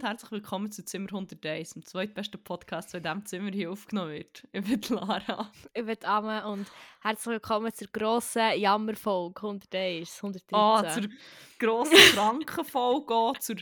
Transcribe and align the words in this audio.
Und 0.00 0.06
herzlich 0.06 0.30
willkommen 0.30 0.72
zu 0.72 0.82
Zimmer 0.82 1.08
101, 1.08 1.74
dem 1.74 1.84
zweitbesten 1.84 2.42
Podcast, 2.42 2.94
der 2.94 3.00
in 3.00 3.04
diesem 3.04 3.26
Zimmer 3.26 3.50
hier 3.50 3.70
aufgenommen 3.70 4.12
wird. 4.12 4.48
Ich 4.52 4.64
bin 4.64 4.96
Lara. 4.96 5.52
Ich 5.74 5.84
bin 5.84 6.04
Amme 6.04 6.46
und 6.46 6.66
herzlich 7.02 7.34
willkommen 7.34 7.70
zur 7.74 7.88
grossen 7.88 8.58
Jammerfolge 8.58 9.42
101, 9.42 10.16
113. 10.16 10.58
Ah, 10.58 10.88
zur 10.88 11.10
grossen 11.58 12.14
Krankenfolge, 12.14 13.32
zur, 13.40 13.56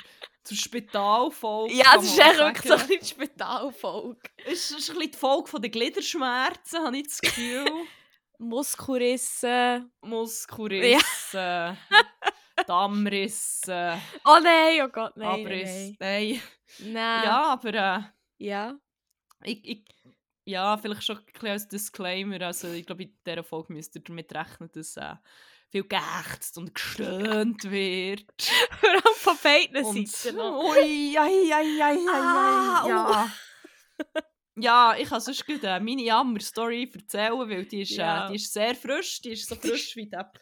zur 0.45 0.57
Spitalfolge. 0.57 1.75
Ja, 1.75 1.97
es 1.97 2.05
ist 2.05 2.19
echt 2.21 2.39
wirklich 2.39 2.73
so 2.73 2.75
eine 2.75 3.05
Spitalfolge. 3.05 4.31
Es 4.47 4.71
ist 4.71 4.91
ein 4.91 4.97
bisschen 4.97 5.11
die 5.11 5.19
Folge 5.19 5.61
der 5.61 5.71
Gliederschmerzen, 5.71 6.85
habe 6.85 6.99
ich 6.99 7.09
das 7.09 7.21
Gefühl. 7.21 7.67
Muskelrissen. 8.39 9.91
Muskelrissen. 10.03 11.01
Ja. 11.33 11.77
Dammrissen. 12.67 14.01
Oh 14.25 14.39
nein, 14.43 14.81
oh 14.85 14.89
Gott, 14.89 15.17
nein. 15.17 15.29
Abriss. 15.47 15.93
Nein. 15.99 16.41
Nein. 16.81 17.25
Ja, 17.25 17.43
aber 17.53 17.75
äh, 17.75 18.01
Ja. 18.39 18.75
ich, 19.45 19.65
ich, 19.65 19.85
ja, 20.45 20.77
vielleicht 20.79 21.05
schon 21.05 21.19
ein 21.19 21.25
bisschen 21.25 21.49
als 21.49 21.69
Disclaimer. 21.69 22.41
Also, 22.47 22.69
ich 22.73 22.87
glaube, 22.87 23.03
in 23.05 23.19
dieser 23.27 23.45
Folge 23.45 23.73
müsst 23.73 23.95
ihr 23.97 24.03
damit 24.03 24.33
rechnen, 24.35 24.71
dass 24.73 24.97
äh, 24.97 25.15
viel 25.71 25.85
geächzt 25.85 26.57
und 26.57 26.75
gestöhnt 26.75 27.65
wird. 27.71 28.25
Vor 28.81 28.89
allem 28.91 29.03
von 29.17 29.37
beiden 29.43 29.85
Und, 29.85 30.09
Seiten 30.09 30.39
ui, 30.41 31.17
ai, 31.19 31.53
ai, 31.53 31.53
ai, 31.53 31.83
ai, 31.83 31.99
Ah, 32.11 32.83
ai, 32.85 32.89
ja. 32.89 33.33
ja, 34.57 34.95
ich 34.99 35.09
kann 35.09 35.21
sonst 35.21 35.47
gut 35.47 35.63
äh, 35.65 35.79
meine 35.81 36.03
Jammer-Story 36.03 36.91
erzählen, 36.95 37.39
weil 37.49 37.67
die 37.67 37.83
ist, 37.83 37.91
Ja. 37.93 38.27
äh, 38.27 38.31
die 38.31 38.37
ist 38.37 38.53
sehr 38.53 38.75
frisch. 38.75 39.21
Die 39.21 39.31
ist 39.33 39.49
so 39.49 39.55
frisch 39.57 39.97
wie 39.97 40.09
der 40.09 40.33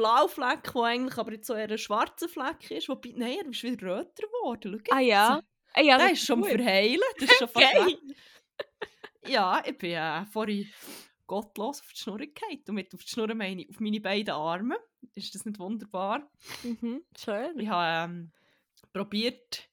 Blaufleck, 0.00 0.62
der 0.72 0.82
eigentlich 0.82 1.18
aber 1.18 1.32
jetzt 1.32 1.46
so 1.46 1.54
eher 1.54 1.70
ein 1.70 1.78
schwarzer 1.78 2.28
Fleck 2.28 2.70
ist. 2.70 2.88
Wobei, 2.88 3.12
nein, 3.16 3.38
er 3.44 3.50
ist 3.50 3.62
wieder 3.62 3.86
röter 3.98 4.22
geworden. 4.26 4.82
Schau 4.88 4.96
Ah 4.96 5.00
ja. 5.00 5.42
Ah, 5.74 5.82
ja, 5.82 5.98
Der 5.98 6.08
das 6.08 6.18
ist 6.18 6.26
schon 6.26 6.40
gut. 6.40 6.50
verheilen. 6.50 7.00
Das 7.18 7.30
ist 7.30 7.38
schon 7.38 7.48
fast. 7.48 7.66
Ja, 9.26 9.62
ich 9.66 9.76
bin 9.76 9.90
äh, 9.92 10.24
vorhin 10.24 10.66
gottlos 11.26 11.80
auf 11.82 11.92
die 11.92 12.00
Schnur 12.00 12.18
gefallen. 12.18 12.62
Und 12.66 12.74
mit 12.74 12.94
auf 12.94 13.04
die 13.04 13.08
Schnur 13.10 13.32
meine 13.34 13.62
ich 13.62 13.68
auf 13.70 13.78
meine 13.78 14.00
beiden 14.00 14.30
Arme. 14.34 14.78
Ist 15.14 15.34
das 15.34 15.44
nicht 15.44 15.58
wunderbar? 15.58 16.26
Mhm, 16.62 17.04
schön. 17.18 17.60
Ich 17.60 17.68
habe 17.68 18.10
ähm, 18.12 18.32
probiert, 18.94 19.68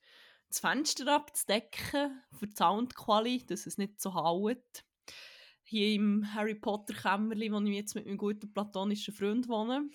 das 0.49 0.59
Fenster 0.59 1.07
abzudecken 1.15 2.21
für 2.37 2.47
die 2.47 2.55
Soundqualität, 2.57 3.49
dass 3.51 3.65
es 3.65 3.77
nicht 3.77 4.01
so 4.01 4.13
hallt. 4.13 4.83
Hier 5.69 5.95
im 5.95 6.33
Harry 6.33 6.55
Potter 6.55 6.93
Kämmerli, 6.93 7.51
wo 7.51 7.59
ich 7.59 7.75
jetzt 7.75 7.93
mit 7.95 8.05
meinem 8.05 8.17
guten 8.17 8.51
platonischen 8.53 9.13
Freund 9.13 9.47
wohne. 9.49 9.89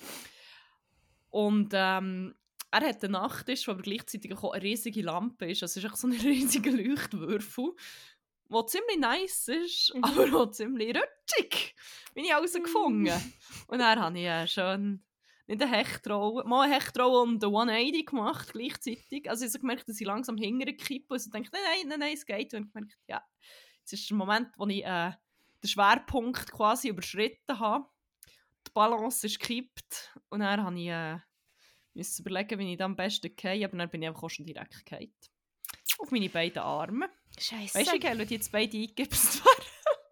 Und 1.31 1.71
ähm, 1.73 2.35
er 2.71 2.81
hat 2.89 3.03
einen 3.03 3.13
Nachttisch, 3.13 3.67
wo 3.67 3.73
aber 3.73 3.83
gleichzeitig 3.83 4.33
auch 4.37 4.53
eine 4.53 4.63
riesige 4.63 5.03
Lampe 5.03 5.51
ist. 5.51 5.63
Also 5.63 5.79
es 5.81 5.85
ist 5.85 5.91
echt 5.91 5.97
so 5.97 6.09
ein 6.09 6.13
riesiger 6.21 6.73
Leuchtwürfel, 6.73 7.73
der 8.51 8.67
ziemlich 8.67 8.99
nice 8.99 9.49
ist, 9.49 9.95
Mhm. 9.95 10.05
aber 10.05 10.43
auch 10.43 10.51
ziemlich 10.51 10.95
rutschig. 10.95 11.75
Bin 12.15 12.25
ich 12.25 12.31
herausgefunden. 12.31 13.13
Und 13.69 13.79
dann 13.79 13.99
habe 13.99 14.19
ich 14.19 14.27
äh, 14.27 14.47
schön 14.47 15.03
nicht 15.47 15.61
eine 15.63 15.71
Hechtrolle, 15.71 16.45
mal 16.45 16.63
eine 16.67 16.75
Hechtrolle 16.75 17.21
und 17.23 17.43
eine 17.43 17.53
180 17.53 18.07
gemacht 18.07 18.53
gleichzeitig. 18.53 19.29
Also 19.29 19.45
ich 19.45 19.51
habe 19.53 19.61
gemerkt, 19.61 19.89
dass 19.89 20.01
ich 20.01 20.07
langsam 20.07 20.37
hinterher 20.37 20.77
kippe 20.77 21.15
und 21.15 21.21
so 21.21 21.31
denke, 21.31 21.51
nein, 21.53 21.63
nein, 21.65 21.89
nein, 21.89 21.99
nein, 22.01 22.15
es 22.15 22.25
geht. 22.27 22.53
Und 22.55 22.67
ich 22.67 22.73
gemerkt, 22.73 22.99
ja, 23.09 23.23
jetzt 23.81 23.93
ist 23.95 24.09
der 24.09 24.17
Moment, 24.19 24.49
wo 24.57 24.67
ich 24.67 24.85
äh, 24.85 25.13
den 25.63 25.69
Schwerpunkt 25.69 26.51
quasi 26.53 26.89
überschritten 26.89 27.59
habe. 27.59 27.87
Die 28.67 28.71
Balance 28.73 29.27
ist 29.27 29.41
gekippt 29.41 30.17
und 30.29 30.41
dann 30.41 30.63
habe 30.63 30.79
ich 30.79 30.89
äh, 30.89 31.19
müssen 31.95 32.23
überlegen, 32.23 32.59
wie 32.59 32.73
ich 32.73 32.79
dann 32.79 32.93
am 32.93 32.97
besten 32.97 33.35
gehe, 33.35 33.65
aber 33.65 33.77
dann 33.77 33.91
bin 33.91 34.03
ich 34.03 34.09
einfach 34.09 34.23
auch 34.23 34.31
schon 34.31 34.47
direkt 34.47 34.85
gefallen. 34.85 35.13
Auf 35.99 36.11
meine 36.11 36.29
beiden 36.29 36.63
Arme. 36.63 37.11
Scheiße. 37.39 37.79
Weißt 37.79 37.91
du, 37.91 37.95
wie 37.95 38.01
geil, 38.01 38.19
wenn 38.19 38.29
du 38.29 38.35
jetzt 38.35 38.53
beide 38.53 38.77
eingibst? 38.77 39.43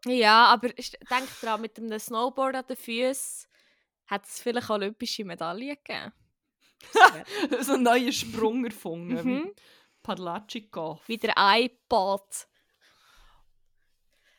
Ja, 0.06 0.46
aber 0.46 0.68
denk 0.70 1.40
dran, 1.40 1.60
mit 1.60 1.78
einem 1.78 1.98
Snowboard 1.98 2.56
an 2.56 2.66
den 2.66 2.76
Füßen 2.76 3.48
hat 4.06 4.24
es 4.26 4.40
vielleicht 4.40 4.70
olympische 4.70 5.24
Medaillen 5.24 5.76
gegeben. 5.76 6.12
so 7.60 7.74
einen 7.74 7.82
neuen 7.82 8.12
Sprung 8.12 8.64
erfunden. 8.64 9.14
Mhm. 9.14 9.44
wie 9.44 9.54
Padlachikov. 10.02 11.06
Wie 11.06 11.18
der 11.18 11.34
iPod. 11.36 12.48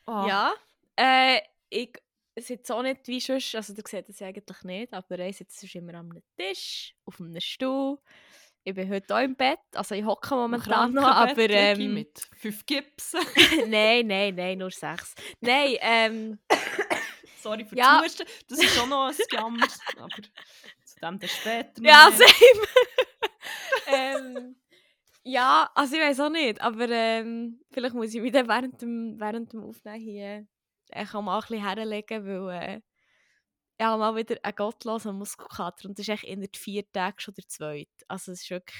Ah. 0.06 0.26
Ja. 0.26 0.54
Äh, 0.96 1.40
ich 1.70 1.92
sitze 2.38 2.74
auch 2.74 2.82
nicht 2.82 3.06
wie 3.08 3.20
sonst, 3.20 3.54
also 3.54 3.74
ihr 3.74 3.82
seht 3.86 4.08
das 4.08 4.22
eigentlich 4.22 4.62
nicht, 4.64 4.92
aber 4.92 5.18
ich 5.20 5.36
sitze 5.36 5.66
immer 5.78 5.94
am 5.94 6.12
Tisch, 6.36 6.94
auf 7.04 7.20
einem 7.20 7.40
Stuhl. 7.40 7.98
Ich 8.64 8.74
bin 8.74 8.88
heute 8.90 9.16
auch 9.16 9.20
im 9.20 9.34
Bett, 9.34 9.58
also 9.74 9.94
ich 9.94 10.04
hocke 10.04 10.34
momentan 10.36 10.92
noch, 10.92 11.02
aber 11.08 11.36
ich 11.36 11.50
ähm, 11.50 11.94
mit 11.94 12.28
fünf 12.36 12.64
Gipsen. 12.64 13.20
nein, 13.68 14.06
nein, 14.06 14.34
nein, 14.36 14.58
nur 14.58 14.70
sechs. 14.70 15.14
Nein, 15.40 15.76
ähm, 15.80 16.38
Sorry 17.42 17.64
für 17.64 17.76
Ja. 17.76 18.00
das. 18.02 18.16
Das 18.48 18.58
ist 18.60 18.74
schon 18.76 18.88
noch 18.88 19.08
ein 19.08 19.16
Jammer. 19.32 19.66
aber 19.98 20.14
zu 20.84 21.00
dem 21.00 21.18
dann 21.18 21.28
später 21.28 21.82
ja, 21.82 22.08
mehr. 22.08 22.12
same. 22.12 22.66
ähm, 23.86 24.56
ja, 25.24 25.68
also 25.74 25.96
ich 25.96 26.02
weiß 26.02 26.20
auch 26.20 26.30
nicht, 26.30 26.60
aber 26.60 26.88
ähm, 26.88 27.60
vielleicht 27.72 27.94
muss 27.94 28.14
ich 28.14 28.20
mich 28.20 28.32
dann 28.32 28.46
während 28.46 28.80
dem, 28.80 29.18
während 29.18 29.52
dem 29.52 29.64
Aufnehmen 29.64 30.00
hier 30.00 30.46
ich 30.94 31.12
mal 31.12 31.36
ein 31.36 31.40
bisschen 31.40 31.64
herlegen, 31.64 32.26
weil 32.26 32.62
äh, 32.62 32.80
ich 33.78 33.84
habe 33.84 33.98
mal 33.98 34.14
wieder 34.16 34.36
einen 34.42 34.54
gottlosen 34.54 35.16
Muskelkater 35.16 35.88
und 35.88 35.98
das 35.98 36.04
ist 36.06 36.08
echt 36.10 36.24
innerhalb 36.24 36.56
vier 36.56 36.90
Tage 36.92 37.20
schon 37.20 37.34
der 37.34 37.48
zweite. 37.48 37.90
Also 38.08 38.32
es 38.32 38.42
ist 38.42 38.50
wirklich... 38.50 38.78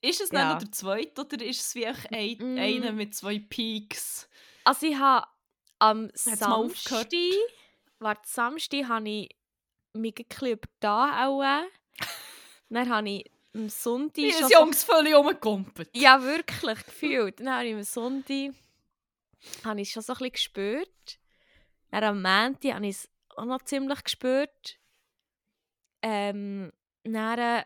Ist 0.00 0.20
es 0.20 0.30
Ja. 0.30 0.52
noch 0.52 0.58
der 0.60 0.70
zweite 0.70 1.20
oder 1.22 1.44
ist 1.44 1.60
es 1.60 1.74
wie 1.74 1.86
ein, 1.86 2.36
Mm. 2.38 2.58
einer 2.58 2.92
mit 2.92 3.14
zwei 3.14 3.40
Peaks? 3.40 4.28
Also 4.64 4.86
ich 4.86 4.96
habe 4.96 5.26
am 5.80 6.10
Samstag... 6.14 7.08
Warte, 7.98 8.28
Samstag 8.28 8.84
habe 8.88 9.08
ich 9.08 9.36
mich 9.92 10.14
ein 10.40 10.46
übertan 10.52 11.10
auch. 11.28 11.64
Dann 12.70 12.88
habe 12.88 13.10
ich 13.10 13.30
am 13.54 13.68
Sonntag... 13.68 14.16
Wie 14.22 14.32
ein 14.32 14.48
so- 14.48 14.54
Jungs 14.54 14.84
völlig 14.84 15.14
rumgekumpelt. 15.14 15.90
Ja, 15.96 16.22
wirklich, 16.22 16.84
gefühlt. 16.84 17.40
Dann 17.40 17.50
habe 17.50 17.66
ich 17.66 17.74
am 17.74 17.82
Sonntag 17.82 18.54
habe 19.64 19.80
ich 19.80 19.88
es 19.88 19.92
schon 19.92 20.02
so 20.02 20.12
ein 20.12 20.18
bisschen 20.18 20.32
gespürt. 20.32 21.18
Dann 21.90 22.04
am 22.04 22.22
Montag 22.22 22.74
habe 22.74 22.86
ich 22.86 22.96
es 22.96 23.10
auch 23.36 23.44
noch 23.44 23.62
ziemlich 23.62 24.02
gespürt. 24.04 24.78
Ähm, 26.02 26.72
dann 27.04 27.38
äh, 27.38 27.64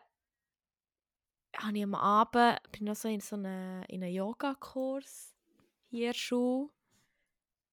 habe 1.56 1.77
ich 1.77 1.84
am 1.84 1.94
Abend 1.94 2.61
bin 2.72 2.84
noch 2.84 2.97
so 2.97 3.09
in 3.09 3.21
so 3.21 3.37
einen, 3.37 3.82
in 3.84 4.03
einen 4.03 4.12
Yoga-Kurs 4.12 5.34
hier 5.91 6.15
Schule. 6.15 6.71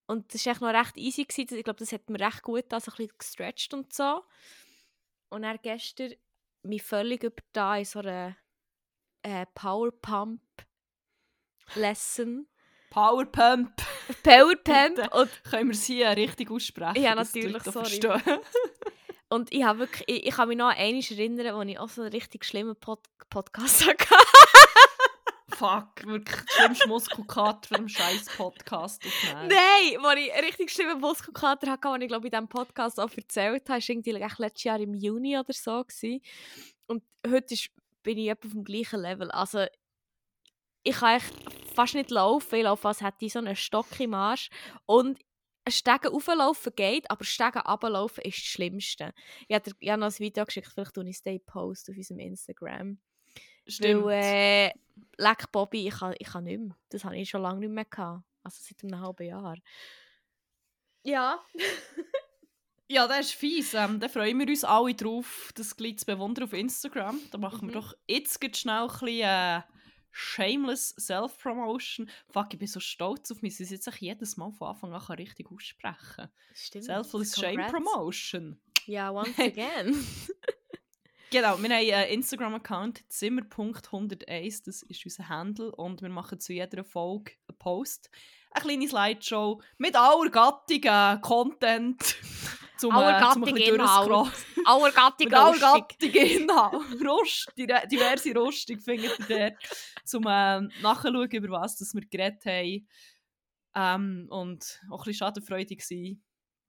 Und 0.07 0.33
das 0.33 0.45
war 0.45 0.73
noch 0.73 0.79
recht 0.79 0.97
easy. 0.97 1.25
Gewesen. 1.25 1.57
Ich 1.57 1.63
glaube, 1.63 1.79
das 1.79 1.91
hat 1.91 2.09
mir 2.09 2.19
recht 2.19 2.41
gut 2.41 2.63
getan, 2.63 2.79
so 2.79 2.91
ein 2.91 2.97
bisschen 2.97 3.17
gestretched 3.17 3.73
und 3.73 3.93
so. 3.93 4.23
Und 5.29 5.43
dann 5.43 5.59
gestern 5.61 6.15
mich 6.63 6.83
völlig 6.83 7.23
übertan 7.23 7.79
in 7.79 7.85
so 7.85 7.99
einer 7.99 8.35
äh, 9.21 9.45
Power 9.53 9.91
Powerpump. 12.89 13.71
Power 14.23 14.55
Pump 14.63 15.15
und, 15.15 15.43
Können 15.43 15.69
wir 15.69 15.75
es 15.75 15.85
hier 15.85 16.09
richtig 16.09 16.49
aussprechen? 16.49 17.01
Ja, 17.01 17.15
natürlich, 17.15 17.61
sorry. 17.63 17.99
und 19.29 19.53
ich 19.53 19.63
habe 19.63 19.79
wirklich, 19.79 20.03
ich, 20.07 20.27
ich 20.27 20.33
kann 20.33 20.47
mich 20.47 20.57
noch 20.57 20.69
an 20.69 20.75
einmal 20.75 21.03
erinnern, 21.11 21.55
wo 21.55 21.61
ich 21.61 21.79
auch 21.79 21.89
so 21.89 22.01
einen 22.01 22.11
richtig 22.11 22.45
schlimmen 22.45 22.75
Pod 22.75 22.99
Podcast 23.29 23.85
hatte. 23.85 24.05
Fuck, 25.49 26.05
wirklich 26.05 26.39
schlimmste 26.49 26.87
Muskelkater 26.87 27.67
von 27.67 27.77
dem 27.77 27.89
scheiß 27.89 28.25
Podcast 28.37 29.05
aufnehmen. 29.05 29.49
Nein, 29.49 30.01
wo 30.01 30.09
ich 30.17 30.33
einen 30.33 30.45
richtig 30.45 30.71
schlimmen 30.71 30.99
Muskelkater 30.99 31.69
hatte, 31.69 31.91
den 31.91 32.01
ich 32.01 32.07
glaube 32.07 32.27
ich 32.27 32.33
in 32.33 32.37
diesem 32.39 32.47
Podcast 32.47 32.99
auch 32.99 33.11
erzählt 33.15 33.69
habe, 33.69 33.81
war 33.81 33.89
irgendwie 33.89 34.11
letztes 34.11 34.63
Jahr 34.63 34.79
im 34.79 34.95
Juni 34.95 35.37
oder 35.37 35.53
so. 35.53 35.83
Gewesen. 35.83 36.21
Und 36.87 37.03
heute 37.27 37.53
ist, 37.53 37.69
bin 38.01 38.17
ich 38.17 38.29
etwa 38.29 38.47
auf 38.47 38.53
dem 38.53 38.63
gleichen 38.63 39.01
Level. 39.01 39.29
Also 39.31 39.65
ich 40.83 40.95
kann 40.95 41.17
echt 41.17 41.33
fast 41.73 41.95
nicht 41.95 42.11
laufen, 42.11 42.55
ich 42.55 42.63
laufe, 42.63 42.87
als 42.87 43.01
hätte 43.01 43.25
ich 43.25 43.33
so 43.33 43.39
einen 43.39 43.55
Stock 43.55 43.99
im 43.99 44.13
Arsch. 44.13 44.49
Und 44.85 45.19
Stegen 45.67 46.07
auflaufen 46.11 46.73
geht, 46.75 47.09
aber 47.11 47.23
Stegen 47.23 47.59
runterlaufen 47.61 48.23
ist 48.23 48.37
das 48.39 48.45
Schlimmste. 48.45 49.13
Ich 49.47 49.53
habe 49.55 49.69
dir 49.69 49.75
ich 49.79 49.89
habe 49.89 49.99
noch 49.99 50.07
ein 50.07 50.19
Video 50.19 50.45
geschickt, 50.45 50.67
vielleicht 50.73 50.93
tue 50.95 51.03
ich 51.07 51.17
es 51.17 51.21
dann 51.23 51.39
Post 51.45 51.89
auf 51.89 51.95
unserem 51.97 52.19
Instagram. 52.19 52.97
Stimmt. 53.67 54.05
Weil, 54.05 54.23
äh, 54.23 54.73
leck 55.17 55.51
Bobby, 55.51 55.87
ich 55.87 55.93
kann, 55.95 56.15
ich 56.17 56.27
kann 56.27 56.45
nicht 56.45 56.59
mehr. 56.59 56.75
Das 56.89 57.03
habe 57.03 57.17
ich 57.17 57.29
schon 57.29 57.43
lange 57.43 57.59
nicht 57.59 57.69
mehr 57.71 57.85
gehabt. 57.85 58.23
Also 58.43 58.57
seit 58.61 58.83
einem 58.83 58.99
halben 58.99 59.27
Jahr. 59.27 59.55
Ja. 61.03 61.39
Ja, 62.91 63.07
das 63.07 63.27
ist 63.27 63.33
fies. 63.35 63.75
Ähm, 63.75 63.99
da 63.99 64.07
freuen 64.07 64.39
wir 64.39 64.47
uns 64.47 64.63
alle 64.63 64.95
drauf, 64.95 65.51
das 65.53 65.75
gleich 65.75 65.99
zu 65.99 66.07
bewundern 66.07 66.45
auf 66.45 66.53
Instagram. 66.53 67.19
Da 67.29 67.37
machen 67.37 67.67
wir 67.67 67.75
Mhm. 67.75 67.81
doch 67.81 67.93
jetzt 68.07 68.39
schnell 68.57 68.81
ein 68.81 68.87
bisschen 68.87 69.19
äh, 69.29 69.61
shameless 70.11 70.95
Self-Promotion. 70.97 72.09
Fuck, 72.27 72.53
ich 72.53 72.59
bin 72.59 72.67
so 72.67 72.79
stolz 72.79 73.31
auf 73.31 73.41
mich, 73.41 73.53
dass 73.53 73.67
ich 73.67 73.71
jetzt 73.71 73.87
echt 73.87 74.01
jedes 74.01 74.37
Mal 74.37 74.51
von 74.51 74.69
Anfang 74.69 74.93
an 74.93 75.01
richtig 75.15 75.51
aussprechen. 75.51 76.29
Stimmt. 76.53 76.85
Selfless 76.85 77.35
Shame. 77.35 77.67
Promotion. 77.67 78.59
Ja, 78.85 79.11
once 79.13 79.37
again. 79.39 79.95
Genau, 81.31 81.61
wir 81.61 81.69
haben 81.69 81.91
einen 81.93 82.09
Instagram-Account, 82.09 83.03
zimmer.101, 83.07 84.63
das 84.65 84.81
ist 84.81 85.05
unser 85.05 85.29
Handle 85.29 85.71
und 85.75 86.01
wir 86.01 86.09
machen 86.09 86.39
zu 86.39 86.53
jeder 86.53 86.83
Folge 86.83 87.33
einen 87.47 87.57
Post, 87.59 88.09
eine 88.49 88.65
kleine 88.65 88.87
Slideshow 88.87 89.61
mit 89.77 89.95
aller 89.95 90.31
Gattigen 90.31 91.21
Content 91.21 92.15
zum, 92.79 92.91
äh, 93.17 93.19
zum 93.33 93.43
durchscrollen. 93.77 94.31
Aller. 95.35 95.53
Rust, 97.05 97.51
dire- 97.57 97.87
diverse 97.87 98.35
Rüstung 98.35 98.79
findet 98.79 99.19
ihr 99.29 99.49
dort, 99.51 99.57
zum 100.05 100.23
äh, 100.25 100.61
nachschauen, 100.81 101.29
über 101.29 101.49
was 101.61 101.77
das 101.77 101.93
wir 101.93 102.01
geredet 102.07 102.43
haben. 102.45 102.87
Ähm, 103.75 104.27
und 104.29 104.79
auch 104.89 104.99
ein 105.01 105.03
bisschen 105.05 105.13
schadenfreudig 105.15 105.85
sein 105.85 106.21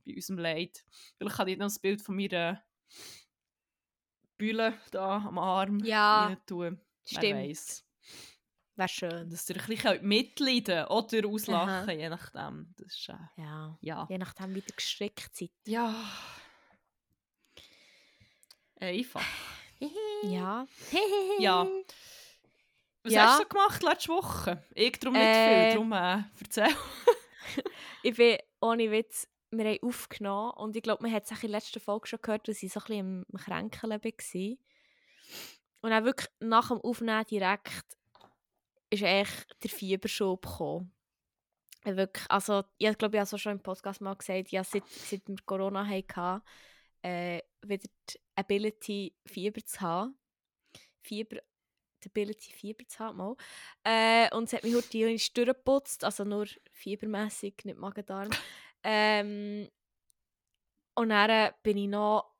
bei 0.05 0.15
unserem 0.15 0.39
Leid. 0.39 0.85
Vielleicht 1.17 1.37
kann 1.37 1.49
ich 1.49 1.59
noch 1.59 1.69
ein 1.69 1.81
Bild 1.81 2.03
von 2.03 2.17
meiner 2.17 2.63
Bühle 4.37 4.75
da 4.91 5.17
am 5.17 5.39
Arm 5.39 5.79
Ja, 6.31 6.37
tun. 6.47 6.81
Stimmt. 7.05 7.85
Wäre 8.81 8.89
schön. 8.89 9.29
Dass 9.29 9.47
ihr 9.51 9.57
ein 9.61 9.67
bisschen 9.67 10.07
mitleiden 10.09 10.87
oder 10.87 11.29
auslachen 11.29 11.69
Aha. 11.69 11.93
je 11.93 12.09
nachdem. 12.09 12.73
Das 12.79 12.95
ist, 12.95 13.09
äh, 13.11 13.15
Ja. 13.43 13.77
ja. 13.83 14.07
Je 14.09 14.17
nachdem, 14.17 14.55
wie 14.55 14.61
ihr 14.61 14.75
gestrickt 14.75 15.37
seid. 15.37 15.51
Ja. 15.67 15.95
Einfach. 18.81 19.23
Ja. 20.23 20.67
Ja. 21.39 21.67
Was 23.03 23.13
Ja. 23.13 23.25
hast 23.27 23.39
du 23.39 23.43
so 23.45 23.49
gemacht 23.49 23.83
letzte 23.83 24.09
Woche? 24.11 24.63
Ich 24.75 24.99
darum 24.99 25.15
nicht 25.15 25.25
Äh, 25.27 25.65
viel, 25.71 25.75
darum 25.75 25.93
äh, 25.93 26.23
erzähl. 26.41 26.69
Ich 28.03 28.15
bin, 28.17 28.39
ohne 28.63 28.91
Witz, 28.91 29.27
wir 29.51 29.65
haben 29.67 29.79
aufgenommen 29.83 30.53
und 30.53 30.75
ich 30.77 30.83
glaube, 30.83 31.03
man 31.03 31.13
hat 31.13 31.25
es 31.25 31.33
auch 31.33 31.43
in 31.43 31.51
der 31.51 31.61
letzten 31.61 31.81
Folge 31.81 32.07
schon 32.09 32.19
gehört, 32.23 32.49
dass 32.49 32.63
ich 32.63 32.73
so 32.73 32.81
ein 32.81 32.87
bisschen 32.87 33.27
im 33.29 33.39
Kränkeln 33.39 33.91
war. 33.91 34.57
Und 35.83 35.91
dann 35.91 36.05
wirklich 36.05 36.29
nach 36.41 36.69
dem 36.69 36.81
Aufnehmen 36.81 37.25
direkt 37.27 37.97
ist 38.91 39.03
eigentlich 39.03 39.47
der 39.63 39.71
Fieberschub 39.71 40.43
gekommen. 40.43 40.93
Äh, 41.85 41.97
Wirklich, 41.97 42.27
also, 42.29 42.65
ich 42.77 42.99
glaube, 42.99 43.17
ich 43.17 43.21
habe 43.21 43.35
es 43.35 43.41
schon 43.41 43.53
im 43.53 43.63
Podcast 43.63 44.01
mal 44.01 44.15
gesagt, 44.15 44.51
ja, 44.51 44.65
seit, 44.65 44.87
seit 44.87 45.27
wir 45.27 45.37
Corona 45.47 45.87
hatten, 45.87 46.43
äh, 47.03 47.41
wieder 47.63 47.89
die 48.09 48.21
Ability, 48.35 49.15
Fieber 49.27 49.65
zu 49.65 49.81
haben. 49.81 50.19
Fieber, 51.03 51.39
die 52.03 52.09
Ability, 52.09 52.53
Fieber 52.53 52.87
zu 52.87 52.99
haben, 52.99 53.17
mal. 53.17 53.37
Äh, 53.85 54.35
und 54.35 54.45
es 54.45 54.53
hat 54.53 54.65
mich 54.65 54.75
heute 54.75 55.17
durchgeputzt, 55.35 56.05
also 56.05 56.25
nur 56.25 56.47
fiebermässig, 56.73 57.55
nicht 57.65 57.79
Magen-Darm. 57.79 58.31
ähm, 58.85 59.69
und 60.95 61.09
dann 61.09 61.31
äh, 61.31 61.53
bin 61.63 61.79
ich 61.79 61.89
noch 61.89 62.31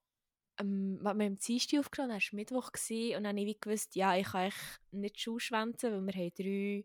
ähm, 0.61 0.99
wir 1.01 1.11
haben 1.11 1.21
am 1.21 1.39
Dienstag 1.39 1.81
aufgenommen, 1.81 2.13
dann 2.13 2.21
war 2.21 2.37
Mittwoch 2.37 2.73
gewesen, 2.73 3.17
und 3.17 3.25
dann 3.25 3.39
habe 3.39 3.49
ich 3.49 3.61
gewusst, 3.61 3.95
ja, 3.95 4.17
ich 4.17 4.27
kann 4.27 4.43
eigentlich 4.43 4.79
nicht 4.93 5.17
die 5.17 5.21
Schule 5.21 5.41
schwänzen, 5.41 5.93
weil 5.93 6.15
wir 6.15 6.23
haben 6.23 6.35
drei, 6.37 6.85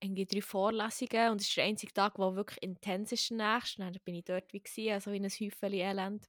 irgendwie 0.00 0.26
drei 0.26 0.42
Vorlesungen 0.42 1.30
und 1.30 1.40
es 1.40 1.48
ist 1.48 1.56
der 1.56 1.64
einzige 1.64 1.92
Tag, 1.92 2.14
der 2.16 2.36
wirklich 2.36 2.62
intens 2.62 3.12
ist 3.12 3.30
der. 3.30 3.62
Dann 3.78 3.96
bin 4.04 4.14
ich 4.14 4.24
dort 4.24 4.52
wie 4.52 4.60
gewesen, 4.60 4.92
also 4.92 5.12
wie 5.12 5.16
ein 5.16 5.24
Häufchen 5.24 5.72
Elend. 5.72 6.28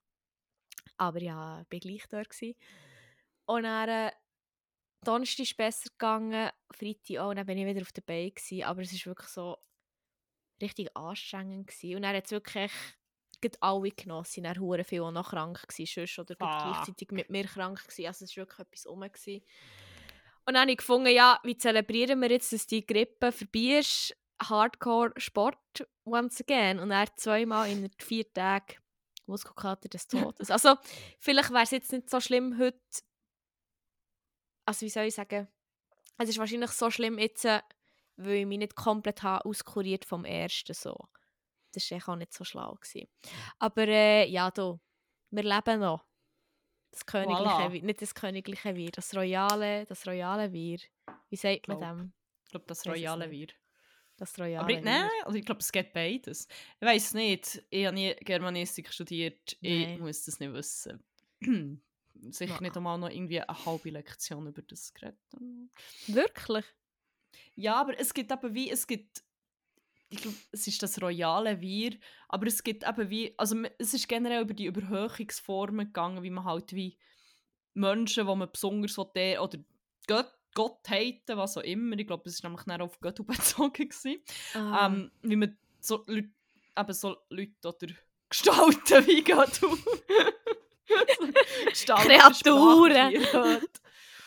Aber 0.98 1.22
ja, 1.22 1.62
ich 1.62 1.72
war 1.72 1.80
gleich 1.80 2.08
dort. 2.10 2.30
Gewesen. 2.30 2.56
Und 3.46 3.64
dann, 3.64 3.90
äh, 3.90 4.12
Donnerstag 5.04 5.44
ist 5.44 5.52
es 5.52 5.58
besser 5.58 5.90
gegangen, 5.90 6.50
Freitag 6.72 7.18
auch, 7.18 7.30
und 7.30 7.36
dann 7.36 7.46
bin 7.46 7.58
ich 7.58 7.66
wieder 7.66 7.82
auf 7.82 7.92
der 7.92 8.02
Beine 8.02 8.32
gewesen, 8.32 8.64
aber 8.64 8.82
es 8.82 8.94
war 8.94 9.12
wirklich 9.12 9.30
so 9.30 9.58
richtig 10.62 10.96
anstrengend 10.96 11.68
gewesen. 11.68 11.96
und 11.98 12.02
dann 12.04 12.16
hat 12.16 12.26
es 12.26 12.32
wirklich 12.32 12.72
gerade 13.50 13.62
alle 13.62 14.24
sind 14.26 14.44
dann 14.44 14.60
hure 14.60 14.84
viel 14.84 15.02
auch 15.02 15.12
noch 15.12 15.30
krank 15.30 15.68
gewesen, 15.68 16.08
sonst, 16.08 16.20
oder 16.20 16.36
Fuck. 16.36 16.48
gleichzeitig 16.48 17.12
mit 17.12 17.30
mir 17.30 17.46
krank 17.46 17.82
gewesen, 17.84 18.08
also 18.08 18.26
es 18.26 18.36
war 18.36 18.44
wirklich 18.44 18.60
etwas 18.60 18.88
rum. 18.88 19.02
Gewesen. 19.02 19.44
Und 20.46 20.54
dann 20.54 20.62
habe 20.62 20.72
ich 20.72 20.78
gefunden, 20.78 21.10
ja, 21.10 21.40
wie 21.44 21.58
zelebrieren 21.58 22.22
wir 22.22 22.30
jetzt, 22.30 22.54
dass 22.54 22.68
die 22.68 22.86
Grippe 22.86 23.32
vorbei 23.32 23.80
ist, 23.80 24.16
Hardcore-Sport 24.42 25.88
once 26.06 26.42
again, 26.42 26.80
und 26.80 26.90
dann 26.90 27.08
zweimal 27.16 27.70
in 27.70 27.90
vier 28.00 28.32
Tagen 28.32 28.76
Muskelkater 29.28 29.90
des 29.90 30.08
Todes. 30.08 30.52
also 30.52 30.76
vielleicht 31.20 31.50
wäre 31.50 31.64
es 31.64 31.72
jetzt 31.72 31.92
nicht 31.92 32.10
so 32.10 32.20
schlimm 32.20 32.60
heute, 32.60 32.80
also 34.66 34.86
wie 34.86 34.90
soll 34.90 35.06
ich 35.06 35.16
sagen, 35.16 35.48
es 36.18 36.30
ist 36.30 36.38
wahrscheinlich 36.38 36.72
so 36.72 36.92
schlimm 36.92 37.18
jetzt, 37.18 37.46
äh, 37.46 37.62
weil 38.18 38.36
ich 38.36 38.46
mich 38.46 38.60
nicht 38.60 38.76
komplett 38.76 39.24
habe 39.24 39.46
auskuriert 39.46 40.06
vom 40.06 40.26
ersten 40.26 40.74
so. 40.74 40.96
Das 41.76 41.92
war 41.92 41.98
echt 41.98 42.08
auch 42.08 42.16
nicht 42.16 42.34
so 42.34 42.44
schlau. 42.44 42.76
Gewesen. 42.76 43.08
Aber 43.60 43.88
äh, 43.88 44.28
ja, 44.30 44.50
du, 44.52 44.80
wir 45.32 45.44
leben 45.44 45.80
noch. 45.80 46.06
Das 46.92 47.06
königliche, 47.06 47.44
Voilà. 47.50 47.72
Wir, 47.74 47.84
nicht 47.84 48.02
das 48.02 48.16
königliche 48.16 48.76
Wir, 48.76 48.90
das 48.92 49.14
royale, 49.16 49.86
das 49.86 50.08
royale 50.08 50.52
Wir. 50.54 50.80
Wie 51.30 51.36
sagt 51.36 51.68
man 51.68 51.78
Glaub. 51.78 51.98
dem? 51.98 52.14
Ich 52.46 52.52
glaube, 52.52 52.66
das 52.68 52.80
es 52.80 52.88
Royale 52.88 53.30
wir. 53.30 53.48
Das 54.18 54.40
royale 54.40 54.60
Aber 54.62 54.70
ich, 54.70 54.82
nein, 54.82 55.10
also 55.26 55.38
ich 55.38 55.44
glaube, 55.46 55.60
es 55.60 55.72
geht 55.74 55.92
beides. 55.92 56.48
Ich 56.80 56.88
weiß 56.88 57.16
nicht, 57.16 57.62
ich 57.70 57.86
habe 57.86 57.96
nie 57.96 58.16
Germanistik 58.22 58.94
studiert, 58.94 59.58
ich 59.60 59.88
Nein. 59.88 60.00
muss 60.00 60.24
das 60.24 60.40
nicht 60.40 60.54
wissen. 60.54 61.04
Sicher 62.32 62.54
Ja. 62.54 62.62
nicht 62.62 62.78
einmal 62.78 62.98
noch 62.98 63.10
irgendwie 63.10 63.42
eine 63.42 63.66
halbe 63.66 63.90
Lektion 63.90 64.48
über 64.48 64.62
das 64.62 64.94
geredet. 64.94 65.20
Wirklich? 66.08 66.66
Ja, 67.56 67.76
aber 67.76 68.00
es 68.00 68.14
gibt 68.14 68.32
eben 68.32 68.56
wie, 68.56 68.72
es 68.72 68.88
gibt, 68.88 69.22
ich 70.10 70.22
glaube, 70.22 70.38
es 70.52 70.68
ist 70.68 70.82
das 70.84 71.02
royale 71.02 71.60
Wir, 71.62 71.98
aber 72.30 72.48
es 72.48 72.64
gibt 72.64 72.88
eben 72.88 73.10
wie, 73.10 73.34
also 73.38 73.56
es 73.78 73.94
ist 73.94 74.08
generell 74.08 74.42
über 74.44 74.54
die 74.54 74.66
Überhöhungsformen 74.66 75.88
gegangen, 75.88 76.24
wie 76.24 76.30
man 76.30 76.46
halt 76.46 76.74
wie 76.74 76.98
Menschen, 77.74 78.26
die 78.28 78.36
man 78.36 78.50
besonders 78.52 78.98
will, 78.98 79.08
ehren- 79.16 79.40
oder 79.42 79.60
Gott, 80.08 80.32
Gottheiten, 80.54 81.38
was 81.38 81.58
auch 81.58 81.62
immer, 81.64 81.98
ich 81.98 82.08
glaube, 82.08 82.30
es 82.30 82.42
war 82.44 82.52
nämlich 82.52 82.82
auf 82.82 83.00
Gott 83.02 83.16
bezogen. 83.28 83.74
Gewesen. 83.90 84.22
Ah, 84.54 84.88
Ähm, 84.88 85.12
wie 85.22 85.36
man 85.36 85.58
so 85.82 86.04
Leute, 86.08 86.30
eben 86.78 86.94
so 86.94 87.18
Leute 87.30 87.52
oder 87.68 87.94
Gestalten 88.30 89.08
wie 89.08 89.24
Gott. 89.24 89.60
Kreaturen. 92.08 93.12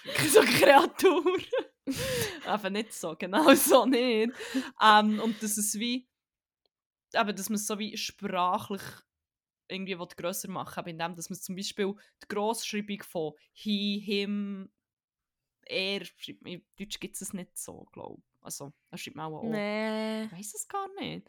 So 0.29 0.41
Kreaturen. 0.41 1.45
Einfach 2.47 2.71
nicht 2.71 2.93
so, 2.93 3.17
genau 3.17 3.55
so 3.55 3.87
nicht. 3.87 4.33
Ähm, 4.83 5.21
und 5.21 5.43
das 5.43 5.57
ist 5.59 5.79
wie, 5.79 6.09
eben, 7.15 7.37
dass 7.37 7.49
man 7.49 7.57
es 7.57 7.67
so 7.67 7.79
wie 7.79 7.97
sprachlich 7.97 8.83
irgendwie 9.69 9.97
grösser 10.17 10.49
machen 10.49 10.85
will, 10.85 10.93
indem 10.93 11.15
dass 11.15 11.31
man 11.31 11.39
zum 11.39 11.57
Beispiel 11.57 11.95
die 12.23 12.29
Grossschreibung 12.29 13.03
von 13.03 13.35
he, 13.53 14.01
him, 14.01 14.71
er, 15.67 16.03
in 16.45 16.65
Deutsch 16.79 16.99
gibt 17.01 17.15
es 17.15 17.23
es 17.23 17.33
nicht 17.33 17.57
so, 17.59 17.87
glaube 17.93 18.21
ich. 18.21 18.45
Also, 18.45 18.73
da 18.91 18.97
schreibt 18.97 19.17
man 19.17 19.33
auch 19.33 19.43
nee. 19.43 20.25
Ich 20.25 20.33
weiß 20.33 20.55
es 20.55 20.69
gar 20.69 20.89
nicht. 21.01 21.29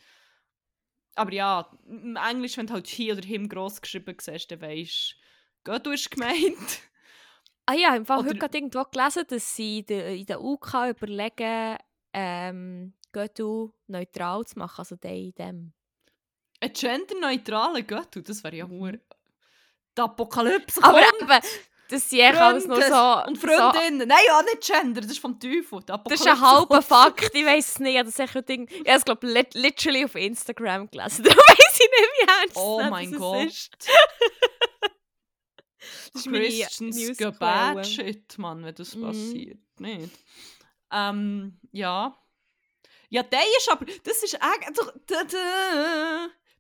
Aber 1.16 1.34
ja, 1.34 1.70
im 1.86 2.16
Englisch, 2.16 2.56
wenn 2.58 2.68
du 2.68 2.74
halt 2.74 2.88
he 2.88 3.12
oder 3.12 3.26
him 3.26 3.50
gross 3.50 3.82
geschrieben 3.82 4.16
siehst, 4.20 4.52
dann 4.52 4.62
weisst 4.62 5.16
du, 5.16 5.72
Gott, 5.72 5.86
du 5.86 5.92
hast 5.92 6.10
gemeint. 6.10 6.82
Ah 7.70 7.76
ja, 7.76 7.96
im 7.96 8.04
Fall 8.04 8.20
Oder- 8.20 8.30
heute 8.30 8.40
gerade 8.40 8.58
irgendwo 8.58 8.84
gelesen, 8.86 9.26
dass 9.28 9.56
sie 9.56 9.80
in 9.80 9.86
der, 9.86 10.08
in 10.16 10.26
der 10.26 10.42
UK 10.42 10.90
überlegen, 10.90 11.78
ähm, 12.14 12.94
Göttu 13.12 13.72
neutral 13.86 14.44
zu 14.46 14.58
machen, 14.58 14.80
also 14.80 14.96
die, 14.96 15.32
dem. 15.34 15.74
Ein 16.62 16.74
genderneutraler 16.74 17.84
Gott, 17.84 18.08
das 18.28 18.44
wäre 18.44 18.56
ja 18.56 18.68
nur 18.68 18.94
die 18.94 20.02
Apokalypse. 20.02 20.84
Aber 20.84 21.00
kommt. 21.00 21.22
eben, 21.22 21.42
das 21.90 22.10
sind 22.10 22.20
echt 22.20 22.38
alles 22.38 22.66
nur 22.66 22.82
so... 22.82 23.24
Und 23.28 23.40
so 23.40 23.48
Freundinnen. 23.48 24.08
Nein, 24.08 24.18
ja, 24.26 24.42
nicht 24.42 24.62
Gender, 24.62 25.02
das 25.02 25.12
ist 25.12 25.20
vom 25.20 25.40
Teufel. 25.40 25.82
Das 25.86 26.02
ist 26.08 26.28
ein 26.28 26.42
halber. 26.42 26.82
Fakt, 26.82 27.34
ich 27.36 27.46
weiß 27.46 27.68
es 27.68 27.80
nicht. 27.80 27.94
Ich 27.94 28.00
habe 28.00 28.10
das 28.10 28.20
echt 28.20 28.36
ein 28.36 28.46
Ding... 28.46 28.68
Ich 28.68 28.80
habe 28.80 28.90
es, 28.90 29.06
glaube 29.06 29.28
ich, 29.28 29.54
literally 29.54 30.06
auf 30.06 30.16
Instagram 30.16 30.90
gelesen. 30.90 31.24
Darum 31.24 31.38
weiß 31.38 31.74
ich 31.74 31.80
nicht, 31.80 32.10
wie 32.14 32.28
ernst 32.28 32.58
Oh 32.58 32.82
mein 32.90 33.12
Gott. 33.12 33.70
Das 36.14 36.26
ist 36.26 36.32
Christians 36.32 36.96
Newsquelle. 36.98 37.32
bad 37.34 37.86
shit, 37.88 38.38
Mann, 38.38 38.64
wenn 38.64 38.76
das 38.76 38.96
Mhm. 38.96 39.02
passiert. 39.02 39.60
Nicht? 39.80 40.10
Ähm, 40.92 41.60
ja. 41.72 42.18
Ja, 43.10 43.24
der 43.24 43.42
ist 43.58 43.70
aber, 43.72 43.86
das 44.04 44.24
ist 44.24 44.38
eigentlich, 44.42 44.88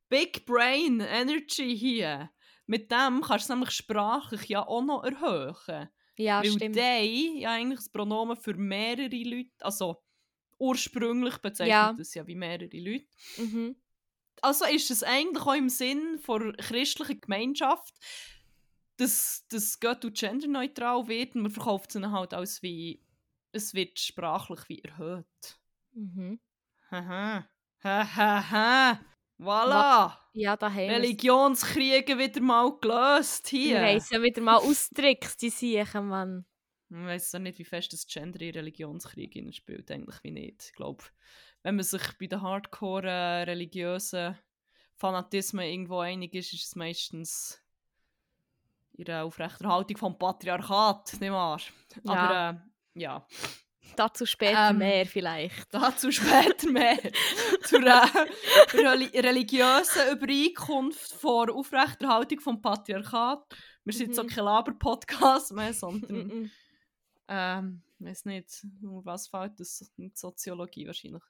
Big 0.10 0.46
Brain 0.46 1.00
Energy 1.00 1.78
hier. 1.78 2.32
Mit 2.66 2.92
dem 2.92 3.22
kannst 3.22 3.32
du 3.32 3.36
es 3.36 3.50
nämlich 3.50 3.72
sprachlich 3.72 4.46
ja 4.50 4.66
auch 4.68 4.82
noch 4.84 5.04
erhöhen. 5.04 5.90
Ja, 6.18 6.42
weil 6.44 6.52
stimmt. 6.52 6.76
they 6.76 7.40
ja 7.40 7.52
eigentlich 7.52 7.80
das 7.80 7.90
Pronomen 7.90 8.36
für 8.36 8.54
mehrere 8.56 9.08
Leute, 9.24 9.52
also 9.62 10.02
ursprünglich 10.58 11.38
bezeichnet 11.38 11.70
Ja. 11.70 11.96
es 12.00 12.14
ja 12.14 12.28
wie 12.28 12.36
mehrere 12.36 12.70
Leute. 12.78 13.06
Mhm. 13.38 13.76
Also 14.42 14.66
ist 14.66 14.90
es 14.92 15.04
eigentlich 15.04 15.44
auch 15.46 15.54
im 15.56 15.70
Sinn 15.70 16.20
der 16.28 16.54
christlichen 16.54 17.22
Gemeinschaft, 17.22 17.94
dass 19.00 19.46
das 19.50 19.80
Gott 19.80 20.04
und 20.04 20.18
genderneutral 20.18 21.08
wird 21.08 21.36
und 21.36 21.44
man 21.44 21.52
verkauft 21.52 21.92
es 21.92 21.96
ihnen 21.96 22.12
halt 22.12 22.34
als 22.34 22.62
wie, 22.62 23.02
es 23.52 23.74
wird 23.74 24.00
sprachlich 24.00 24.68
wie 24.68 24.84
erhöht. 24.84 25.60
Mhm. 25.94 26.40
Haha. 26.92 27.48
Hahaha. 27.84 29.00
Voilà! 29.40 30.18
Ja, 30.34 30.58
da 30.58 30.70
haben 30.70 30.78
wir 30.78 30.96
Religionskriege 30.98 32.18
wieder 32.18 32.42
mal 32.42 32.78
gelöst 32.80 33.48
hier. 33.48 33.80
haben 33.80 33.98
es 33.98 34.10
ja 34.10 34.22
wieder 34.22 34.42
mal 34.42 34.58
ausgedrückt, 34.58 35.42
die 35.42 35.50
Siechen, 35.50 36.08
Mann. 36.10 36.46
Ich 36.90 36.98
weiß 36.98 37.36
auch 37.36 37.40
nicht, 37.40 37.58
wie 37.58 37.64
fest 37.64 37.94
das 37.94 38.06
Gender 38.06 38.42
in 38.42 38.52
Religionskrieg 38.52 39.56
spielt, 39.56 39.90
eigentlich 39.92 40.24
wie 40.24 40.32
nicht. 40.32 40.66
Ich 40.66 40.74
glaube, 40.74 41.04
wenn 41.64 41.76
man 41.76 41.86
sich 41.86 42.02
bei 42.20 42.28
den 42.28 42.42
hardcore 42.42 43.08
äh, 43.08 43.44
religiösen 43.44 44.38
Fanatismen 44.96 45.66
irgendwo 45.66 46.00
einig 46.00 46.34
ist, 46.36 46.52
ist 46.54 46.66
es 46.66 46.76
meistens 46.76 47.62
in 49.00 49.06
der 49.06 49.24
Aufrechterhaltung 49.26 49.98
vom 49.98 50.18
Patriarchat, 50.18 51.20
nicht 51.20 51.32
wahr? 51.32 51.60
Ja. 52.04 52.14
Aber 52.14 52.62
äh, 52.96 53.00
ja, 53.02 53.26
Dazu 53.96 54.26
später 54.26 54.70
Ähm, 54.70 54.78
mehr 54.78 55.06
vielleicht. 55.06 55.74
dazu 55.74 56.12
später 56.12 56.70
mehr. 56.70 57.00
Zur 57.64 57.82
äh, 57.86 58.06
reli 58.74 59.06
religiösen 59.20 60.12
Übereinkunft 60.12 61.12
vor 61.14 61.50
Aufrechterhaltung 61.54 62.40
vom 62.40 62.62
Patriarchat. 62.62 63.44
Wir 63.84 63.94
sind 63.94 64.14
so 64.16 64.24
Mhm. 64.24 64.28
kein 64.28 64.46
Laber-Podcast 64.46 65.52
mehr, 65.54 65.74
sondern 65.74 66.28
Mhm. 66.28 66.52
Ähm, 67.28 67.82
ich 68.00 68.06
weiß 68.06 68.26
nicht, 68.26 68.66
was 68.82 69.28
fällt 69.28 69.60
das? 69.60 69.92
Soziologie 70.14 70.86
wahrscheinlich. 70.88 71.24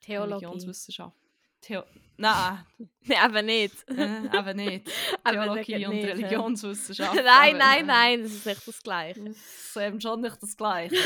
Theologie. 0.00 0.44
Religionswissenschaft. 0.46 1.16
Theo 1.60 1.84
Nein, 2.16 2.66
Nein, 3.06 3.30
eben 3.30 3.46
nicht. 3.46 3.88
äh, 3.88 4.38
eben 4.38 4.56
nicht. 4.56 4.90
Aber 5.24 5.32
Theologie 5.32 5.72
wirklich 5.72 5.86
und 5.88 5.94
nicht, 5.94 6.04
ja. 6.06 6.12
Religionswissenschaft. 6.14 7.14
nein, 7.24 7.48
eben, 7.50 7.58
nein, 7.58 7.80
äh, 7.80 7.86
nein, 7.86 8.22
das 8.22 8.32
ist 8.32 8.46
nicht 8.46 8.68
das 8.68 8.82
Gleiche. 8.82 9.24
Das 9.24 9.36
ist 9.36 9.76
eben 9.76 10.00
schon 10.00 10.20
nicht 10.20 10.42
das 10.42 10.56
Gleiche. 10.56 10.96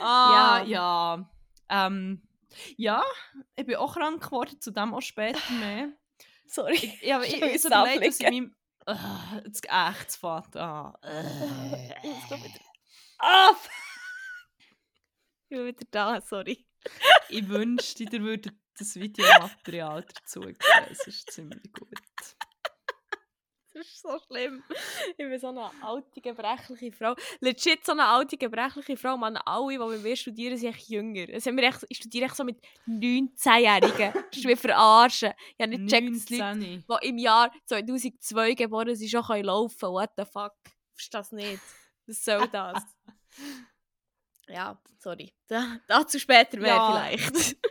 ah, 0.00 0.62
ja. 0.66 1.28
Ähm, 1.68 2.22
ja, 2.76 3.04
ich 3.54 3.64
bin 3.66 3.76
auch 3.76 3.94
krank 3.94 4.22
geworden, 4.24 4.60
zu 4.60 4.70
dem 4.72 4.92
auch 4.94 5.00
später 5.02 5.38
mehr. 5.60 5.90
Sorry. 6.46 6.74
Ich, 6.74 7.02
ich, 7.02 7.10
ich, 7.34 7.42
ich, 7.42 7.62
so 7.62 7.68
überlegt, 7.68 8.06
dass 8.06 8.20
ich 8.20 8.26
meinem... 8.26 8.54
Uh, 8.88 8.94
jetzt 9.44 9.64
echt, 9.68 10.16
fängt 10.16 10.56
an. 10.56 10.94
Kommt 12.28 12.44
wieder- 12.44 12.60
Ah, 13.18 13.54
Ich 15.48 15.56
bin 15.56 15.66
wieder 15.66 15.86
da, 15.92 16.20
sorry. 16.22 16.66
Ich 17.28 17.48
wünschte, 17.48 18.04
ihr 18.04 18.20
würdet 18.22 18.54
das 18.78 18.96
Videomaterial 18.96 20.04
dazu 20.14 20.42
sehen. 20.42 20.56
Es 20.90 21.06
ist 21.06 21.30
ziemlich 21.30 21.72
gut. 21.72 21.88
Das 23.72 23.86
ist 23.86 24.02
so 24.02 24.18
schlimm. 24.26 24.62
Ich 25.10 25.16
bin 25.16 25.38
so 25.38 25.48
eine 25.48 25.70
alte, 25.82 26.20
gebrechliche 26.20 26.92
Frau. 26.92 27.14
Legit 27.40 27.84
so 27.84 27.92
eine 27.92 28.04
alte, 28.04 28.36
gebrechliche 28.36 28.96
Frau. 28.96 29.16
Man, 29.16 29.36
alle, 29.36 29.72
die 29.72 29.78
bei 29.78 29.98
mir 29.98 30.16
studieren, 30.16 30.56
sind 30.56 30.70
echt 30.70 30.88
jünger. 30.88 31.28
Wir 31.28 31.62
echt, 31.62 31.86
ich 31.88 31.98
studiere 31.98 32.26
echt 32.26 32.36
so 32.36 32.44
mit 32.44 32.58
19-Jährigen. 32.88 34.12
Das 34.12 34.36
ist 34.36 34.48
wie 34.48 34.56
verarschen. 34.56 35.32
Ich 35.56 35.62
habe 35.62 35.78
nicht 35.78 35.84
gecheckt, 35.84 36.14
dass 36.14 36.30
Leute, 36.30 36.44
19. 36.44 36.84
die 37.02 37.08
im 37.08 37.18
Jahr 37.18 37.52
2002 37.66 38.54
geboren 38.54 38.94
sind, 38.94 39.08
schon 39.08 39.42
laufen 39.42 39.78
können. 39.78 39.92
What 39.92 40.10
the 40.16 40.24
fuck? 40.24 40.54
Verstehe 40.94 41.20
das 41.20 41.32
nicht. 41.32 41.62
Was 42.06 42.24
soll 42.24 42.48
das? 42.48 42.82
ja, 44.50 44.80
sorry. 44.98 45.32
Da, 45.48 45.78
dazu 45.86 46.18
später 46.18 46.58
mehr 46.58 46.74
Ja. 46.74 46.92
vielleicht. 46.92 47.56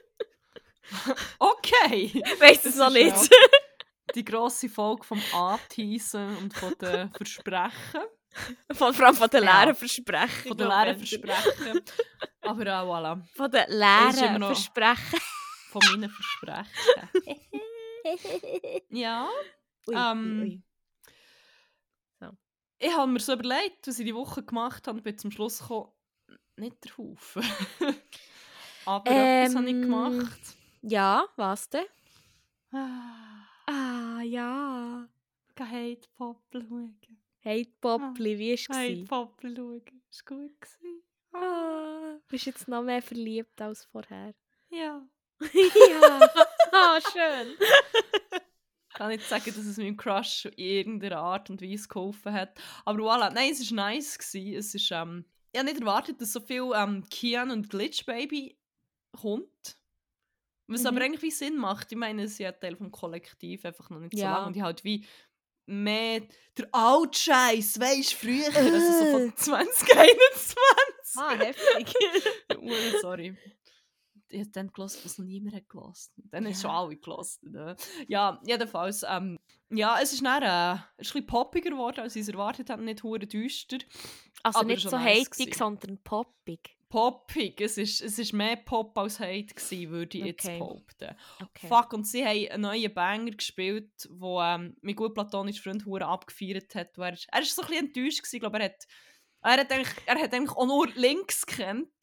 Okay! 1.38 2.12
Ich 2.16 2.16
weiss 2.42 2.66
es 2.66 2.76
noch 2.78 2.90
nicht. 2.90 3.16
ja 3.16 3.38
Die 4.16 4.26
grosse 4.26 4.68
Folge 4.70 5.04
vom 5.04 5.22
Anteasen 5.34 6.36
und 6.38 6.52
von 6.56 6.74
den 6.80 7.12
Versprechen. 7.12 8.02
Von, 8.72 8.94
vor 8.96 9.06
allem 9.06 9.16
von 9.16 9.30
den 9.30 9.44
leeren 9.44 9.76
Versprechen. 9.76 10.48
Von 10.48 10.58
den 10.58 10.68
leeren. 10.68 10.98
Versprechen. 10.98 11.82
Aber 12.42 12.62
auch 12.82 12.88
voilà. 12.88 13.22
Von 13.36 13.52
den 13.52 13.66
leeren 13.70 14.42
Versprechen. 14.44 15.20
Von 15.70 15.82
meinen 15.92 16.10
Versprechen. 16.10 16.66
Ja. 18.90 19.30
Ui, 19.88 19.96
Ähm, 19.96 20.42
ui, 20.42 20.64
Ich 22.80 22.96
habe 22.96 23.12
mir 23.12 23.20
so 23.20 23.34
überlegt, 23.34 23.88
was 23.88 24.00
ich 24.00 24.06
die 24.06 24.16
Woche 24.16 24.42
gemacht 24.42 24.88
habe 24.88 24.98
und 24.98 25.04
bin 25.04 25.18
zum 25.20 25.30
Schluss 25.32 25.60
gekommen, 25.60 25.92
nicht 26.60 26.84
der 26.84 26.98
Haufen. 26.98 27.44
Aber 28.86 29.12
etwas 29.12 29.56
habe 29.56 29.66
ich 29.66 29.72
Ähm, 29.74 29.82
gemacht. 29.82 30.40
Ja, 30.82 31.26
was 31.36 31.70
denn? 31.70 31.86
Ah, 32.72 33.46
Ah, 33.68 34.22
ja. 34.24 35.08
Hate 35.60 36.08
Poppel 36.16 36.66
schauen. 36.68 36.98
Hate 37.44 37.72
Poppli, 37.82 38.40
wie 38.40 38.52
war 38.54 38.78
Hate 38.78 38.94
es? 39.02 39.08
Poppel 39.08 39.56
schauen. 39.56 40.02
Ist 40.10 40.26
gut 40.26 40.60
gewesen. 40.62 41.04
Ah, 41.34 42.18
bist 42.28 42.46
jetzt 42.46 42.68
noch 42.68 42.82
mehr 42.82 43.02
verliebt 43.02 43.62
als 43.62 43.84
vorher? 43.86 44.34
Ja. 44.70 45.06
ja. 45.54 46.20
Ah, 46.72 47.00
schön. 47.02 47.56
Ich 48.90 48.94
kann 48.96 49.10
nicht 49.10 49.28
sagen, 49.28 49.44
dass 49.46 49.58
es 49.58 49.78
meinem 49.78 49.98
Crush 49.98 50.46
in 50.46 50.54
irgendeiner 50.58 51.18
Art 51.20 51.50
und 51.50 51.62
Weise 51.62 51.88
geholfen 51.88 52.32
hat. 52.34 52.60
Aber 52.86 53.00
voilà, 53.00 53.32
nein, 53.32 53.52
es 53.52 53.70
war 53.76 53.90
nice. 53.92 54.18
Gewesen. 54.20 54.54
Es 54.56 54.76
ist, 54.76 54.92
ähm, 54.92 55.26
ich 55.52 55.60
habe 55.60 55.70
nicht 55.70 55.82
erwartet, 55.82 56.22
dass 56.22 56.32
so 56.34 56.40
viel 56.42 56.70
ähm, 56.76 57.06
Kian 57.10 57.52
und 57.52 57.70
Glitch 57.70 58.06
Baby 58.06 58.58
kommt. 59.20 59.78
Was 60.68 60.82
Mhm. 60.82 60.88
aber 60.88 61.02
eigentlich 61.02 61.22
wie 61.24 61.32
Sinn 61.32 61.58
macht. 61.58 61.92
Ich 61.92 61.98
meine, 61.98 62.28
sie 62.28 62.46
hat 62.48 62.62
Teil 62.62 62.76
vom 62.76 62.92
Kollektiv 62.92 63.66
einfach 63.66 63.90
noch 63.90 64.00
nicht 64.00 64.14
so 64.14 64.20
Ja. 64.22 64.34
lange. 64.34 64.48
Und 64.48 64.56
ich 64.56 64.62
halt 64.62 64.84
wie 64.84 65.06
mehr 65.66 66.22
der 66.58 66.68
alte 66.72 67.18
Scheiß, 67.18 67.80
weißt 67.80 68.12
du, 68.14 68.16
früher. 68.16 68.56
also 68.56 69.06
so 69.06 69.12
von 69.12 69.34
2021. 69.36 70.56
Ah, 71.16 71.32
heftig. 71.36 71.94
Ure, 72.62 73.00
sorry. 73.02 73.36
Ich 74.32 74.42
habe 74.42 74.50
dann 74.52 74.68
gehört, 74.72 75.04
was 75.04 75.18
noch 75.18 75.26
niemand 75.26 75.56
hat. 75.56 75.64
Dann 76.18 76.46
ist 76.46 76.62
schon 76.62 76.70
Ja. 76.70 76.80
alle 76.84 76.96
gehört. 76.96 77.28
Ne? 77.42 77.76
Ja, 78.08 78.40
jedenfalls. 78.46 79.04
Ähm, 79.08 79.40
ja, 79.72 79.98
es 80.02 80.14
ist 80.14 80.24
dann, 80.24 80.44
äh, 80.44 80.80
es 80.98 81.08
ist 81.08 81.16
ein 81.16 81.22
bisschen 81.22 81.26
poppiger 81.26 81.72
geworden, 81.72 82.02
als 82.02 82.16
ich 82.16 82.22
es 82.24 82.30
erwartet 82.30 82.70
habe. 82.70 82.84
Nicht 82.84 83.02
hure 83.02 83.20
düster. 83.26 83.80
Also 84.44 84.60
Aber 84.60 84.68
nicht 84.68 84.90
so 84.90 84.98
nice 84.98 85.30
gewesen. 85.30 85.54
sondern 85.54 85.98
poppig. 86.04 86.76
Poppig. 86.90 87.62
Es 87.62 87.78
ist, 87.78 88.02
es 88.02 88.18
ist 88.18 88.34
mehr 88.34 88.56
Pop 88.56 88.98
als 88.98 89.20
Hate 89.20 89.54
gewesen, 89.54 89.92
würde 89.92 90.18
ich 90.18 90.26
jetzt 90.26 90.46
Okay. 90.46 90.58
behaupten. 90.60 91.16
Okay. 91.44 91.68
Fuck, 91.68 91.94
und 91.94 92.08
sie 92.08 92.26
haben 92.26 92.48
einen 92.52 92.62
neuen 92.62 92.94
Banger 92.94 93.32
gespielt, 93.32 93.92
wo 94.10 94.42
ähm, 94.42 94.76
mein 94.82 94.96
gut 94.96 95.14
platonischer 95.14 95.62
Freund 95.64 95.86
hure 95.86 96.06
abgefeiert 96.06 96.74
hat. 96.74 96.98
Er, 96.98 97.14
ist- 97.14 97.28
ist 97.40 97.56
so 97.56 97.62
ein 97.62 97.68
bisschen 97.68 97.86
enttäuscht 97.88 98.20
gewesen, 98.24 98.40
glaube 98.40 98.58
er 98.60 98.66
hat 98.66 98.88
er 99.42 99.52
hat, 99.58 99.72
eigentlich, 99.72 99.94
er 100.06 100.20
hat 100.20 100.34
eigentlich 100.34 100.52
auch 100.58 100.66
nur 100.66 100.88
Links 100.96 101.46
kennt 101.46 101.94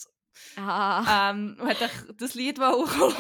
Ah. 0.56 1.30
ähm, 1.30 1.56
und 1.60 1.68
hat 1.68 1.90
das 2.18 2.34
Lied 2.34 2.58
hören 2.60 3.12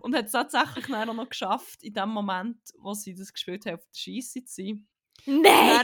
und 0.00 0.14
hat 0.14 0.26
es 0.26 0.32
tatsächlich 0.32 0.86
dann 0.86 1.08
auch 1.08 1.14
noch 1.14 1.28
geschafft, 1.28 1.82
in 1.82 1.94
dem 1.94 2.08
Moment, 2.10 2.58
wo 2.78 2.94
sie 2.94 3.14
das 3.14 3.32
gespielt 3.32 3.64
haben, 3.66 3.74
auf 3.76 3.84
der 3.94 3.98
Scheisse 3.98 4.44
zu 4.44 4.62
sein. 4.62 4.86
Nein, 5.26 5.82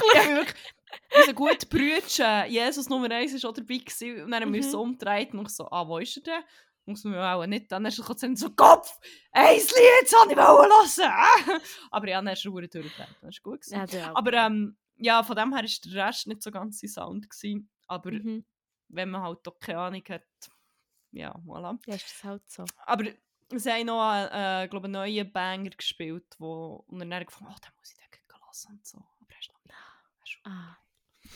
wirklich? 0.00 0.36
Wirklich. 0.36 0.74
Unser 1.16 1.32
guter 1.34 1.66
Brütchen, 1.66 2.50
Jesus 2.50 2.88
Nummer 2.88 3.10
1 3.10 3.42
war 3.42 3.50
auch 3.50 3.54
dabei 3.54 3.76
gewesen, 3.78 4.24
und 4.24 4.30
dann 4.30 4.42
haben 4.42 4.52
wir 4.52 4.62
uns 4.62 4.72
Mhm. 4.72 4.78
umgedreht 4.80 5.32
und 5.34 5.46
ich 5.46 5.54
so, 5.54 5.70
ah, 5.70 5.86
wo 5.86 5.98
ist 5.98 6.16
er 6.18 6.22
denn? 6.22 6.42
Muss 6.86 7.04
man 7.04 7.14
auch 7.16 7.44
nicht. 7.46 7.70
Dann 7.70 7.84
ist 7.84 7.98
er 7.98 8.04
kurz 8.04 8.20
so, 8.34 8.50
Kopf, 8.50 8.98
ein 9.32 9.56
Lied 9.56 10.08
soll 10.08 10.30
ich 10.30 10.36
wollen 10.36 10.70
hören. 10.70 11.60
Aber 11.90 12.08
ja, 12.08 12.16
dann 12.22 12.32
ist 12.32 12.44
er 12.46 12.50
durchgedreht. 12.50 12.92
Das 13.20 13.28
ist 13.30 13.42
gut. 13.42 13.60
Ja, 13.66 13.84
Aber 14.14 14.32
ähm, 14.32 14.78
ja, 14.96 15.22
von 15.22 15.36
dem 15.36 15.52
her 15.54 15.62
war 15.64 15.90
der 15.92 16.06
Rest 16.06 16.26
nicht 16.26 16.42
so 16.42 16.50
ganz 16.50 16.80
sein 16.80 16.88
Sound. 16.88 17.28
Gewesen. 17.28 17.70
Aber 17.86 18.10
Mhm. 18.10 18.46
wenn 18.88 19.10
man 19.10 19.22
halt 19.22 19.46
auch 19.46 19.58
keine 19.60 19.78
Ahnung 19.80 20.02
hat, 20.08 20.24
ja, 21.10 21.34
voilà. 21.46 21.78
Ja, 21.86 21.94
ist 21.94 22.04
das 22.10 22.24
halt 22.24 22.50
so. 22.50 22.64
Aber 22.86 23.04
sie 23.54 23.70
haben 23.70 23.86
noch 23.86 24.00
einen, 24.02 24.64
äh, 24.64 24.68
glaube 24.68 24.84
einen 24.86 24.92
neuen 24.94 25.30
Banger 25.32 25.70
gespielt, 25.70 26.34
wo, 26.38 26.84
und 26.86 26.98
dann 27.00 27.10
gefunden, 27.26 27.52
oh, 27.54 27.58
den 27.62 27.72
muss 27.78 27.90
ich 27.92 27.96
dann 27.98 28.08
hören 28.40 28.76
und 28.78 28.86
so. 28.86 28.96
Aber 28.98 29.30
er 29.30 29.38
ist 29.40 29.52
noch 29.52 29.64
nicht. 29.64 29.74
Er 29.74 30.17
ist 30.17 30.17
schon- 30.28 30.52
Ah, 30.52 30.76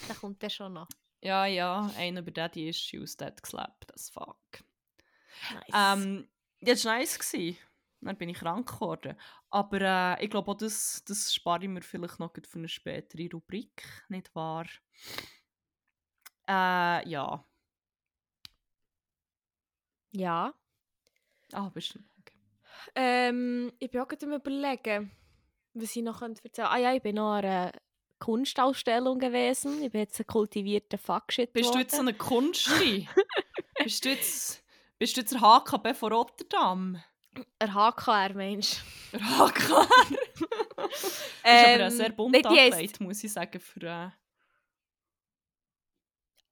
da 0.09 0.15
kommt 0.15 0.43
der 0.43 0.51
schon 0.51 0.73
noch. 0.75 0.89
Ja, 1.21 1.47
ja, 1.47 1.91
einer 1.97 2.21
über 2.21 2.31
Daddy 2.33 2.69
Issues, 2.69 3.17
der 3.17 3.29
hat 3.29 3.43
geslappt, 3.43 3.85
das 3.93 4.11
fuck. 4.11 4.39
Nice. 5.53 5.65
Ähm, 5.99 6.29
das 6.61 6.85
war 6.85 6.99
nice. 6.99 7.19
Gewesen. 7.19 7.59
Dann 8.01 8.17
bin 8.17 8.29
ich 8.29 8.39
krank 8.39 8.69
geworden. 8.69 9.17
Aber 9.51 9.81
äh, 10.19 10.25
ich 10.25 10.31
glaube 10.31 10.51
auch, 10.51 10.57
das, 10.57 11.05
das 11.07 11.33
spare 11.33 11.63
ich 11.63 11.69
mir 11.69 11.83
vielleicht 11.83 12.19
noch 12.19 12.33
für 12.33 12.59
eine 12.59 12.69
spätere 12.69 13.29
Rubrik, 13.33 13.85
nicht 14.09 14.35
wahr? 14.35 14.67
Äh, 16.49 17.09
ja. 17.09 17.45
ja. 20.13 20.53
Ah, 21.53 21.69
bist 21.69 21.95
du. 21.95 21.99
Okay. 22.21 22.39
Ähm, 22.97 23.73
ich 23.79 23.91
bin 23.91 24.01
auch 24.01 24.09
gerade 24.09 24.27
am 24.27 24.33
überlegen, 24.33 25.13
was 25.75 25.95
ich 25.95 26.03
noch 26.03 26.23
erzählen 26.23 26.43
könnte. 26.43 26.69
Ah 26.69 26.79
ja, 26.79 26.93
ich 26.95 27.03
bin 27.03 27.15
noch 27.17 27.33
an 27.35 27.45
einer 27.45 27.73
Kunstausstellung 28.23 29.19
gewesen. 29.19 29.83
Ich 29.83 29.91
bin 29.91 30.01
jetzt 30.03 30.21
ein 30.21 30.27
kultivierter 30.27 30.97
Fuckshit 30.97 31.53
Bist 31.53 31.75
du 31.75 31.79
jetzt 31.79 31.95
so 31.95 32.01
eine 32.03 32.15
Kunstri? 32.15 33.09
bist, 33.83 34.05
du 34.05 34.11
jetzt, 34.11 34.63
bist 34.99 35.17
du 35.17 35.23
jetzt 35.23 35.33
der 35.33 35.41
HKB 35.41 35.93
von 35.95 36.13
Rotterdam? 36.13 37.03
Ein 37.59 37.75
HKR, 37.75 38.35
Mensch. 38.35 38.77
Der 39.13 39.21
HKB? 39.21 40.17
Das 40.77 41.03
ist 41.03 41.21
aber 41.45 41.85
ein 41.85 41.91
sehr 41.91 42.11
bunt 42.11 42.35
Ähm, 42.37 42.43
nicht 42.43 42.51
die 42.51 42.61
heisst- 42.61 42.73
angelegt, 42.75 43.01
muss 43.01 43.25
ich 43.25 43.33
sagen. 43.33 43.59
Für, 43.59 43.81
äh, 43.83 44.09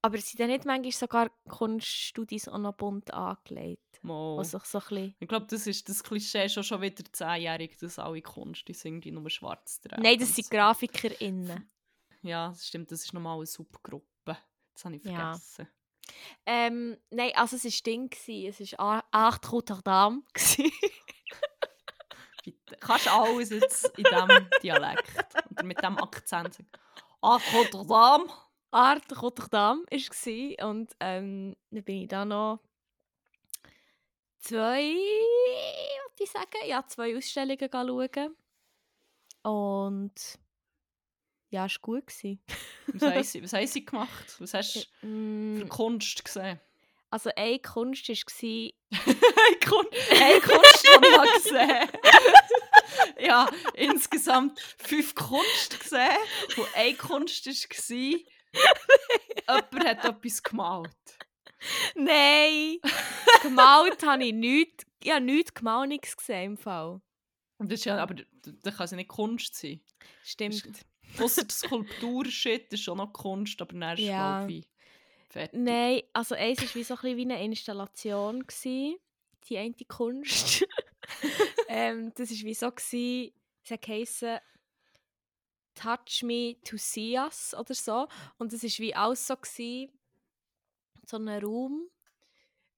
Aber 0.02 0.16
sind 0.19 0.40
dann 0.40 0.49
nicht 0.49 0.64
manchmal 0.64 0.92
sogar 0.92 1.30
Kunststudios 1.49 2.49
auch 2.49 2.59
noch 2.59 2.73
bunt 2.75 3.12
angelegt? 3.12 4.00
Was 4.02 4.52
sich 4.52 4.64
so 4.64 4.78
ein 4.78 4.85
bisschen... 4.88 5.14
Ich 5.19 5.28
glaube, 5.28 5.47
das 5.47 5.66
ist 5.66 5.88
das 5.88 6.02
Klischee 6.02 6.49
schon, 6.49 6.64
schon 6.64 6.80
wieder 6.80 7.04
zehnjährig, 7.12 7.76
dass 7.76 7.99
alle 7.99 8.23
Kunst 8.23 8.66
die 8.66 8.73
irgendwie 8.73 9.11
nur 9.11 9.28
schwarz 9.28 9.80
tragen. 9.80 10.02
Nein, 10.02 10.19
das 10.19 10.35
sind 10.35 10.47
so. 10.47 10.50
GrafikerInnen. 10.57 11.71
Ja, 12.23 12.49
das 12.49 12.66
stimmt, 12.66 12.90
das 12.92 13.04
ist 13.04 13.12
nochmal 13.12 13.37
eine 13.37 13.47
Subgruppe. 13.47 14.37
Das 14.73 14.85
habe 14.85 14.97
ich 14.97 15.04
Ja. 15.04 15.33
vergessen. 15.33 15.69
Ähm, 16.47 16.97
nein, 17.11 17.33
also 17.35 17.57
es 17.57 17.64
war 17.64 17.71
Ding. 17.85 18.11
Es 18.49 18.73
war 18.78 19.04
Acht 19.11 19.52
Rotterdam. 19.52 20.25
gewesen. 20.35 20.71
Bitte. 22.42 22.76
Kannst 22.80 23.07
du 23.07 23.11
alles 23.11 23.50
jetzt 23.50 23.87
in 23.99 24.04
diesem 24.04 24.49
Dialekt 24.62 25.12
oder 25.50 25.62
mit 25.62 25.78
diesem 25.78 25.99
Akzent 25.99 26.54
sagen? 26.54 26.69
Ah, 27.21 27.38
Rotterdam! 27.52 28.30
Art 28.70 29.20
Rotterdam 29.22 29.84
war. 29.90 30.68
Und 30.70 30.90
ähm, 31.00 31.56
dann 31.70 31.82
bin 31.84 32.02
ich 32.02 32.08
da 32.08 32.24
noch 32.24 32.60
zwei, 34.38 34.94
was 34.94 36.20
ich 36.20 36.30
sagen, 36.30 36.66
ja, 36.66 36.84
zwei 36.86 37.16
Ausstellungen 37.16 37.68
schauen. 37.72 38.36
Und 39.42 40.12
ja, 41.50 41.66
es 41.66 41.74
war 41.74 41.80
gut. 41.80 42.04
Was 42.06 43.02
haben 43.02 43.22
sie, 43.24 43.42
was 43.42 43.52
haben 43.52 43.66
sie 43.66 43.84
gemacht? 43.84 44.36
Was 44.38 44.54
hast 44.54 44.74
du 44.76 44.80
für 45.02 45.06
Mm, 45.06 45.68
Kunst 45.68 46.24
gesehen? 46.24 46.60
Also 47.12 47.30
eine 47.34 47.58
Kunst 47.58 48.08
war, 48.08 48.14
Hey, 48.92 49.60
Kunst, 49.66 49.92
hey, 50.10 50.40
Kunst 50.42 50.88
habe 50.94 51.06
ich 51.06 51.42
gesehen. 51.42 51.88
ja, 53.18 53.48
insgesamt 53.74 54.60
fünf 54.78 55.14
Kunst 55.16 55.80
gesehen. 55.80 56.16
Und 56.56 56.66
eine 56.76 56.94
Kunst 56.94 57.46
war, 57.46 58.18
jemand 59.49 59.85
hat 59.85 60.04
etwas 60.04 60.42
gemalt. 60.42 60.90
Nein! 61.95 62.78
gemalt 63.42 64.02
habe 64.04 64.25
ich 64.25 64.33
nichts. 64.33 64.87
Ich 65.02 65.11
habe 65.11 65.25
nichts 65.25 65.54
gemalt 65.54 65.88
nichts 65.88 66.16
gesehen 66.16 66.52
im 66.52 66.57
Fall. 66.57 67.00
Das 67.59 67.80
ist 67.80 67.85
ja, 67.85 67.99
aber 67.99 68.14
da 68.14 68.71
kann 68.71 68.88
ja 68.88 68.97
nicht 68.97 69.09
Kunst 69.09 69.54
sein. 69.54 69.80
Stimmt. 70.25 70.62
Ausser 71.19 71.42
der 71.42 71.54
Skulptur-Shit 71.54 72.73
ist 72.73 72.83
schon 72.83 72.99
noch 72.99 73.12
Kunst, 73.12 73.61
aber 73.61 73.78
dann 73.78 73.99
ist 73.99 74.00
Ja. 74.04 74.47
ich 74.47 74.66
fertig. 75.28 75.61
Nein, 75.61 76.02
also 76.12 76.35
eins 76.35 76.61
war 76.62 76.75
wie 76.75 76.85
so 76.85 76.95
ein 76.95 77.16
wie 77.16 77.23
eine 77.23 77.45
Installation. 77.45 78.47
Gewesen, 78.47 78.97
die 79.49 79.59
eine 79.59 79.75
Kunst. 79.88 80.66
ähm, 81.69 82.12
das 82.14 82.30
war 82.30 82.37
wie 82.47 82.54
so, 82.54 82.71
gewesen, 82.71 83.33
es 83.69 83.80
geheissen, 83.80 84.38
Touch 85.80 86.22
me 86.22 86.56
to 86.64 86.76
see 86.76 87.16
us 87.18 87.54
oder 87.54 87.75
so. 87.75 88.08
Und 88.38 88.52
es 88.52 88.62
war 88.62 88.70
wie 88.78 88.94
alles 88.94 89.26
so, 89.26 89.37
gewesen, 89.37 89.92
so 91.06 91.16
ein 91.16 91.28
Raum, 91.28 91.88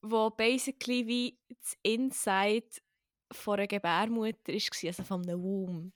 wo 0.02 0.30
basically 0.30 1.06
wie 1.06 1.38
das 1.48 1.76
Inside 1.82 2.68
von 3.32 3.54
einer 3.54 3.66
Gebärmutter 3.66 4.52
war, 4.52 4.88
also 4.88 5.02
von 5.02 5.22
einem 5.22 5.42
Womb. 5.42 5.92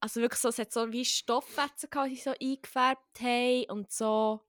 Also 0.00 0.20
wirklich 0.20 0.40
so, 0.40 0.48
es 0.48 0.58
hat 0.58 0.72
so 0.72 0.90
wie 0.92 1.04
Stofffetzen 1.04 1.88
gehabt, 1.88 2.10
die 2.10 2.16
so 2.16 2.30
eingefärbt 2.30 3.20
haben 3.20 3.64
und 3.70 3.92
so 3.92 4.40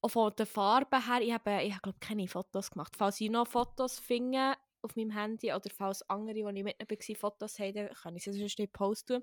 auch 0.00 0.08
von 0.08 0.34
den 0.36 0.46
Farben 0.46 1.04
her, 1.04 1.20
ich 1.20 1.32
habe, 1.32 1.62
ich 1.62 1.72
habe 1.72 1.82
glaube 1.82 1.98
keine 2.00 2.28
Fotos 2.28 2.70
gemacht. 2.70 2.94
Falls 2.96 3.20
ich 3.20 3.30
noch 3.30 3.48
Fotos 3.48 3.98
finde 3.98 4.54
auf 4.82 4.96
meinem 4.96 5.10
Handy 5.10 5.52
oder 5.52 5.70
falls 5.70 6.08
andere, 6.08 6.34
die 6.34 6.58
ich 6.58 6.64
mit 6.64 6.78
war, 6.78 7.16
Fotos 7.16 7.58
haben, 7.58 7.74
dann 7.74 7.88
kann 7.88 8.16
ich 8.16 8.24
sie 8.24 8.32
sonst 8.32 8.58
nicht 8.58 8.72
posten. 8.72 9.22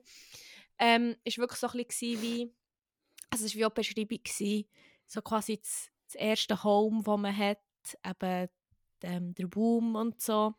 Ähm, 0.77 1.15
es 1.23 1.37
war 1.37 1.43
wirklich 1.43 1.59
so 1.59 1.67
ein 1.67 1.85
bisschen 1.85 2.21
wie, 2.21 2.53
also 3.29 3.45
es 3.45 3.55
war 3.55 3.59
wie 3.59 3.65
auch 3.65 3.69
die 3.69 3.81
Beschreibung, 3.81 4.23
gewesen, 4.23 4.67
so 5.07 5.21
quasi 5.21 5.57
das, 5.57 5.89
das 6.07 6.15
erste 6.15 6.63
Home, 6.63 7.03
das 7.03 7.17
man 7.17 7.37
hat, 7.37 7.59
eben 8.05 8.49
ähm, 9.03 9.35
der 9.35 9.47
Boom 9.47 9.95
und 9.95 10.21
so. 10.21 10.55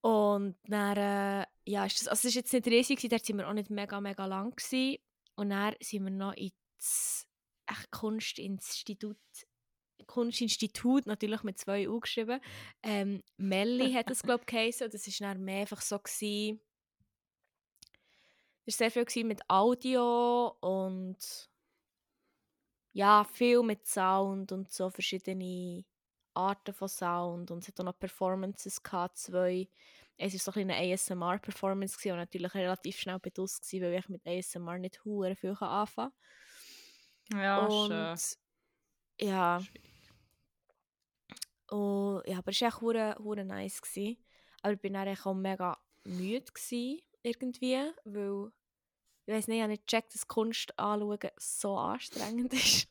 Und 0.00 0.56
dann, 0.64 0.96
äh, 0.98 1.46
ja, 1.64 1.86
ist 1.86 2.00
das, 2.00 2.08
also 2.08 2.28
es 2.28 2.34
war 2.34 2.40
jetzt 2.40 2.52
nicht 2.52 2.66
riesig, 2.66 2.98
gewesen, 2.98 3.10
dort 3.10 3.28
waren 3.28 3.38
wir 3.38 3.48
auch 3.48 3.54
nicht 3.54 3.70
mega, 3.70 4.00
mega 4.00 4.26
lang. 4.26 4.54
Gewesen. 4.54 4.98
Und 5.36 5.50
dann 5.50 5.74
sind 5.80 6.04
wir 6.04 6.10
noch 6.10 6.34
ins 6.34 7.26
Kunstinstitut, 7.90 9.16
Kunstinstitut, 10.06 11.06
natürlich 11.06 11.42
mit 11.42 11.58
zwei 11.58 11.88
U 11.88 12.00
geschrieben. 12.00 12.40
Ähm, 12.82 13.22
Melli 13.36 13.92
hat 13.92 14.10
es, 14.10 14.22
glaube 14.22 14.42
ich, 14.42 14.46
geheißen. 14.54 14.86
Und 14.86 14.94
das 14.94 15.06
war 15.20 15.28
dann 15.28 15.44
mehr 15.44 15.60
einfach 15.60 15.80
so, 15.80 15.98
gewesen, 15.98 16.60
es 18.66 18.80
war 18.80 18.84
sehr 18.86 18.90
viel 18.90 19.04
gewesen 19.04 19.28
mit 19.28 19.42
Audio 19.48 20.56
und 20.60 21.50
ja, 22.92 23.24
viel 23.24 23.62
mit 23.62 23.86
Sound 23.86 24.52
und 24.52 24.72
so 24.72 24.88
verschiedene 24.88 25.84
Arten 26.32 26.72
von 26.72 26.88
Sound. 26.88 27.50
Und 27.50 27.62
es 27.62 27.68
hat 27.68 27.80
auch 27.80 27.84
noch 27.84 27.98
Performances 27.98 28.82
gehabt, 28.82 29.18
zwei. 29.18 29.68
Es 30.16 30.32
war 30.32 30.54
so 30.54 30.60
ein 30.60 30.70
eine 30.70 30.94
ASMR-Performance, 30.94 31.98
die 32.00 32.10
natürlich 32.10 32.54
relativ 32.54 32.98
schnell 32.98 33.18
bedusst 33.18 33.70
war, 33.72 33.80
weil 33.80 33.98
ich 33.98 34.08
mit 34.08 34.26
ASMR 34.26 34.78
nicht 34.78 35.04
hure 35.04 35.34
viel 35.34 35.56
anfangen 35.58 36.12
kann. 37.30 37.40
Ja, 37.40 37.66
und 37.66 37.88
schön. 37.88 38.43
Ja. 39.20 39.60
Und, 41.70 42.22
ja, 42.26 42.38
aber 42.38 42.50
es 42.50 42.60
war 42.60 42.68
echt 42.68 42.80
hure, 42.80 43.16
hure 43.18 43.44
nice. 43.44 43.80
Gewesen. 43.80 44.18
Aber 44.62 44.72
ich 44.74 44.80
dann 44.92 45.06
echt 45.06 45.26
auch 45.26 45.34
mega 45.34 45.78
müde 46.04 46.52
gewesen, 46.52 47.00
irgendwie, 47.22 47.90
weil 48.04 48.50
ich 49.26 49.34
weiß 49.34 49.48
nicht, 49.48 49.56
ich 49.56 49.62
habe 49.62 49.72
nicht 49.72 49.86
gecheckt, 49.86 50.14
dass 50.14 50.28
Kunst 50.28 50.78
anschauen 50.78 51.18
so 51.38 51.76
anstrengend 51.76 52.52
ist. 52.54 52.88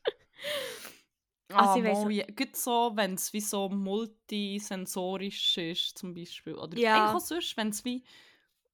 Ah, 1.50 1.76
Also 1.76 1.78
ich 1.78 1.84
mal, 1.84 2.10
ja, 2.10 2.24
gut 2.26 2.56
so, 2.56 2.92
wenn 2.94 3.14
es 3.14 3.32
wie 3.32 3.40
so 3.40 3.68
multisensorisch 3.68 5.58
ist, 5.58 5.98
zum 5.98 6.14
Beispiel. 6.14 6.54
Oder 6.54 6.78
Ja. 6.78 6.94
eigentlich 6.94 7.14
auch 7.14 7.20
sonst, 7.20 7.56
wenn 7.56 7.68
es 7.68 7.84
wie 7.84 8.02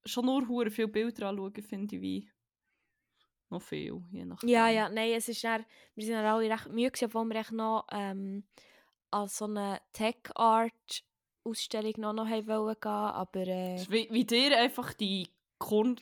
schon 0.05 0.27
nur 0.27 0.47
hure 0.49 0.71
viele 0.71 0.89
Bilder 0.89 1.29
anschauen, 1.29 1.63
finde 1.63 1.97
ich 1.97 2.03
wie 2.03 2.31
noch 3.51 3.63
viel, 3.63 4.03
je 4.11 4.25
nachdem. 4.25 4.49
Ja, 4.49 4.69
ja, 4.69 4.89
nein, 4.89 5.13
es 5.13 5.29
ist 5.29 5.45
dann, 5.45 5.65
wir 5.95 6.05
sind 6.05 6.15
dann 6.15 6.25
alle 6.25 6.51
recht 6.51 6.69
müde 6.69 6.91
gewesen, 6.91 7.05
obwohl 7.07 7.25
wir 7.27 7.37
echt 7.37 7.53
noch 7.53 7.87
ähm, 7.93 8.45
an 9.11 9.29
so 9.29 9.45
eine 9.47 9.81
Tech-Art-Ausstellung 9.93 11.95
noch, 11.99 12.13
noch 12.13 12.29
haben 12.29 12.47
wollen 12.47 12.77
gehen, 12.81 12.91
aber 12.91 13.41
äh, 13.47 13.85
Wie, 13.89 14.09
wie 14.11 14.25
dir 14.25 14.57
einfach 14.59 14.93
die, 14.95 15.29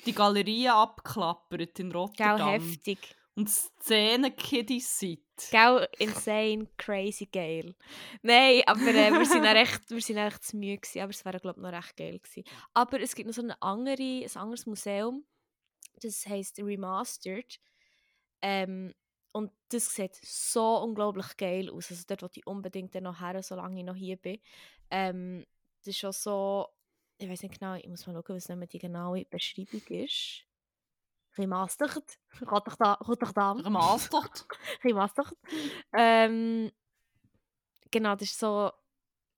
die 0.06 0.14
Galerien 0.14 0.70
abklappert 0.72 1.78
in 1.80 1.90
gell, 1.90 1.98
Rotterdam. 1.98 2.60
heftig. 2.60 2.98
Und 3.34 3.48
Szenen-Kiddies 3.48 4.98
seid. 4.98 5.20
Gell, 5.52 5.86
insane, 6.00 6.66
crazy 6.76 7.26
geil. 7.26 7.76
Nein, 8.22 8.62
aber 8.66 8.88
äh, 8.88 9.12
wir 9.12 9.24
sind 9.24 9.44
dann 9.44 9.56
echt, 9.56 9.88
wir 9.90 10.00
sind 10.00 10.16
echt 10.16 10.42
zu 10.42 10.56
müde 10.56 10.78
gewesen, 10.78 11.02
aber 11.02 11.10
es 11.10 11.24
wäre 11.24 11.38
glaube 11.38 11.60
ich 11.60 11.62
noch 11.62 11.72
recht 11.72 11.96
geil 11.96 12.18
gewesen. 12.18 12.42
Aber 12.74 13.00
es 13.00 13.14
gibt 13.14 13.28
noch 13.28 13.34
so 13.34 13.42
eine 13.42 13.60
andere, 13.62 14.24
ein 14.24 14.36
anderes 14.36 14.66
Museum, 14.66 15.24
das 15.98 16.26
heisst 16.26 16.58
Remastered. 16.58 17.60
Ähm, 18.42 18.94
und 19.32 19.52
das 19.68 19.94
sieht 19.94 20.16
so 20.16 20.78
unglaublich 20.78 21.36
geil 21.36 21.70
aus. 21.70 21.90
Also 21.90 22.04
dort 22.06 22.22
wollte 22.22 22.40
ich 22.40 22.46
unbedingt 22.46 22.94
dann 22.94 23.04
noch 23.04 23.20
her, 23.20 23.42
solange 23.42 23.78
ich 23.78 23.84
noch 23.84 23.94
hier 23.94 24.16
bin. 24.16 24.40
Ähm, 24.90 25.44
das 25.80 25.88
ist 25.88 25.98
schon 25.98 26.12
so, 26.12 26.68
ich 27.18 27.28
weiß 27.28 27.42
nicht 27.42 27.58
genau, 27.58 27.74
ich 27.74 27.86
muss 27.88 28.06
mal 28.06 28.14
schauen, 28.14 28.36
was 28.36 28.48
nicht 28.48 28.72
die 28.72 28.78
genaue 28.78 29.24
Beschreibung 29.24 29.82
ist. 29.88 30.44
Remastered. 31.36 32.18
Rotterdam. 32.42 33.60
Remastert. 33.60 34.46
Remastered. 34.84 35.36
Ähm, 35.92 36.72
genau, 37.90 38.14
das 38.16 38.30
ist 38.30 38.38
so 38.38 38.72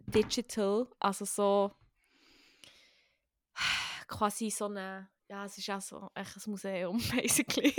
digital, 0.07 0.87
also 0.99 1.25
so 1.25 1.73
quasi 4.09 4.51
so 4.51 4.67
eine, 4.67 5.09
ja, 5.31 5.45
es 5.45 5.57
ist 5.57 5.71
auch 5.71 5.81
so 5.81 6.11
echt 6.15 6.37
ein 6.37 6.51
Museum, 6.51 6.99
basically. 7.15 7.75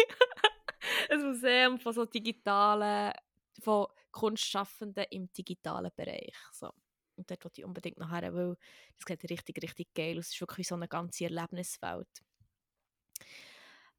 ein 1.10 1.22
Museum 1.22 1.78
von 1.80 1.94
so 1.94 2.06
digitalen, 2.06 3.14
von 3.60 3.88
Kunstschaffenden 4.10 5.06
im 5.12 5.32
digitalen 5.34 5.92
Bereich. 5.96 6.34
So. 6.54 6.72
Und 7.18 7.30
dort 7.30 7.44
wollte 7.44 7.60
ich 7.60 7.66
unbedingt 7.66 7.98
nachher, 7.98 8.34
weil 8.34 8.56
das 8.98 9.06
sieht 9.06 9.30
richtig, 9.30 9.62
richtig 9.62 9.94
geil 9.94 10.18
aus. 10.18 10.28
Es 10.28 10.34
ist 10.34 10.42
wirklich 10.42 10.68
so 10.68 10.76
eine 10.76 10.88
ganze 10.88 11.26
Erlebniswelt. 11.26 12.08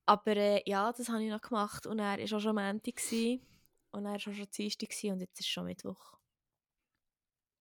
Aber 0.06 0.36
äh, 0.36 0.62
ja, 0.64 0.90
das 0.90 1.10
habe 1.10 1.22
ich 1.22 1.30
noch 1.30 1.42
gemacht. 1.42 1.86
Und 1.86 1.98
er 1.98 2.18
war 2.18 2.36
auch 2.36 2.40
schon 2.40 2.54
Montag. 2.54 3.00
Und 3.90 4.06
er 4.06 4.12
war 4.12 4.16
auch 4.16 4.20
schon 4.20 4.46
Dienstag 4.50 4.88
und 5.12 5.20
jetzt 5.20 5.40
ist 5.40 5.48
schon 5.48 5.66
Mittwoch. 5.66 6.14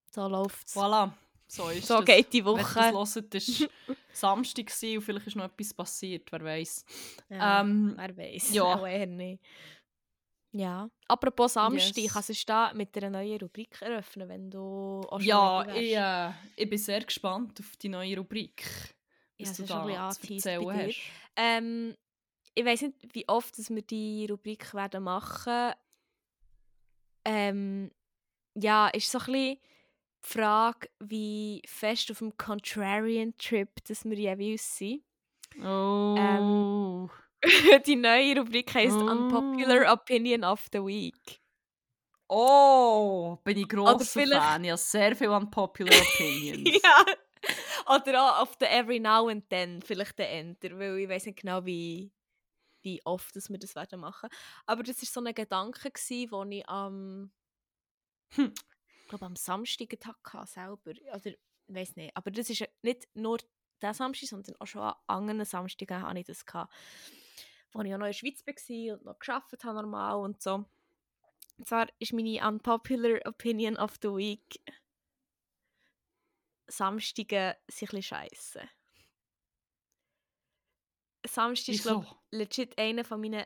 So 0.10 0.28
läuft 0.28 0.70
es. 0.70 0.76
Voilà. 0.76 1.12
So 1.54 1.68
ist 1.70 1.86
So 1.86 1.98
das. 1.98 2.06
geht 2.06 2.32
die 2.32 2.46
Wenn 2.46 2.54
Woche. 2.54 2.80
ihr 2.80 2.92
das 2.94 3.16
hört, 3.16 3.36
ist 3.36 3.68
Samstag 4.14 4.68
gewesen 4.68 4.98
und 4.98 5.02
vielleicht 5.04 5.28
ist 5.28 5.36
noch 5.36 5.44
etwas 5.46 5.74
passiert, 5.74 6.32
wer 6.32 6.44
weiß. 6.46 6.86
Ja, 7.30 7.60
Ähm, 7.62 7.94
wer 7.98 8.16
weiß. 8.18 8.54
ja. 8.54 8.64
Auch 8.76 8.88
eher 8.88 9.06
nicht. 9.06 9.44
Ja. 10.54 10.90
Apropos 11.10 11.54
Samstag, 11.54 11.98
Yes. 12.04 12.14
kannst 12.14 12.30
du 12.30 12.34
da 12.46 12.74
mit 12.74 12.96
einer 12.98 13.10
neuen 13.10 13.38
Rubrik 13.40 13.82
eröffnen, 13.82 14.30
wenn 14.30 14.50
du 14.50 15.02
auch 15.10 15.20
schon 15.20 15.28
Ja, 15.28 15.76
ich, 15.76 15.96
äh, 15.96 16.32
ich 16.56 16.70
bin 16.70 16.78
sehr 16.80 17.02
gespannt 17.04 17.60
auf 17.60 17.76
die 17.78 17.90
neue 17.90 18.18
Rubrik. 18.18 18.64
Ja, 19.38 19.48
Was 19.48 19.50
es 19.52 19.58
du 19.58 19.74
da 19.74 20.10
zu 20.12 20.34
erzählen 20.34 20.74
hast. 20.88 21.00
Ähm, 21.36 21.96
ich 22.54 22.64
weiß 22.66 22.82
nicht, 22.84 22.96
wie 23.14 23.28
oft 23.28 23.58
dass 23.58 23.70
wir 23.70 23.82
die 23.82 24.26
Rubrik 24.30 24.74
werden 24.74 25.04
machen. 25.04 25.74
ähm, 27.26 27.92
ja, 28.56 28.88
ist 28.90 29.12
so 29.12 29.20
ein 29.20 29.26
bisschen 29.26 29.58
die 30.24 30.28
Frage, 30.28 30.90
wie 31.00 31.62
fest 31.66 32.12
auf 32.12 32.20
dem 32.20 32.36
Contrarian-Trip 32.38 33.70
dass 33.88 34.06
wir 34.06 34.18
jeweils 34.18 34.78
sind. 34.78 35.04
Oh. 35.64 37.10
die 37.86 37.96
neue 37.96 38.38
Rubrik 38.40 38.74
heisst 38.74 38.96
Oh. 38.98 39.08
Unpopular 39.10 39.92
Opinion 39.94 40.44
of 40.44 40.66
the 40.72 40.80
Week. 40.80 41.40
Oh, 42.30 43.38
bin 43.44 43.58
ich 43.58 43.68
grosser 43.68 44.06
vielleicht- 44.06 44.42
Fan. 44.42 44.64
Ich 44.64 44.70
habe 44.72 44.78
sehr 44.78 45.16
viele 45.16 45.36
unpopular 45.36 45.94
opinions. 46.00 46.70
ja. 46.84 47.06
Oder 47.94 48.24
auch 48.24 48.42
auf 48.44 48.56
der 48.58 48.72
Every 48.72 49.00
Now 49.00 49.28
and 49.28 49.50
Then, 49.50 49.82
vielleicht 49.82 50.18
der 50.20 50.32
Enter, 50.32 50.78
weil 50.78 51.00
ich 51.00 51.10
weiß 51.10 51.26
nicht 51.26 51.40
genau, 51.42 51.66
wie, 51.66 52.12
wie 52.84 53.02
oft 53.06 53.36
dass 53.36 53.50
wir 53.50 53.58
das 53.58 53.76
werden 53.76 54.00
machen. 54.00 54.30
Aber 54.66 54.84
das 54.84 54.98
war 55.02 55.08
so 55.08 55.22
ein 55.28 55.34
Gedanke, 55.34 55.92
den 55.92 56.52
ich 56.52 56.70
am, 56.70 57.32
Hm. 58.36 58.54
Ich 59.12 59.18
glaube, 59.18 59.26
am 59.26 59.36
Samstag 59.36 59.92
hatte 60.06 60.48
selber. 60.48 60.92
Oder 60.92 61.26
ich 61.26 61.38
weiß 61.68 61.98
nicht. 61.98 62.16
Aber 62.16 62.32
das 62.32 62.50
ist 62.50 62.64
nicht 62.82 63.10
nur 63.14 63.40
der 63.82 63.94
Samstag, 63.94 64.30
sondern 64.30 64.56
auch 64.60 64.68
schon 64.68 64.82
an 64.82 64.96
anderen 65.08 65.44
Samstagen 65.44 66.02
hatte 66.02 66.20
ich 66.20 66.26
das. 66.26 66.46
Gehabt, 66.46 66.74
wo 67.74 67.82
ich 67.82 67.94
auch 67.94 67.98
noch 67.98 68.06
in 68.06 68.12
der 68.12 68.14
Schweiz 68.14 68.46
war 68.46 68.94
und 68.94 69.06
noch 69.06 69.20
gearbeitet 69.20 69.64
habe 69.66 69.82
normal 69.82 70.16
und 70.18 70.42
so. 70.42 70.66
Und 71.58 71.68
zwar 71.68 71.88
ist 72.00 72.14
meine 72.14 72.48
unpopular 72.48 73.20
opinion 73.26 73.78
of 73.78 73.96
the 74.02 74.08
week 74.08 74.62
Samstage 76.68 77.58
sind 77.68 77.90
ein 77.94 78.00
bisschen 78.00 78.04
scheisse. 78.04 78.62
Samstag 81.28 81.76
ist, 81.76 81.84
glaube 81.84 82.08
legit 82.32 82.78
einer 82.78 83.04
von 83.04 83.20
meinen 83.20 83.46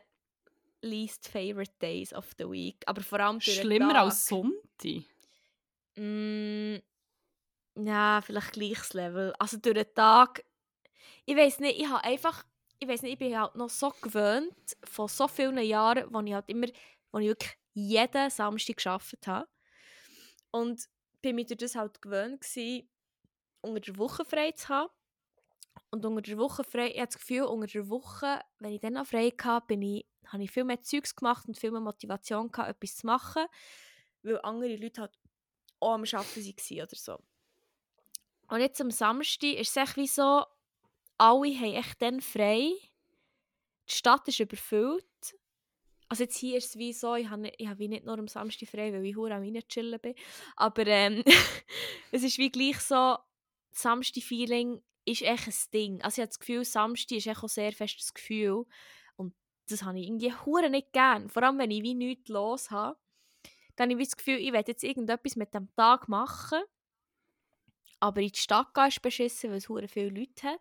least 0.80 1.28
favorite 1.28 1.72
days 1.82 2.12
of 2.12 2.32
the 2.38 2.48
week. 2.48 2.84
Aber 2.86 3.02
vor 3.02 3.18
allem 3.18 3.40
Schlimmer 3.40 3.94
Tag. 3.94 4.02
als 4.02 4.26
Sonntag. 4.26 5.04
Mm, 5.96 6.76
ja, 7.76 8.20
vielleicht 8.22 8.52
gleiches 8.52 8.94
Level. 8.94 9.34
Also 9.38 9.58
durch 9.58 9.74
den 9.74 9.94
Tag. 9.94 10.44
Ich 11.26 11.36
weiß 11.36 11.60
nicht, 11.60 11.80
ich 11.80 11.88
habe 11.88 12.04
einfach. 12.04 12.44
Ich 12.80 12.88
weiß 12.88 13.02
nicht, 13.02 13.14
ich 13.14 13.18
bin 13.18 13.38
halt 13.38 13.56
noch 13.56 13.70
so 13.70 13.92
gewöhnt 14.02 14.54
von 14.84 15.08
so 15.08 15.28
vielen 15.28 15.58
Jahren, 15.58 16.06
wo 16.12 16.20
ich 16.20 16.34
halt 16.34 16.48
immer, 16.50 16.68
wo 17.12 17.18
ich 17.18 17.28
wirklich 17.28 17.52
jeden 17.74 18.30
Samstag 18.30 18.78
gearbeitet 18.78 19.26
habe. 19.26 19.48
Und 20.50 20.88
bin 21.22 21.36
mir 21.36 21.44
durch 21.46 21.58
das 21.58 21.74
halt 21.76 22.00
gewöhnt 22.02 22.40
gewesen, 22.40 22.88
unter 23.62 23.80
der 23.80 23.98
Woche 23.98 24.24
frei 24.24 24.52
zu 24.52 24.68
haben. 24.68 24.90
Und 25.90 26.04
unter 26.04 26.22
der 26.22 26.38
Woche 26.38 26.64
frei, 26.64 26.88
ich 26.88 26.96
habe 26.98 27.06
das 27.06 27.18
Gefühl, 27.18 27.42
unter 27.44 27.66
der 27.66 27.88
Woche, 27.88 28.40
wenn 28.58 28.72
ich 28.72 28.80
dann 28.80 28.96
auch 28.96 29.06
frei 29.06 29.30
hatte, 29.42 29.66
bin 29.66 29.82
ich, 29.82 30.06
habe 30.26 30.42
ich 30.42 30.50
viel 30.50 30.64
mehr 30.64 30.82
Zeugs 30.82 31.14
gemacht 31.14 31.46
und 31.48 31.58
viel 31.58 31.70
mehr 31.70 31.80
Motivation 31.80 32.50
gehabt, 32.50 32.70
etwas 32.70 32.96
zu 32.96 33.06
machen, 33.06 33.44
weil 34.22 34.40
andere 34.42 34.76
Leute 34.76 35.02
halt 35.02 35.12
auch 35.80 35.94
am 35.94 36.04
Arbeiten 36.04 36.44
waren 36.46 36.82
oder 36.82 36.96
so. 36.96 37.18
Und 38.48 38.60
jetzt 38.60 38.80
am 38.80 38.90
Samstag 38.90 39.54
ist 39.54 39.70
es 39.70 39.76
echt 39.76 39.96
wie 39.96 40.06
so, 40.06 40.44
alle 41.18 41.58
haben 41.58 41.74
echt 41.74 42.00
dann 42.00 42.20
frei. 42.20 42.72
Die 43.88 43.94
Stadt 43.94 44.26
ist 44.28 44.40
überfüllt. 44.40 45.04
Also 46.08 46.22
jetzt 46.22 46.36
hier 46.36 46.56
ist 46.56 46.66
es 46.66 46.78
wie 46.78 46.92
so, 46.92 47.16
ich 47.16 47.28
habe, 47.28 47.50
ich 47.56 47.66
habe 47.66 47.88
nicht 47.88 48.04
nur 48.04 48.18
am 48.18 48.28
Samstag 48.28 48.68
frei, 48.68 48.92
weil 48.92 49.04
ich 49.04 49.16
hure 49.16 49.34
am 49.34 49.52
chillen 49.68 49.98
bin. 50.00 50.14
Aber 50.54 50.86
ähm, 50.86 51.24
es 52.12 52.22
ist 52.22 52.38
wie 52.38 52.50
gleich 52.50 52.78
so, 52.78 53.16
Samstag-Feeling 53.72 54.80
ist 55.04 55.22
echt 55.22 55.48
ein 55.48 55.54
Ding. 55.72 56.02
Also 56.02 56.16
ich 56.16 56.22
habe 56.22 56.28
das 56.28 56.38
Gefühl, 56.38 56.64
Samstag 56.64 57.16
ist 57.16 57.26
echt 57.26 57.42
auch 57.42 57.48
sehr 57.48 57.72
fest 57.72 57.96
das 57.98 58.14
Gefühl. 58.14 58.66
Und 59.16 59.34
das 59.68 59.82
habe 59.82 59.98
ich 59.98 60.06
irgendwie 60.06 60.68
nicht 60.70 60.92
gern. 60.92 61.28
Vor 61.28 61.42
allem, 61.42 61.58
wenn 61.58 61.70
ich 61.70 61.82
wie 61.82 61.94
nichts 61.94 62.28
los 62.28 62.70
habe. 62.70 62.96
Dann 63.76 63.90
habe 63.90 64.02
ich 64.02 64.08
das 64.08 64.16
Gefühl, 64.16 64.38
ich 64.38 64.52
werde 64.52 64.72
jetzt 64.72 64.84
irgendetwas 64.84 65.36
mit 65.36 65.54
dem 65.54 65.72
Tag 65.76 66.08
machen. 66.08 66.60
Aber 68.00 68.20
in 68.20 68.28
die 68.28 68.38
Stadt 68.38 68.74
gehen 68.74 68.88
ist 68.88 69.02
beschissen, 69.02 69.50
weil 69.50 69.58
es 69.58 69.68
hure 69.68 69.88
viele 69.88 70.10
Leute 70.10 70.48
hat. 70.48 70.60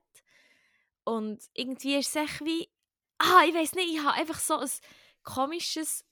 Und 1.04 1.44
irgendwie 1.54 1.96
ist 1.96 2.10
es 2.10 2.16
echt 2.16 2.42
wie... 2.46 2.70
Ah, 3.18 3.44
ich 3.48 3.54
weiß 3.54 3.74
nicht, 3.76 3.94
ich 3.94 4.00
habe 4.00 4.14
einfach 4.14 4.40
so 4.40 4.58
ein 4.58 4.70
komisches... 5.24 6.06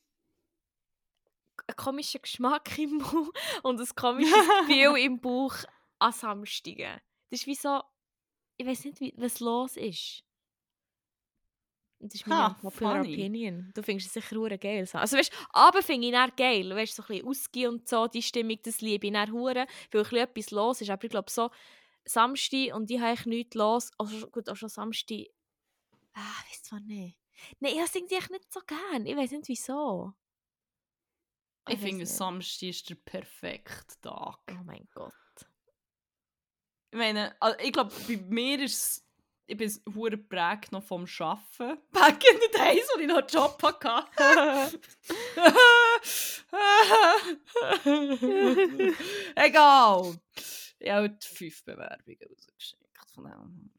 einen 1.68 1.76
komischen 1.76 2.22
Geschmack 2.22 2.78
im 2.78 2.98
Mund 2.98 3.38
und 3.64 3.80
ein 3.80 3.96
komisches 3.96 4.34
Gefühl 4.68 4.98
im 4.98 5.20
Bauch 5.20 5.56
an 6.00 6.14
Samstagen. 6.14 7.02
Das 7.30 7.42
ist 7.42 7.48
wie 7.48 7.56
so... 7.56 7.82
Ich 8.58 8.68
weiß 8.68 8.86
nicht, 8.86 9.00
wie, 9.02 9.14
was 9.18 9.40
los 9.40 9.78
ist. 9.78 10.24
Das 12.08 12.16
ist 12.16 12.28
meine 12.28 12.56
popular 12.62 13.04
funny. 13.04 13.14
Opinion. 13.14 13.72
Du 13.74 13.82
findest 13.82 14.08
es 14.08 14.14
sicher 14.14 14.36
hure 14.36 14.58
geil. 14.58 14.86
so. 14.86 14.98
Also 14.98 15.18
weißt, 15.18 15.32
Abend 15.52 15.84
finde 15.84 16.08
ich 16.08 16.14
dann 16.14 16.32
geil. 16.36 16.70
Weißt, 16.76 16.96
so 16.96 17.04
ein 17.04 17.08
bisschen 17.08 17.28
ausgehen 17.28 17.70
und 17.70 17.88
so, 17.88 18.08
die 18.08 18.22
Stimmung, 18.22 18.58
das 18.64 18.82
liebe 18.82 19.08
ich 19.08 19.14
dann 19.14 19.32
hure, 19.32 19.54
weil 19.56 19.66
ein 19.66 19.68
bisschen 19.92 20.18
etwas 20.18 20.52
los 20.52 20.82
ist. 20.82 20.90
Aber 20.90 21.04
ich 21.04 21.10
glaube 21.10 21.32
so, 21.32 21.50
Samstag 22.06 22.76
und 22.76 22.92
ich 22.92 23.00
habe 23.00 23.10
eigentlich 23.10 23.26
nichts 23.26 23.56
los. 23.56 23.92
Also 23.98 24.28
gut, 24.28 24.50
auch 24.50 24.56
schon 24.56 24.70
Samstag. 24.70 25.28
Ah, 26.14 26.44
weißt 26.50 26.66
zwar 26.66 26.80
nicht. 26.82 27.18
Nein, 27.60 27.74
ich 27.74 27.80
habe 27.80 27.88
es 27.88 28.30
nicht 28.30 28.54
so 28.54 28.60
gern. 28.66 29.06
Ich 29.06 29.16
weiß 29.16 29.32
nicht 29.32 29.48
wieso. 29.48 30.14
Ich 31.68 31.76
weiss 31.76 31.84
finde. 31.84 32.06
Samstag 32.06 32.70
ist 32.70 32.90
der 32.90 32.96
perfekte 32.96 34.00
Tag. 34.02 34.40
Oh 34.52 34.64
mein 34.66 34.88
Gott. 34.94 35.14
Ich 36.92 36.98
meine, 36.98 37.36
also 37.42 37.58
ich 37.60 37.74
glaube, 37.74 37.92
bei 38.08 38.18
mir 38.18 38.60
ist 38.64 38.74
es. 38.74 39.03
Ich 39.46 39.58
bin 39.58 39.70
hure 39.94 40.12
geprägt 40.12 40.72
noch 40.72 40.84
vom 40.84 41.06
Arbeiten. 41.20 41.78
Back 41.92 42.24
in 42.32 42.40
the 42.40 42.58
days, 42.58 42.90
als 42.94 43.02
ich 43.02 43.08
noch 43.08 43.18
einen 43.18 43.28
Job 43.28 43.62
hatte. 43.62 44.80
Egal. 49.36 50.16
Ich 50.80 50.90
habe 50.92 51.04
heute 51.04 51.28
fünf 51.28 51.64
Bewerbungen 51.66 52.20
rausgeschickt. 52.30 52.80
Von 53.14 53.26
dem. 53.26 53.72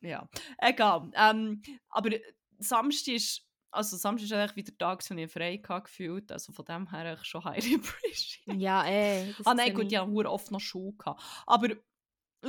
Ja, 0.00 0.28
egal. 0.58 1.10
Ähm, 1.14 1.62
aber 1.88 2.10
Samstag 2.58 3.14
ist. 3.14 3.42
Also 3.72 3.96
Samstag 3.96 4.26
ist 4.26 4.32
eigentlich 4.32 4.56
wieder 4.56 4.72
der 4.72 4.78
Tag, 4.78 5.10
wo 5.10 5.14
ich 5.14 5.30
frei 5.30 5.60
hatte, 5.68 5.82
gefühlt. 5.82 6.32
Also 6.32 6.52
von 6.52 6.64
dem 6.64 6.90
her 6.90 7.00
eigentlich 7.00 7.26
schon 7.26 7.44
highly 7.44 7.74
appreciated. 7.82 8.60
ja, 8.60 8.84
ey. 8.84 9.34
das 9.36 9.46
Ah 9.46 9.54
nein, 9.54 9.74
gut, 9.74 9.86
ich. 9.86 9.92
ich 9.92 9.98
hatte 9.98 10.30
oft 10.30 10.50
noch 10.50 10.60
Schule. 10.60 10.94
Gehabt. 10.96 11.22
Aber 11.46 11.68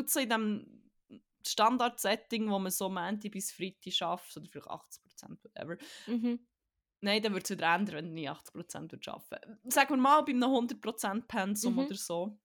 so 0.06 0.20
in 0.20 0.30
dem 0.30 0.77
Standard-Setting, 1.52 2.50
wo 2.50 2.60
man 2.60 2.72
so 2.72 2.90
Montag 2.90 3.32
bis 3.32 3.52
Freitag 3.52 3.94
schafft, 3.94 4.36
oder 4.38 4.48
vielleicht 4.48 4.68
80%, 4.68 5.44
whatever, 5.44 5.78
Mhm. 6.08 6.40
nein, 7.02 7.22
dann 7.22 7.34
würde 7.34 7.44
es 7.44 7.50
wieder 7.52 7.74
ändern, 7.74 7.96
wenn 7.96 8.08
du 8.08 8.14
nicht 8.14 8.30
80% 8.30 8.92
würdest 8.92 9.10
arbeiten 9.10 9.60
Sagen 9.70 9.90
wir 9.92 9.98
mal, 9.98 10.22
bei 10.24 10.32
einem 10.32 10.50
100% 10.50 11.28
Pensum 11.28 11.74
Mhm. 11.74 11.80
oder 11.80 11.96
so, 11.96 12.40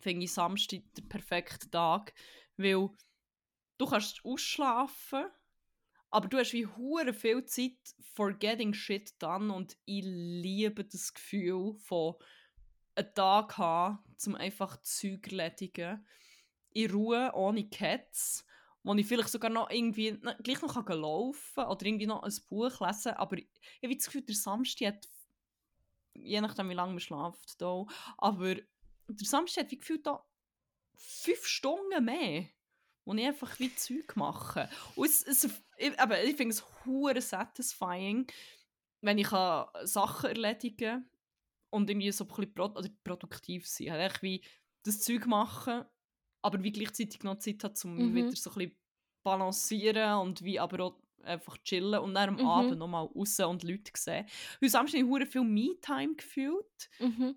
finde 0.00 0.24
ich 0.24 0.32
Samstag 0.32 0.82
der 0.96 1.02
perfekte 1.02 1.70
Tag, 1.70 2.14
weil 2.56 2.90
du 3.78 3.86
kannst 3.86 4.24
ausschlafen, 4.24 5.24
aber 6.10 6.28
du 6.28 6.38
hast 6.38 6.52
wie 6.52 6.66
hure 6.66 7.12
viel 7.12 7.44
Zeit 7.44 7.78
for 8.14 8.32
getting 8.32 8.74
shit 8.74 9.12
done 9.22 9.52
und 9.52 9.76
ich 9.84 10.02
liebe 10.04 10.84
das 10.84 11.12
Gefühl 11.14 11.74
von 11.78 12.14
einen 12.96 13.14
Tag 13.14 13.56
haben, 13.58 13.98
um 14.26 14.34
einfach 14.34 14.76
Zeug 14.82 15.24
zu 15.26 15.30
erledigen. 15.30 16.06
In 16.72 16.90
Ruhe, 16.90 17.32
ohne 17.34 17.68
Cats, 17.68 18.44
wo 18.82 18.94
ich 18.94 19.06
vielleicht 19.06 19.28
sogar 19.28 19.50
noch 19.50 19.70
irgendwie 19.70 20.16
na, 20.22 20.34
gleich 20.34 20.62
noch 20.62 20.84
kann 20.84 21.00
laufen 21.00 21.54
kann 21.54 21.68
oder 21.68 21.86
irgendwie 21.86 22.06
noch 22.06 22.22
ein 22.22 22.34
Buch 22.48 22.80
lesen 22.80 23.12
aber 23.12 23.38
ich 23.38 23.48
habe 23.82 23.96
das 23.96 24.06
Gefühl, 24.06 24.22
der 24.22 24.34
Samstag 24.34 24.88
hat, 24.88 25.08
je 26.14 26.40
nachdem 26.40 26.70
wie 26.70 26.74
lange 26.74 26.92
man 26.92 27.00
schläft, 27.00 27.60
da, 27.60 27.84
aber 28.16 28.54
der 28.54 29.26
Samstag 29.26 29.64
hat 29.64 29.70
wie 29.70 29.78
gefühlt 29.78 30.06
da 30.06 30.24
fünf 30.94 31.46
Stunden 31.46 32.04
mehr, 32.04 32.48
wo 33.04 33.14
ich 33.14 33.26
einfach 33.26 33.58
wie 33.58 33.74
Zeug 33.74 34.16
mache. 34.16 34.68
Und 34.94 35.08
es, 35.08 35.22
es, 35.26 35.44
ich, 35.76 35.92
eben, 36.00 36.12
ich 36.24 36.36
finde 36.36 36.54
es 36.54 36.64
hure 36.84 37.20
satisfying, 37.20 38.26
wenn 39.00 39.18
ich 39.18 39.28
kann 39.28 39.68
Sachen 39.84 40.30
erledigen 40.30 40.76
kann 40.78 41.10
und 41.70 41.90
irgendwie 41.90 42.12
so 42.12 42.24
ein 42.24 42.28
bisschen 42.28 42.54
pro 42.54 42.64
oder 42.64 42.88
produktiv 43.04 43.66
sein. 43.66 43.92
Halt 43.92 44.12
echt 44.12 44.22
wie 44.22 44.44
das 44.82 45.00
Zeug 45.00 45.26
machen, 45.26 45.84
aber 46.42 46.62
wie 46.62 46.72
gleichzeitig 46.72 47.22
noch 47.22 47.38
Zeit 47.38 47.62
hat, 47.64 47.82
um 47.84 48.14
Mhm. 48.14 48.14
wieder 48.14 48.36
so 48.36 48.50
ein 48.50 48.54
bisschen 48.56 48.76
balancieren 49.24 50.14
und 50.20 50.42
wie 50.42 50.58
aber 50.60 50.84
auch 50.84 51.00
einfach 51.22 51.58
chillen 51.58 52.00
und 52.00 52.14
dann 52.14 52.30
am 52.30 52.38
Mhm. 52.38 52.44
Abend 52.44 52.78
nochmal 52.78 53.04
raus 53.06 53.38
und 53.40 53.62
Leute 53.62 53.92
sehen. 53.96 54.26
Heute 54.56 54.70
Samstag 54.70 55.02
habe 55.02 55.22
ich 55.22 55.28
viel 55.30 55.44
Me-Time 55.44 56.14
gefühlt 56.16 56.88
Mhm. 57.00 57.32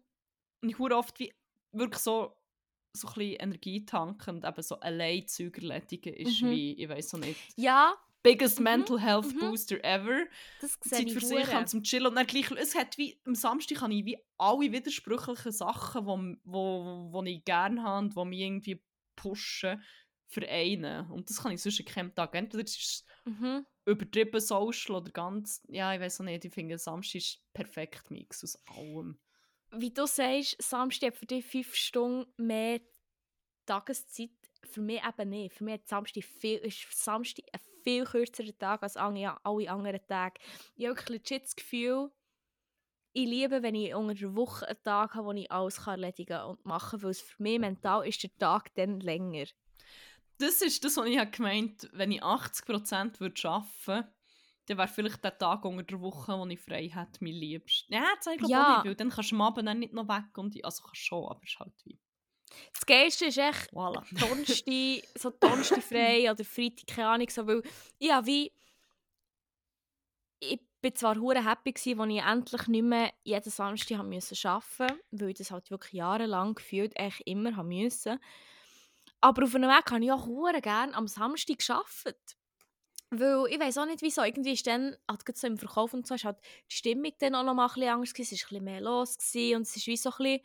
und 0.61 0.69
ich 0.69 0.79
hure 0.79 0.95
oft 0.97 1.19
wie 1.19 1.33
wirklich 1.71 1.99
so 2.01 2.37
so 2.95 3.07
ein 3.09 3.13
bisschen 3.15 3.39
Energie 3.41 3.85
tanken 3.85 4.35
und 4.37 4.45
eben 4.45 4.61
so 4.63 4.79
allein 4.79 5.27
Zeug 5.27 5.57
erledigen 5.57 6.13
ist 6.13 6.41
Mhm. 6.41 6.43
wie, 6.43 6.73
ich 6.73 6.89
weiß 6.89 7.09
so 7.09 7.17
nicht, 7.17 7.55
Ja, 7.57 7.95
biggest 8.23 8.59
Mhm, 8.59 8.61
mental 8.61 8.99
health 9.01 9.37
mhm. 9.37 9.39
booster 9.39 9.83
ever. 9.83 10.25
das 10.59 10.79
sehe 10.81 11.01
Zeit 11.01 11.09
ich 11.09 11.13
für 11.13 11.21
sich 11.21 11.47
zum 11.67 11.83
Chillen 11.83 12.07
und 12.07 12.15
dann 12.15 12.27
gleich, 12.27 12.51
es 12.51 12.75
hat 12.75 12.97
wie, 12.97 13.19
am 13.25 13.35
Samstag 13.35 13.81
habe 13.81 13.93
ich 13.93 14.05
wie 14.05 14.17
alle 14.37 14.71
widersprüchlichen 14.71 15.51
Sachen, 15.51 16.05
wo, 16.05 16.17
wo, 16.43 17.09
wo 17.13 17.23
ich 17.23 17.43
gerne 17.45 17.83
habe 17.83 18.05
und 18.05 18.15
die 18.15 18.25
mich 18.25 18.39
irgendwie 18.39 18.83
pushen, 19.23 19.81
vereinen. 20.27 21.09
Und 21.11 21.29
das 21.29 21.41
kann 21.41 21.51
ich 21.51 21.61
sonst 21.61 21.79
an 21.79 21.85
keinem 21.85 22.15
Tag. 22.15 22.35
Entweder 22.35 22.63
es 22.63 22.77
ist 22.77 23.05
Mhm. 23.25 23.65
übertrieben 23.85 24.39
social 24.39 24.95
oder 24.95 25.11
ganz, 25.11 25.61
ja, 25.69 25.93
ich 25.93 25.99
weiß 26.01 26.21
auch 26.21 26.25
nicht, 26.25 26.45
ich 26.45 26.53
finde 26.53 26.77
Samstag 26.77 27.15
ist 27.19 27.41
perfekt 27.53 28.11
Mix 28.11 28.43
aus 28.43 28.57
allem. 28.67 29.19
wie 29.71 29.91
du 29.91 30.05
sagst, 30.05 30.61
Samstag 30.61 31.07
hat 31.13 31.17
für 31.17 31.25
dich 31.25 31.45
fünf 31.45 31.75
Stunden 31.75 32.31
mehr 32.37 32.79
Tageszeit. 33.65 34.31
Für 34.65 34.81
mich 34.81 35.01
eben 35.03 35.29
nicht. 35.29 35.53
Für 35.55 35.63
mich 35.63 35.73
hat 35.75 35.87
Samstag 35.87 36.23
viel, 36.23 36.59
ist 36.59 36.85
Samstag 36.91 37.45
ein 37.51 37.59
viel 37.83 38.05
kürzerer 38.05 38.57
Tag 38.57 38.83
als 38.83 38.95
alle, 38.97 39.43
alle 39.45 39.69
anderen 39.71 39.99
Tage. 40.07 40.39
Ich 40.75 40.85
habe 40.85 40.95
wirklich 40.97 41.21
legit 41.21 41.43
das 41.43 41.55
Gefühl, 41.55 42.11
ich 43.13 43.27
liebe, 43.27 43.61
wenn 43.61 43.75
ich 43.75 43.93
unter 43.93 44.13
der 44.15 44.35
Woche 44.35 44.67
einen 44.67 44.83
Tag 44.83 45.13
habe, 45.15 45.27
wo 45.27 45.31
ich 45.31 45.51
alles 45.51 45.77
erledigen 45.85 46.41
und 46.43 46.65
machen 46.65 46.91
kann, 46.99 47.03
weil 47.03 47.11
es 47.11 47.21
für 47.21 47.41
mich 47.43 47.59
mental 47.59 48.07
ist 48.07 48.23
der 48.23 48.35
Tag 48.37 48.73
dann 48.75 48.99
länger. 48.99 49.45
Das 50.39 50.61
ist 50.61 50.83
das, 50.83 50.97
was 50.97 51.07
ich 51.07 51.31
gemeint 51.31 51.83
habe, 51.83 51.97
wenn 51.97 52.11
ich 52.11 52.23
80% 52.23 53.19
würde 53.19 53.47
arbeiten 53.47 53.69
würde, 53.85 54.13
dann 54.65 54.77
wäre 54.77 54.87
vielleicht 54.87 55.23
der 55.23 55.37
Tag 55.37 55.65
unter 55.65 55.83
der 55.83 56.01
Woche, 56.01 56.37
wo 56.37 56.45
ich 56.47 56.59
frei 56.59 56.89
hätte, 56.89 57.19
mein 57.23 57.33
Liebster. 57.33 57.93
Ja, 57.93 58.05
das 58.15 58.37
glaube 58.37 58.51
Ja. 58.51 58.75
nicht, 58.77 58.85
weil 58.85 58.95
dann 58.95 59.09
kannst 59.09 59.31
du 59.31 59.35
am 59.35 59.41
Abend 59.41 59.67
dann 59.67 59.79
nicht 59.79 59.93
noch 59.93 60.07
weg 60.07 60.37
und 60.37 60.55
ich, 60.55 60.65
also 60.65 60.83
kannst 60.83 61.01
schon, 61.01 61.25
aber 61.29 61.41
es 61.43 61.51
ist 61.51 61.59
halt 61.59 61.73
wie, 61.85 61.99
Das 62.73 62.85
Geilste 62.85 63.25
ist 63.25 63.37
echt 63.37 63.71
voilà. 63.73 64.03
Donnerstag, 64.19 65.19
so 65.19 65.29
Donnerstag 65.29 65.83
frei 65.83 66.31
oder 66.31 66.43
Freitag, 66.45 66.87
keine 66.87 67.07
Ahnung, 67.09 67.29
so, 67.29 67.45
weil 67.45 67.61
ich 67.99 68.11
habe 68.11 68.25
wie... 68.27 68.51
Ich 70.39 70.59
bin 70.83 70.95
zwar 70.95 71.15
hure 71.15 71.43
happy 71.43 71.71
gewesen, 71.71 71.99
als 71.99 72.11
ich 72.11 72.21
endlich 72.21 72.67
nicht 72.67 72.83
mehr 72.83 73.13
jeden 73.23 73.49
Samstag 73.49 73.97
haben 73.97 74.09
müssen 74.09 74.47
arbeiten 74.47 74.99
weil 75.11 75.29
ich 75.29 75.37
das 75.37 75.49
halt 75.49 75.71
wirklich 75.71 75.93
jahrelang 75.93 76.53
gefühlt 76.53 76.91
echt 76.95 77.21
immer 77.25 77.55
haben 77.55 77.69
müssen. 77.69 78.19
Aber 79.21 79.43
auf 79.43 79.55
einem 79.55 79.69
Weg 79.69 79.89
habe 79.89 80.03
ich 80.03 80.11
auch 80.11 80.27
hure 80.27 80.61
gerne 80.61 80.93
am 80.93 81.07
Samstag 81.07 81.59
gearbeitet. 81.59 82.35
Weil 83.09 83.45
ich 83.49 83.59
weiß 83.59 83.77
auch 83.77 83.85
nicht 83.85 84.01
wieso, 84.01 84.23
irgendwie 84.23 84.53
ist 84.53 84.67
dann, 84.67 84.97
halt 85.09 85.37
so 85.37 85.47
im 85.47 85.57
Verkauf 85.57 85.93
und 85.93 86.05
so, 86.05 86.15
ist 86.15 86.25
halt 86.25 86.39
die 86.69 86.75
Stimmung 86.75 87.13
dann 87.19 87.35
auch 87.35 87.43
noch 87.43 87.53
mal 87.53 87.67
ein 87.67 87.73
bisschen 87.73 87.89
anders 87.89 88.13
gewesen, 88.13 88.35
es 88.35 88.41
war 88.41 88.45
ein 88.45 88.49
bisschen 88.49 88.65
mehr 88.65 88.81
los 88.81 89.17
gewesen 89.17 89.55
und 89.55 89.61
es 89.61 89.75
ist 89.77 89.87
wie 89.87 89.97
so 89.97 90.09
ein 90.09 90.17
bisschen, 90.17 90.41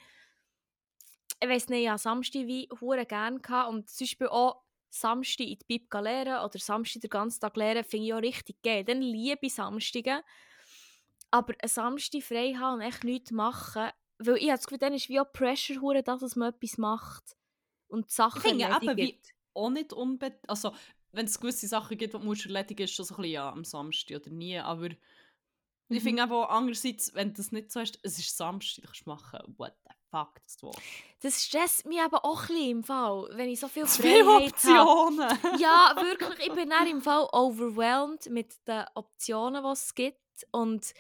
ich 1.41 1.49
weiß 1.49 1.69
nicht, 1.71 1.83
ich 1.83 1.89
hatte 1.89 2.03
Samstag 2.03 2.47
wie 2.47 2.69
hure 2.81 3.07
gerne 3.07 3.41
gehabt 3.41 3.71
und 3.71 3.89
zum 3.89 4.05
Beispiel 4.05 4.29
auch 4.29 4.63
Samstag 4.91 5.47
in 5.47 5.59
die 5.59 5.65
Bib 5.67 5.93
lernen 5.95 6.45
oder 6.45 6.59
Samstag 6.59 7.03
den 7.03 7.11
ganzen 7.11 7.41
Tag 7.41 7.57
lernen, 7.57 7.85
finde 7.85 8.07
ich 8.07 8.15
auch 8.15 8.23
richtig 8.23 8.63
geil. 8.63 8.85
Dann 8.85 9.03
liebe 9.03 9.39
ich 9.47 9.55
Samstage. 9.55 10.23
Aber 11.31 11.55
einen 11.61 11.69
Samstag 11.69 12.23
frei 12.23 12.55
haben 12.55 12.77
und 12.77 12.81
echt 12.83 13.05
nichts 13.05 13.31
machen, 13.31 13.91
weil 14.19 14.37
ich 14.37 14.49
habe 14.49 14.57
das 14.59 14.67
Gefühl, 14.67 14.79
dann 14.79 14.95
ist 14.95 15.09
wie 15.09 15.21
auch 15.21 15.33
Pressure 15.33 15.81
hure 15.81 16.03
dass 16.03 16.37
man 16.37 16.53
etwas 16.55 16.79
macht 16.79 17.37
und 17.89 18.11
die 18.11 18.15
Sachen 18.15 18.37
Ich 18.37 18.43
finde 18.43 18.65
eben, 18.67 19.01
wie 19.01 19.15
erledigt. 19.15 19.35
auch 19.55 19.71
nicht 19.71 19.93
unbedingt, 19.93 20.49
also 20.49 20.75
wenn 21.13 21.27
es 21.27 21.41
gewisse 21.41 21.67
Sachen 21.69 21.97
gibt, 21.99 22.15
die 22.15 22.19
du 22.19 22.33
erledigen 22.49 22.83
musst, 22.83 22.93
ist 22.93 22.99
das 22.99 23.09
so 23.09 23.15
ein 23.15 23.17
bisschen 23.23 23.33
ja, 23.33 23.51
am 23.51 23.65
Samstag 23.65 24.17
oder 24.19 24.31
nie, 24.31 24.59
aber 24.59 24.91
ich 25.91 26.03
Mhm. 26.03 26.03
finde 26.03 26.23
eben 26.23 26.33
auch 26.33 26.49
andererseits, 26.51 27.15
wenn 27.15 27.29
du 27.29 27.35
das 27.35 27.53
nicht 27.53 27.71
so 27.73 27.81
hast, 27.81 27.99
es 28.03 28.19
ist 28.19 28.37
Samstag, 28.37 28.83
du 28.83 28.89
kannst 28.89 29.07
machen, 29.07 29.55
what 29.59 29.75
the 29.85 29.91
fuck, 30.11 30.41
das 30.45 30.57
du. 30.57 30.71
Das 31.21 31.45
stresst 31.45 31.87
mich 31.87 32.01
aber 32.01 32.25
auch 32.25 32.43
ein 32.43 32.49
bisschen 32.49 32.71
im 32.71 32.85
Fall, 32.85 33.29
wenn 33.33 33.49
ich 33.49 33.61
so 33.61 33.69
viel 33.69 33.85
Zu 33.87 34.03
viele 34.03 34.25
Freiheit 34.25 34.65
habe. 34.65 34.81
Optionen! 34.81 35.39
Ja, 35.61 35.95
wirklich. 36.01 36.49
Ich 36.49 36.55
bin 36.55 36.71
dann 36.71 36.87
im 36.87 37.03
Fall 37.03 37.29
overwhelmed 37.33 38.29
mit 38.31 38.55
den 38.67 38.85
Optionen, 38.95 39.63
die 39.63 39.71
es 39.71 39.95
gibt. 39.95 40.47
Und 40.53 40.93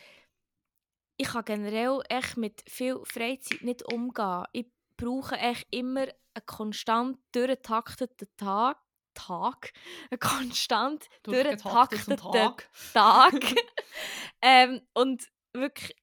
ich 1.16 1.28
kann 1.28 1.44
generell 1.44 2.00
echt 2.08 2.36
mit 2.36 2.62
viel 2.68 3.00
Freizeit 3.04 3.62
nicht 3.62 3.92
umgehen. 3.92 4.44
Ich 4.52 4.66
brauche 4.96 5.36
echt 5.36 5.66
immer 5.70 6.02
einen 6.02 6.46
konstant 6.46 7.18
durchgetakteten 7.32 8.28
Tag. 8.36 8.78
Tag? 9.14 9.72
Einen 10.10 10.20
konstant 10.20 11.08
durchgetakteten 11.24 12.16
Tag. 12.16 12.68
Tag. 12.92 13.34
ähm, 14.42 14.80
und 14.94 15.26
wirklich, 15.52 15.96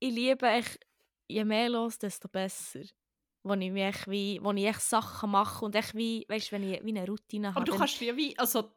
ich 0.00 0.12
liebe 0.12 0.48
echt, 0.48 0.80
je 1.28 1.44
mehr 1.44 1.68
los, 1.68 1.98
desto 1.98 2.28
besser. 2.28 2.84
Wo 3.42 3.54
ich, 3.54 3.70
mich 3.70 3.82
echt 3.82 4.10
wie, 4.10 4.40
wo 4.42 4.52
ich 4.52 4.64
echt 4.64 4.82
Sachen 4.82 5.30
mache 5.30 5.64
und 5.64 5.76
echt 5.76 5.94
wie, 5.94 6.26
weißt, 6.28 6.50
wenn 6.50 6.64
ich 6.64 6.84
wie 6.84 6.90
eine 6.90 7.06
Routine 7.06 7.48
habe. 7.48 7.58
Aber 7.58 7.64
du 7.64 7.76
kannst 7.76 8.00
wie, 8.00 8.16
wie 8.16 8.38
also 8.38 8.72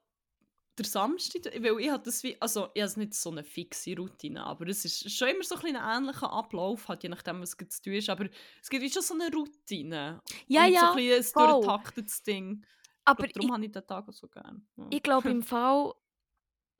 der 0.80 0.86
Samstag, 0.86 1.46
weil 1.62 1.80
ich 1.80 1.90
habe 1.90 2.04
das 2.04 2.24
wie, 2.24 2.40
also 2.40 2.70
ich 2.74 2.82
habe 2.82 3.00
nicht 3.00 3.14
so 3.14 3.32
eine 3.32 3.44
fixe 3.44 3.96
Routine, 3.96 4.44
aber 4.44 4.68
es 4.68 4.86
ist 4.86 5.12
schon 5.12 5.30
immer 5.30 5.44
so 5.44 5.56
ein, 5.56 5.76
ähnlicher 5.76 6.32
Ablauf, 6.32 6.88
halt, 6.88 7.04
je 7.04 7.10
nachdem, 7.10 7.42
was 7.42 7.56
tun 7.58 7.94
ist, 7.94 8.10
aber 8.10 8.30
es 8.62 8.70
gibt 8.70 8.84
wie 8.84 8.92
schon 8.92 9.02
so 9.02 9.14
eine 9.14 9.32
Routine. 9.32 10.22
Ja, 10.48 10.66
und 10.66 10.72
ja, 10.72 10.80
so 10.80 10.86
ein 10.88 10.96
bisschen 10.96 11.42
ein 11.42 11.52
durchtaktetes 11.52 12.24
Ding. 12.24 12.66
aber 13.06 13.28
darum 13.28 13.48
ich, 13.48 13.54
habe 13.54 13.66
ich 13.66 13.72
den 13.72 13.88
Tag 13.88 14.08
auch 14.08 14.14
so 14.14 14.28
gerne. 14.28 14.62
Ja. 14.78 14.86
ich 14.90 15.04
glaube 15.04 15.30
im 15.30 15.44
Fall, 15.44 15.94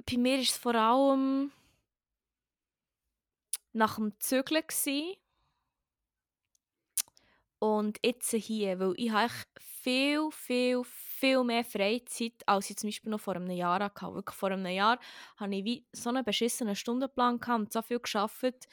bei 0.10 0.18
mir 0.18 0.40
ist 0.40 0.52
es 0.52 0.58
vor 0.58 0.76
allem 0.76 1.52
nach 3.74 3.96
dem 3.96 4.18
Zügeln 4.20 4.64
und 7.60 8.00
jetzt 8.06 8.32
hier, 8.32 8.80
weil 8.80 8.94
ich 8.98 9.12
habe 9.12 9.32
viel, 9.60 10.30
viel, 10.32 10.82
viel 10.86 11.44
mehr 11.44 11.64
Freizeit, 11.64 12.34
als 12.46 12.70
ich 12.70 12.78
zum 12.78 12.88
Beispiel 12.90 13.12
noch 13.12 13.20
vor 13.20 13.36
einem 13.36 13.50
Jahr 13.52 13.80
hatte. 13.84 14.14
Wirklich 14.14 14.36
vor 14.38 14.52
einem 14.52 14.66
Jahr 14.68 15.00
hatte 15.38 15.56
ich 15.56 15.66
wie 15.66 15.86
so 15.94 16.10
einen 16.10 16.24
beschissenen 16.24 16.76
Stundenplan 16.76 17.40
und 17.50 17.74
so 17.74 17.82
viel 17.82 18.00
gearbeitet, 18.00 18.68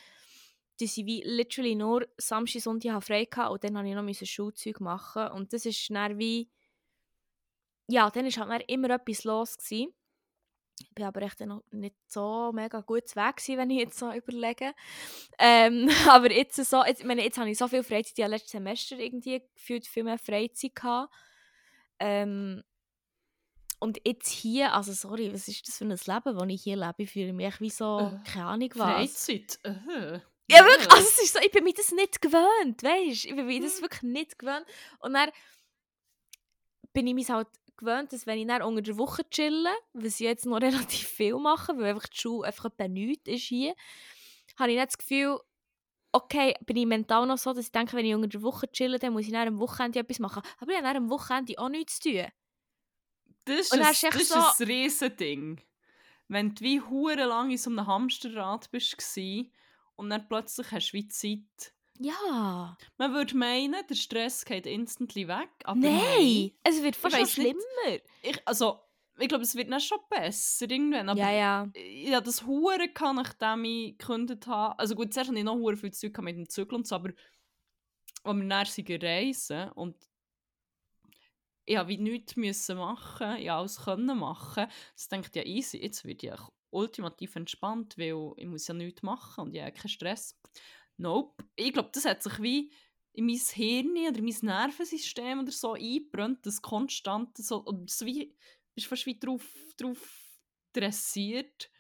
dass 0.81 0.96
ich 0.96 1.07
wie 1.07 1.22
literally 1.25 1.75
nur 1.75 2.07
Samstag, 2.18 2.62
Sonntag 2.62 2.92
habe 2.92 3.05
frei 3.05 3.27
hatte 3.35 3.51
und 3.51 3.64
dann 3.64 3.75
musste 4.07 4.25
ich 4.25 4.31
noch 4.31 4.35
Schulzeug 4.35 4.81
machen 4.81 5.29
und 5.33 5.53
das 5.53 5.66
ist 5.66 5.90
dann 5.90 6.18
wie 6.18 6.51
ja, 7.88 8.11
dann 8.11 8.27
war 8.37 8.49
halt 8.49 8.64
immer 8.68 8.90
etwas 8.90 9.25
los. 9.25 9.57
Gewesen. 9.59 9.92
Ich 10.78 10.94
bin 10.94 11.04
aber 11.04 11.22
echt 11.22 11.40
noch 11.40 11.62
nicht 11.70 11.96
so 12.06 12.52
mega 12.52 12.80
gut 12.80 13.16
weg, 13.16 13.36
gewesen, 13.36 13.56
wenn 13.56 13.70
ich 13.70 13.78
jetzt 13.78 13.98
so 13.98 14.12
überlege. 14.12 14.74
Ähm, 15.38 15.88
aber 16.08 16.30
jetzt, 16.30 16.56
so, 16.56 16.84
jetzt, 16.84 17.00
ich 17.00 17.06
meine, 17.06 17.24
jetzt 17.24 17.38
habe 17.38 17.50
ich 17.50 17.58
so 17.58 17.66
viel 17.68 17.82
Freizeit, 17.82 18.18
ich 18.18 18.24
hatte 18.24 18.32
letztes 18.32 18.52
Semester 18.52 18.98
irgendwie 18.98 19.42
gefühlt 19.54 19.86
viel 19.86 20.04
mehr 20.04 20.18
Freizeit. 20.18 20.74
Gehabt. 20.74 21.12
Ähm, 21.98 22.62
und 23.78 24.00
jetzt 24.06 24.28
hier, 24.30 24.74
also 24.74 24.92
sorry, 24.92 25.32
was 25.32 25.48
ist 25.48 25.66
das 25.68 25.78
für 25.78 25.84
ein 25.84 25.90
Leben, 25.90 26.38
das 26.38 26.48
ich 26.48 26.62
hier 26.62 26.76
lebe? 26.76 26.94
Ich 26.98 27.10
fühle 27.10 27.32
mich 27.32 27.60
wie 27.60 27.70
so, 27.70 27.98
Äh, 27.98 28.30
keine 28.30 28.46
Ahnung 28.46 28.70
was. 28.74 28.94
Freizeit. 28.94 29.58
Äh. 29.62 30.20
Ja, 30.48 30.64
wirklich, 30.64 30.90
also 30.92 31.08
es 31.08 31.22
ist 31.22 31.34
so, 31.34 31.40
ich 31.40 31.50
bin 31.50 31.64
mir 31.64 31.74
das 31.74 31.90
nicht 31.92 32.22
gewöhnt, 32.22 32.82
weißt 32.82 33.24
du? 33.24 33.28
Ich 33.28 33.36
bin 33.36 33.46
mir 33.46 33.60
das 33.60 33.80
wirklich 33.82 34.02
nicht 34.02 34.38
gewöhnt. 34.38 34.64
Und 35.00 35.14
dann 35.14 35.30
bin 36.92 37.06
ich 37.06 37.14
mich 37.14 37.28
halt 37.28 37.48
gewöhnt, 37.76 38.12
dass 38.12 38.26
wenn 38.26 38.38
ich 38.38 38.46
dann 38.46 38.62
unter 38.62 38.82
der 38.82 38.96
Woche 38.98 39.28
chille, 39.30 39.70
was 39.92 40.14
ich 40.14 40.20
jetzt 40.20 40.46
noch 40.46 40.60
relativ 40.60 41.06
viel 41.08 41.36
mache, 41.36 41.76
weil 41.76 41.86
einfach 41.94 42.08
die 42.08 42.18
Schule 42.18 42.46
einfach 42.46 42.66
etwa 42.66 42.88
nichts 42.88 43.28
ist 43.28 43.42
hier, 43.42 43.74
habe 44.58 44.70
ich 44.70 44.76
nicht 44.78 44.88
das 44.88 44.98
Gefühl, 44.98 45.38
okay, 46.12 46.54
bin 46.64 46.76
ich 46.78 46.86
mental 46.86 47.26
noch 47.26 47.36
so, 47.38 47.52
dass 47.52 47.66
ich 47.66 47.72
denke, 47.72 47.96
wenn 47.96 48.06
ich 48.06 48.14
unter 48.14 48.28
der 48.28 48.42
Woche 48.42 48.70
chille, 48.72 48.98
dann 48.98 49.12
muss 49.12 49.26
ich 49.26 49.32
dann 49.32 49.48
am 49.48 49.58
Wochenende 49.58 49.98
etwas 49.98 50.18
machen. 50.18 50.42
Aber 50.58 50.70
ich 50.70 50.76
habe 50.78 50.86
dann 50.86 50.96
am 50.96 51.10
Wochenende 51.10 51.58
auch 51.58 51.68
nichts 51.68 52.00
zu 52.00 52.10
tun. 52.10 52.26
Das 53.44 53.58
ist, 53.60 53.72
ein, 53.72 53.80
das 54.10 54.22
ist 54.22 54.28
so- 54.32 54.38
ein 54.64 54.68
Riesending. 54.68 55.60
Wenn 56.28 56.54
du 56.54 56.64
wie 56.64 56.80
hure 56.80 57.26
lang 57.26 57.50
in 57.50 57.58
so 57.58 57.70
einem 57.70 57.86
Hamsterrad 57.86 58.70
bist 58.70 58.96
gsi 58.98 59.52
und 59.94 60.10
dann 60.10 60.26
plötzlich 60.26 60.70
hast 60.72 60.90
du 60.90 60.94
wie 60.94 61.06
Zeit. 61.08 61.72
Ja. 61.98 62.76
Man 62.98 63.12
würde 63.14 63.37
meinen, 63.37 63.87
der 63.88 63.94
Stress 63.94 64.44
geht 64.44 64.66
instantly 64.66 65.28
weg, 65.28 65.48
aber 65.64 65.78
Nein! 65.80 66.52
Es 66.62 66.82
wird 66.82 66.96
fast 66.96 67.14
noch 67.14 67.22
weiss 67.22 67.37
nicht. 67.37 67.48
schlimmer. 67.48 67.98
Ich, 68.22 68.40
also, 68.46 68.80
ich 69.18 69.28
glaube, 69.28 69.44
es 69.44 69.54
wird 69.54 69.70
dann 69.70 69.80
schon 69.80 69.98
besser 70.11 70.70
irgendwann, 70.70 71.09
aber 71.09 71.20
Ja, 71.20 71.30
ja. 71.30 71.68
ich 71.74 72.12
hatte 72.12 72.24
das 72.26 72.44
hure 72.44 72.88
gehabt, 72.88 73.16
nachdem 73.16 73.64
ich 73.64 73.98
gekündigt 73.98 74.46
habe. 74.46 74.78
Also 74.78 74.94
gut, 74.94 75.12
zuerst 75.14 75.30
hatte 75.30 75.38
ich 75.38 75.44
noch 75.44 75.56
hure 75.56 75.76
viel 75.76 75.92
Zeug 75.92 76.16
mit 76.18 76.37
dem 76.37 76.48
Zügel 76.48 76.74
und 76.74 76.87
so, 76.87 76.96
aber 76.96 77.11
als 78.24 78.37
wir 78.37 78.48
dann 78.48 78.66
sind 78.66 79.02
reisen 79.04 79.70
und 79.72 79.96
ich 81.64 81.76
habe 81.76 81.88
wie 81.88 81.98
nichts 81.98 82.37
müssen 82.37 82.76
machen, 82.76 83.37
ich 83.37 83.50
alles 83.50 83.85
können 83.85 84.18
machen. 84.18 84.66
Das 84.94 85.09
denkt 85.09 85.35
ja 85.35 85.44
easy, 85.44 85.78
jetzt 85.78 86.04
wird 86.04 86.22
ich 86.22 86.32
ultimativ 86.70 87.35
entspannt, 87.37 87.96
weil 87.98 88.32
ich 88.37 88.46
muss 88.46 88.66
ja 88.68 88.74
nichts 88.74 89.02
machen 89.02 89.44
und 89.44 89.54
ich 89.54 89.62
habe 89.62 89.72
keinen 89.72 89.88
Stress. 89.88 90.38
Nope. 90.96 91.44
Ich 91.56 91.72
glaube, 91.72 91.90
das 91.92 92.04
hat 92.04 92.22
sich 92.22 92.40
wie 92.40 92.72
in 93.12 93.26
mein 93.26 93.37
Hirn 93.37 93.96
oder 94.09 94.18
in 94.18 94.24
mein 94.24 94.37
Nervensystem 94.42 95.40
oder 95.40 95.52
so 95.52 95.72
eingebrannt, 95.72 96.44
das 96.44 96.61
konstant 96.61 97.37
so, 97.38 97.59
und 97.59 97.90
das 97.90 98.04
wie, 98.04 98.37
ist 98.74 98.87
fast 98.87 99.06
wie 99.06 99.18
drauf, 99.18 99.46
drauf 99.78 100.38
dressiert, 100.72 101.70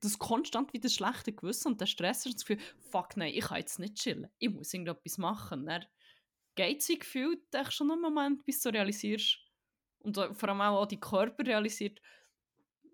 das 0.00 0.18
konstant 0.18 0.72
wie 0.72 0.80
das 0.80 0.94
schlechte 0.94 1.32
Gewissen 1.32 1.68
und 1.68 1.80
der 1.80 1.86
Stress 1.86 2.26
ist 2.26 2.34
das 2.34 2.44
Gefühl, 2.44 2.64
fuck 2.90 3.16
nein, 3.16 3.32
ich 3.34 3.44
kann 3.44 3.58
jetzt 3.58 3.78
nicht 3.78 3.94
chillen, 3.94 4.28
ich 4.38 4.50
muss 4.50 4.74
irgendetwas 4.74 5.16
machen. 5.16 5.64
Dann 5.64 5.86
geht 6.54 6.80
es 6.80 6.88
gefühlt 6.88 7.42
echt 7.54 7.72
schon 7.72 7.90
einen 7.90 8.02
Moment, 8.02 8.44
bis 8.44 8.60
du 8.60 8.68
realisierst 8.68 9.38
und 10.00 10.16
vor 10.16 10.48
allem 10.48 10.60
auch, 10.60 10.82
auch 10.82 10.86
die 10.86 11.00
Körper 11.00 11.46
realisiert, 11.46 12.00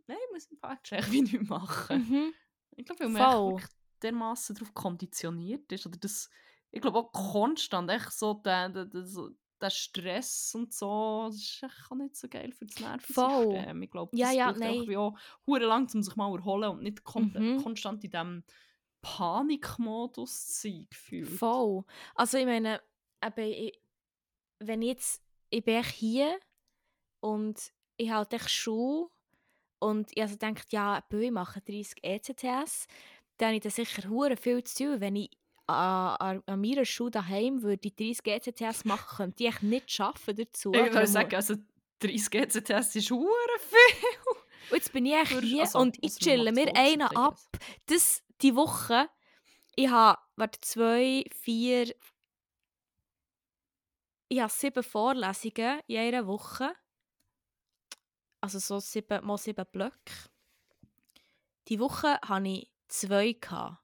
nein, 0.06 0.18
ich 0.26 0.32
muss 0.32 0.46
im 0.46 0.58
Fall 0.58 0.78
echt 0.90 0.90
wie 1.12 1.22
nichts 1.22 1.48
machen. 1.48 2.08
Mhm. 2.08 2.34
Ich 2.76 2.84
glaube, 2.84 3.04
weil 3.04 3.08
man 3.08 3.60
dermaßen 4.02 4.54
darauf 4.56 4.74
konditioniert 4.74 5.70
ist. 5.72 5.86
Oder 5.86 5.98
das, 5.98 6.30
ich 6.70 6.80
glaube 6.80 6.98
auch 6.98 7.12
konstant 7.12 7.90
echt 7.90 8.12
so 8.12 8.34
der, 8.34 8.68
der, 8.68 8.86
der, 8.86 9.70
Stress 9.70 10.54
und 10.54 10.72
so, 10.72 11.26
das 11.26 11.36
ist 11.36 11.62
echt 11.62 11.90
auch 11.90 11.96
nicht 11.96 12.16
so 12.16 12.28
geil 12.28 12.52
für 12.52 12.66
das 12.66 12.78
Nervensystem. 12.78 13.82
Ich 13.82 13.90
glaube, 13.90 14.10
das 14.12 14.20
Ja, 14.20 14.30
ja, 14.32 14.46
braucht 14.52 14.60
nein. 14.60 14.96
auch 14.96 15.18
hure 15.46 15.66
lang, 15.66 15.88
um 15.92 16.02
sich 16.02 16.16
mal 16.16 16.32
erholen 16.34 16.70
und 16.70 16.82
nicht 16.82 17.04
kon 17.04 17.32
Mhm. 17.32 17.62
konstant 17.62 18.04
in 18.04 18.10
dem 18.10 18.44
Panikmodus 19.02 20.46
zu 20.46 20.68
sein, 20.68 20.86
gefühlt. 20.90 21.28
Voll. 21.28 21.84
Also 22.14 22.38
ich 22.38 22.46
meine, 22.46 22.80
eben, 23.24 23.52
ich, 23.52 23.80
wenn 24.60 24.82
ich 24.82 24.88
jetzt, 24.88 25.22
ich 25.50 25.64
bin 25.64 25.82
hier 25.84 26.38
und 27.20 27.72
ich 27.96 28.10
habe 28.10 28.34
echt 28.34 28.50
Schuhe 28.50 29.10
und 29.80 30.10
ich 30.12 30.22
also 30.22 30.36
gedacht, 30.36 30.72
ja, 30.72 31.02
ich 31.10 31.30
mache 31.30 31.60
30 31.60 32.02
ECTS, 32.02 32.86
dann 33.38 33.48
habe 33.48 33.56
ich 33.56 33.62
da 33.62 33.70
sicher 33.70 34.08
hure 34.08 34.36
viel 34.36 34.62
zu 34.64 34.84
tun. 34.84 35.00
Wenn 35.00 35.16
ich 35.16 35.30
an, 35.66 36.42
an, 36.46 36.60
meiner 36.60 36.84
Schule 36.84 37.10
daheim 37.10 37.62
würde 37.62 37.90
30 37.90 38.26
ECTS 38.26 38.84
machen, 38.84 39.16
könnte 39.16 39.44
ich 39.44 39.48
echt 39.50 39.62
nicht 39.62 39.90
schaffen 39.90 40.36
dazu. 40.36 40.72
Ich 40.72 40.92
würde 40.92 41.06
sagen, 41.06 41.34
also 41.34 41.54
30 42.00 42.34
ECTS 42.34 42.96
ist 42.96 43.10
hure 43.10 43.58
viel. 43.60 44.34
Und 44.70 44.76
jetzt 44.76 44.92
bin 44.92 45.06
ich 45.06 45.14
echt 45.14 45.40
hier 45.40 45.62
also, 45.62 45.78
und 45.78 45.96
ich 46.00 46.16
chille 46.16 46.52
mir 46.52 46.74
einen 46.74 47.02
ab. 47.02 47.38
Das, 47.86 48.22
die 48.42 48.54
Woche, 48.54 49.08
ich 49.76 49.88
habe, 49.88 50.20
warte, 50.36 50.60
zwei, 50.60 51.24
vier, 51.42 51.94
ich 54.28 54.40
habe 54.40 54.52
sieben 54.52 54.82
Vorlesungen 54.82 55.80
in 55.86 55.98
einer 55.98 56.26
Woche. 56.26 56.72
Also 58.40 58.58
so 58.58 58.78
sieben 58.78 59.24
mal 59.24 59.38
sieben 59.38 59.64
Blöcke. 59.70 60.28
Die 61.68 61.80
Woche 61.80 62.18
hatte 62.22 62.48
ich 62.48 62.70
zwei. 62.88 63.32
Gehabt. 63.32 63.78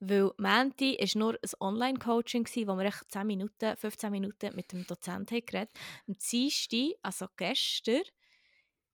Weil 0.00 0.30
Menti 0.38 0.96
war 0.96 1.18
nur 1.18 1.34
ein 1.34 1.60
Online-Coaching, 1.60 2.46
wo 2.68 2.76
wir 2.76 2.84
echt 2.84 3.10
10 3.10 3.26
Minuten, 3.26 3.76
15 3.76 4.12
Minuten 4.12 4.54
mit 4.54 4.70
dem 4.70 4.86
Dozenten 4.86 5.34
haben 5.36 5.46
geredet 5.46 5.72
Am 6.06 6.16
Dienstag, 6.18 6.94
also 7.02 7.26
gestern, 7.36 8.02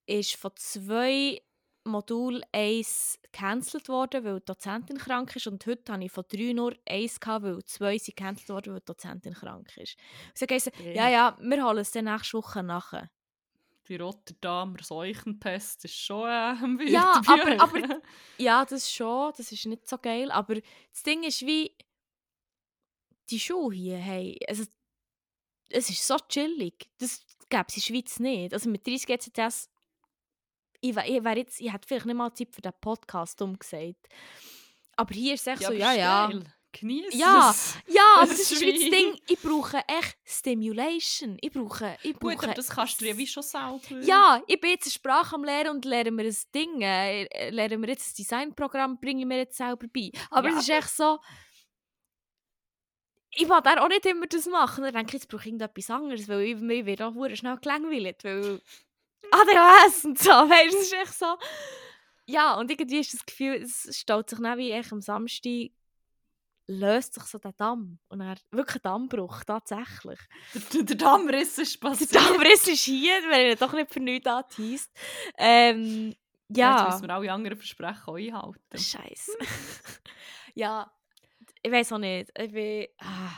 ist 0.06 0.36
von 0.36 0.52
zwei 0.56 1.42
Modul 1.84 2.42
1 2.52 3.18
gecancelt 3.22 3.88
worden, 3.88 4.24
weil 4.24 4.40
die 4.40 4.46
Dozentin 4.46 4.96
krank 4.96 5.36
ist. 5.36 5.46
Und 5.46 5.66
heute 5.66 5.92
hatte 5.92 6.04
ich 6.04 6.12
von 6.12 6.24
drei 6.26 6.52
nur 6.54 6.74
eins, 6.88 7.20
gehabt, 7.20 7.44
weil 7.44 7.62
zwei 7.64 7.98
sind 7.98 8.16
gecancelt 8.16 8.48
worden, 8.48 8.72
weil 8.72 8.80
die 8.80 8.86
Dozentin 8.86 9.34
krank 9.34 9.76
ist. 9.76 9.96
Und 10.28 10.38
sie 10.38 10.46
gesagt, 10.46 10.76
Okay. 10.78 10.94
ja, 10.96 11.08
ja, 11.10 11.36
wir 11.40 11.64
holen 11.64 11.78
es 11.78 11.90
dann 11.90 12.06
nächste 12.06 12.38
Woche 12.38 12.62
nachher. 12.62 13.10
Die 13.88 13.96
Rotterdamer 13.96 14.82
Seuchenpest 14.82 15.84
ist 15.84 15.94
schon 15.96 16.26
äh, 16.28 16.56
am 16.62 16.80
Ja, 16.80 17.20
aber- 17.26 17.60
aber- 17.60 18.02
Ja, 18.38 18.64
das 18.64 18.90
schon, 18.90 19.32
das 19.36 19.52
ist 19.52 19.66
nicht 19.66 19.86
so 19.88 19.98
geil. 19.98 20.30
Aber 20.30 20.54
das 20.54 21.02
Ding 21.04 21.22
ist 21.24 21.42
wie, 21.42 21.76
die 23.30 23.40
Schuhe 23.40 23.74
hier, 23.74 23.98
hey, 23.98 24.38
also, 24.48 24.64
es 25.70 25.90
ist 25.90 26.06
so 26.06 26.16
chillig. 26.28 26.90
Das 26.98 27.24
gäbe 27.48 27.64
es 27.68 27.76
in 27.76 27.80
der 27.80 27.86
Schweiz 27.86 28.18
nicht. 28.20 28.52
Also 28.54 28.70
mit 28.70 28.86
30 28.86 29.06
GCTS, 29.06 29.70
ich, 30.80 30.96
ich, 30.96 31.22
jetzt, 31.22 31.60
ich 31.60 31.72
hätte 31.72 31.88
vielleicht 31.88 32.06
nicht 32.06 32.14
mal 32.14 32.32
Zeit 32.34 32.54
für 32.54 32.60
den 32.62 32.72
Podcast 32.80 33.40
umgesagt. 33.42 34.08
Aber 34.96 35.14
hier 35.14 35.34
ist 35.34 35.40
es 35.42 35.46
echt 35.48 35.62
so, 35.62 35.66
aber 35.68 35.76
ja, 35.76 35.92
ja. 35.94 36.26
geil. 36.28 36.53
Genieß 36.80 37.14
Ja. 37.14 37.54
Ja, 37.86 38.02
aber 38.16 38.26
Das 38.26 38.50
ist 38.50 38.60
wie 38.60 38.72
das 38.72 38.90
Ding, 38.90 39.18
ich 39.28 39.40
brauche 39.40 39.78
echt 39.86 40.16
Stimulation. 40.24 41.38
Ich 41.40 41.52
brauche, 41.52 41.96
ich 42.02 42.14
brauche... 42.14 42.34
Gut, 42.34 42.44
aber 42.44 42.54
das 42.54 42.68
kannst 42.68 43.00
du 43.00 43.06
ja 43.06 43.16
wie 43.16 43.26
schon 43.26 43.42
selber. 43.42 43.80
Ja, 44.02 44.42
ich 44.46 44.60
bin 44.60 44.70
jetzt 44.70 44.86
eine 44.86 44.92
Sprache 44.92 45.36
am 45.36 45.44
Lernen 45.44 45.70
und 45.70 45.84
lerne 45.84 46.10
mir 46.10 46.24
ein 46.24 46.36
Ding, 46.54 46.80
äh, 46.82 47.50
lernen 47.50 47.80
mir 47.80 47.88
jetzt 47.88 48.10
ein 48.10 48.14
Designprogramm, 48.18 48.98
bringe 49.00 49.20
ich 49.20 49.26
mir 49.26 49.38
jetzt 49.38 49.56
selber 49.56 49.86
bei. 49.86 50.10
Aber 50.30 50.48
Ja, 50.48 50.56
es 50.56 50.62
ist 50.62 50.70
echt 50.70 50.90
so... 50.90 51.18
Ich 53.36 53.48
will 53.48 53.52
auch 53.52 53.88
nicht 53.88 54.06
immer 54.06 54.26
das 54.26 54.46
machen. 54.46 54.84
Dann 54.84 54.94
denke 54.94 55.08
ich, 55.08 55.22
jetzt 55.22 55.28
brauche 55.28 55.42
ich 55.42 55.46
irgendetwas 55.46 55.90
anderes, 55.90 56.28
weil 56.28 56.40
ich, 56.42 56.56
mir 56.56 56.86
wird 56.86 57.02
auch 57.02 57.14
schnell 57.34 57.56
gelangweilt, 57.58 58.24
weil... 58.24 58.60
ADHS 59.30 60.04
und 60.04 60.18
so, 60.18 60.30
weißt 60.30 60.72
du, 60.74 60.78
es 60.78 60.86
ist 60.86 60.92
echt 60.92 61.14
so... 61.14 61.36
Ja, 62.26 62.54
und 62.54 62.70
irgendwie 62.70 63.00
ist 63.00 63.12
das 63.12 63.26
Gefühl, 63.26 63.56
es 63.56 63.98
staut 63.98 64.30
sich 64.30 64.38
dann 64.38 64.56
wie 64.56 64.70
echt 64.70 64.92
am 64.92 65.02
Samstag 65.02 65.70
löst 66.66 67.14
sich 67.14 67.24
so 67.24 67.38
der 67.38 67.52
Damm. 67.52 67.98
Und 68.08 68.20
dann 68.20 68.38
wirklich 68.50 68.76
ein 68.76 68.82
Dammbruch, 68.82 69.44
tatsächlich. 69.44 70.18
Der, 70.72 70.82
der 70.82 70.96
Dammriss 70.96 71.58
ist 71.58 71.82
Der 71.82 71.88
passiert. 71.88 72.14
Dammriss 72.14 72.66
ist 72.68 72.84
hier, 72.84 73.14
wenn 73.28 73.46
er 73.46 73.56
doch 73.56 73.72
nicht 73.72 73.92
für 73.92 74.00
nichts 74.00 74.26
anteast. 74.26 74.90
Ähm, 75.36 76.14
Jetzt 76.48 76.58
ja. 76.58 76.88
müssen 76.90 77.08
wir 77.08 77.14
alle 77.14 77.32
anderen 77.32 77.56
Versprechen 77.56 78.02
auch 78.06 78.16
einhalten. 78.16 78.78
Scheiße. 78.78 79.32
ja, 80.54 80.90
ich 81.62 81.72
weiß 81.72 81.92
auch 81.92 81.98
nicht. 81.98 82.30
Ich 82.38 82.52
bin 82.52 82.86
ah, 82.98 83.30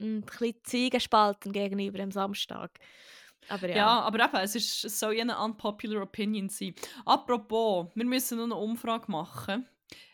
ein 0.00 0.22
bisschen 0.22 0.56
Zwiegespalten 0.64 1.52
gegenüber 1.52 1.98
dem 1.98 2.10
Samstag. 2.10 2.78
Aber 3.48 3.68
ja. 3.68 3.76
Ja. 3.76 4.00
aber 4.00 4.24
eben, 4.24 4.36
es, 4.36 4.54
ist, 4.54 4.84
es 4.84 4.98
soll 4.98 5.14
ja 5.14 5.22
eine 5.22 5.38
unpopular 5.38 6.02
Opinion 6.02 6.48
sein. 6.48 6.74
Apropos, 7.04 7.86
wir 7.94 8.04
müssen 8.04 8.38
noch 8.38 8.44
eine 8.44 8.56
Umfrage 8.56 9.10
machen. 9.10 9.68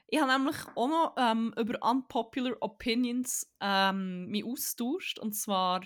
Ich 0.09 0.21
habe 0.21 0.31
nämlich 0.33 0.57
auch 0.77 0.89
noch 0.89 1.15
ähm, 1.17 1.53
über 1.59 1.79
unpopular 1.83 2.57
Opinions 2.61 3.51
ähm, 3.61 4.27
mich 4.29 4.45
austauscht. 4.45 5.19
Und 5.19 5.33
zwar 5.35 5.83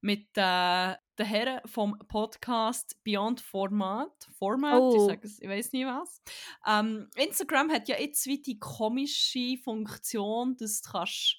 mit 0.00 0.26
äh, 0.36 0.94
den 1.18 1.26
Herren 1.26 1.60
vom 1.66 1.96
Podcast 2.08 2.98
Beyond 3.04 3.40
Format. 3.40 4.10
Format, 4.38 4.74
ich, 4.94 5.00
Oh. 5.00 5.06
sage 5.06 5.20
es, 5.26 5.40
ich 5.40 5.48
weiß 5.48 5.72
nicht 5.72 5.86
was. 5.86 6.20
Ähm, 6.66 7.08
Instagram 7.14 7.70
hat 7.70 7.88
ja 7.88 7.98
jetzt 7.98 8.26
wie 8.26 8.42
die 8.42 8.58
komische 8.58 9.56
Funktion, 9.62 10.56
dass 10.56 10.82
du 10.82 10.90
kannst. 10.90 11.36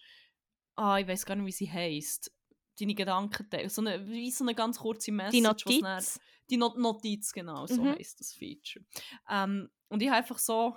Ah, 0.78 0.98
ich 1.00 1.08
weiß 1.08 1.26
gar 1.26 1.36
nicht, 1.36 1.46
wie 1.46 1.52
sie 1.52 1.72
heißt. 1.72 2.32
Deine 2.80 2.96
Gedanken 2.96 3.50
teilen. 3.50 3.70
So 3.70 3.82
eine, 3.82 4.06
wie 4.08 4.32
so 4.32 4.44
eine 4.44 4.56
ganz 4.56 4.80
kurze 4.80 5.12
Message. 5.12 5.38
Die 5.38 5.44
was 5.44 5.58
dann- 5.66 5.82
Notiz. 5.96 6.20
die 6.50 6.58
Not 6.58 6.78
Notiz, 6.78 7.32
genau, 7.34 7.66
so 7.68 7.82
Mhm. 7.82 7.90
heisst 7.96 8.20
das 8.20 8.34
Feature. 8.34 8.84
Ähm, 9.30 9.70
und 9.90 10.02
ich 10.02 10.08
habe 10.10 10.18
einfach 10.18 10.40
so 10.40 10.76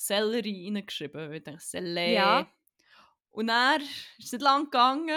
Sellerie 0.00 0.72
reingeschrieben. 0.74 1.28
weil 1.28 1.36
Ich 1.36 1.44
dachte, 1.44 1.60
Sellerie. 1.60 2.14
Ja. 2.14 2.50
Und 3.30 3.48
dann 3.48 3.82
ist 4.18 4.32
nicht 4.32 4.42
lang 4.42 4.64
gegangen, 4.64 5.08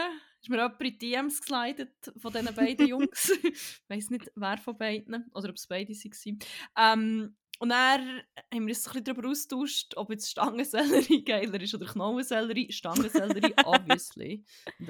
ist 0.41 0.49
mir 0.49 0.57
jemand 0.57 0.81
in 0.81 0.87
die 0.87 0.97
DMs 0.97 1.41
geslidet 1.41 2.11
von 2.17 2.33
diesen 2.33 2.53
beiden 2.53 2.87
Jungs. 2.87 3.29
ich 3.43 3.81
weiß 3.87 4.09
nicht, 4.09 4.31
wer 4.35 4.57
von 4.57 4.77
beiden, 4.77 5.31
oder 5.33 5.49
ob 5.49 5.55
es 5.55 5.67
beide 5.67 5.93
waren. 5.93 6.39
Ähm, 6.77 7.35
und 7.59 7.69
dann 7.69 8.21
haben 8.53 8.67
wir 8.67 8.75
uns 8.75 8.87
ein 8.87 8.93
bisschen 8.93 9.03
darüber 9.05 9.29
austauscht, 9.29 9.95
ob 9.95 10.09
jetzt 10.09 10.29
Stangensellerie 10.29 11.23
geiler 11.25 11.61
ist 11.61 11.73
oder 11.73 11.85
Knollensellerie. 11.85 12.71
Stangensellerie, 12.71 13.53
obviously. 13.63 14.43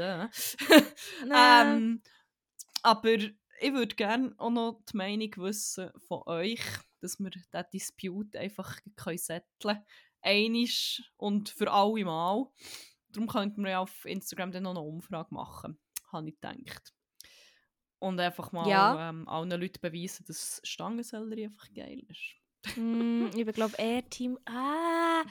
Ähm, 1.32 2.02
aber 2.82 3.18
ich 3.60 3.74
würde 3.74 3.96
gerne 3.96 4.34
auch 4.38 4.50
noch 4.50 4.82
die 4.92 4.98
Meinung 4.98 5.32
wissen 5.38 5.92
von 6.08 6.24
euch, 6.26 6.62
dass 7.00 7.20
wir 7.20 7.30
diesen 7.30 7.66
Dispute 7.74 8.39
einfach 8.39 8.80
können 8.96 9.18
setteln 9.18 9.84
können. 10.24 10.68
Und 11.18 11.50
für 11.50 11.72
alle 11.72 12.06
Mal. 12.06 12.46
Darum 13.10 13.28
könnten 13.28 13.63
wir 13.63 13.72
ja 13.72 13.80
auf 13.80 14.06
Instagram 14.06 14.52
dann 14.52 14.63
noch 14.63 14.72
eine 14.72 14.80
Umfrage 14.82 15.34
machen, 15.34 15.80
habe 16.12 16.30
ich 16.30 16.36
gedacht. 16.39 16.94
Und 18.00 18.20
einfach 18.20 18.52
mal 18.52 18.68
Ja. 18.70 19.10
ähm, 19.10 19.28
allen 19.28 19.50
Leuten 19.52 19.80
beweisen, 19.82 20.26
dass 20.26 20.60
Stangensellerie 20.63 21.46
einfach 21.46 21.72
geil 21.74 22.02
ist. 22.10 22.36
Mm, 22.76 23.28
ich 23.36 23.45
glaube 23.47 23.76
eher 23.78 24.10
Team. 24.10 24.38
Ah, 24.45 25.23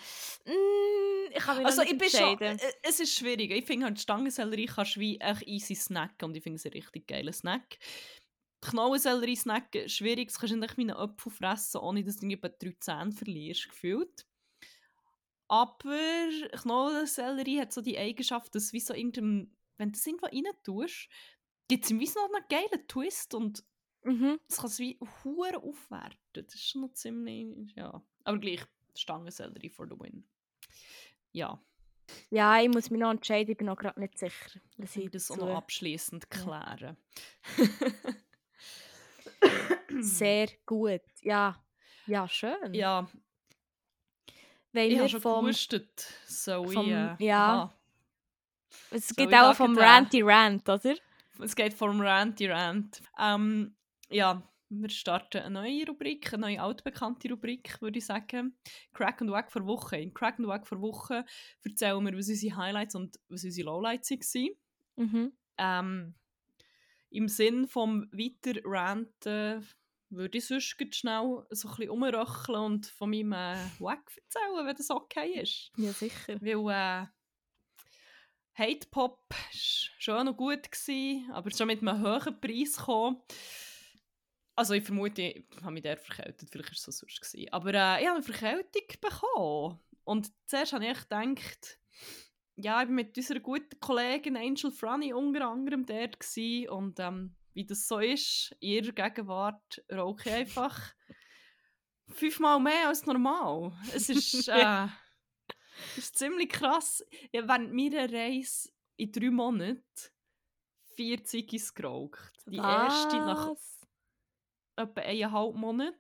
mm, 0.44 1.32
ich 1.34 1.42
kann 1.42 1.58
mich 1.58 1.66
Also 1.66 1.82
ich 1.82 1.96
bin 1.96 2.10
schon, 2.10 2.40
äh, 2.40 2.58
es 2.82 3.00
ist 3.00 3.14
schwierig. 3.14 3.50
Ich 3.50 3.64
finde 3.64 3.86
halt 3.86 4.00
Stangensellerie 4.00 4.66
kannst 4.66 4.98
wie 4.98 5.18
echt 5.18 5.42
easy 5.46 5.74
snacken 5.74 6.28
und 6.28 6.36
ich 6.36 6.42
finde 6.42 6.56
es 6.56 6.66
ein 6.66 6.72
richtig 6.72 7.06
geiler 7.06 7.33
Snack. 7.33 7.78
Knollensellerie 8.62 9.37
snacken, 9.37 9.88
schwierig, 9.88 10.28
das 10.28 10.38
kannst 10.38 10.54
du 10.54 10.58
nicht 10.58 10.76
wie 10.76 10.83
einen 10.83 10.96
Apfel 10.96 11.33
fressen, 11.33 11.78
ohne 11.78 12.04
dass 12.04 12.18
du 12.18 12.26
irgendwie 12.26 12.48
drei 12.60 12.76
Zähne 12.78 13.12
verlierst, 13.12 13.68
gefühlt. 13.68 14.24
Aber 15.48 16.28
Knollensellerie 16.52 17.60
hat 17.60 17.72
so 17.72 17.80
die 17.80 17.98
Eigenschaft, 17.98 18.54
dass 18.54 18.72
wie 18.72 18.80
so 18.80 18.94
irgendein, 18.94 19.54
wenn 19.78 19.90
du 19.90 19.98
es 19.98 20.06
irgendwo 20.06 20.26
rein 20.26 20.44
tust, 20.62 21.08
gibt 21.68 21.85
es 21.85 21.90
ihm 21.90 21.98
wie 21.98 22.06
so 22.06 22.20
noch 22.20 22.33
einen 22.33 22.46
geilen 22.48 22.87
Twist 22.87 23.35
und 23.35 23.64
Mhm. 24.05 24.40
das 24.48 24.57
kann 24.59 24.67
es 24.67 24.79
wie 24.79 24.98
hure 25.25 25.59
aufwerten. 25.63 26.17
Das 26.33 26.55
ist 26.55 26.69
schon 26.69 26.83
noch 26.83 26.92
ziemlich, 26.92 27.73
ja. 27.77 28.03
Aber 28.25 28.38
gleich, 28.38 28.61
Stangensellerie 28.96 29.71
for 29.71 29.87
the 29.87 29.98
win. 29.98 30.25
Ja. 31.33 31.61
Ja, 32.31 32.61
ich 32.61 32.69
muss 32.69 32.90
mich 32.90 33.00
noch 33.00 33.11
entscheiden, 33.11 33.53
ich 33.53 33.57
bin 33.57 33.67
noch 33.69 33.77
gerade 33.77 33.98
nicht 34.00 34.19
sicher. 34.19 34.61
Will 34.77 35.05
ich 35.05 35.11
das 35.11 35.31
auch 35.31 35.37
noch 35.37 35.57
abschließend 35.57 36.29
klären. 36.31 36.96
Sehr 40.00 40.48
gut. 40.67 41.00
Ja, 41.21 41.63
ja 42.07 42.29
schön. 42.29 42.75
Ja, 42.75 43.09
Wenn 44.73 44.90
ich 44.90 44.98
habe 44.98 45.09
schon 45.09 45.21
vom, 45.21 45.44
gewusst, 45.44 45.75
so 46.27 46.65
vom- 46.65 46.87
ich, 46.87 46.92
äh, 46.92 47.17
ja. 47.19 47.63
aha. 47.65 47.75
es 48.90 49.15
gibt 49.15 49.33
ich 49.33 49.38
auch 49.38 49.55
vom 49.55 49.77
Ranty 49.77 50.23
Rant, 50.23 50.69
oder? 50.69 50.94
Es 51.40 51.55
geht 51.57 51.75
vom 51.75 52.00
Ranty 52.00 52.46
Rant. 52.50 53.03
Ähm, 53.19 53.75
ja, 54.13 54.42
wir 54.69 54.88
starten 54.88 55.42
eine 55.42 55.60
neue 55.60 55.87
Rubrik, 55.87 56.33
eine 56.33 56.42
neue 56.42 56.63
altbekannte 56.63 57.29
Rubrik, 57.29 57.81
würde 57.81 57.98
ich 57.98 58.06
sagen. 58.06 58.56
Crack 58.92 59.21
and 59.21 59.31
Wack 59.31 59.52
vor 59.52 59.67
Woche. 59.67 59.98
In 59.98 60.15
Crack 60.15 60.38
and 60.38 60.48
Wack 60.48 60.67
vor 60.67 60.81
Woche 60.81 61.25
erzählen 61.63 62.04
wir, 62.04 62.17
was 62.17 62.29
unsere 62.29 62.56
Highlights 62.56 62.94
und 62.94 63.19
was 63.29 63.44
unsere 63.44 63.67
Lowlights 63.67 64.10
waren. 64.10 64.56
Mhm. 64.96 65.33
ähm, 65.58 66.15
im 67.10 67.29
Sinn 67.29 67.67
vom 67.67 68.08
weiter 68.13 68.60
ranten 68.65 69.67
würde 70.10 70.38
ich 70.38 70.46
sonst 70.46 70.77
grad 70.77 70.94
schnell 70.94 71.44
so 71.50 71.69
ein 71.69 71.77
bisschen 71.77 71.90
rumröcheln 71.90 72.58
und 72.58 72.87
von 72.87 73.10
meinem 73.10 73.33
äh, 73.33 73.56
Weg 73.79 74.00
erzählen, 74.17 74.67
wenn 74.67 74.77
das 74.77 74.90
okay 74.90 75.40
ist. 75.40 75.71
Ja, 75.77 75.92
sicher. 75.92 76.40
Weil 76.40 76.71
äh, 76.71 77.06
Hate 78.54 78.87
Pop 78.90 79.25
war 79.31 79.38
schon 79.52 80.27
noch 80.27 80.37
gut, 80.37 80.71
gewesen, 80.71 81.31
aber 81.33 81.50
schon 81.50 81.67
mit 81.67 81.81
einem 81.81 82.02
hohen 82.02 82.40
Preis 82.40 82.77
gekommen. 82.77 83.23
Also 84.55 84.75
ich 84.75 84.85
vermute, 84.85 85.23
ich 85.23 85.44
habe 85.63 85.73
mich 85.73 85.83
der 85.83 85.96
verkältet, 85.96 86.50
vielleicht 86.50 86.71
war 86.71 86.75
es 86.75 86.83
so 86.83 86.92
sonst. 86.92 87.21
Gewesen. 87.21 87.53
Aber 87.53 87.71
äh, 87.71 88.03
ich 88.03 88.09
habe 88.09 88.17
eine 88.17 88.23
Verkältung 88.23 88.83
bekommen. 89.00 89.81
Und 90.05 90.33
zuerst 90.46 90.73
habe 90.73 90.87
ich 90.87 91.00
gedacht, 91.00 91.79
ja, 92.57 92.83
ich 92.83 92.88
war 92.88 92.94
mit 92.94 93.17
unserer 93.17 93.40
guten 93.40 93.81
Kollegin 93.81 94.37
Angel 94.37 94.71
Franny 94.71 95.13
unter 95.13 95.48
anderem 95.48 95.87
dort 95.87 96.21
gewesen. 96.21 96.69
und 96.69 97.00
ähm, 97.00 97.35
wie 97.55 97.67
das 97.67 97.87
so 97.87 97.98
ist, 97.98 98.55
in 98.61 98.85
ihrer 98.85 98.92
Gegenwart 98.92 99.85
rauche 99.92 100.29
ich 100.29 100.35
einfach 100.35 100.94
fünfmal 102.09 102.61
mehr 102.61 102.88
als 102.88 103.05
normal. 103.07 103.73
Es 103.94 104.09
ist, 104.09 104.48
äh, 104.48 104.87
ist 105.96 106.17
ziemlich 106.17 106.48
krass. 106.48 107.05
Ich 107.31 107.40
habe 107.40 107.48
während 107.48 107.75
meiner 107.75 108.11
Reise 108.11 108.71
in 108.96 109.13
drei 109.13 109.31
Monaten 109.31 109.83
vier 110.94 111.25
Ziggis 111.25 111.75
geraucht. 111.75 112.33
Die 112.46 112.57
erste 112.57 113.17
nach 113.17 113.50
Was? 113.50 113.81
Etwa 114.83 115.00
eineinhalb 115.00 115.54
Monaten. 115.54 115.96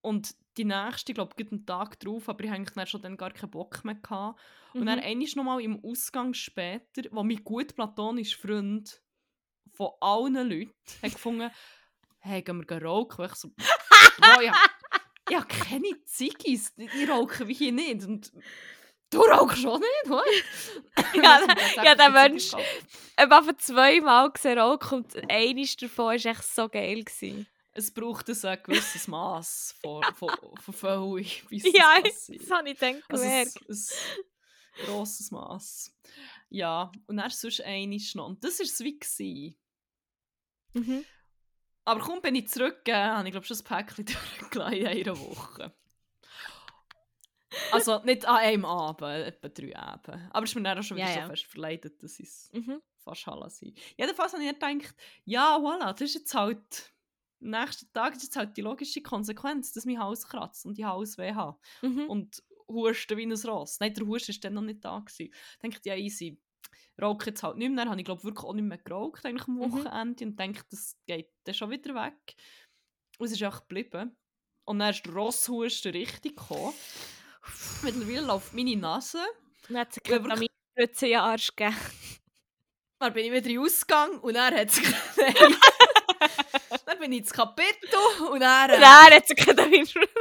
Und 0.00 0.34
die 0.56 0.64
nächste, 0.64 1.12
ich 1.12 1.14
glaube, 1.16 1.34
einen 1.50 1.66
Tag 1.66 1.98
drauf, 2.00 2.28
aber 2.28 2.44
ich 2.44 2.50
hatte 2.50 2.72
dann 2.74 2.86
schon 2.86 3.02
dann 3.02 3.16
gar 3.16 3.32
keinen 3.32 3.50
Bock 3.50 3.84
mehr. 3.84 3.94
Gehabt. 3.94 4.38
Und 4.74 4.86
dann 4.86 4.98
Mhm. 4.98 5.04
einmal 5.04 5.28
nochmal 5.36 5.60
im 5.62 5.84
Ausgang 5.84 6.34
später, 6.34 7.02
wo 7.10 7.22
mein 7.22 7.42
gut 7.42 7.74
platonischer 7.74 8.38
Freund 8.38 9.00
von 9.72 9.90
allen 10.00 10.34
Leuten 10.48 10.72
hat 11.02 11.12
gefunden, 11.12 11.50
hey, 12.20 12.42
gehen 12.42 12.68
wir 12.68 12.82
rauchen? 12.82 13.20
Und 13.24 13.32
ich 13.32 13.36
so, 13.36 13.50
ja, 14.42 14.52
ich 15.28 15.36
habe 15.36 15.46
keine 15.46 16.04
Ziggis, 16.04 16.74
die, 16.74 17.04
rauchen 17.04 17.48
wie 17.48 17.54
hier 17.54 17.72
nicht. 17.72 18.04
Und 18.04 18.30
du 19.14 19.20
rauchst 19.22 19.58
schon 19.62 19.80
nicht, 19.80 20.08
what? 20.08 20.24
Ja, 21.14 21.40
ja, 21.84 21.94
der 21.94 22.10
Mensch- 22.10 22.50
gekauft. 22.50 22.86
Ich 23.16 23.22
habe 23.22 23.36
einfach 23.36 23.56
zweimal 23.58 24.30
gesehen, 24.30 24.58
Rauch 24.58 24.92
und 24.92 25.30
eines 25.30 25.76
davon 25.76 26.06
war 26.06 26.14
echt 26.14 26.44
so 26.44 26.68
geil. 26.68 27.04
Gewesen. 27.04 27.46
Es 27.72 27.92
braucht 27.92 28.28
ein 28.28 28.58
gewisses 28.62 29.08
Maß 29.08 29.76
von, 29.80 30.02
von, 30.14 30.30
von 30.60 30.74
Füllung, 30.74 31.24
bis 31.48 31.64
Ja, 31.72 31.96
das 32.02 32.50
habe 32.50 32.70
ich 32.70 32.78
dann 32.78 33.02
Also 33.08 33.24
gemerkt. 33.24 33.56
ein, 33.68 33.76
ein 33.76 34.86
grosses 34.86 35.30
Maß. 35.30 35.92
Ja, 36.50 36.92
und 37.06 37.16
dann 37.16 37.30
sonst 37.30 37.60
einiges 37.62 38.14
noch. 38.14 38.26
Und 38.26 38.44
das 38.44 38.58
war 38.58 38.66
es 38.66 38.78
wie. 38.80 38.98
Gewesen. 38.98 39.56
Mhm. 40.74 41.04
Aber 41.84 42.00
kaum 42.00 42.20
bin 42.22 42.34
ich 42.36 42.48
zurück, 42.48 42.80
äh, 42.86 42.94
habe 42.94 43.26
ich 43.28 43.32
glaube 43.32 43.46
schon 43.46 43.58
ein 43.58 43.64
Päckchen 43.64 44.04
durchgelassen 44.06 44.74
in 44.78 44.86
einer 44.86 45.18
Woche. 45.18 45.72
Also 47.72 48.00
nicht 48.04 48.26
an 48.26 48.36
einem 48.36 48.64
Abend, 48.64 49.02
etwa 49.26 49.48
drei 49.48 49.76
Abend. 49.76 50.28
Aber 50.30 50.44
es 50.44 50.50
ist 50.50 50.56
mir 50.56 50.62
dann 50.62 50.78
auch 50.78 50.82
schon 50.82 50.96
wieder 50.96 51.06
Ja, 51.08 51.14
so 51.14 51.20
ja. 51.20 51.26
fest 51.28 51.46
verleidet, 51.46 52.02
dass 52.02 52.18
ich 52.20 52.28
es 52.28 52.50
Mhm. 52.52 52.80
fast 53.02 53.26
hallen 53.26 53.50
sein. 53.50 53.74
Jedenfalls 53.96 54.32
habe 54.32 54.42
ich 54.44 54.52
gedacht, 54.52 54.94
ja, 55.24 55.56
voilà, 55.58 55.92
das 55.92 56.00
ist 56.02 56.14
jetzt 56.14 56.34
halt, 56.34 56.92
am 57.42 57.50
nächsten 57.50 57.92
Tag 57.92 58.14
ist 58.16 58.22
jetzt 58.22 58.36
halt 58.36 58.56
die 58.56 58.62
logische 58.62 59.02
Konsequenz, 59.02 59.72
dass 59.72 59.84
mein 59.84 59.98
Hals 59.98 60.26
kratzt 60.26 60.64
und 60.66 60.78
die 60.78 60.86
Halsweh 60.86 61.34
habe. 61.34 61.58
Mhm. 61.82 62.08
Und 62.08 62.42
husten 62.68 63.16
wie 63.18 63.26
ein 63.26 63.32
Ross. 63.32 63.78
Nein, 63.80 63.92
der 63.94 64.06
Husten 64.06 64.32
war 64.34 64.40
dann 64.40 64.54
noch 64.54 64.62
nicht 64.62 64.84
da. 64.84 64.98
Gewesen. 64.98 65.32
Ich 65.62 65.70
dachte, 65.70 65.88
ja, 65.90 65.96
easy. 65.96 66.40
Rauche 67.00 67.26
jetzt 67.26 67.42
halt 67.42 67.56
nicht 67.58 67.68
mehr. 67.70 67.84
Dann 67.84 67.90
habe 67.90 68.00
ich, 68.00 68.04
glaube 68.04 68.22
wirklich 68.24 68.44
auch 68.44 68.54
nicht 68.54 68.64
mehr 68.64 68.78
geraucht 68.78 69.26
eigentlich 69.26 69.46
am 69.48 69.56
Mhm. 69.56 69.72
Wochenende 69.72 70.24
und 70.24 70.36
dachte, 70.40 70.64
das 70.70 70.96
geht 71.06 71.30
dann 71.44 71.54
schon 71.54 71.70
wieder 71.70 71.94
weg. 71.94 72.34
Und 73.18 73.26
es 73.26 73.32
ist 73.32 73.42
auch 73.42 73.60
geblieben. 73.60 74.16
Und 74.66 74.78
dann 74.78 74.90
ist 74.90 75.04
der 75.04 75.12
Rosshusten 75.12 75.92
richtig 75.92 76.36
gekommen. 76.36 76.72
Mittlerweile 77.82 78.20
läuft 78.20 78.54
meine 78.54 78.76
Nase. 78.76 79.20
Dann 79.68 79.78
hat 79.78 79.90
es 79.90 79.96
Ja, 80.06 80.16
eine 80.16 80.24
wirklich. 80.24 80.50
Ketaminspritze 80.74 81.06
in 81.06 81.12
den 81.12 81.20
Arsch 81.20 81.48
gegeben. 81.54 81.76
Dann 82.98 83.12
bin 83.12 83.32
ich 83.32 83.44
wieder 83.44 83.60
Ausgang 83.60 84.18
und 84.20 84.34
dann 84.34 84.54
hat 84.54 84.68
es... 84.68 84.80
Dann 86.86 86.98
bin 86.98 87.12
ich 87.12 87.18
ins 87.18 87.32
Kapitel 87.32 87.98
und 88.30 88.40
dann... 88.40 88.70
Äh, 88.70 88.78
Nein, 88.78 89.12
hat 89.12 89.24
es 89.28 89.36
Ketaminspritze. 89.36 90.14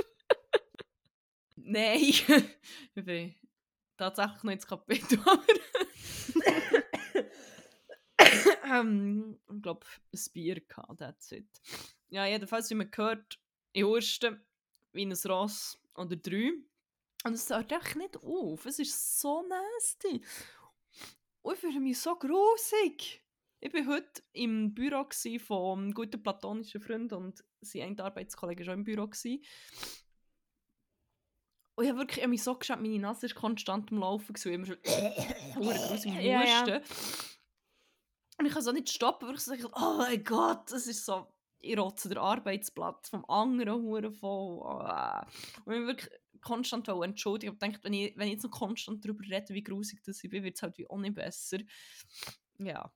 Nein. 1.56 2.00
ich 2.96 3.06
bin 3.06 3.36
tatsächlich 3.96 4.44
noch 4.44 4.52
ins 4.52 4.68
Kapitel. 4.68 5.20
ähm, 8.66 9.40
ich 9.56 9.62
glaube, 9.62 9.86
ein 10.14 10.20
Bier 10.34 10.60
gehabt, 10.60 11.00
that's 11.00 11.32
it. 11.32 11.48
Ja, 12.10 12.26
jedenfalls, 12.26 12.70
wie 12.70 12.76
man 12.76 12.92
gehört, 12.92 13.40
ich 13.72 13.84
hurste 13.84 14.44
wie 14.92 15.06
ein 15.06 15.14
Ross 15.26 15.80
oder 15.96 16.16
drei. 16.16 16.52
Und 17.24 17.34
es 17.34 17.50
hört 17.50 17.72
echt 17.72 17.96
nicht 17.96 18.18
auf. 18.18 18.66
Es 18.66 18.80
ist 18.80 19.20
so 19.20 19.44
nasty. 19.44 20.24
Und 21.42 21.54
ich 21.54 21.60
fühle 21.60 21.80
mich 21.80 22.00
so 22.00 22.16
grusig. 22.16 23.24
Ich 23.60 23.74
war 23.74 23.86
heute 23.96 24.22
im 24.34 24.74
Büro 24.74 25.06
von 25.40 25.80
einem 25.80 25.94
guten 25.94 26.22
platonischen 26.22 26.82
Freund 26.82 27.14
und 27.14 27.44
sein 27.62 27.82
ein 27.84 28.00
Arbeitskollege 28.00 28.66
war 28.66 28.74
auch 28.74 28.78
im 28.78 28.84
Büro. 28.84 29.04
Und 31.76 31.86
ich 31.86 31.90
habe 31.90 32.00
wirklich 32.00 32.18
ich 32.18 32.24
hab 32.24 32.30
mich 32.30 32.44
so 32.44 32.56
geschaut, 32.56 32.82
meine 32.82 33.00
Nase 33.00 33.26
ist 33.26 33.36
konstant 33.36 33.90
am 33.92 34.00
Laufen. 34.00 34.34
gewesen, 34.34 34.54
Immer 34.54 34.66
so 34.66 34.74
hure 35.56 35.88
grusig 35.88 36.12
am 36.12 36.20
Ja, 36.20 36.44
ja. 36.44 36.82
Und 38.38 38.46
ich 38.46 38.54
kann 38.54 38.62
so 38.62 38.74
nicht 38.74 38.90
stoppen, 38.90 39.28
weil 39.28 39.36
ich 39.36 39.42
so 39.42 39.52
denke, 39.52 39.70
oh 39.74 39.96
mein 39.98 40.24
Gott, 40.24 40.70
das 40.70 40.88
ist 40.88 41.06
so, 41.06 41.28
ich 41.60 41.78
rotze 41.78 42.10
den 42.10 42.18
Arbeitsplatz 42.18 43.10
vom 43.10 43.24
anderen 43.30 43.82
Huren 43.82 44.14
voll. 44.14 44.60
Und 45.66 45.74
ich 45.74 45.88
wirklich 45.88 46.10
konstant 46.44 46.88
entschuldigen. 46.88 47.54
Ich 47.54 47.60
habe 47.62 47.72
gedacht, 47.72 47.84
wenn 47.84 47.94
ich, 47.94 48.18
wenn 48.18 48.28
ich 48.28 48.34
jetzt 48.34 48.44
noch 48.44 48.52
konstant 48.52 49.04
darüber 49.04 49.24
rede, 49.24 49.54
wie 49.54 49.64
grusig 49.64 50.02
das 50.04 50.24
ich 50.24 50.30
bin, 50.30 50.44
wird 50.44 50.56
es 50.56 50.62
halt 50.64 50.78
wie 50.78 50.88
auch 50.89 50.98
nicht 50.98 51.16
besser. 51.16 51.60
Ja, 52.60 52.91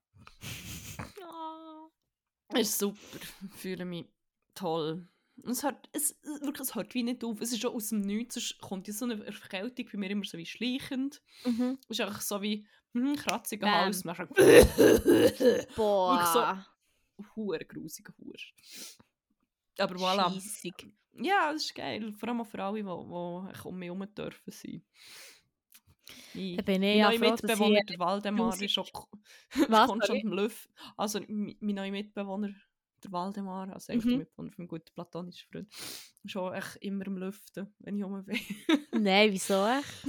Oh. 1.22 1.90
ist 2.58 2.78
super. 2.80 2.98
Ich 3.54 3.54
fühle 3.60 3.86
mich 3.86 4.06
toll. 4.56 5.08
Es 5.46 5.62
hört, 5.64 5.88
es, 5.92 6.18
wirklich, 6.42 6.68
es 6.68 6.76
hört 6.76 6.94
wie 6.96 7.04
nicht 7.04 7.24
auf. 7.24 7.40
Es 7.42 7.52
ist 7.52 7.62
schon 7.62 7.74
aus 7.74 7.90
dem 7.90 8.02
Nichts. 8.02 8.38
Es 8.38 8.58
kommt 8.58 8.88
ja 8.88 8.94
so 8.94 9.06
eine 9.06 9.24
Erkältung 9.24 9.88
bei 9.92 9.98
mir 10.00 10.10
immer 10.10 10.26
so 10.26 10.38
wie 10.38 10.46
schleichend. 10.46 11.22
Mhm. 11.46 11.78
Es 11.84 12.00
ist 12.00 12.02
einfach 12.02 12.22
so 12.22 12.42
wie 12.42 12.66
hm, 12.94 13.16
kratziger 13.16 13.68
Bam. 13.68 13.76
Hals. 13.86 14.04
Man 14.04 14.16
sagt, 14.16 14.34
Boah. 15.76 16.66
hure 17.36 17.66
grusiger 17.66 18.14
Hurst. 18.18 18.98
Aber 19.78 19.96
voilà. 19.96 20.32
Scheissig. 20.32 20.88
Ja, 21.20 21.52
das 21.52 21.64
ist 21.66 21.76
geil. 21.76 22.14
Vor 22.14 22.30
allem 22.30 22.42
auch 22.42 22.46
für 22.48 22.64
alle, 22.64 22.76
die, 22.78 22.84
die 22.84 23.68
um 23.68 23.78
mich 23.80 23.88
herum 23.88 24.08
dürfen 24.16 24.52
sein. 24.52 24.84
Ich, 26.34 26.64
bin 26.64 26.84
ich 26.84 27.02
mein 27.02 27.20
neuer 27.20 27.32
Mitbewohner, 27.32 27.82
der 27.84 28.00
Waldemar, 28.00 28.62
ist 28.62 28.78
auch 28.78 29.08
sorry? 30.08 30.22
am 30.26 30.32
Löff. 30.34 30.70
Also 30.96 31.20
mein 31.28 31.56
neuer 31.62 31.92
Mitbewohner, 31.92 32.50
der 33.04 33.12
Waldemar, 33.12 33.74
also 33.74 33.94
Mhm. 33.94 34.00
der 34.02 34.18
Mitbewohner 34.20 34.52
von 34.52 34.54
meinem 34.58 34.68
guten 34.68 34.94
platonischen 34.94 35.48
Freund, 35.52 35.68
ist 36.24 36.38
auch 36.38 36.54
echt 36.54 36.76
immer 36.78 37.08
am 37.08 37.18
Lüften, 37.18 37.74
wenn 37.80 37.98
ich 37.98 38.04
rum 38.04 38.24
bin. 38.24 38.40
Nein, 38.92 39.32
wieso 39.32 39.66
echt? 39.66 40.06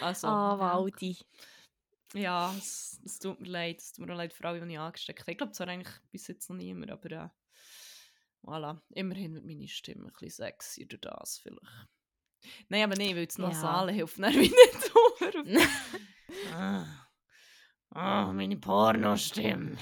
Also, 0.00 0.26
Ah, 0.28 0.56
ja. 0.58 0.58
Waldi. 0.58 1.12
Ja, 1.12 1.24
es, 2.14 3.00
es 3.04 3.18
tut 3.18 3.40
mir 3.40 3.48
leid. 3.48 3.78
Es 3.80 3.92
tut 3.92 4.06
mir 4.06 4.12
auch 4.12 4.16
leid 4.18 4.32
für 4.32 4.44
alle, 4.46 4.60
die 4.64 4.72
ich 4.72 4.78
angesteckt 4.78 5.20
habe. 5.20 5.32
Ich 5.32 5.38
glaube, 5.38 5.52
es 5.52 5.60
war 5.60 5.68
eigentlich 5.68 5.94
bis 6.10 6.28
jetzt 6.28 6.48
noch 6.50 6.56
niemand, 6.56 6.90
aber 6.90 7.10
äh, 7.10 7.28
voilà. 8.42 8.80
Immerhin 8.90 9.34
wird 9.34 9.44
meine 9.44 9.68
Stimme 9.68 10.06
ein 10.06 10.12
bisschen 10.12 10.30
sexier 10.44 10.86
durch 10.86 11.00
das 11.00 11.38
vielleicht. 11.38 11.88
Nein, 12.68 12.82
aber 12.84 12.96
nein, 12.96 13.14
weil 13.16 13.26
das 13.26 13.36
Ja. 13.36 13.48
Nasale 13.48 13.92
hilft 13.92 14.18
dann 14.18 14.34
wie 14.34 14.50
nicht 14.50 14.92
ah. 16.54 16.84
ah, 17.90 18.32
meine 18.32 18.56
Pornostimme. 18.56 19.76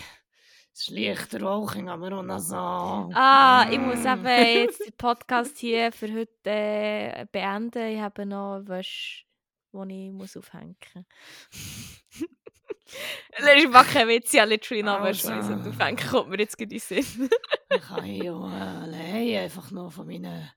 Leichter 0.89 1.43
Rauching, 1.43 1.91
aber 1.91 2.17
auch 2.19 2.23
nasal. 2.23 3.11
Ah, 3.15 3.69
ich 3.71 3.79
muss 3.79 4.03
Mm. 4.03 4.07
eben 4.07 4.27
jetzt 4.27 4.81
den 4.81 4.93
Podcast 4.97 5.59
hier 5.59 5.93
für 5.93 6.11
heute 6.11 6.31
äh, 6.45 7.27
beenden. 7.31 7.87
Ich 7.89 8.01
habe 8.01 8.25
noch 8.25 8.63
Wäsche, 8.65 9.25
die 9.73 10.07
ich 10.07 10.13
muss 10.13 10.37
aufhängen 10.37 10.77
muss. 10.95 11.05
Das 13.39 13.47
ist 13.57 13.71
mal 13.71 13.85
kein 13.85 14.09
Witz, 14.09 14.35
habe 14.35 14.51
literally 14.51 14.83
ich 14.83 15.23
Also. 15.23 15.47
sollte 15.47 15.69
aufhängen 15.69 16.11
Kommt 16.11 16.31
mir 16.31 16.39
jetzt 16.39 16.59
gerade 16.59 16.75
in 16.75 16.81
den 16.81 17.03
Sinn. 17.03 17.31
Ich 17.73 17.83
kann 17.83 18.29
auch 18.29 18.51
allein 18.51 19.37
einfach 19.45 19.71
noch 19.71 19.93
von 19.93 20.09
meinen 20.09 20.51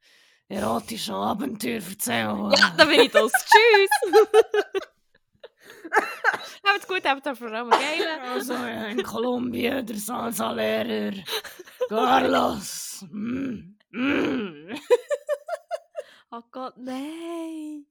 erotischen 0.48 1.14
Abenteuern 1.14 1.84
erzählen. 1.88 2.52
Ja, 2.58 2.74
dann 2.76 2.90
bin 2.90 3.02
ich 3.02 3.12
das. 3.12 3.32
Tschüss! 3.46 4.14
Habt's 6.66 6.88
gut, 6.88 7.06
habt 7.06 7.26
ihr 7.26 7.36
vor 7.36 7.52
allem 7.52 7.70
geil. 7.70 8.08
Also 8.34 8.54
ja, 8.54 8.86
in 8.86 9.04
Kolumbien, 9.04 9.86
der 9.86 9.96
Salsa-Lehrer. 9.98 11.24
Carlos. 11.88 13.06
Mm. 13.12 13.76
Mm. 13.92 14.76
Oh 16.32 16.42
Gott, 16.52 16.78
nein! 16.78 17.86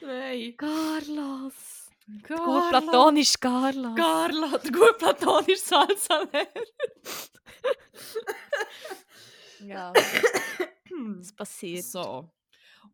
Nein. 0.00 0.56
Carlos! 0.56 1.88
Der 2.06 2.38
gut 2.38 2.70
platonisch 2.70 3.34
Carlos. 3.38 3.94
Carla, 3.94 4.58
der 4.58 4.70
gut 4.72 4.98
platonisch 4.98 5.60
Salsa-Lehrer. 5.60 6.46
Ja, 9.60 9.92
das 11.18 11.32
passiert. 11.34 11.84
so, 11.84 12.30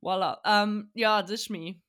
voilà. 0.03 0.41
Ähm, 0.45 0.91
ja, 0.95 1.23
das 1.23 1.33
ist 1.33 1.51
mein, 1.51 1.81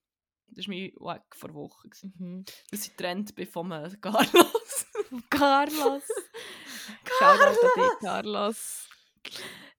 das 0.50 0.60
ist 0.60 0.68
mein 0.68 0.92
Wack 0.98 1.36
vor 1.36 1.54
Wochen. 1.54 1.90
Mhm. 2.20 2.46
Dass 2.70 2.86
ich 2.86 2.96
getrennt 2.96 3.34
bin 3.34 3.48
von 3.48 3.72
einem 3.72 4.00
Carlos. 4.00 4.86
Carlos. 5.30 6.04
Shoutout 7.20 7.44
an 7.44 7.70
dich, 7.76 8.00
Carlos. 8.02 8.88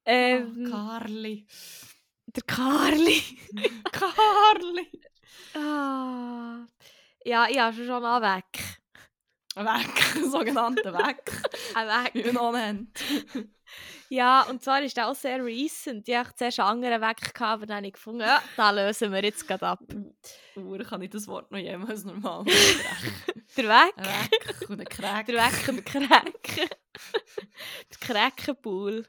Ähm, 0.04 0.68
Carli. 0.70 1.46
der 2.26 2.42
Carli. 2.42 3.22
Carli. 3.92 4.90
Ah. 5.54 6.66
Ja, 7.24 7.46
ich 7.48 7.58
habe 7.58 7.74
schon 7.74 8.04
auch 8.04 8.20
weg. 8.20 8.44
Weg, 9.56 10.24
sogenannte 10.30 10.92
Weg. 10.94 11.32
Wie 12.12 12.24
weg. 12.24 12.32
man 12.32 12.36
auch 12.36 12.52
nennt. 12.52 12.98
Ja, 14.08 14.42
und 14.42 14.62
zwar 14.62 14.82
ist 14.82 14.96
der 14.96 15.08
auch 15.08 15.14
sehr 15.14 15.42
recent. 15.44 16.08
Ich 16.08 16.14
hatte 16.14 16.34
zuerst 16.36 16.60
einen 16.60 16.68
anderen 16.84 17.00
weg, 17.00 17.34
gehabt, 17.34 17.40
aber 17.40 17.66
dann 17.66 17.78
habe 17.78 17.86
ich 17.86 17.94
gefunden, 17.94 18.20
ja, 18.20 18.42
da 18.56 18.70
lösen 18.70 19.12
wir 19.12 19.24
jetzt 19.24 19.48
gerade 19.48 19.66
ab. 19.66 19.80
Uhr 20.54 20.78
kann 20.84 21.02
ich 21.02 21.10
das 21.10 21.26
Wort 21.26 21.50
noch 21.50 21.58
jemals 21.58 22.04
normal 22.04 22.44
sprechen. 22.48 23.44
Der 23.56 23.64
Weg. 23.64 23.94
Ein 23.96 24.04
Weg 24.04 24.70
und 24.70 24.80
ein 24.80 24.86
Crack. 24.86 25.26
Der 25.26 25.34
Weg 25.36 25.68
und 25.68 25.76
der 25.76 25.84
Kräken. 25.84 26.68
der 27.90 27.98
Kräkenpool. 28.00 29.06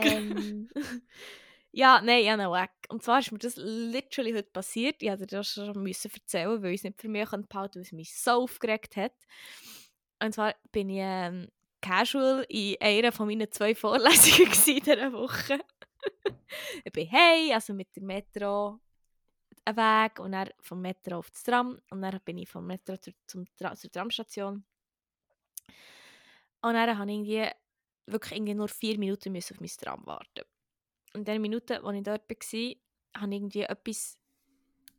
Ähm, 0.00 0.68
ja, 1.78 2.00
nein, 2.02 2.22
ich 2.22 2.28
habe 2.28 2.52
weg. 2.52 2.72
Und 2.88 3.04
zwar 3.04 3.20
ist 3.20 3.30
mir 3.30 3.38
das 3.38 3.54
literally 3.54 4.32
heute 4.32 4.50
passiert. 4.50 5.00
Ich 5.00 5.08
musste 5.10 5.26
das 5.28 5.46
schon 5.46 5.80
müssen 5.80 6.10
erzählen, 6.12 6.60
weil 6.60 6.72
ich 6.72 6.80
es 6.80 6.84
nicht 6.84 7.00
für 7.00 7.08
mich 7.08 7.24
behalten 7.24 7.48
konnte, 7.48 7.76
weil 7.76 7.82
es 7.82 7.92
mich 7.92 8.16
so 8.20 8.32
aufgeregt 8.32 8.96
hat. 8.96 9.12
Und 10.20 10.34
zwar 10.34 10.56
bin 10.72 10.90
ich 10.90 10.98
ähm, 11.00 11.46
casual 11.80 12.44
in 12.48 12.76
einer 12.80 13.12
von 13.12 13.28
meinen 13.28 13.52
zwei 13.52 13.76
Vorlesungen 13.76 14.50
in 14.66 14.82
dieser 14.82 15.12
Woche. 15.12 15.60
ich 16.84 16.92
bin 16.92 17.06
hey, 17.06 17.52
also 17.54 17.72
mit 17.72 17.94
der 17.94 18.02
Metro 18.02 18.80
einen 19.64 19.76
Weg 19.76 20.18
und 20.18 20.32
dann 20.32 20.50
vom 20.60 20.80
Metro 20.80 21.18
auf 21.18 21.30
das 21.30 21.44
Tram 21.44 21.80
und 21.92 22.02
dann 22.02 22.18
bin 22.24 22.38
ich 22.38 22.48
vom 22.48 22.66
Metro 22.66 22.96
zur, 22.96 23.12
zum, 23.24 23.44
Tra 23.56 23.76
zur 23.76 23.92
Tramstation. 23.92 24.64
Und 26.60 26.74
dann 26.74 26.98
habe 26.98 27.08
ich 27.08 27.18
irgendwie 27.18 27.48
wirklich 28.06 28.32
irgendwie 28.32 28.54
nur 28.54 28.66
vier 28.66 28.98
Minuten 28.98 29.30
müssen 29.30 29.54
auf 29.54 29.60
mein 29.60 29.70
Tram 29.70 30.04
warten. 30.06 30.42
In 31.14 31.24
den 31.24 31.42
Minuten, 31.42 31.84
als 31.84 31.96
ich 31.96 32.02
dort 32.02 32.28
war, 32.28 33.22
habe 33.22 33.34
ich 33.34 33.40
irgendwie 33.40 33.62
etwas, 33.62 34.18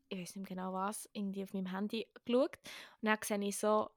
ich 0.10 0.20
weiß 0.20 0.36
nicht 0.36 0.49
genau 0.49 0.74
was, 0.74 1.10
irgendwie 1.14 1.43
auf 1.43 1.53
meinem 1.53 1.72
Handy 1.72 2.07
geschaut. 2.26 2.57
Und 3.01 3.07
dann 3.07 3.18
sehe 3.24 3.47
ich 3.47 3.57
so 3.57 3.89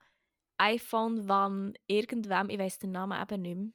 iPhone, 0.59 1.29
wann 1.29 1.75
irgendwem, 1.87 2.51
ich 2.51 2.59
weiß 2.59 2.79
den 2.79 2.93
Namen 2.93 3.21
eben 3.21 3.43
nicht 3.43 3.57
mehr, 3.57 3.73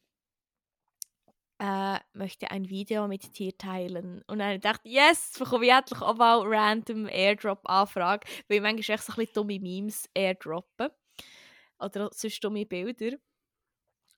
äh, 1.59 1.99
möchte 2.13 2.51
ein 2.51 2.69
Video 2.69 3.07
mit 3.07 3.37
dir 3.37 3.57
teilen. 3.57 4.23
Und 4.27 4.39
dann 4.39 4.61
dachte 4.61 4.87
ich, 4.87 4.93
yes, 4.93 5.33
bekomme 5.37 5.65
ich 5.65 5.71
endlich 5.71 6.01
auch 6.01 6.15
mal 6.15 6.41
random 6.45 7.07
Airdrop-Anfrage, 7.07 8.27
weil 8.47 8.57
ich 8.57 8.63
manchmal 8.63 8.95
echt 8.95 9.03
so 9.03 9.13
ein 9.13 9.17
bisschen 9.17 9.33
dumme 9.33 9.59
Memes 9.59 10.09
airdroppen. 10.13 10.89
Oder 11.79 12.09
sonst 12.13 12.43
dumme 12.43 12.65
Bilder. 12.65 13.17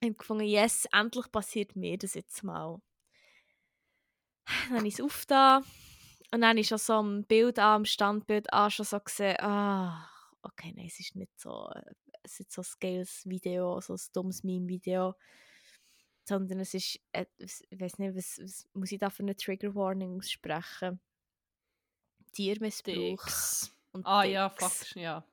Und 0.02 0.18
gefunden, 0.18 0.46
yes, 0.46 0.88
endlich 0.94 1.32
passiert 1.32 1.76
mir 1.76 1.98
das 1.98 2.14
jetzt 2.14 2.44
mal. 2.44 2.82
Dann 4.70 4.78
habe 4.78 4.88
ich 4.88 4.96
es 4.96 5.02
aufgetan. 5.02 5.64
Und 6.32 6.42
dann 6.42 6.50
habe 6.50 6.60
ich 6.60 6.68
schon 6.68 6.78
so 6.78 6.94
am 6.94 7.24
Bild 7.24 7.58
an, 7.60 7.76
am 7.76 7.86
Standbild 7.86 8.54
an, 8.54 8.70
schon 8.70 8.86
so 8.86 9.00
gesehen, 9.00 9.38
ah, 9.40 10.08
okay, 10.44 10.74
nein, 10.76 10.86
es 10.86 11.00
ist 11.00 11.16
nicht 11.16 11.32
so, 11.40 11.70
es 12.24 12.40
ist 12.40 12.52
so 12.52 12.62
ein 12.62 12.66
scales 12.66 13.26
Video, 13.26 13.82
so 13.82 13.94
ein 13.94 14.00
dummes 14.14 14.44
Meme-Video, 14.44 15.16
sondern 16.28 16.60
es 16.60 16.76
ist, 16.76 17.00
äh, 17.14 17.26
ich 17.38 17.66
weiß 17.72 17.98
nicht, 17.98 18.16
was, 18.16 18.40
was 18.42 18.68
muss 18.74 18.92
ich 18.92 19.00
da 19.00 19.10
für 19.10 19.24
eine 19.24 19.36
Trigger 19.36 19.74
Warning 19.74 20.18
aussprechen? 20.18 21.00
Tiermissbrauch 22.32 23.26
Dicks. 23.26 23.76
und 23.92 24.06
Ah 24.06 24.24
ja, 24.24 24.50
Dicks 24.50 24.90
fuck, 24.90 24.96
ja. 24.96 25.24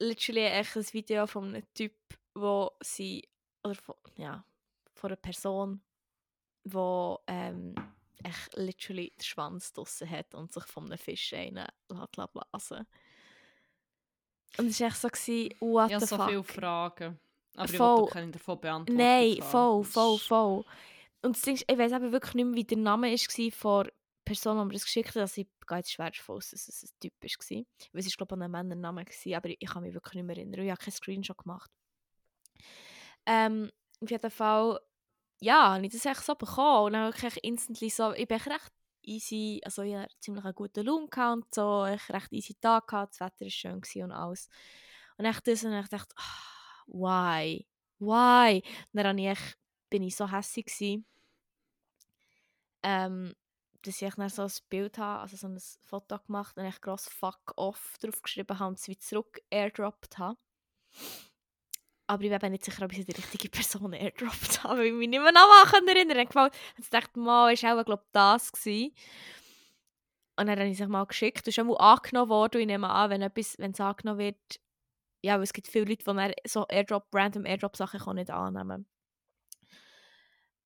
literally 0.00 0.46
echt 0.46 0.76
ein 0.76 0.92
Video 0.92 1.28
von 1.28 1.54
einem 1.54 1.74
Typ, 1.74 1.94
wo 2.34 2.72
sie, 2.82 3.28
oder 3.62 3.76
von, 3.76 3.94
ja, 4.16 4.44
von 4.94 5.10
einer 5.10 5.16
Person, 5.16 5.80
wo 6.64 7.18
ähm, 7.26 7.74
echt 8.22 8.54
literally 8.56 9.12
den 9.16 9.24
Schwanz 9.24 9.72
draussen 9.72 10.08
hat 10.08 10.34
und 10.34 10.52
sich 10.52 10.64
von 10.64 10.86
einem 10.86 10.98
Fisch 10.98 11.32
einen 11.32 11.66
blasen. 11.88 12.86
Und 14.58 14.66
es 14.66 14.80
war 14.80 14.88
echt 14.88 14.96
so, 14.96 15.08
gewesen, 15.08 15.54
what 15.60 15.88
Ich 15.88 15.94
habe 15.94 16.00
the 16.00 16.06
so 16.06 16.16
fuck. 16.16 16.28
viele 16.28 16.44
Fragen. 16.44 17.20
Aber 17.56 17.70
ich 17.70 17.76
Voll. 17.76 17.98
wollte 18.00 18.12
keine 18.12 18.30
davon 18.32 18.60
beantworten. 18.60 18.96
Nein, 18.96 19.42
voll, 19.42 19.84
voll, 19.84 20.18
voll. 20.18 20.64
Und 21.22 21.36
das 21.36 21.42
Ding 21.42 21.54
ist, 21.54 21.64
ich 21.68 21.78
weiß 21.78 21.92
eben 21.92 22.12
wirklich 22.12 22.34
nicht 22.34 22.44
mehr, 22.44 22.54
wie 22.54 22.64
der 22.64 22.78
Name 22.78 23.10
war 23.12 23.52
von 23.52 23.84
der 23.84 23.92
Person, 24.24 24.58
die 24.58 24.64
mir 24.64 24.72
das 24.72 24.84
geschickt 24.84 25.08
hat. 25.10 25.16
Also 25.16 25.40
ich 25.40 25.48
gehe 25.66 25.78
jetzt 25.78 25.92
schwer 25.92 26.10
davon 26.10 26.36
aus, 26.36 26.50
dass 26.50 26.68
es 26.68 26.82
ein 26.84 26.88
Typ 27.00 27.12
war. 27.22 27.56
Weil 27.92 28.00
es 28.00 28.06
ist, 28.06 28.16
glaube 28.16 28.36
ich, 28.36 28.42
ein 28.42 28.50
Männername 28.50 29.04
war, 29.04 29.36
aber 29.36 29.48
ich 29.50 29.58
kann 29.68 29.82
mich 29.82 29.94
wirklich 29.94 30.14
nicht 30.14 30.24
mehr 30.26 30.36
erinnern. 30.36 30.60
Ich 30.60 30.70
habe 30.70 30.80
keinen 30.82 30.92
Screenshot 30.92 31.38
gemacht. 31.38 31.70
Ähm, 33.26 33.70
auf 34.00 34.10
jeden 34.10 34.30
Fall, 34.30 34.80
ja, 35.40 35.74
habe 35.74 35.86
ich 35.86 35.92
das 35.92 36.04
echt 36.06 36.24
so 36.24 36.34
bekommen. 36.34 36.86
Und 36.86 36.92
dann 36.92 37.12
ich 37.14 37.22
echt 37.24 37.38
instantly 37.38 37.90
so, 37.90 38.12
ich 38.12 38.28
bin 38.28 38.36
echt 38.36 38.48
recht 38.48 38.72
easy, 39.02 39.60
also 39.64 39.82
ich 39.82 39.96
hatte 39.96 40.14
ziemlich 40.20 40.44
einen 40.44 40.54
guten 40.54 40.84
Lohn 40.84 41.08
und 41.08 41.54
so, 41.54 41.86
ich 41.86 42.08
recht 42.10 42.32
easy 42.32 42.54
Tag 42.54 42.86
gehabt, 42.86 43.14
das 43.14 43.20
Wetter 43.20 43.44
war 43.46 43.50
schön 43.50 44.04
und 44.04 44.12
alles. 44.12 44.48
Und 45.16 45.24
echt 45.24 45.46
das, 45.46 45.64
und 45.64 45.72
ich 45.72 45.88
dachte, 45.88 46.14
ah, 46.16 46.84
why? 46.86 47.66
Why? 47.98 48.62
Und 48.92 49.02
dann 49.02 49.18
ich 49.18 49.26
echt, 49.26 49.58
bin 49.88 50.02
ich 50.02 50.16
so 50.16 50.30
hässlich 50.30 50.66
gewesen, 50.66 51.06
ähm, 52.82 53.34
dass 53.82 54.00
ich 54.02 54.14
dann 54.14 54.28
so 54.28 54.42
ein 54.42 54.52
Bild 54.68 54.98
habe, 54.98 55.22
also 55.22 55.36
so 55.36 55.48
ein 55.48 55.58
Foto 55.82 56.18
gemacht 56.18 56.56
und 56.56 56.64
echt 56.64 56.82
gross 56.82 57.08
Fuck 57.08 57.54
off 57.56 57.96
drauf 58.00 58.22
geschrieben 58.22 58.58
habe 58.58 58.70
und 58.70 58.78
es 58.78 58.88
wieder 58.88 59.00
zurück 59.00 59.40
airdroppt 59.50 60.18
habe. 60.18 60.38
Aber 62.10 62.24
ich 62.24 62.36
bin 62.36 62.50
nicht 62.50 62.64
sicher, 62.64 62.84
ob 62.84 62.92
ich 62.92 62.98
es 62.98 63.06
die 63.06 63.12
richtige 63.12 63.48
Person 63.48 63.92
airdroppt 63.92 64.64
habe, 64.64 64.80
weil 64.80 64.86
ich 64.86 64.92
mich 64.94 65.08
nicht 65.08 65.22
mehr 65.22 65.30
nachmachen 65.30 65.86
erinnern 65.86 66.28
kann. 66.28 66.50
Ich 66.76 66.90
dachte, 66.90 67.20
mal, 67.20 67.52
ist 67.52 67.64
auch, 67.64 67.84
glaube 67.84 68.02
das 68.10 68.50
gewesen. 68.50 68.92
Und 70.36 70.48
dann 70.48 70.58
habe 70.58 70.68
ich 70.68 70.80
es 70.80 70.88
mal 70.88 71.04
geschickt. 71.04 71.46
Das 71.46 71.56
ist 71.56 71.60
auch 71.60 71.78
angenommen 71.78 72.28
worden. 72.28 72.62
Ich 72.62 72.66
nehme 72.66 72.90
an, 72.90 73.10
wenn 73.10 73.22
es 73.22 73.80
angenommen 73.80 74.18
wird, 74.18 74.60
ja, 75.22 75.34
weil 75.34 75.44
es 75.44 75.52
gibt 75.52 75.68
viele 75.68 75.84
Leute, 75.84 76.02
die 76.04 76.48
so 76.48 76.66
Airdrop, 76.68 77.06
random 77.14 77.46
Airdrop-Sachen 77.46 78.16
nicht 78.16 78.30
annehmen 78.32 78.86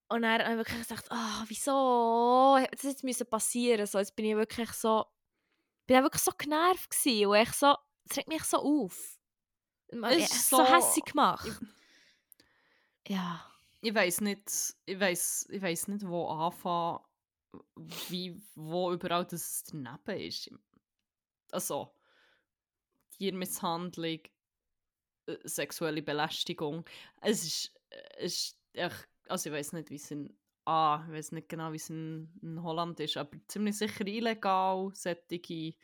Und 0.08 0.22
dann 0.22 0.40
habe 0.40 0.52
ich 0.52 0.56
wirklich 0.56 0.78
gesagt, 0.78 1.12
ah, 1.12 1.44
wieso 1.48 2.58
das 2.72 2.84
jetzt 2.84 3.04
müssen 3.04 3.28
passieren 3.28 3.84
so, 3.84 3.98
Jetzt 3.98 4.16
bin 4.16 4.24
ich 4.24 4.36
wirklich 4.36 4.70
so, 4.70 5.04
bin 5.86 5.98
ich 5.98 6.02
wirklich 6.04 6.22
so 6.22 6.32
genervt 6.38 6.88
gewesen 6.88 7.26
und 7.26 7.36
ich 7.36 7.52
so, 7.52 7.74
es 8.08 8.16
regt 8.16 8.28
mich 8.28 8.44
so 8.44 8.56
auf. 8.56 9.13
Ich 9.88 10.24
ist 10.24 10.48
so, 10.48 10.56
so- 10.58 10.64
hässlich 10.64 11.04
gemacht. 11.04 11.48
Ja. 13.08 13.44
Ich 13.80 13.94
weiß 13.94 14.22
nicht, 14.22 14.50
ich 14.86 14.98
weiß, 14.98 15.48
ich 15.50 15.60
weiß 15.60 15.88
nicht, 15.88 16.06
wo 16.08 16.26
anfangen, 16.28 17.00
wie, 18.08 18.40
wo 18.54 18.92
überall 18.92 19.26
das 19.26 19.64
daneben 19.64 20.20
ist. 20.20 20.50
Also, 21.52 21.94
Tiermisshandlung, 23.10 24.20
äh, 25.26 25.36
sexuelle 25.44 26.02
Belästigung. 26.02 26.84
Es 27.20 27.44
ist, 27.44 27.74
äh, 27.90 28.02
es 28.24 28.34
ist 28.34 28.58
echt, 28.72 29.08
also 29.28 29.50
ich 29.50 29.56
weiß 29.56 29.72
nicht, 29.74 29.90
wie 29.90 29.96
es 29.96 30.10
in, 30.10 30.34
ah, 30.64 31.04
ich 31.06 31.12
weiß 31.12 31.32
nicht 31.32 31.48
genau, 31.50 31.70
wie 31.72 31.76
es 31.76 31.90
in, 31.90 32.32
in 32.42 32.62
Holland 32.62 32.98
ist, 33.00 33.16
aber 33.18 33.36
ziemlich 33.48 33.76
sicher 33.76 34.06
illegal, 34.06 34.90
solche, 34.94 35.74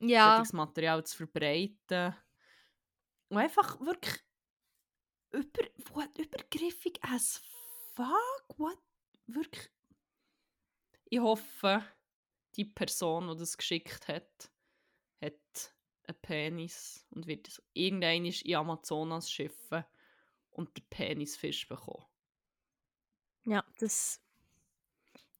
Ja. 0.00 0.36
solches 0.36 0.52
Material 0.54 1.04
zu 1.04 1.18
verbreiten. 1.18 2.14
Und 3.32 3.38
einfach 3.38 3.80
wirklich 3.80 4.22
über, 5.30 5.62
what, 5.94 6.18
übergriffig 6.18 6.98
as 7.00 7.40
fuck, 7.94 8.58
what, 8.58 8.76
wirklich. 9.26 9.70
Ich 11.06 11.18
hoffe, 11.18 11.82
die 12.56 12.66
Person, 12.66 13.28
die 13.28 13.38
das 13.38 13.56
geschickt 13.56 14.06
hat, 14.06 14.52
hat 15.22 15.74
einen 16.04 16.20
Penis 16.20 17.06
und 17.08 17.26
wird 17.26 17.62
irgendwann 17.72 18.26
in 18.26 18.54
Amazonas 18.54 19.32
schiffen 19.32 19.82
und 20.50 20.76
den 20.76 20.84
Penisfisch 20.90 21.66
bekommen. 21.66 22.04
Ja, 23.46 23.64
das. 23.78 24.20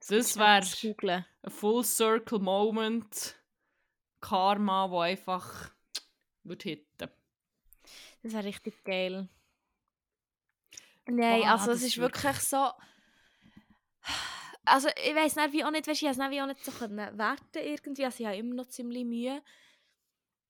Das 0.09 0.39
wäre. 0.39 0.63
wäre 0.63 1.27
ein 1.43 1.51
Full 1.51 1.85
Circle 1.85 2.39
Moment, 2.39 3.39
Karma, 4.23 4.91
wo 4.91 5.01
einfach 5.01 5.75
wird 6.43 6.63
hitten. 6.63 7.11
Das 8.23 8.33
wäre 8.33 8.45
richtig 8.45 8.83
geil. 8.85 9.29
Nein, 11.07 11.41
Boah, 11.43 11.49
also 11.51 11.73
es 11.73 11.83
ist 11.83 11.99
wirklich- 11.99 12.23
wirklich 12.25 12.43
so. 12.45 12.71
Also 14.65 14.89
ich 14.89 15.15
weiß 15.15 15.37
nicht, 15.37 15.53
wie 15.53 15.65
auch 15.65 15.73
nicht, 15.73 15.87
weißt, 15.89 16.03
ich 16.03 16.17
nicht, 16.17 16.31
wie 16.31 16.41
auch 16.41 16.47
nicht 16.47 16.65
so 16.65 16.71
können 16.71 17.19
werten 17.19 17.59
irgendwie. 17.59 18.05
Also 18.05 18.21
ich 18.21 18.27
habe 18.27 18.37
immer 18.37 18.55
noch 18.55 18.69
ziemlich 18.69 19.05
Mühe. 19.05 19.43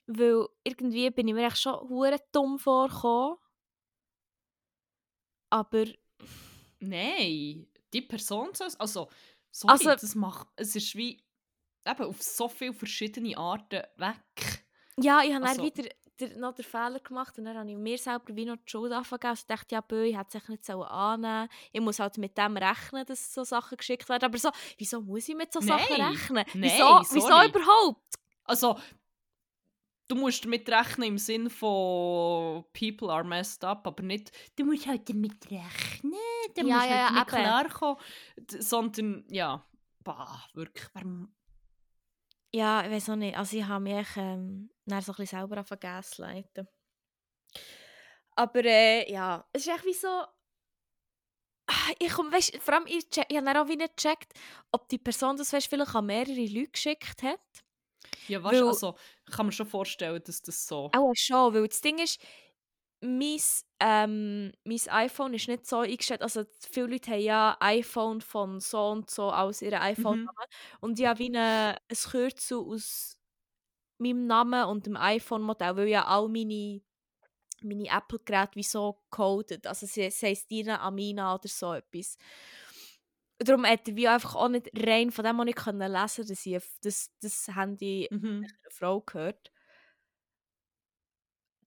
Weil 0.07 0.47
irgendwie 0.65 1.09
bin 1.11 1.29
ich 1.29 1.35
mir 1.35 1.47
echt 1.47 1.59
schon 1.59 1.89
hure 1.89 2.21
dumm 2.33 2.59
vorgekommen. 2.59 3.39
Aber 5.51 5.85
Nein, 6.81 7.69
die 7.93 8.03
Person 8.03 8.53
soll 8.55 8.69
also 8.79 9.09
sorry, 9.51 9.73
Also- 9.73 9.91
das 9.95 10.15
macht 10.15 10.49
es 10.57 10.75
ist 10.77 10.95
wie 10.97 11.23
eben 11.87 12.05
auf 12.05 12.21
so 12.23 12.49
viele 12.49 12.73
verschiedene 12.75 13.37
Arten 13.39 13.83
weg. 13.97 14.65
ja, 14.99 15.23
ich 15.23 15.33
habe 15.33 15.47
Also- 15.47 15.63
wieder 15.63 15.89
der, 16.23 16.39
noch 16.39 16.55
den 16.55 16.65
Fehler 16.65 17.01
gemacht 17.01 17.37
und 17.39 17.45
dann 17.45 17.57
habe 17.59 17.71
ich 17.71 17.77
mir 17.77 17.99
selber 17.99 18.35
wie 18.37 18.45
noch 18.45 18.57
die 18.57 18.71
Schuld 18.71 18.93
angegeben. 18.93 19.27
Also 19.29 19.41
ich 19.43 19.47
dachte, 19.47 19.75
ja, 19.75 19.81
bö, 19.81 20.05
ich 20.05 20.17
hätte 20.17 20.39
es 20.39 20.49
nicht 20.49 20.65
sollen 20.65 20.83
annehmen 20.89 21.49
Ich 21.73 21.81
muss 21.81 21.99
halt 21.99 22.17
mit 22.19 22.37
dem 22.39 22.57
rechnen, 22.57 23.05
dass 23.07 23.33
so 23.35 23.45
Sachen 23.45 23.77
geschickt 23.77 24.09
werden. 24.09 24.25
Aber 24.25 24.39
so, 24.39 24.51
wieso 24.79 25.01
muss 25.01 25.29
ich 25.29 25.35
mit 25.37 25.53
so 25.53 25.61
Sachen 25.61 25.97
Nein, 25.97 26.13
rechnen? 26.13 26.45
nein, 26.53 26.63
wieso, 26.63 26.85
wieso 27.11 27.43
überhaupt? 27.45 28.15
Also 28.45 28.79
du 30.09 30.17
musst 30.17 30.45
damit 30.45 30.69
rechnen 30.69 31.09
im 31.09 31.19
Sinn 31.19 31.49
von 31.51 32.65
people 32.73 33.11
are 33.11 33.25
messed 33.25 33.65
up, 33.65 33.87
aber 33.87 34.03
nicht 34.03 34.31
du 34.57 34.65
musst 34.65 34.87
halt 34.87 35.09
damit 35.09 35.51
rechnen, 35.51 36.13
du 36.55 36.65
Ja, 36.67 36.75
musst 36.75 36.89
ja, 36.89 37.15
halt 37.15 37.17
ja, 37.17 37.25
klarkommen, 37.25 37.97
sondern 38.49 39.25
ja, 39.29 39.65
bah, 40.05 40.45
wirklich, 40.55 40.89
Ja, 42.55 42.85
ich 42.85 42.91
weiß 42.91 43.11
auch 43.11 43.17
nicht. 43.17 43.37
Also 43.37 43.57
ich 43.57 43.65
habe 43.65 43.83
mich 43.83 44.07
ähm, 44.17 44.71
dann 44.85 45.01
so 45.01 45.13
ein 45.13 45.17
bisschen 45.17 45.39
selber 45.39 45.61
auf 45.61 45.71
Gas 45.81 46.19
leiten. 46.19 46.69
Aber 48.37 48.65
äh, 48.65 49.11
ja, 49.11 49.45
es 49.53 49.67
ist 49.67 49.75
echt 49.75 49.85
wie 49.85 49.95
so... 49.95 50.09
Ah, 51.67 51.93
Ich 51.99 52.13
komme, 52.13 52.33
weißt, 52.33 52.57
vor 52.59 52.75
allem, 52.75 52.87
ich, 52.87 53.09
check, 53.09 53.27
ich 53.29 53.37
habe 53.37 53.47
dann 53.47 53.57
auch 53.57 53.69
wie 53.69 53.77
nicht 53.77 53.97
gecheckt, 53.97 54.33
ob 54.73 54.89
die 54.89 54.99
Person 54.99 55.37
das 55.37 55.53
weißt, 55.53 55.69
vielleicht 55.69 55.95
an 55.95 56.07
mehrere 56.07 56.47
Leute 56.47 56.71
geschickt 56.73 57.23
hat. 57.23 57.41
Ja, 58.29 58.43
weißt, 58.43 58.61
Weil- 58.61 58.69
also, 58.69 58.97
ich 59.29 59.35
kann 59.35 59.47
mir 59.47 59.53
schon 59.53 59.67
vorstellen, 59.67 60.23
dass 60.25 60.43
das 60.43 60.67
so. 60.67 60.91
Auch 60.93 61.13
schon, 61.15 61.55
weil 61.55 61.69
das 61.69 61.81
Ding 61.81 61.99
ist, 61.99 62.21
mein, 63.01 63.41
ähm, 63.83 64.53
mein 64.65 64.81
iPhone 64.89 65.35
ist 65.35 65.49
nicht 65.49 65.67
so 65.67 65.81
eingestellt, 65.81 66.23
also 66.23 66.45
viele 66.71 66.87
Leute 66.89 67.11
haben 67.13 67.21
ja 67.21 67.57
iPhone 67.61 68.21
von 68.21 68.61
so 68.61 68.89
und 68.91 69.11
so 69.11 69.31
als 69.31 69.63
ihr 69.63 69.81
iPhone 69.83 70.17
Mhm. 70.17 70.31
Und 70.81 71.01
ich 71.01 71.07
habe 71.07 71.21
wie 71.21 71.29
eine, 71.29 71.77
ein 71.91 71.97
Kürzel 71.97 72.59
aus 72.59 73.19
meinem 73.99 74.27
Namen 74.27 74.65
und 74.67 74.87
dem 74.87 74.97
iPhone-Modell, 74.97 75.77
weil 75.77 75.89
ja 75.89 76.07
all 76.07 76.29
meine, 76.29 76.83
meine 77.63 77.89
Apple-Geräte 77.89 78.57
wie 78.57 78.65
so 78.65 79.03
coded, 79.11 79.67
also 79.67 79.87
sie 79.87 80.03
es 80.05 80.23
heisst 80.23 80.51
Dina 80.51 80.81
Amina 80.83 81.35
oder 81.35 81.49
so 81.49 81.75
etwas. 81.75 82.17
Darum 83.39 83.65
hätte 83.65 83.97
wie 83.97 84.09
einfach 84.09 84.35
auch 84.37 84.49
nicht 84.49 84.71
rein 84.87 85.11
von 85.11 85.25
dem 85.25 85.37
nicht 85.45 85.59
können 85.59 85.91
lesen, 85.93 86.27
dass 86.27 86.47
ich 86.47 86.63
das, 86.83 87.11
das 87.21 87.49
Handy 87.55 88.09
Mhm. 88.11 88.53
einer 88.65 88.71
Frau 88.71 89.01
gehört. 89.01 89.51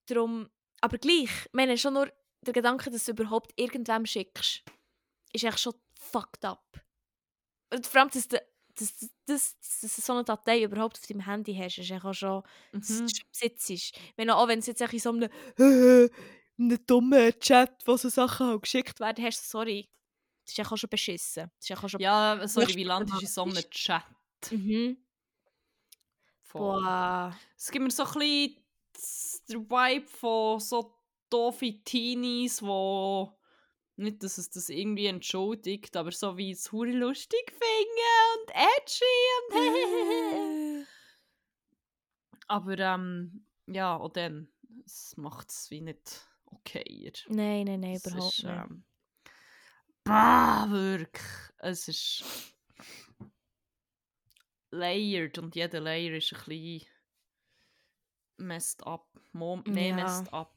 Darum, 0.08 0.50
aber 0.82 0.98
gleich, 0.98 1.24
ich 1.46 1.54
meine 1.54 1.78
schon 1.78 1.94
nur 1.94 2.12
der 2.42 2.54
Gedanke, 2.54 2.90
dass 2.92 3.06
du 3.06 3.12
überhaupt 3.12 3.52
irgendwem 3.56 4.06
schickst, 4.06 4.64
ist 5.34 5.44
echt 5.44 5.60
schon 5.60 5.74
fucked 6.00 6.46
up. 6.46 6.64
Und 7.74 7.86
vor 7.88 8.02
allem, 8.02 8.10
dass 8.12 8.28
du, 8.28 8.38
dass, 8.78 8.98
dass, 8.98 9.10
dass, 9.26 9.80
dass 9.82 9.96
du 9.96 10.02
so 10.02 10.14
eine 10.14 10.24
Datei 10.24 10.64
überhaupt 10.64 11.00
auf 11.00 11.08
deinem 11.08 11.22
Handy 11.26 11.56
hast, 11.56 11.78
ist 11.80 11.92
auch 11.92 12.14
schon, 12.14 12.44
dass 12.74 12.90
Mhm. 12.90 13.08
du 13.08 13.16
schon 13.16 13.28
besitzt. 13.32 13.70
Ich 13.70 13.94
meine, 14.18 14.36
auch 14.36 14.48
wenn 14.48 14.60
es 14.60 14.68
jetzt 14.68 14.82
in 14.82 15.00
so 15.00 15.10
einem, 15.10 15.30
in 15.58 16.10
einem 16.72 16.86
dummen 16.86 17.40
Chat, 17.40 17.82
wo 17.86 17.98
so 17.98 18.10
Sachen 18.10 18.48
halt 18.48 18.62
geschickt 18.62 19.00
werden, 19.00 19.26
hast, 19.26 19.50
sorry, 19.50 19.90
das 20.46 20.58
ist 20.58 20.72
auch 20.72 20.78
schon 20.78 20.90
beschissen. 20.90 21.50
Das 21.58 21.70
ist 21.70 21.78
auch 21.84 21.90
schon... 21.90 22.00
Ja, 22.00 22.48
sorry, 22.48 22.76
wie 22.76 22.84
landest 22.84 23.18
du 23.18 23.22
in 23.26 23.28
so 23.28 23.44
einem. 23.44 23.70
Chat? 23.72 24.04
Mhm. 24.52 24.98
Boah. 26.52 27.36
Es 27.58 27.72
gibt 27.72 27.84
mir 27.84 27.92
so 27.92 28.04
ein 28.04 28.14
bisschen 28.14 28.65
den 29.50 29.70
Vibe 29.70 30.08
von 30.08 30.60
so 30.60 30.94
doofe 31.30 31.84
Teenies, 31.84 32.62
wo 32.62 33.38
nicht, 33.98 34.24
dass 34.24 34.38
es 34.38 34.50
das 34.50 34.70
irgendwie 34.70 35.06
entschuldigt, 35.08 35.96
aber 35.96 36.12
so 36.12 36.38
wie 36.38 36.52
es 36.52 36.72
hure 36.72 36.92
lustig 36.92 37.52
finden 37.52 38.42
und 38.42 38.52
edgy 38.56 39.06
und 40.82 40.88
aber 42.48 42.78
ähm, 42.80 43.46
ja, 43.68 43.96
und 43.96 44.18
dann 44.18 44.52
es 44.86 45.16
macht 45.18 45.50
es 45.50 45.72
wie 45.72 45.82
nicht 45.82 46.28
okayer. 46.46 47.14
Nein, 47.30 47.66
nein, 47.66 47.80
nein, 47.80 47.94
Es 47.96 48.06
überhaupt 48.06 48.38
ist, 48.38 48.44
nicht. 48.44 48.54
ähm, 48.54 48.84
bah, 50.04 50.68
wirklich. 50.70 51.24
Es 51.60 51.88
ist 51.88 52.24
layered 54.72 55.38
und 55.38 55.56
jeder 55.56 55.80
Layer 55.80 56.16
ist 56.16 56.34
ein 56.34 56.40
bisschen 56.46 56.88
messed 58.38 58.86
up. 58.86 59.08
Mo 59.34 59.58
mehr 59.66 59.90
Ja. 59.90 59.96
messed 59.96 60.34
up. 60.34 60.54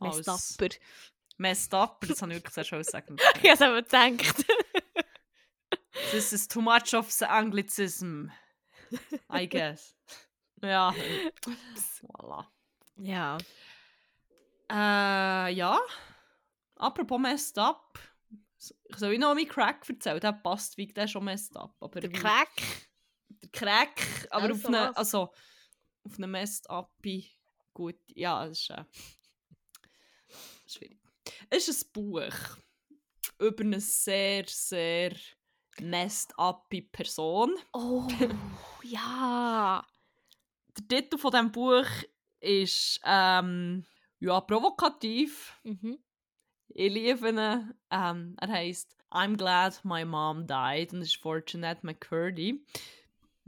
Messed 0.00 0.28
als- 0.28 0.52
upper. 0.58 0.74
Messed 1.40 1.72
up, 1.74 2.04
das 2.08 2.20
habe 2.20 2.32
ich 2.32 2.38
wirklich 2.38 2.54
sehr 2.54 2.64
schön 2.64 2.82
sagen. 2.82 3.16
ich 3.42 3.50
habe 3.50 3.66
aber 3.66 3.82
gedacht. 3.82 4.44
This 6.10 6.32
is 6.32 6.48
too 6.48 6.60
much 6.60 6.94
of 6.94 7.10
the 7.12 7.26
Anglicism. 7.26 8.28
I 9.32 9.48
guess. 9.48 9.94
Ja. 10.62 10.92
Voilà. 12.02 12.46
ja. 12.96 13.38
Äh, 14.70 15.52
ja. 15.54 15.80
Apropos 16.76 17.18
messed 17.20 17.58
up. 17.58 17.98
Soll 18.96 19.12
ich 19.12 19.18
noch 19.18 19.34
meinen 19.34 19.48
Crack 19.48 19.88
erzählen? 19.88 20.20
Der 20.20 20.32
passt 20.32 20.76
wie 20.76 20.86
der 20.86 21.06
schon 21.06 21.24
messed 21.24 21.56
up. 21.56 21.76
Aber 21.80 22.00
Der 22.00 22.10
Crack. 22.10 22.48
Der 23.42 23.48
Crack, 23.50 24.28
aber 24.30 24.46
auf 24.46 24.50
Also 24.64 24.68
eine, 24.68 24.88
was? 24.90 24.96
also 24.96 25.32
auf 26.08 26.18
eine 26.18 26.26
messed 26.26 26.68
up 26.70 26.90
gut, 27.74 27.96
ja, 28.08 28.46
es 28.46 28.60
ist 28.60 28.70
äh, 28.70 28.84
schwierig. 30.66 30.98
Es 31.50 31.68
ist 31.68 31.86
ein 31.86 31.92
Buch 31.92 32.58
über 33.38 33.62
eine 33.62 33.80
sehr, 33.80 34.44
sehr 34.46 35.14
messed 35.80 36.32
up 36.38 36.68
Person. 36.92 37.54
Oh, 37.72 38.06
ja. 38.82 39.86
Der 40.76 40.88
Titel 40.88 41.18
von 41.18 41.30
diesem 41.30 41.52
Buch 41.52 41.86
ist 42.40 43.00
ähm, 43.04 43.84
ja, 44.20 44.40
provokativ. 44.40 45.58
Mhm. 45.62 45.98
Ich 46.68 46.92
liebe 46.92 47.28
ihn. 47.28 47.74
Ähm, 47.90 48.36
er 48.40 48.48
heißt 48.48 48.96
I'm 49.10 49.36
glad 49.36 49.84
my 49.84 50.04
mom 50.04 50.46
died 50.46 50.92
und 50.92 51.02
ist 51.02 51.22
Jeanette 51.46 51.84
McCurdy. 51.86 52.64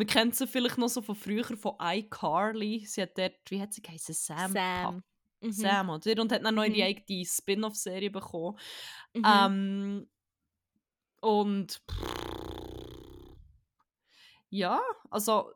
Man 0.01 0.07
kennt 0.07 0.35
sie 0.35 0.47
vielleicht 0.47 0.79
noch 0.79 0.89
so 0.89 1.03
von 1.03 1.15
früher 1.15 1.45
von 1.45 1.75
iCarly. 1.79 2.87
Sie 2.87 3.03
hat 3.03 3.19
dort, 3.19 3.35
wie 3.51 3.61
hat 3.61 3.75
sie 3.75 3.83
geheißen? 3.83 4.15
Sam. 4.15 4.53
Sam. 4.55 5.05
Mhm. 5.43 5.53
Sam, 5.53 5.91
oder? 5.91 6.23
Und 6.23 6.33
hat 6.33 6.43
dann 6.43 6.55
noch 6.55 6.67
Mhm. 6.67 6.81
eigene 6.81 7.27
Spin-off-Serie 7.27 8.11
bekommen. 8.11 8.59
Mhm. 9.13 9.23
Ähm, 9.27 10.11
und 11.21 11.83
ja, 14.49 14.81
also 15.11 15.53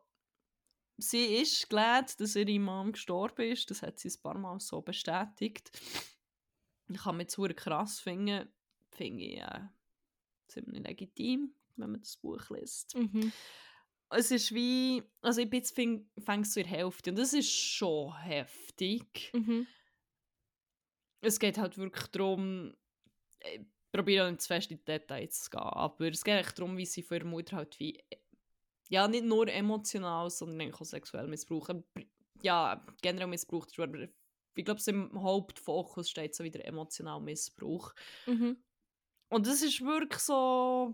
sie 0.97 1.25
ist 1.37 1.67
glad, 1.67 2.19
dass 2.19 2.35
ihre 2.35 2.59
Mom 2.59 2.91
gestorben 2.91 3.51
ist. 3.51 3.71
Das 3.71 3.81
hat 3.81 3.97
sie 3.97 4.09
ein 4.09 4.21
paar 4.21 4.37
Mal 4.37 4.59
so 4.59 4.79
bestätigt. 4.79 5.71
Ich 6.87 6.97
kann 6.99 7.17
mir 7.17 7.25
verdammt 7.27 7.57
krass 7.57 7.99
finden. 7.99 8.47
Finde 8.91 9.23
ich 9.23 9.37
äh, 9.39 9.61
ziemlich 10.49 10.83
legitim, 10.83 11.55
wenn 11.77 11.89
man 11.93 12.01
das 12.01 12.15
Buch 12.17 12.47
liest. 12.51 12.93
Mhm. 12.93 13.31
Es 14.09 14.31
ist 14.31 14.53
wie, 14.53 15.03
also 15.21 15.41
ich 15.41 15.49
bin 15.49 15.59
jetzt 15.59 15.75
fäng- 15.77 16.05
fängst 16.23 16.53
zur 16.53 16.63
Hälfte 16.63 17.09
und 17.09 17.17
das 17.17 17.33
ist 17.33 17.51
schon 17.51 18.15
heftig. 18.21 19.31
Mhm. 19.33 19.67
Es 21.21 21.39
geht 21.39 21.57
halt 21.57 21.77
wirklich 21.77 22.07
darum, 22.07 22.75
ich 23.39 23.61
probiere 23.91 24.25
auch 24.25 24.29
nicht 24.29 24.41
zu 24.41 24.47
fest 24.47 24.71
in 24.71 24.77
die 24.77 24.85
Details 24.85 25.43
zu 25.43 25.49
gehen, 25.49 25.59
aber 25.59 26.07
es 26.07 26.23
geht 26.23 26.35
echt 26.39 26.59
darum, 26.59 26.77
wie 26.77 26.85
sie 26.85 27.01
von 27.01 27.17
ihrer 27.17 27.25
Mutter 27.25 27.57
halt 27.57 27.79
wie, 27.79 28.03
ja, 28.89 29.07
nicht 29.07 29.25
nur 29.25 29.47
emotional, 29.47 30.29
sondern 30.29 30.71
auch 30.73 30.85
sexuell 30.85 31.27
missbrauchen. 31.27 31.83
Ja, 32.41 32.85
generell 33.01 33.27
missbraucht 33.27 33.77
aber 33.79 34.07
ich 34.57 34.63
glaube, 34.63 34.81
im 34.85 35.21
Hauptfokus 35.21 36.09
steht 36.09 36.35
so 36.35 36.43
wieder 36.43 36.63
emotional 36.63 37.19
Missbrauch. 37.19 37.93
Mhm. 38.25 38.63
Und 39.29 39.47
es 39.47 39.61
ist 39.63 39.81
wirklich 39.81 40.21
so, 40.21 40.93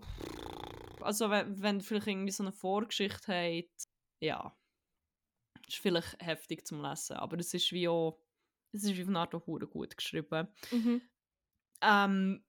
also 1.03 1.29
wenn, 1.29 1.61
wenn 1.61 1.81
vielleicht 1.81 2.07
irgendwie 2.07 2.31
so 2.31 2.43
eine 2.43 2.51
Vorgeschichte 2.51 3.33
habt, 3.33 3.87
ja, 4.21 4.55
ist 5.67 5.77
vielleicht 5.77 6.21
heftig 6.21 6.65
zum 6.65 6.81
Lesen, 6.81 7.17
aber 7.17 7.37
es 7.39 7.53
ist 7.53 7.71
wie 7.71 7.87
auch, 7.87 8.19
es 8.73 8.83
ist 8.83 8.97
wie 8.97 9.03
von 9.03 9.15
Art 9.15 9.35
auch 9.35 9.45
gut 9.45 9.97
geschrieben. 9.97 10.47
Mhm. 10.71 11.01
Ähm, 11.81 12.43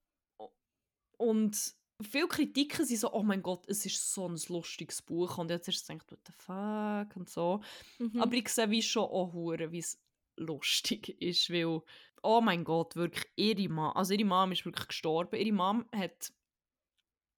und 1.18 1.74
viele 2.02 2.28
Kritiken 2.28 2.84
sind 2.84 2.98
so, 2.98 3.12
oh 3.12 3.22
mein 3.22 3.42
Gott, 3.42 3.64
es 3.68 3.86
ist 3.86 4.12
so 4.12 4.28
ein 4.28 4.40
lustiges 4.48 5.02
Buch 5.02 5.38
und 5.38 5.50
jetzt 5.50 5.68
ist 5.68 5.82
es 5.82 5.86
gedacht, 5.86 6.10
what 6.10 6.20
the 6.26 6.32
fuck 6.32 7.16
und 7.16 7.28
so. 7.28 7.60
Mhm. 7.98 8.20
Aber 8.20 8.34
ich 8.34 8.48
sehe 8.48 8.70
wie 8.70 8.82
schon 8.82 9.04
auch 9.04 9.32
hure, 9.32 9.70
wie 9.72 9.78
es 9.78 10.00
lustig 10.36 11.08
ist, 11.20 11.50
weil, 11.50 11.82
oh 12.22 12.40
mein 12.40 12.64
Gott, 12.64 12.96
wirklich, 12.96 13.26
ihre 13.36 13.68
Mom, 13.68 13.92
also 13.94 14.14
ihre 14.14 14.24
Mom 14.24 14.52
ist 14.52 14.64
wirklich 14.64 14.88
gestorben. 14.88 15.36
Ihre 15.36 15.52
Mom 15.52 15.86
hat 15.94 16.32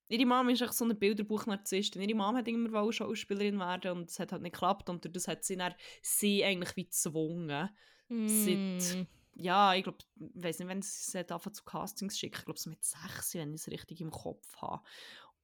ihre 0.08 0.26
Mama 0.26 0.50
ist 0.50 0.62
echt 0.62 0.74
so 0.74 0.84
eine 0.84 0.94
Bilderbuchnarzisstin. 0.94 2.02
Ihre 2.02 2.14
Mama 2.14 2.38
hat 2.38 2.48
immer 2.48 2.72
wollen 2.72 2.92
Schauspielerin 2.92 3.58
werden 3.58 3.92
und 3.92 4.10
es 4.10 4.18
hat 4.18 4.32
halt 4.32 4.42
nicht 4.42 4.52
geklappt 4.52 4.88
und 4.88 5.14
das 5.14 5.28
hat 5.28 5.44
sie 5.44 5.56
dann 5.56 5.74
sie 6.02 6.44
eigentlich 6.44 6.76
wie 6.76 6.84
gezwungen. 6.84 7.70
Mm. 8.08 8.28
Seit, 8.28 9.06
ja, 9.34 9.74
ich 9.74 9.82
glaube, 9.82 9.98
ich 10.16 10.44
weiß 10.44 10.58
nicht, 10.58 10.68
wenn 10.68 10.82
sie 10.82 11.18
hat 11.18 11.32
angefangen 11.32 11.54
zu 11.54 11.64
Castings 11.64 12.18
schicken, 12.18 12.38
ich 12.38 12.44
glaube 12.44 12.60
so 12.60 12.70
mit 12.70 12.84
sechs, 12.84 13.34
wenn 13.34 13.54
ich 13.54 13.62
es 13.62 13.68
richtig 13.68 14.00
im 14.00 14.10
Kopf 14.10 14.56
habe. 14.58 14.84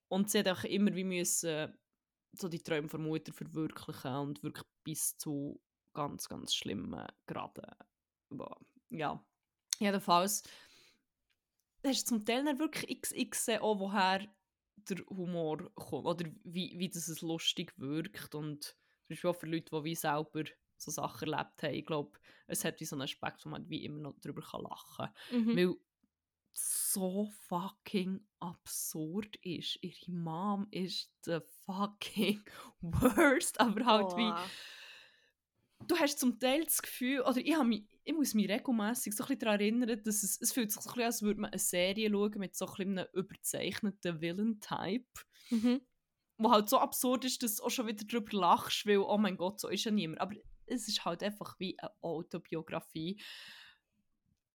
Und 0.09 0.31
sie 0.31 0.41
hat 0.41 0.49
auch 0.49 0.65
immer 0.65 0.95
wie 0.95 1.05
müssen 1.05 1.73
so 2.33 2.49
die 2.49 2.63
Träume 2.63 2.89
von 2.89 3.03
Mutter 3.03 3.33
verwirklichen 3.33 4.15
und 4.15 4.43
wirklich 4.43 4.67
bis 4.85 5.17
zu 5.17 5.61
ganz, 5.93 6.29
ganz 6.29 6.55
schlimmen 6.55 7.07
Graden. 7.27 7.75
Ja, 8.91 9.25
jedenfalls 9.79 10.45
hast 11.85 12.03
du 12.03 12.09
zum 12.09 12.25
Teil 12.25 12.45
dann 12.45 12.59
wirklich 12.59 13.01
XX 13.01 13.31
gesehen, 13.31 13.61
auch 13.63 13.79
woher 13.79 14.29
der 14.89 14.99
Humor 15.07 15.71
kommt 15.75 16.07
oder 16.07 16.31
wie, 16.45 16.75
wie 16.79 16.89
das 16.89 17.09
es 17.09 17.21
lustig 17.21 17.73
wirkt 17.77 18.35
und 18.35 18.65
zum 18.65 18.77
Beispiel 19.09 19.31
auch 19.31 19.37
für 19.37 19.47
Leute, 19.47 19.71
die 19.71 19.85
wie 19.85 19.95
selber 19.95 20.45
so 20.77 20.91
Sachen 20.91 21.33
erlebt 21.33 21.63
haben, 21.63 21.75
ich 21.75 21.87
glaube, 21.87 22.19
es 22.47 22.65
hat 22.65 22.81
wie 22.81 22.85
so 22.85 22.97
einen 22.97 23.03
Aspekt, 23.03 23.45
wo 23.45 23.51
man 23.51 23.69
wie 23.69 23.85
immer 23.85 24.01
noch 24.01 24.15
darüber 24.21 24.43
kann 24.43 24.63
lachen 24.63 24.97
kann. 25.31 25.45
Mhm. 25.45 25.57
Weil 25.57 25.75
so 26.53 27.31
fucking 27.49 28.27
absurd 28.41 29.37
ist. 29.37 29.79
Ihre 29.83 30.11
Mom 30.11 30.67
ist 30.71 31.13
the 31.25 31.39
fucking 31.65 32.43
worst, 32.81 33.61
aber 33.61 33.85
halt 33.85 34.17
wie 34.17 34.31
Boah. 34.31 34.51
Du 35.87 35.97
hast 35.97 36.19
zum 36.19 36.39
Teil 36.39 36.65
das 36.65 36.83
Gefühl, 36.83 37.21
oder 37.23 37.39
ich, 37.39 37.57
mich, 37.65 37.85
ich 38.05 38.15
muss 38.15 38.35
mich 38.35 38.49
regelmäßig 38.49 39.15
so 39.15 39.25
ein 39.25 39.29
bisschen 39.29 39.39
daran 39.41 39.61
erinnern, 39.61 40.01
dass 40.05 40.23
es, 40.23 40.41
es 40.41 40.53
fühlt 40.53 40.71
sich 40.71 40.81
so 40.81 40.91
ein 40.91 40.95
bisschen 40.95 41.03
an, 41.03 41.07
als 41.07 41.23
würde 41.23 41.41
man 41.41 41.51
eine 41.51 41.59
Serie 41.59 42.11
schauen 42.11 42.39
mit 42.39 42.55
so 42.55 42.67
ein 42.67 42.71
bisschen 42.75 42.99
einem 42.99 43.09
überzeichneten 43.15 44.21
Villain-Type, 44.21 45.07
Mhm. 45.51 45.81
wo 46.39 46.51
halt 46.51 46.69
so 46.69 46.79
absurd 46.79 47.25
ist, 47.25 47.43
dass 47.43 47.57
du 47.57 47.65
auch 47.65 47.71
schon 47.71 47.87
wieder 47.87 48.05
darüber 48.05 48.39
lachst, 48.39 48.87
weil, 48.87 48.99
oh 48.99 49.19
mein 49.19 49.37
Gott, 49.37 49.61
so 49.61 49.69
ist 49.69 49.85
ja 49.85 49.91
niemand. 49.91 50.21
Aber 50.21 50.35
es 50.67 50.87
ist 50.87 51.05
halt 51.05 51.23
einfach 51.23 51.59
wie 51.59 51.77
eine 51.79 51.91
Autobiografie. 52.03 53.21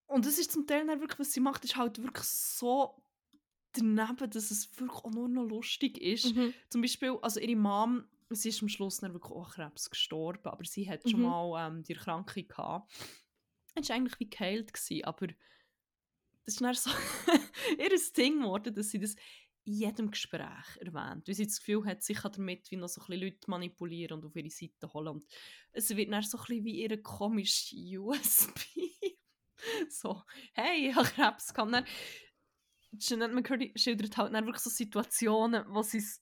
Und 0.07 0.25
es 0.25 0.37
ist 0.39 0.51
zum 0.51 0.65
Teil 0.67 0.85
dann 0.85 1.01
wirklich, 1.01 1.19
was 1.19 1.33
sie 1.33 1.39
macht, 1.41 1.65
ist 1.65 1.75
halt 1.75 2.01
wirklich 2.01 2.25
so 2.25 3.03
daneben, 3.73 4.29
dass 4.29 4.51
es 4.51 4.79
wirklich 4.79 5.03
auch 5.03 5.11
nur 5.11 5.27
noch 5.27 5.43
lustig 5.43 5.97
ist. 5.97 6.33
Mhm. 6.35 6.53
Zum 6.69 6.81
Beispiel, 6.81 7.17
also 7.21 7.39
ihre 7.39 7.55
Mom, 7.57 8.05
sie 8.29 8.49
ist 8.49 8.61
am 8.61 8.69
Schluss 8.69 8.97
dann 8.97 9.13
wirklich 9.13 9.31
auch 9.31 9.51
Krebs 9.53 9.89
gestorben, 9.89 10.45
aber 10.47 10.65
sie 10.65 10.89
hat 10.89 11.09
schon 11.09 11.21
Mhm. 11.21 11.25
mal 11.27 11.67
ähm, 11.67 11.83
die 11.83 11.93
Erkrankung 11.93 12.47
gehabt. 12.47 12.91
Es 13.75 13.89
war 13.89 13.95
eigentlich 13.95 14.19
wie 14.19 14.29
geheilt, 14.29 14.73
gewesen, 14.73 15.03
aber 15.05 15.27
das 15.27 16.53
ist 16.55 16.61
dann 16.61 16.73
so 16.75 16.89
ihr 17.79 17.89
Ding 18.17 18.41
geworden, 18.41 18.73
dass 18.73 18.89
sie 18.89 18.99
das 18.99 19.15
in 19.65 19.73
jedem 19.73 20.11
Gespräch 20.11 20.77
erwähnt, 20.79 21.27
weil 21.27 21.35
sie 21.35 21.47
das 21.47 21.57
Gefühl 21.59 21.85
hat, 21.85 22.03
sie 22.03 22.13
kann 22.13 22.31
damit 22.33 22.69
wie 22.69 22.77
noch 22.77 22.87
so 22.87 23.01
ein 23.01 23.07
bisschen 23.07 23.23
Leute 23.23 23.49
manipulieren 23.49 24.19
und 24.19 24.25
auf 24.25 24.35
ihre 24.35 24.49
Seite 24.51 24.93
holen 24.93 25.07
und 25.07 25.25
es 25.71 25.89
wird 25.95 26.11
dann 26.11 26.21
so 26.23 26.37
ein 26.37 26.43
bisschen 26.45 26.65
wie 26.65 26.81
ihre 26.83 27.01
komische 27.01 27.75
USB. 27.99 28.59
so, 29.89 30.21
hey, 30.53 30.89
ich 30.89 30.95
habe 30.95 31.07
Krebs 31.07 31.53
gehabt. 31.53 31.67
Und 31.67 31.71
Dann, 31.73 31.85
Jeanette 32.97 33.33
McCurdy 33.33 33.73
schildert 33.75 34.15
halt 34.17 34.33
dann 34.33 34.45
wirklich 34.45 34.63
so 34.63 34.69
Situationen, 34.69 35.65
wo 35.69 35.81
sie 35.81 35.97
es 35.97 36.21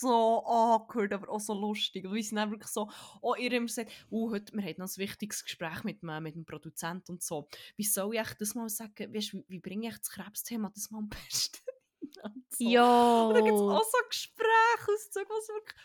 so 0.00 0.44
awkward, 0.44 1.12
aber 1.12 1.28
auch 1.30 1.40
so 1.40 1.54
lustig. 1.54 2.04
Und 2.06 2.14
wie 2.14 2.22
sie 2.22 2.34
dann 2.34 2.50
wirklich 2.50 2.70
so, 2.70 2.90
oh, 3.20 3.34
ihr 3.34 3.52
immer 3.52 3.68
sagt, 3.68 3.90
oh, 4.10 4.30
heute, 4.30 4.52
wir 4.54 4.62
haben 4.62 4.74
noch 4.78 4.86
ein 4.88 4.96
wichtiges 4.96 5.42
Gespräch 5.44 5.84
mit, 5.84 6.02
dem- 6.02 6.22
mit 6.22 6.34
dem 6.34 6.44
Produzenten 6.44 7.12
und 7.12 7.22
so. 7.22 7.48
Wie 7.76 7.84
soll 7.84 8.14
ich 8.14 8.20
echt 8.20 8.40
das 8.40 8.54
mal 8.54 8.68
sagen, 8.68 9.14
weißt, 9.14 9.34
wie, 9.34 9.44
wie 9.48 9.58
bringe 9.60 9.88
ich 9.88 9.98
das 9.98 10.10
Krebsthema 10.10 10.70
das 10.74 10.90
mal 10.90 10.98
am 10.98 11.08
besten 11.08 11.58
und 12.22 12.44
so. 12.50 12.64
Ja. 12.68 13.22
Und 13.26 13.34
dann 13.34 13.44
gibt 13.44 13.56
es 13.56 13.62
auch 13.62 13.84
so 13.84 13.98
Gespräche 14.08 14.92
ausgezogen, 14.94 15.28
was 15.30 15.48
wirklich 15.48 15.78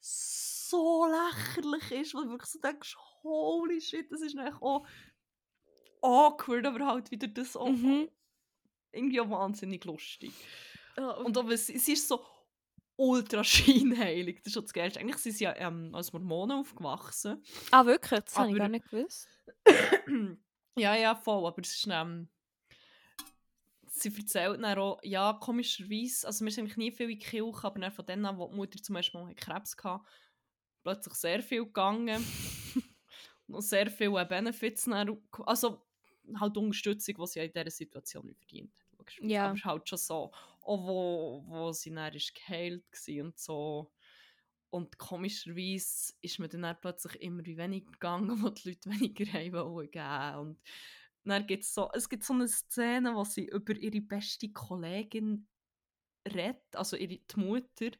so 0.00 1.06
lächerlich 1.06 1.90
ist, 2.02 2.14
wo 2.14 2.20
du 2.22 2.30
wirklich 2.30 2.50
so 2.50 2.58
denkst, 2.60 2.96
holy 3.22 3.80
shit, 3.80 4.10
das 4.12 4.20
ist 4.20 4.36
eigentlich 4.38 4.60
auch 4.62 4.86
awkward, 6.02 6.66
aber 6.66 6.86
halt 6.86 7.10
wieder 7.10 7.26
das 7.28 7.56
auch 7.56 7.68
Mhm. 7.68 8.08
irgendwie 8.92 9.20
auch 9.20 9.30
wahnsinnig 9.30 9.84
lustig. 9.84 10.32
Oh, 10.96 11.24
Und 11.24 11.36
aber 11.36 11.56
sie, 11.56 11.78
sie 11.78 11.92
ist 11.92 12.06
so 12.08 12.24
ultra 12.98 13.44
scheinheilig, 13.44 14.38
das 14.38 14.48
ist 14.48 14.52
schon 14.54 14.64
das 14.64 14.72
Geilste. 14.72 15.00
Eigentlich 15.00 15.18
sind 15.18 15.36
sie 15.36 15.44
ja 15.44 15.54
ähm, 15.56 15.94
als 15.94 16.12
Mormonen 16.12 16.58
aufgewachsen. 16.58 17.42
ah, 17.70 17.86
wirklich? 17.86 18.20
Das 18.20 18.36
habe 18.36 18.48
ich 18.48 18.52
Aber- 18.52 18.58
gar 18.58 18.68
nicht 18.68 18.90
gewusst. 18.90 19.28
ja, 20.76 20.94
ja, 20.96 21.14
voll, 21.14 21.46
aber 21.46 21.62
es 21.62 21.74
ist 21.74 21.88
ähm, 21.90 22.28
sie 23.86 24.14
erzählt 24.14 24.62
dann 24.62 24.78
auch, 24.78 25.00
ja, 25.02 25.32
komischerweise, 25.34 26.26
also 26.26 26.44
wir 26.44 26.52
sind 26.52 26.64
eigentlich 26.64 26.76
nie 26.76 26.92
viel 26.92 27.10
in 27.10 27.18
die 27.18 27.24
Kirche, 27.24 27.64
aber 27.66 27.80
dann 27.80 27.92
von 27.92 28.06
dann 28.06 28.24
an, 28.24 28.38
wo 28.38 28.48
die 28.48 28.56
Mutter 28.56 28.82
zum 28.82 28.96
ersten 28.96 29.18
Mal 29.18 29.34
Krebs 29.34 29.76
hatte, 29.82 30.04
plötzlich 30.82 31.14
sehr 31.14 31.42
viel 31.42 31.64
gegangen. 31.64 32.24
und 33.48 33.62
sehr 33.62 33.90
viele 33.90 34.24
Benefits 34.26 34.84
dann, 34.84 35.18
also 35.46 35.82
halt 36.38 36.56
Unterstützung, 36.56 37.14
die 37.18 37.26
sie 37.26 37.40
in 37.40 37.52
dieser 37.52 37.70
Situation 37.70 38.26
nicht 38.26 38.38
verdient. 38.38 38.72
Ja. 39.20 39.44
Aber 39.44 39.52
es 39.54 39.60
ist 39.60 39.64
halt 39.64 39.88
schon 39.88 39.98
so, 39.98 40.32
auch 40.68 40.86
wo, 40.86 41.44
wo 41.46 41.72
sie 41.72 41.90
dann 41.90 42.14
ist 42.14 42.34
geheilt 42.34 42.84
war 42.92 43.24
und 43.24 43.38
so. 43.38 43.92
Und 44.70 44.98
komischerweise 44.98 46.12
ist 46.20 46.38
mir 46.38 46.48
dann, 46.48 46.76
plötzlich 46.80 47.16
immer 47.22 47.44
weniger 47.44 47.90
gegangen, 47.90 48.28
wo 48.42 48.50
die 48.50 48.70
Leute 48.70 48.90
weniger 48.90 49.32
haben 49.32 49.52
wollen. 49.52 50.36
Und 50.38 50.60
dann 51.24 51.46
gibt's 51.46 51.72
so, 51.72 51.90
es 51.94 52.08
gibt 52.08 52.24
so 52.24 52.34
eine 52.34 52.48
Szene, 52.48 53.14
wo 53.14 53.24
sie 53.24 53.46
über 53.46 53.74
ihre 53.76 54.00
beste 54.00 54.50
Kollegin 54.50 55.46
redet, 56.26 56.74
also 56.74 56.96
ihre 56.96 57.18
die 57.18 57.40
Mutter. 57.40 57.90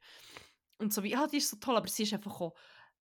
Und 0.79 0.93
so 0.93 1.03
wie, 1.03 1.11
ja, 1.11 1.27
die 1.27 1.39
ist 1.39 1.51
so 1.51 1.57
toll, 1.57 1.77
aber 1.77 1.89
sie 1.89 2.03
ist 2.03 2.13
einfach 2.13 2.41
auch 2.41 2.55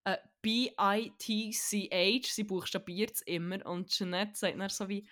äh, 0.06 0.18
B-I-T-C-H, 0.42 2.28
sie 2.34 2.44
buchstabiert 2.44 3.16
es 3.16 3.22
immer. 3.22 3.66
Und 3.66 3.90
Jeanette 3.90 4.36
sagt 4.36 4.58
dann 4.58 4.70
so 4.70 4.88
wie, 4.88 5.08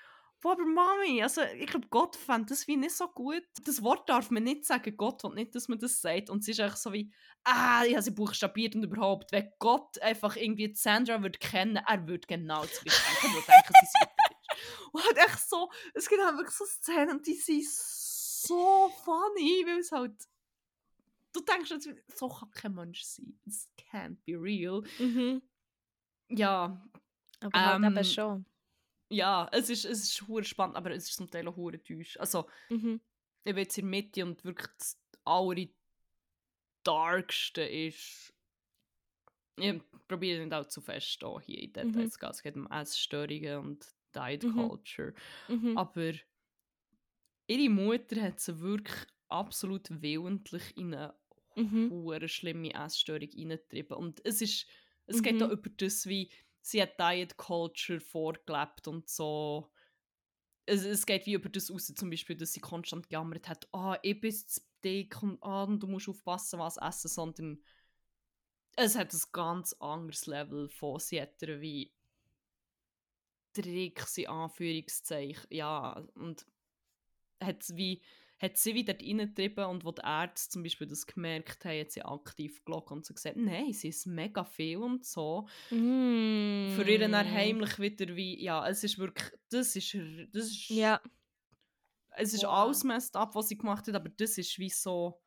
«Boah, 0.46 0.52
aber 0.52 0.66
Mami, 0.66 1.24
also 1.24 1.42
ich 1.42 1.66
glaube, 1.66 1.88
Gott 1.90 2.16
fand 2.16 2.52
das 2.52 2.68
wie 2.68 2.78
nicht 2.78 2.96
so 2.96 3.08
gut. 3.08 3.42
Das 3.64 3.82
Wort 3.82 4.08
darf 4.08 4.30
man 4.30 4.44
nicht 4.44 4.64
sagen, 4.64 4.96
Gott 4.96 5.24
will 5.24 5.34
nicht, 5.34 5.56
dass 5.56 5.68
man 5.68 5.80
das 5.80 6.00
sagt. 6.00 6.30
Und 6.30 6.44
sie 6.44 6.52
ist 6.52 6.60
einfach 6.60 6.78
so 6.78 6.94
wie, 6.94 7.12
ah, 7.46 7.84
ich 7.84 7.94
habe 7.94 8.04
sie 8.04 8.12
buchstabiert 8.12 8.76
und 8.76 8.84
überhaupt, 8.84 9.32
wenn 9.32 9.52
Gott 9.58 10.00
einfach 10.04 10.36
irgendwie 10.36 10.72
Sandra 10.76 11.24
würde 11.24 11.40
kennen, 11.40 11.78
er 11.78 12.08
würde 12.08 12.28
genau 12.28 12.62
das 12.62 12.78
er 12.78 13.34
würde 13.34 13.48
denken, 13.48 13.74
sie 13.74 13.86
ist. 13.86 13.96
Und 14.94 15.04
halt 15.04 15.18
echt 15.18 15.50
so, 15.50 15.72
es 15.96 16.08
gibt 16.08 16.22
halt 16.24 16.38
wirklich 16.38 16.56
so 16.56 16.66
Szenen, 16.66 17.24
die 17.24 17.34
sind 17.34 17.66
so 17.66 18.90
funny, 19.04 19.64
weil 19.66 19.80
es 19.80 19.92
halt, 19.92 20.14
du 21.34 21.42
denkst 21.42 21.72
jetzt, 21.72 21.90
so 22.16 22.30
kann 22.30 22.52
kein 22.52 22.74
Mensch 22.76 23.02
sein. 23.02 23.40
It 23.48 23.54
can't 23.92 24.18
be 24.26 24.40
real. 24.40 24.84
Mhm. 25.00 25.42
Ja, 26.30 26.88
Aber 27.42 27.60
halt 27.60 27.84
Ähm, 27.84 27.98
eben 27.98 28.04
schon. 28.06 28.46
Ja, 29.10 29.48
es 29.52 29.70
ist, 29.70 29.86
es 29.86 30.04
ist 30.04 30.28
hure 30.28 30.44
spannend, 30.44 30.76
aber 30.76 30.92
es 30.92 31.10
ist 31.10 31.16
zum 31.18 31.30
Teil 31.30 31.48
auch 31.48 31.56
hure 31.56 31.82
täusch. 31.82 32.18
Also, 32.18 32.50
Mhm. 32.70 33.00
ich 33.46 33.54
bin 33.54 33.58
jetzt 33.64 33.78
in 33.78 33.86
der 33.86 33.92
Mitte 33.92 34.26
und 34.26 34.44
wirklich 34.46 34.70
das 34.78 35.02
aller 35.26 35.68
darkste 36.84 37.62
ist. 37.64 38.34
Ich 39.58 39.82
probiere 40.08 40.44
nicht 40.44 40.54
auch 40.54 40.68
zu 40.68 40.82
fest 40.82 41.24
auch 41.24 41.40
hier 41.42 41.62
in 41.62 41.72
Mhm. 41.82 41.94
Details 41.94 42.20
gehen. 42.20 42.30
Es 42.30 42.44
geht 42.44 42.56
um 42.56 42.68
Essstörungen 42.70 43.58
und 43.60 43.96
Diet 44.14 44.44
Mhm. 44.44 44.48
Culture. 44.48 45.14
Mhm. 45.48 45.78
Aber 45.78 46.14
ihre 47.48 47.70
Mutter 47.70 48.22
hat 48.22 48.40
sie 48.40 48.60
wirklich 48.60 49.08
absolut 49.30 49.88
willentlich 50.02 50.76
in 50.78 50.94
eine 50.94 51.16
Mhm. 51.56 51.96
schlimme 52.28 52.74
Essstörung 52.74 53.30
reingetrieben. 53.30 53.98
Und 53.98 54.26
es 54.26 54.42
ist, 54.42 54.68
es 55.08 55.22
geht 55.22 55.42
auch 55.42 55.50
Mhm. 55.50 55.52
über 55.52 55.70
das, 55.70 56.06
wie 56.08 56.32
sie 56.66 56.82
hat 56.82 57.00
Diet 57.00 57.38
Culture 57.38 58.00
vorgelebt 58.00 58.88
und 58.88 59.08
so. 59.08 59.72
Es, 60.66 60.84
es 60.84 61.06
geht 61.06 61.28
wie 61.28 61.34
über 61.34 61.48
das 61.48 61.70
aus, 61.70 61.86
zum 61.86 62.10
Beispiel, 62.10 62.36
dass 62.36 62.54
sie 62.54 62.60
konstant 62.60 63.08
gejammert 63.08 63.48
hat, 63.48 63.68
ah, 63.72 64.00
ich 64.02 64.20
bin 64.20 64.34
zu 64.34 64.62
dick 64.84 65.22
und, 65.22 65.38
und 65.38 65.80
du 65.80 65.88
musst 65.88 66.10
aufpassen, 66.10 66.58
was 66.58 66.78
essen, 66.78 67.08
sondern 67.08 67.64
es 68.76 68.96
hat 68.96 69.14
ein 69.14 69.22
ganz 69.32 69.74
anderes 69.74 70.26
Level 70.26 70.68
von, 70.70 71.00
sie 71.00 71.22
hat 71.22 71.40
wie 71.42 71.94
Tricks 73.54 74.18
in 74.18 74.28
Anführungszeichen, 74.28 75.46
ja, 75.52 76.04
und 76.16 76.48
hat 77.40 77.64
wie 77.76 78.02
hat 78.38 78.58
sie 78.58 78.76
wieder 78.76 78.94
reingetrieben 78.94 79.66
und 79.66 79.86
wo 79.86 79.92
die 79.92 80.02
Ärzte 80.04 80.50
zum 80.52 80.64
Beispiel 80.64 80.88
das 80.88 81.08
gemerkt 81.08 81.64
haben, 81.64 81.80
hat 81.80 81.92
sie 81.92 82.04
aktiv 82.04 82.64
geschaut 82.66 82.92
und 82.92 83.06
so 83.06 83.14
gesagt, 83.14 83.38
nein, 83.38 83.72
sie 83.72 83.90
ist 83.90 84.06
mega 84.08 84.44
viel 84.44 84.78
und 84.78 85.06
so. 85.06 85.48
Mm. 85.70 86.70
Für 86.76 86.84
ihren 86.90 87.14
dann 87.14 87.32
heimlich 87.32 87.80
wieder 87.80 88.16
wie, 88.16 88.42
ja, 88.44 88.68
es 88.68 88.84
ist 88.84 88.98
wirklich, 89.00 89.32
das 89.50 89.76
ist, 89.76 89.94
das 90.34 90.48
ist, 90.48 90.70
Ja. 90.70 91.02
es 92.18 92.34
ist 92.34 92.44
Wow. 92.44 92.50
alles 92.50 92.84
messed 92.84 93.16
up, 93.16 93.36
was 93.36 93.48
sie 93.48 93.58
gemacht 93.58 93.88
hat, 93.88 93.96
aber 93.96 94.10
das 94.10 94.38
ist 94.38 94.60
wie 94.60 94.70
so, 94.70 95.22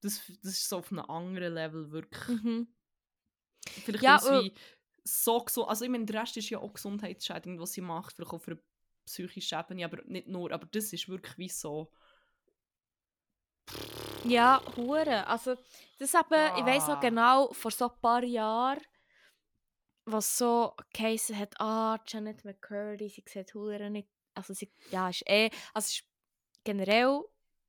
das, 0.00 0.20
das 0.42 0.52
ist 0.54 0.68
so 0.68 0.78
auf 0.78 0.90
einem 0.90 1.04
anderen 1.08 1.54
Level 1.54 1.90
wirklich. 1.92 2.42
Mhm. 2.42 2.68
Vielleicht 3.84 4.02
Ja, 4.02 4.18
ja, 4.22 4.40
äh, 4.40 4.44
wie 4.44 4.54
so 5.04 5.38
gesund, 5.38 5.68
also 5.68 5.84
ich 5.84 5.90
meine, 5.90 6.04
der 6.04 6.22
Rest 6.22 6.36
ist 6.36 6.50
ja 6.50 6.58
auch 6.58 6.72
Gesundheitsschädigung, 6.72 7.60
was 7.60 7.72
sie 7.72 7.80
macht, 7.80 8.14
vielleicht 8.16 8.32
auch 8.32 8.40
für 8.40 8.58
psychische 9.06 9.56
Ebene, 9.56 9.84
aber 9.84 10.02
nicht 10.06 10.28
nur, 10.28 10.50
aber 10.50 10.66
das 10.66 10.92
ist 10.92 11.08
wirklich 11.08 11.36
wie 11.38 11.48
so, 11.48 11.92
Ja, 14.24 14.62
hure. 14.76 15.26
Also, 15.26 15.56
das 15.98 16.14
eben, 16.14 16.56
ich 16.56 16.64
weiß 16.66 16.88
noch 16.88 16.98
Ah. 16.98 17.00
genau, 17.00 17.52
vor 17.52 17.70
so 17.70 17.90
ein 17.90 18.00
paar 18.00 18.24
Jahren, 18.24 18.80
was 20.06 20.36
so 20.38 20.74
geheißen 20.92 21.36
hat, 21.38 21.54
ah, 21.60 21.98
Janet 22.06 22.44
McCurdy, 22.44 23.08
sie 23.08 23.24
sieht 23.26 23.54
hure 23.54 23.90
nicht, 23.90 24.08
also 24.34 24.52
sie, 24.54 24.70
ja, 24.90 25.08
ist 25.08 25.22
eh, 25.28 25.50
also 25.72 25.86
es 25.86 25.90
ist 25.94 26.04
generell, 26.64 27.22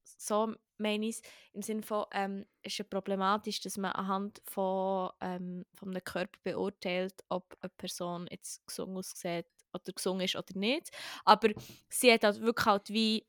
so 0.04 0.54
meine 0.78 1.08
ich 1.08 1.22
im 1.54 1.62
Sinne 1.62 1.84
von, 1.84 2.06
ähm, 2.12 2.46
es 2.62 2.74
ist 2.74 2.80
ja 2.80 2.86
problematisch, 2.86 3.62
dass 3.62 3.78
man 3.78 3.92
anhand 3.94 4.42
von, 4.46 5.12
ähm, 5.22 5.66
von 5.76 5.90
einem 5.92 6.04
Körper 6.04 6.40
beurteilt, 6.44 7.24
ob 7.30 7.58
eine 7.62 7.70
Person 7.70 8.28
jetzt 8.32 8.66
gesund 8.68 8.98
aussieht 8.98 9.48
oder 9.74 9.94
gesund 9.94 10.22
ist 10.24 10.36
oder 10.36 10.58
nicht. 10.58 10.92
Aber 11.26 11.50
sie 11.90 12.12
hat 12.12 12.24
halt 12.26 12.42
wirklich 12.42 12.66
halt 12.66 12.90
wie, 12.90 13.28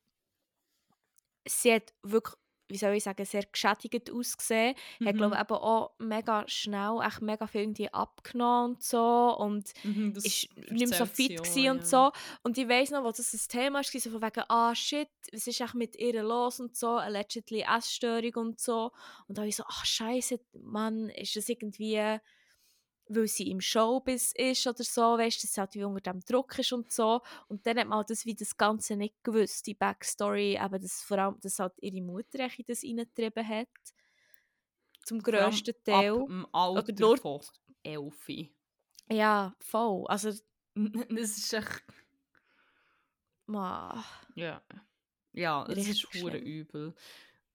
sie 1.47 1.75
hat 1.75 1.95
wirklich, 2.03 2.37
wie 2.69 2.77
soll 2.77 2.95
ich 2.95 3.05
sagen, 3.05 3.25
sehr 3.25 3.45
geschädigt 3.45 4.11
ausgesehen. 4.11 4.75
Hat, 5.05 5.15
Mhm. 5.15 5.19
glaube 5.19 5.35
ich, 5.37 5.41
eben 5.41 5.55
auch 5.55 5.91
mega 5.99 6.45
schnell, 6.49 7.01
echt 7.05 7.23
mega 7.23 7.47
viel 7.47 7.63
irgendwie 7.63 7.93
abgenommen 7.93 8.75
und 8.75 8.83
so. 8.83 9.37
Und 9.39 9.73
Mhm, 9.85 10.13
ist 10.17 10.49
nicht 10.57 10.89
mehr 10.89 10.99
so 10.99 11.07
fit 11.07 11.43
gsi 11.43 11.71
und 11.71 11.79
ja. 11.79 11.85
so. 11.85 12.13
Und 12.43 12.59
ich 12.59 12.69
weiss 12.69 12.91
noch, 12.91 13.05
wo 13.05 13.11
das 13.11 13.33
ein 13.33 13.41
Thema 13.49 13.79
war, 13.79 13.85
so 13.85 14.11
von 14.11 14.23
wegen, 14.23 14.45
ah 14.49 14.75
shit, 14.75 15.09
was 15.33 15.47
ist 15.47 15.61
echt 15.61 15.75
mit 15.75 15.97
ihr 15.97 16.23
los 16.23 16.61
und 16.61 16.77
so, 16.77 16.91
allegedly 16.97 17.61
Essstörung 17.63 18.35
und 18.35 18.61
so. 18.61 18.91
Und 19.29 19.37
da 19.39 19.43
habe 19.43 19.49
ich 19.49 19.57
so, 19.57 19.65
ach 19.67 19.85
scheiße, 19.85 20.41
Mann, 20.63 21.09
ist 21.11 21.37
das 21.37 21.49
irgendwie, 21.49 22.19
weil 23.09 23.27
sie 23.29 23.51
im 23.51 23.61
Showbiz 23.61 24.33
ist 24.37 24.67
oder 24.67 24.83
so, 24.83 25.03
weißt 25.19 25.39
du, 25.43 25.47
dass 25.47 25.55
sie 25.55 25.61
halt 25.61 25.75
wie 25.75 25.85
unter 25.85 26.13
dem 26.13 26.21
Druck 26.21 26.59
ist 26.59 26.73
und 26.73 26.91
so. 26.91 27.21
Und 27.49 27.65
dann 27.67 27.79
hat 27.79 27.87
man 27.89 27.99
halt 27.99 28.11
das 28.11 28.25
wie 28.27 28.35
das 28.35 28.57
Ganze 28.57 28.97
nicht 28.97 29.23
gewusst, 29.23 29.67
die 29.67 29.75
Backstory, 29.75 30.57
eben, 30.57 30.81
dass 30.83 31.03
vor 31.03 31.19
allem, 31.19 31.39
dass 31.41 31.59
halt 31.59 31.75
ihre 31.81 32.03
Mutter 32.03 32.49
das 32.67 32.83
reingetrieben 32.83 33.47
hat. 33.49 33.69
Zum 35.05 35.23
grössten 35.23 35.75
Teil. 35.85 36.13
Ab 36.21 36.27
dem 36.27 36.47
Alter 36.53 36.93
nur- 36.99 37.17
von 37.19 37.41
Elfi. 37.83 38.53
Ja, 39.11 39.55
voll. 39.61 40.05
Also, 40.09 40.31
Das 40.75 41.37
ist 41.39 41.53
echt... 41.53 41.85
ma, 43.47 44.05
Ja. 44.35 44.63
Ja, 45.33 45.65
es 45.69 45.79
ist 45.79 45.89
Richtig 45.89 46.21
schlimm. 46.21 46.35
übel. 46.43 46.95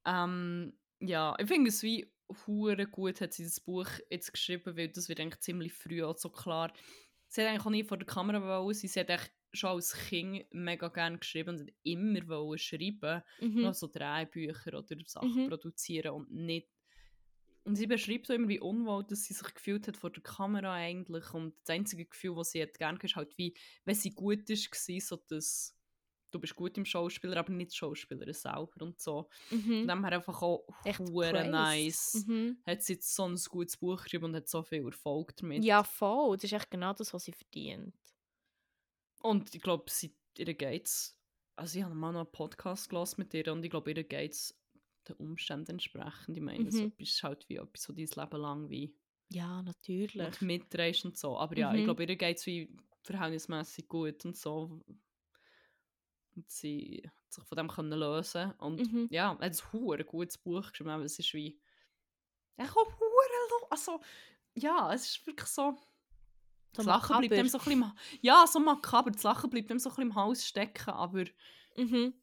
Ähm, 0.05 0.73
ja, 0.99 1.35
ich 1.39 1.47
finde 1.47 1.69
es 1.69 1.81
wie 1.81 2.07
hure 2.47 2.87
gut, 2.87 3.21
hat 3.21 3.33
sie 3.33 3.43
das 3.43 3.59
Buch 3.59 3.87
jetzt 4.09 4.33
geschrieben, 4.33 4.77
weil 4.77 4.89
das 4.89 5.09
wird 5.09 5.19
eigentlich 5.19 5.41
ziemlich 5.41 5.73
früh 5.73 6.03
auch 6.03 6.17
so 6.17 6.29
klar. 6.29 6.73
Sie 7.27 7.41
hat 7.41 7.49
eigentlich 7.49 7.65
auch 7.65 7.71
nie 7.71 7.83
vor 7.83 7.97
der 7.97 8.07
Kamera 8.07 8.41
wollen, 8.41 8.73
sie 8.73 8.87
hat 8.99 9.09
eigentlich 9.09 9.31
schon 9.53 9.71
als 9.71 9.93
Kind 9.93 10.45
mega 10.51 10.87
gerne 10.87 11.17
geschrieben 11.17 11.59
und 11.59 11.71
immer 11.83 12.27
wollen 12.27 12.57
schreiben, 12.57 13.21
mhm. 13.39 13.61
noch 13.61 13.73
so 13.73 13.87
Drehbücher 13.87 14.77
oder 14.77 14.95
Sachen 15.05 15.43
Mhm. 15.43 15.49
produzieren 15.49 16.11
und 16.13 16.31
nicht 16.31 16.67
und 17.63 17.75
sie 17.75 17.87
beschreibt 17.87 18.27
so 18.27 18.33
immer, 18.33 18.47
wie 18.47 18.59
unwohl 18.59 19.03
dass 19.03 19.25
sie 19.25 19.33
sich 19.33 19.53
gefühlt 19.53 19.87
hat 19.87 19.97
vor 19.97 20.09
der 20.09 20.23
Kamera 20.23 20.73
eigentlich 20.73 21.33
und 21.33 21.53
das 21.63 21.75
einzige 21.75 22.05
Gefühl, 22.05 22.35
das 22.35 22.51
sie 22.51 22.61
hat 22.61 22.77
gerne 22.77 22.97
ist 23.01 23.15
halt 23.15 23.37
wie, 23.37 23.53
wenn 23.85 23.95
sie 23.95 24.11
gut 24.11 24.49
ist, 24.49 24.71
war, 24.71 24.99
so 25.01 25.15
dass 25.27 25.77
du 26.31 26.39
bist 26.39 26.55
gut 26.55 26.77
im 26.77 26.85
Schauspieler, 26.85 27.37
aber 27.37 27.51
nicht 27.51 27.71
die 27.71 27.77
Schauspielerin 27.77 28.33
selber 28.33 28.81
und 28.85 28.99
so. 28.99 29.29
Mhm. 29.49 29.87
Dem 29.87 30.03
her 30.05 30.13
einfach 30.17 30.41
auch 30.41 30.65
Echt 30.85 30.99
hure 30.99 31.47
nice. 31.49 32.25
Mhm. 32.27 32.57
Hat 32.65 32.81
sie 32.83 32.93
jetzt 32.93 33.13
so 33.15 33.27
ein 33.27 33.35
gutes 33.49 33.77
Buch 33.77 34.01
geschrieben 34.03 34.25
und 34.25 34.35
hat 34.35 34.47
so 34.47 34.63
viel 34.63 34.85
Erfolg 34.85 35.35
damit. 35.37 35.63
Ja, 35.63 35.83
voll. 35.83 36.37
Das 36.37 36.45
ist 36.45 36.53
echt 36.53 36.71
genau 36.71 36.93
das, 36.93 37.13
was 37.13 37.23
sie 37.25 37.33
verdient. 37.33 37.95
Und 39.21 39.53
ich 39.53 39.61
glaube, 39.61 39.85
sie, 39.89 40.15
ihr 40.37 40.53
geht's. 40.53 41.17
Also 41.55 41.77
ich 41.79 41.85
habe 41.85 41.93
mal 41.93 42.11
noch 42.11 42.21
einen 42.21 42.31
Podcast 42.31 42.89
gelassen 42.89 43.15
mit 43.21 43.33
ihr 43.33 43.51
und 43.51 43.63
ich 43.63 43.69
glaube, 43.69 43.91
ihr 43.91 44.03
geht's 44.03 44.57
den 45.07 45.15
Umständen 45.17 45.71
entsprechend. 45.71 46.37
Ich 46.37 46.41
meine, 46.43 46.71
so 46.71 46.79
Mhm. 46.79 46.87
etwas 46.87 47.09
ist 47.09 47.23
halt 47.23 47.49
wie 47.49 47.57
etwas, 47.57 47.83
so 47.83 47.93
dein 47.93 48.05
Leben 48.07 48.41
lang 48.41 48.69
wie 48.69 48.95
Ja, 49.29 49.61
natürlich. 49.61 50.15
und 50.15 50.41
mitdrehst 50.41 51.05
und 51.05 51.17
so. 51.17 51.37
Aber 51.37 51.57
ja, 51.57 51.73
ich 51.73 51.81
Mhm. 51.81 51.85
glaube, 51.85 52.03
ihr 52.05 52.15
geht's 52.15 52.45
wie 52.45 52.75
verhältnismäßig 53.03 53.87
gut 53.87 54.25
und 54.25 54.35
so. 54.37 54.81
Und 56.41 56.49
sie 56.49 57.03
hat 57.05 57.33
sich 57.33 57.43
von 57.43 57.55
dem 57.55 57.67
können 57.67 57.99
lösen 57.99 58.51
und 58.53 58.79
Mhm. 58.91 59.07
ja, 59.11 59.29
hat 59.29 59.41
ein 59.43 59.55
hure 59.71 60.03
gutes 60.03 60.39
Buch 60.39 60.71
geschrieben, 60.71 60.89
aber 60.89 61.03
es 61.03 61.19
ist 61.19 61.33
wie 61.35 61.59
echt 62.57 62.71
auch 62.71 62.75
hure 62.99 63.59
lo- 63.61 63.67
also 63.69 64.01
ja, 64.55 64.91
es 64.91 65.05
ist 65.07 65.27
wirklich 65.27 65.47
so 65.47 65.77
So 66.71 66.77
das 66.77 66.85
Lachen 66.85 67.19
bleibt 67.19 67.37
dem 67.37 67.47
so 67.47 67.59
ein 67.59 67.63
bisschen 67.63 67.83
im, 67.83 67.93
ja, 68.21 68.47
so 68.47 68.59
makaber, 68.59 69.11
das 69.11 69.21
Lachen 69.21 69.51
bleibt 69.51 69.69
dem 69.69 69.77
so 69.77 69.89
ein 69.89 69.95
bisschen 69.95 70.09
im 70.09 70.15
Hals 70.15 70.47
stecken, 70.47 70.89
aber 70.89 71.25
Mhm. 71.77 72.13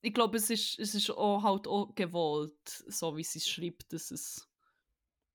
ich 0.00 0.12
glaube, 0.12 0.36
es 0.38 0.50
ist, 0.50 0.78
es 0.80 0.96
ist 0.96 1.10
auch 1.10 1.42
halt 1.44 1.68
auch 1.68 1.94
gewollt, 1.94 2.66
so 2.88 3.16
wie 3.16 3.22
sie 3.22 3.38
es 3.38 3.48
schreibt, 3.48 3.92
dass 3.92 4.10
es 4.10 4.48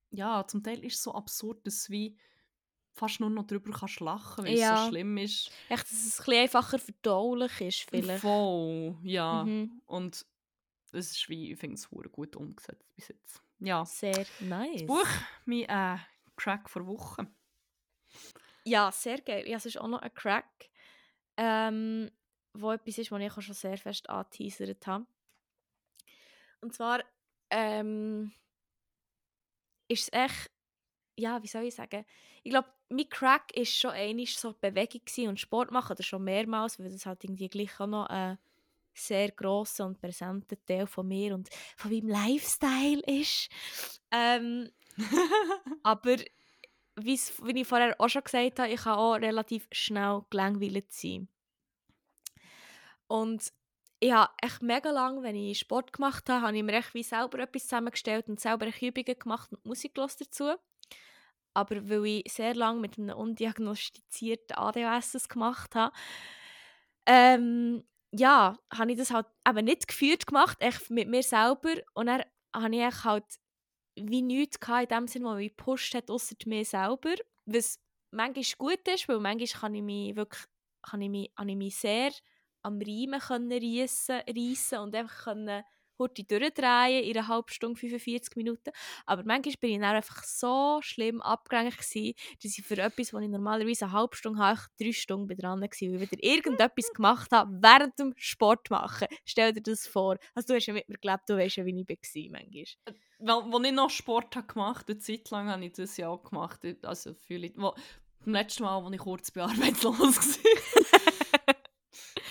ja, 0.09 0.45
zum 0.45 0.63
Teil 0.63 0.83
ist 0.83 0.95
es 0.95 1.03
so 1.03 1.13
absurd, 1.13 1.65
dass 1.65 1.89
wie 1.89 2.17
fast 2.97 3.19
nur 3.19 3.29
noch 3.29 3.45
drüber 3.47 3.71
kannst 3.71 3.99
lachen, 3.99 4.45
weil 4.45 4.53
es 4.53 4.59
Ja. 4.59 4.83
so 4.85 4.89
schlimm 4.89 5.17
ist. 5.17 5.51
Echt, 5.69 5.83
dass 5.83 5.91
es 5.91 6.19
ein 6.19 6.25
bisschen 6.25 6.41
einfacher 6.41 6.79
verdaulich 6.79 7.61
ist, 7.61 7.89
vielleicht. 7.89 8.21
Voll, 8.21 8.97
ja. 9.03 9.43
Mhm. 9.43 9.81
Und 9.85 10.25
es 10.91 11.11
ist 11.11 11.29
wie, 11.29 11.51
ich 11.53 11.59
finde 11.59 11.75
es 11.75 11.89
gut 11.89 12.35
umgesetzt 12.35 12.85
bis 12.95 13.07
jetzt. 13.09 13.41
Ja. 13.59 13.85
Sehr 13.85 14.25
nice. 14.39 14.73
Das 14.81 14.85
Buch, 14.87 15.07
mein 15.45 15.63
äh, 15.63 15.97
Crack 16.35 16.69
vor 16.69 16.85
Wochen. 16.87 17.27
Ja, 18.65 18.91
sehr 18.91 19.21
geil. 19.21 19.47
Ja, 19.47 19.57
es 19.57 19.65
ist 19.65 19.77
auch 19.79 19.87
noch 19.87 20.01
ein 20.01 20.13
Crack, 20.13 20.69
ähm, 21.37 22.11
wo 22.53 22.71
etwas 22.71 22.97
ist, 22.97 23.11
was 23.11 23.21
ich 23.21 23.31
auch 23.31 23.41
schon 23.41 23.53
sehr 23.55 23.77
fest 23.77 24.09
angeteasert 24.09 24.85
habe. 24.87 25.05
Und 26.61 26.73
zwar 26.73 27.03
ähm, 27.49 28.33
ist 29.87 30.03
es 30.03 30.09
echt, 30.11 30.51
ja, 31.17 31.41
wie 31.41 31.47
soll 31.47 31.63
ich 31.63 31.75
sagen? 31.75 32.05
Ich 32.43 32.51
glaube, 32.51 32.69
mein 32.89 33.09
Crack 33.09 33.55
ist 33.55 33.75
schon 33.77 33.91
einmal 33.91 34.25
so 34.27 34.53
Bewegung 34.53 35.01
und 35.29 35.39
Sport 35.39 35.71
machen, 35.71 35.93
oder 35.93 36.03
schon 36.03 36.23
mehrmals, 36.23 36.79
weil 36.79 36.89
das 36.89 37.05
halt 37.05 37.23
irgendwie 37.23 37.49
gleich 37.49 37.79
auch 37.79 37.87
noch 37.87 38.05
ein 38.07 38.37
sehr 38.93 39.31
grosser 39.31 39.85
und 39.85 39.99
präsenter 39.99 40.57
Teil 40.65 40.87
von 40.87 41.07
mir 41.07 41.35
und 41.35 41.49
von 41.75 41.91
meinem 41.91 42.07
Lifestyle 42.07 43.01
ist. 43.05 43.49
Ähm, 44.11 44.69
aber 45.83 46.17
wie 46.95 47.13
ich 47.13 47.67
vorher 47.67 47.95
auch 47.99 48.09
schon 48.09 48.23
gesagt 48.23 48.59
habe, 48.59 48.71
ich 48.71 48.81
kann 48.81 48.97
auch 48.97 49.15
relativ 49.15 49.67
schnell 49.71 50.21
gelangweilt 50.29 50.91
sein. 50.91 51.27
Und 53.07 53.53
ich 53.99 54.11
habe 54.11 54.33
echt 54.41 54.61
mega 54.61 54.91
lang, 54.91 55.23
wenn 55.23 55.35
ich 55.35 55.59
Sport 55.59 55.93
gemacht 55.93 56.29
habe, 56.29 56.45
habe 56.45 56.57
ich 56.57 56.63
mir 56.63 56.73
echt 56.73 56.93
wie 56.93 57.03
selber 57.03 57.39
etwas 57.39 57.63
zusammengestellt 57.63 58.27
und 58.27 58.39
selber 58.39 58.67
Übungen 58.67 59.19
gemacht 59.19 59.51
und 59.51 59.65
Musik 59.65 59.95
dazu. 59.95 60.55
Aber 61.57 61.89
weil 61.89 62.05
ich 62.05 62.31
sehr 62.31 62.53
lange 62.53 62.79
mit 62.79 62.99
einem 62.99 63.17
undiagnostizierten 63.17 64.55
ADHS 64.55 65.27
gemacht 65.27 65.73
habe, 65.73 65.91
ähm, 67.07 67.83
ja, 68.11 68.59
habe 68.71 68.91
ich 68.91 68.97
das 68.99 69.09
halt 69.09 69.25
eben 69.47 69.65
nicht 69.65 69.87
geführt 69.87 70.27
gemacht, 70.27 70.57
echt 70.61 70.91
mit 70.91 71.07
mir 71.09 71.23
selber. 71.23 71.73
Und 71.95 72.05
dann 72.05 72.21
habe 72.55 72.75
ich 72.75 73.03
halt 73.03 73.25
wie 73.95 74.21
nichts 74.21 74.59
gehabt 74.59 74.91
in 74.91 74.97
dem 74.99 75.07
Sinne, 75.07 75.25
was 75.25 75.37
mich 75.37 75.57
gepusht 75.57 75.95
hat, 75.95 76.11
außer 76.11 76.35
mir 76.45 76.63
selber. 76.63 77.15
Was 77.47 77.79
manchmal 78.11 78.43
gut 78.59 78.87
ist, 78.87 79.09
weil 79.09 79.19
manchmal 79.19 79.59
kann 79.59 79.73
ich 79.73 79.81
mich 79.81 80.15
wirklich, 80.15 80.43
kann 80.83 81.01
ich 81.01 81.09
mich, 81.09 81.31
ich 81.35 81.55
mich 81.55 81.75
sehr 81.75 82.11
am 82.61 82.79
Reimen 82.79 83.19
können 83.19 83.51
reissen, 83.51 84.21
reissen 84.29 84.77
und 84.77 84.95
einfach 84.95 85.23
können 85.23 85.63
heute 85.99 86.23
durchdrehen 86.23 87.03
in 87.03 87.17
einer 87.17 87.27
halben 87.27 87.49
Stunde, 87.49 87.79
45 87.79 88.35
Minuten. 88.35 88.71
Aber 89.05 89.23
manchmal 89.23 89.55
bin 89.59 89.71
ich 89.71 89.79
dann 89.79 89.95
einfach 89.95 90.23
so 90.23 90.79
schlimm 90.81 91.21
abgelenkt 91.21 91.77
dass 91.77 92.57
ich 92.57 92.63
für 92.63 92.77
etwas, 92.77 93.13
was 93.13 93.23
ich 93.23 93.29
normalerweise 93.29 93.85
eine 93.85 93.93
halbe 93.93 94.15
Stunde 94.15 94.39
habe, 94.39 94.59
drei 94.79 94.91
Stunden 94.91 95.35
dran 95.37 95.61
war, 95.61 95.69
weil 95.69 96.03
ich 96.03 96.11
wieder 96.11 96.23
irgendetwas 96.23 96.91
gemacht 96.93 97.31
habe 97.31 97.51
während 97.61 97.97
dem 97.99 98.13
Sport 98.17 98.69
machen. 98.69 99.07
Stell 99.25 99.53
dir 99.53 99.61
das 99.61 99.87
vor. 99.87 100.17
Also 100.35 100.47
du 100.47 100.55
hast 100.55 100.65
ja 100.65 100.73
mit 100.73 100.87
mir 100.89 100.97
gelebt, 100.97 101.23
du 101.27 101.37
weißt 101.37 101.57
ja, 101.57 101.65
wie 101.65 101.81
ich 101.81 101.87
war 101.87 102.39
manchmal. 102.39 102.95
Weil, 103.19 103.53
als 103.53 103.65
ich 103.65 103.73
noch 103.73 103.89
Sport 103.89 104.35
habe 104.35 104.47
gemacht 104.47 104.81
habe, 104.81 104.93
eine 104.93 104.99
Zeit 104.99 105.29
lang 105.31 105.49
habe 105.49 105.65
ich 105.65 105.73
das 105.73 105.97
ja 105.97 106.09
auch 106.09 106.23
gemacht. 106.23 106.61
Also 106.83 107.15
ich, 107.27 107.53
wo, 107.55 107.73
beim 108.23 108.33
letzten 108.33 108.63
Mal, 108.63 108.83
als 108.83 108.93
ich 108.93 108.99
kurz 108.99 109.31
bei 109.31 109.43
arbeitslos 109.43 109.97
war. 110.43 110.76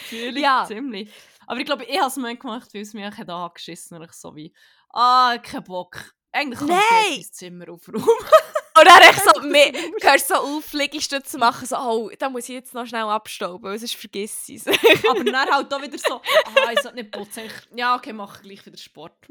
Fühle 0.07 0.31
ich 0.31 0.43
Ja. 0.43 0.65
ziemlich. 0.67 1.13
Aber 1.47 1.59
ich 1.61 1.67
glaube, 1.67 1.85
ich 1.85 1.99
habe 1.99 2.09
es 2.09 2.17
mir 2.17 2.37
gemacht, 2.37 2.73
weil 2.75 2.83
es 2.83 2.95
mich 2.95 3.05
echt 3.05 3.29
angeschissen 3.29 3.97
hat. 3.97 4.03
Und 4.03 4.11
ich 4.11 4.17
so 4.17 4.35
wie, 4.37 4.55
ah, 4.91 5.37
kein 5.43 5.65
Bock. 5.65 6.13
Eigentlich 6.33 6.59
kann 6.59 6.69
ich 7.11 7.17
jetzt 7.17 7.43
dein 7.43 7.51
Zimmer 7.51 7.73
aufräumen. 7.73 8.05
Und 8.79 8.87
dann 8.87 9.03
echt 9.03 9.23
so, 9.25 9.41
mir, 9.41 9.73
hörst 10.03 10.29
so 10.29 10.35
auf, 10.35 10.73
Liegestütze 10.73 11.39
machen, 11.39 11.67
so, 11.67 11.77
oh, 11.77 12.11
da 12.19 12.29
muss 12.29 12.45
ich 12.49 12.57
jetzt 12.57 12.75
noch 12.75 12.87
schnell 12.87 13.05
abstauben, 13.05 13.79
sonst 13.79 13.95
vergiss 13.95 14.49
ich 14.49 14.67
es. 14.67 14.67
Aber 15.11 15.25
dann 15.25 15.51
halt 15.51 15.73
auch 15.73 15.83
wieder 15.83 15.99
so, 15.99 16.15
ah, 16.45 16.73
ich 16.73 16.81
sollte 16.81 16.97
nicht 16.97 17.11
putzen. 17.11 17.45
Ich, 17.47 17.79
ja, 17.79 17.97
okay, 17.97 18.13
mache 18.13 18.43
gleich 18.43 18.65
wieder 18.67 18.77
Sport. 18.77 19.13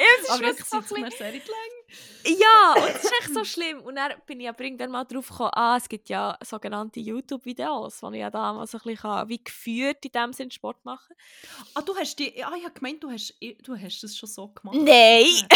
Ja, 0.00 0.06
es 0.18 0.24
ist 0.24 0.30
Aber 0.30 0.40
wirklich 0.40 0.58
jetzt 0.72 0.88
so 0.88 0.94
ein 0.94 1.02
mir 1.02 1.10
sehr 1.10 1.32
lang. 1.32 1.40
Ja, 2.24 2.74
und 2.74 2.94
das 2.94 3.04
ist 3.04 3.12
echt 3.20 3.34
so 3.34 3.44
schlimm. 3.44 3.80
Und 3.82 3.96
dann 3.96 4.12
bin 4.24 4.40
ich 4.40 4.48
aber 4.48 4.64
irgendwann 4.64 4.90
mal 4.90 5.04
drauf 5.04 5.28
gekommen, 5.28 5.50
ah, 5.52 5.76
es 5.76 5.90
gibt 5.90 6.08
ja 6.08 6.38
sogenannte 6.42 7.00
YouTube-Videos, 7.00 8.02
wo 8.02 8.10
ich 8.10 8.20
ja 8.20 8.30
damals 8.30 8.74
ein 8.74 8.80
bisschen 8.82 9.28
wie 9.28 9.44
geführt 9.44 10.02
in 10.06 10.12
dem 10.12 10.32
Sinn 10.32 10.50
Sport 10.50 10.82
machen 10.86 11.14
Ah, 11.74 11.82
du 11.82 11.94
hast 11.94 12.18
die... 12.18 12.42
Ah, 12.42 12.52
ich 12.56 12.64
habe 12.64 12.72
gemeint, 12.72 13.02
du 13.02 13.10
hast, 13.10 13.34
du 13.62 13.76
hast 13.76 14.02
das 14.02 14.16
schon 14.16 14.28
so 14.28 14.48
gemacht. 14.48 14.78
Nein! 14.78 15.46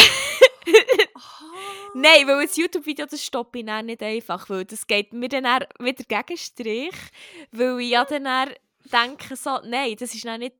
Nein, 1.94 2.26
weil 2.26 2.46
das 2.46 2.56
YouTube-Video, 2.56 3.06
das 3.06 3.22
stoppe 3.22 3.60
ich 3.60 3.66
dann 3.66 3.86
nicht 3.86 4.02
einfach, 4.02 4.48
weil 4.50 4.64
das 4.64 4.86
geht 4.86 5.12
mir 5.12 5.28
dann 5.28 5.44
eher 5.44 5.68
wieder 5.78 6.04
gegen 6.04 6.36
Strich, 6.36 6.96
weil 7.52 7.80
ich 7.80 7.90
ja 7.90 8.04
dann 8.04 8.26
eher 8.26 8.54
denke 8.92 9.36
so, 9.36 9.60
nein, 9.64 9.94
das 9.98 10.14
ist 10.14 10.24
dann 10.24 10.40
nicht 10.40 10.56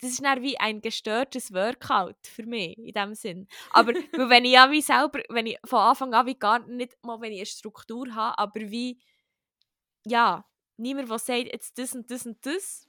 das 0.00 0.10
ist 0.10 0.24
dann 0.24 0.42
wie 0.42 0.58
ein 0.58 0.82
gestörtes 0.82 1.52
Workout 1.52 2.26
für 2.26 2.44
mich, 2.44 2.76
in 2.76 2.92
dem 2.92 3.14
Sinn. 3.14 3.48
Aber 3.70 3.94
wenn 4.12 4.44
ich 4.44 4.52
ja 4.52 4.70
wie 4.70 4.82
selber, 4.82 5.20
wenn 5.30 5.46
ich 5.46 5.58
von 5.64 5.78
Anfang 5.78 6.12
an 6.12 6.26
wie 6.26 6.34
gar 6.34 6.58
nicht 6.66 6.96
mal, 7.02 7.20
wenn 7.20 7.32
ich 7.32 7.38
eine 7.38 7.46
Struktur 7.46 8.14
habe, 8.14 8.38
aber 8.38 8.60
wie, 8.60 8.98
ja, 10.04 10.44
niemand, 10.76 11.10
der 11.10 11.18
sagt, 11.18 11.52
jetzt 11.52 11.78
das 11.78 11.94
und 11.94 12.10
das 12.10 12.26
und 12.26 12.44
das, 12.44 12.86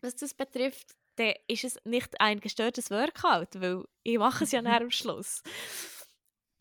was 0.00 0.16
das 0.16 0.34
betrifft, 0.34 0.96
dann 1.16 1.34
ist 1.46 1.64
es 1.64 1.78
nicht 1.84 2.20
ein 2.20 2.40
gestörtes 2.40 2.90
Workout, 2.90 3.60
weil 3.60 3.84
ich 4.02 4.18
mache 4.18 4.44
es 4.44 4.52
ja 4.52 4.62
nach 4.62 4.80
am 4.80 4.90
Schluss. 4.90 5.42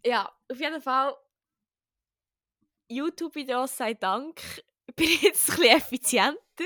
Ja, 0.05 0.31
auf 0.51 0.59
jeden 0.59 0.81
Fall, 0.81 1.15
YouTube-Videos 2.89 3.77
sei 3.77 3.93
Dank, 3.93 4.41
bin 4.95 5.07
ich 5.07 5.21
jetzt 5.21 5.49
ein 5.49 5.57
bisschen 5.57 5.77
effizienter. 5.77 6.65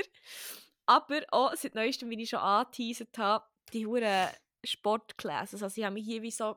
Aber 0.86 1.22
auch 1.32 1.54
seit 1.54 1.74
neuestem, 1.74 2.10
wie 2.10 2.22
ich 2.22 2.30
schon 2.30 2.38
angeteasert 2.38 3.18
habe, 3.18 3.44
die 3.72 3.86
hohen 3.86 4.28
Sportclasses. 4.64 5.62
Also 5.62 5.80
ich 5.80 5.84
habe 5.84 5.94
mich 5.94 6.04
hier 6.04 6.22
wie 6.22 6.30
so, 6.30 6.56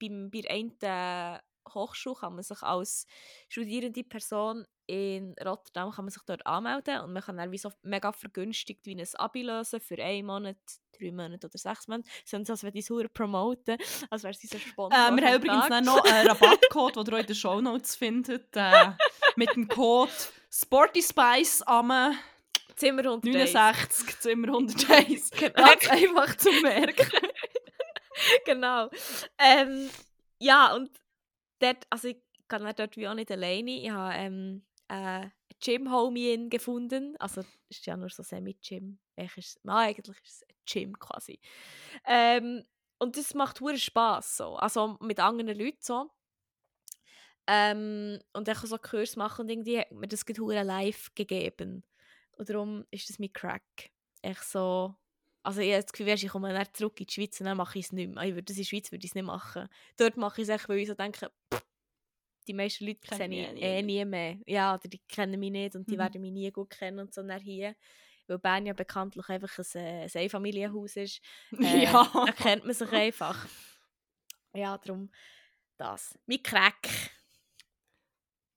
beim, 0.00 0.30
bei 0.30 0.42
einer 0.48 1.40
Hochschule 1.74 2.16
kann 2.16 2.34
man 2.34 2.42
sich 2.42 2.62
als 2.62 3.06
studierende 3.48 4.04
Person 4.04 4.66
in 4.90 5.36
Rotterdam 5.44 5.92
kann 5.92 6.04
man 6.04 6.10
sich 6.10 6.22
dort 6.26 6.44
anmelden 6.44 7.00
und 7.02 7.12
man 7.12 7.22
kann 7.22 7.36
dann 7.36 7.52
wie 7.52 7.58
so 7.58 7.70
mega 7.82 8.10
vergünstigt 8.10 8.84
wie 8.86 9.00
ein 9.00 9.08
Abi 9.14 9.42
lösen 9.42 9.80
für 9.80 10.02
einen 10.02 10.26
Monat, 10.26 10.56
drei 10.98 11.12
Monate 11.12 11.46
oder 11.46 11.58
sechs 11.58 11.86
Monate. 11.86 12.10
Sonst 12.24 12.50
als 12.50 12.64
wenn 12.64 12.72
die 12.72 12.80
es 12.80 12.90
promoten, 13.14 13.78
als 14.10 14.24
wäre 14.24 14.34
es 14.34 14.50
so 14.50 14.58
spontan. 14.58 15.16
Äh, 15.16 15.20
wir 15.20 15.28
haben 15.28 15.42
übrigens 15.42 15.86
noch 15.86 16.04
einen 16.04 16.28
Rabattcode, 16.28 16.96
den 16.96 17.14
ihr 17.14 17.20
in 17.20 17.26
den 17.26 17.36
Shownotes 17.36 17.94
findet, 17.94 18.48
äh, 18.56 18.90
mit 19.36 19.54
dem 19.54 19.68
Code 19.68 20.10
SPORTYSPICE 20.50 21.62
am 21.62 22.16
Zimmer 22.74 23.02
169, 23.02 24.18
Zimmer 24.18 24.48
101. 24.48 25.30
Genau. 25.30 25.64
Einfach 25.90 26.36
zu 26.36 26.50
merken. 26.62 27.10
genau. 28.44 28.90
Ähm, 29.38 29.88
ja, 30.38 30.74
und 30.74 30.90
dort, 31.60 31.86
also 31.90 32.08
ich 32.08 32.18
kann 32.48 32.62
dort 32.76 32.96
wie 32.96 33.08
auch 33.08 33.14
nicht 33.14 33.30
alleine. 33.30 33.70
Ich 33.70 33.90
habe 33.90 34.14
ähm, 34.14 34.64
äh, 34.88 35.28
Gym-Homie 35.62 36.48
gefunden. 36.48 37.16
Also, 37.18 37.42
ist 37.68 37.86
ja 37.86 37.96
nur 37.96 38.10
so 38.10 38.22
Semi-Gym. 38.22 38.98
Eigentlich, 39.16 39.56
eigentlich 39.64 40.16
ist 40.24 40.26
es 40.26 40.42
ein 40.48 40.56
Gym 40.66 40.98
quasi. 40.98 41.40
Ähm, 42.04 42.64
und 42.98 43.16
das 43.16 43.34
macht 43.34 43.60
hure 43.60 43.78
Spaß 43.78 44.36
so. 44.36 44.56
Also 44.56 44.96
mit 45.00 45.20
anderen 45.20 45.58
Leuten 45.58 45.78
so. 45.80 46.10
Ähm, 47.46 48.20
und 48.32 48.48
ich 48.48 48.58
kann 48.58 48.68
so 48.68 48.78
Kurs 48.78 49.16
machen 49.16 49.42
und 49.42 49.48
irgendwie 49.48 49.80
hat 49.80 49.92
mir 49.92 50.08
das 50.08 50.24
hure 50.38 50.62
live 50.62 51.14
gegeben. 51.14 51.84
Und 52.32 52.48
darum 52.48 52.84
ist 52.90 53.08
das 53.08 53.18
mein 53.18 53.32
Crack. 53.32 53.90
Echt 54.22 54.44
so. 54.44 54.94
Also 55.42 55.60
ich 55.60 55.72
habe 55.72 55.82
das 55.82 55.92
Gefühl, 55.92 56.08
ich 56.08 56.28
komme 56.28 56.52
dann 56.52 56.66
zurück 56.74 57.00
in 57.00 57.06
die 57.06 57.12
Schweiz 57.12 57.40
und 57.40 57.46
dann 57.46 57.56
mache 57.56 57.78
ich 57.78 57.86
es 57.86 57.92
nicht 57.92 58.12
mehr. 58.12 58.24
Ich 58.24 58.34
würde 58.34 58.44
das 58.44 58.56
in 58.56 58.62
der 58.62 58.68
Schweiz 58.68 58.92
würde 58.92 59.04
ich 59.04 59.10
es 59.10 59.14
nicht 59.14 59.24
machen. 59.24 59.68
Dort 59.96 60.16
mache 60.16 60.42
ich 60.42 60.48
es 60.48 60.54
echt, 60.54 60.68
weil 60.68 60.78
ich 60.78 60.88
so 60.88 60.94
denke, 60.94 61.30
pff, 61.52 61.62
die 62.46 62.54
meisten 62.54 62.86
Leute 62.86 63.00
kenne 63.00 63.54
ich 63.54 63.62
eh 63.62 63.82
nie 63.82 64.04
mehr. 64.04 64.38
Ja, 64.46 64.74
oder 64.74 64.88
die 64.88 65.00
kennen 65.08 65.38
mich 65.38 65.50
nicht 65.50 65.76
und 65.76 65.88
die 65.88 65.94
mhm. 65.94 66.00
werden 66.00 66.20
mich 66.20 66.32
nie 66.32 66.50
gut 66.50 66.70
kennen 66.70 66.98
und 66.98 67.14
so 67.14 67.22
dann 67.22 67.40
hier. 67.40 67.74
Weil 68.26 68.38
Bern 68.38 68.66
ja 68.66 68.72
bekanntlich 68.72 69.28
einfach 69.28 69.58
ein, 69.58 69.80
äh, 69.80 70.04
ein 70.04 70.10
Einfamilienhaus 70.14 70.96
ist. 70.96 71.20
Äh, 71.58 71.84
ja. 71.84 72.10
Da 72.12 72.32
kennt 72.32 72.64
man 72.64 72.74
sich 72.74 72.90
einfach. 72.92 73.46
Ja, 74.52 74.76
darum 74.78 75.10
das. 75.76 76.18
Mein 76.26 76.42
Crack. 76.42 76.88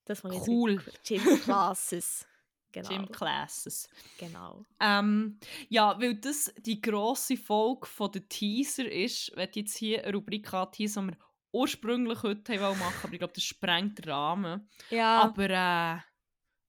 Das 0.05 0.23
was 0.23 0.47
cool. 0.47 0.83
Gym 1.05 1.41
Classes. 1.41 2.27
Genau. 2.73 2.89
Gym 2.89 3.11
Classes. 3.11 3.87
Genau. 4.17 4.65
Ähm, 4.79 5.39
ja, 5.69 5.95
weil 6.01 6.15
das 6.15 6.51
die 6.57 6.81
grosse 6.81 7.37
Folge 7.37 7.85
von 7.85 8.11
der 8.11 8.27
Teaser 8.27 8.91
ist, 8.91 9.35
wird 9.37 9.55
jetzt 9.55 9.77
hier 9.77 10.03
eine 10.03 10.13
Rubrik 10.13 10.51
anteasen, 10.53 11.07
die 11.07 11.13
wir 11.13 11.17
ursprünglich 11.51 12.23
heute 12.23 12.59
machen 12.59 12.79
wollten, 12.79 13.03
aber 13.03 13.13
ich 13.13 13.19
glaube, 13.19 13.33
das 13.33 13.43
sprengt 13.43 13.99
den 13.99 14.11
Rahmen. 14.11 14.67
Ja. 14.89 15.21
Aber 15.21 15.49
äh, 15.49 15.97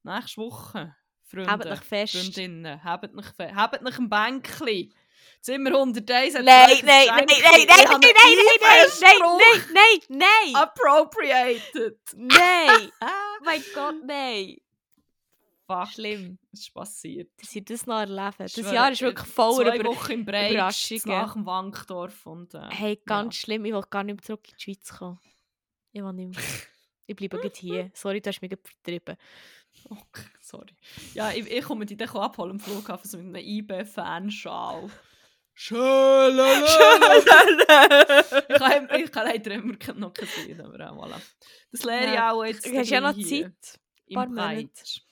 nächste 0.03 0.43
Woche, 0.43 0.95
Freunde, 1.23 1.51
habt 1.51 1.67
euch 1.67 1.81
fest. 1.81 2.17
Freundinnen, 2.17 2.85
habt 2.85 3.17
euch, 3.17 3.55
habt 3.55 3.83
euch 3.83 3.99
ein 3.99 4.11
Bänkchen. 4.11 4.93
Zimmer 5.41 5.71
101 5.71 6.35
nein, 6.35 6.45
nein, 6.45 6.83
nein, 6.85 7.07
nein, 7.07 7.07
nein, 7.17 7.27
nein, 7.27 7.67
nein, 7.67 7.69
nein, 7.69 8.11
nein, 8.61 8.99
nein, 9.01 9.19
nein, 9.39 9.63
nein, 9.73 10.01
nein. 10.09 10.55
Appropriated. 10.55 11.99
Nein. 12.15 12.91
mein 13.45 13.65
Gott, 13.75 13.97
nein. 14.05 14.57
Fuck. 15.67 15.89
Schlimm. 15.89 16.39
Das 16.51 16.61
ist 16.61 16.75
passiert. 16.75 17.31
Dass 17.41 17.55
ich 17.55 17.65
das 17.65 17.87
noch 17.87 17.99
erleben. 17.99 18.35
Das 18.39 18.57
Jahr 18.57 18.93
ist 18.93 19.01
wirklich 19.01 19.27
voll 19.27 19.65
Zwei 19.65 19.85
Wochen 19.85 20.13
im 20.13 20.25
Breitsch, 20.25 21.07
nach 21.07 21.33
dem 21.33 21.47
Wankdorf. 21.47 22.27
Und, 22.27 22.55
äh, 22.55 22.69
hey, 22.71 23.01
ganz 23.05 23.37
ja. 23.37 23.41
schlimm. 23.41 23.65
Ich 23.65 23.73
will 23.73 23.83
gar 23.89 24.05
nicht 24.05 24.17
mehr 24.17 24.23
zurück 24.23 24.47
in 24.49 24.55
die 24.57 24.63
Schweiz 24.63 24.93
kommen. 24.99 25.19
Ich 25.93 26.03
will 26.03 26.13
nicht 26.13 26.37
mehr. 26.37 26.45
Ich 27.07 27.17
bleibe 27.17 27.41
jetzt 27.43 27.59
hier. 27.59 27.91
Sorry, 27.95 28.21
du 28.21 28.29
hast 28.29 28.43
mich 28.43 28.51
vertrieben. 28.51 29.17
Okay, 29.91 30.29
sorry. 30.41 30.75
Ja, 31.15 31.33
ich, 31.33 31.51
ich 31.51 31.65
komme 31.65 31.85
dich 31.85 31.97
dann 31.97 32.09
abholen 32.09 32.53
am 32.53 32.61
Flughafen 32.61 33.11
so 33.11 33.19
mit 33.19 33.27
einem 33.27 33.45
IB-Fanschal. 33.45 34.89
Schöne, 35.53 36.43
ich 36.65 37.27
kann, 38.59 38.89
ich 39.01 39.13
kann 39.13 39.27
leider 39.27 39.53
immer 39.53 39.77
noch 39.95 40.13
kein 40.13 40.29
sehen, 40.29 40.61
aber 40.61 40.77
voilà. 40.93 41.21
Das 41.71 41.85
lehre 41.85 42.13
ich 42.13 42.19
auch 42.19 42.45
jetzt. 42.45 42.67
Du 42.67 42.77
hast 42.77 42.91
ja 42.91 43.01
noch 43.01 43.17
Zeit. 43.17 43.81
Im 44.07 44.35
Breit. 44.35 45.03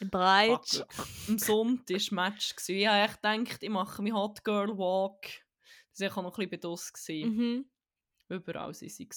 Breit. 0.00 0.86
Am 1.28 1.38
Sonntag 1.38 2.12
war 2.12 2.24
Match. 2.24 2.54
Ich 2.68 2.86
habe 2.86 3.10
echt 3.10 3.22
gedacht, 3.22 3.62
ich 3.62 3.70
mache 3.70 4.02
meinen 4.02 4.14
Hot 4.14 4.44
Girl 4.44 4.76
Walk. 4.76 5.26
Das 5.98 6.14
war 6.14 6.22
noch 6.22 6.38
ein 6.38 6.48
bisschen 6.48 6.50
bedoss. 6.50 6.92
Mhm. 7.08 7.66
Überall 8.28 8.66
waren 8.66 8.74
sie. 8.74 9.08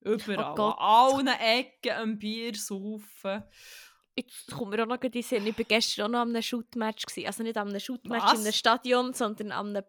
Überall. 0.00 0.54
Oh 0.58 0.74
An 0.74 1.28
allen 1.28 1.28
Ecken 1.28 1.92
ein 1.92 2.18
Bier 2.18 2.54
saufen. 2.54 3.44
Jetzt 4.14 4.50
kommt 4.50 4.70
mir 4.70 4.82
auch 4.82 4.86
noch 4.86 5.00
in 5.00 5.12
den 5.12 5.22
Sinn, 5.22 5.46
ich 5.46 5.56
war 5.56 5.64
gestern 5.64 6.06
auch 6.06 6.08
noch 6.10 6.20
an 6.20 6.30
einem 6.30 6.42
Shootmatch. 6.42 7.04
Also 7.24 7.42
nicht 7.42 7.56
an 7.56 7.68
einem 7.68 7.80
Shootmatch 7.80 8.34
in 8.34 8.40
einem 8.40 8.52
Stadion, 8.52 9.14
sondern 9.14 9.52
an 9.52 9.76
einem, 9.76 9.84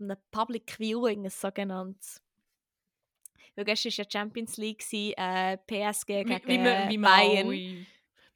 einem 0.00 0.16
Public 0.30 0.76
Viewing, 0.78 1.24
ein 1.26 1.30
sogenanntes. 1.30 2.22
Weil 3.54 3.66
gestern 3.66 3.92
war 3.92 4.04
ja 4.04 4.10
Champions 4.10 4.56
League, 4.56 4.84
äh, 4.92 5.58
PSG 5.58 6.06
gegen 6.06 6.30
wie, 6.46 6.58
wie 6.58 6.88
wie 6.90 6.98
Bayern 6.98 7.86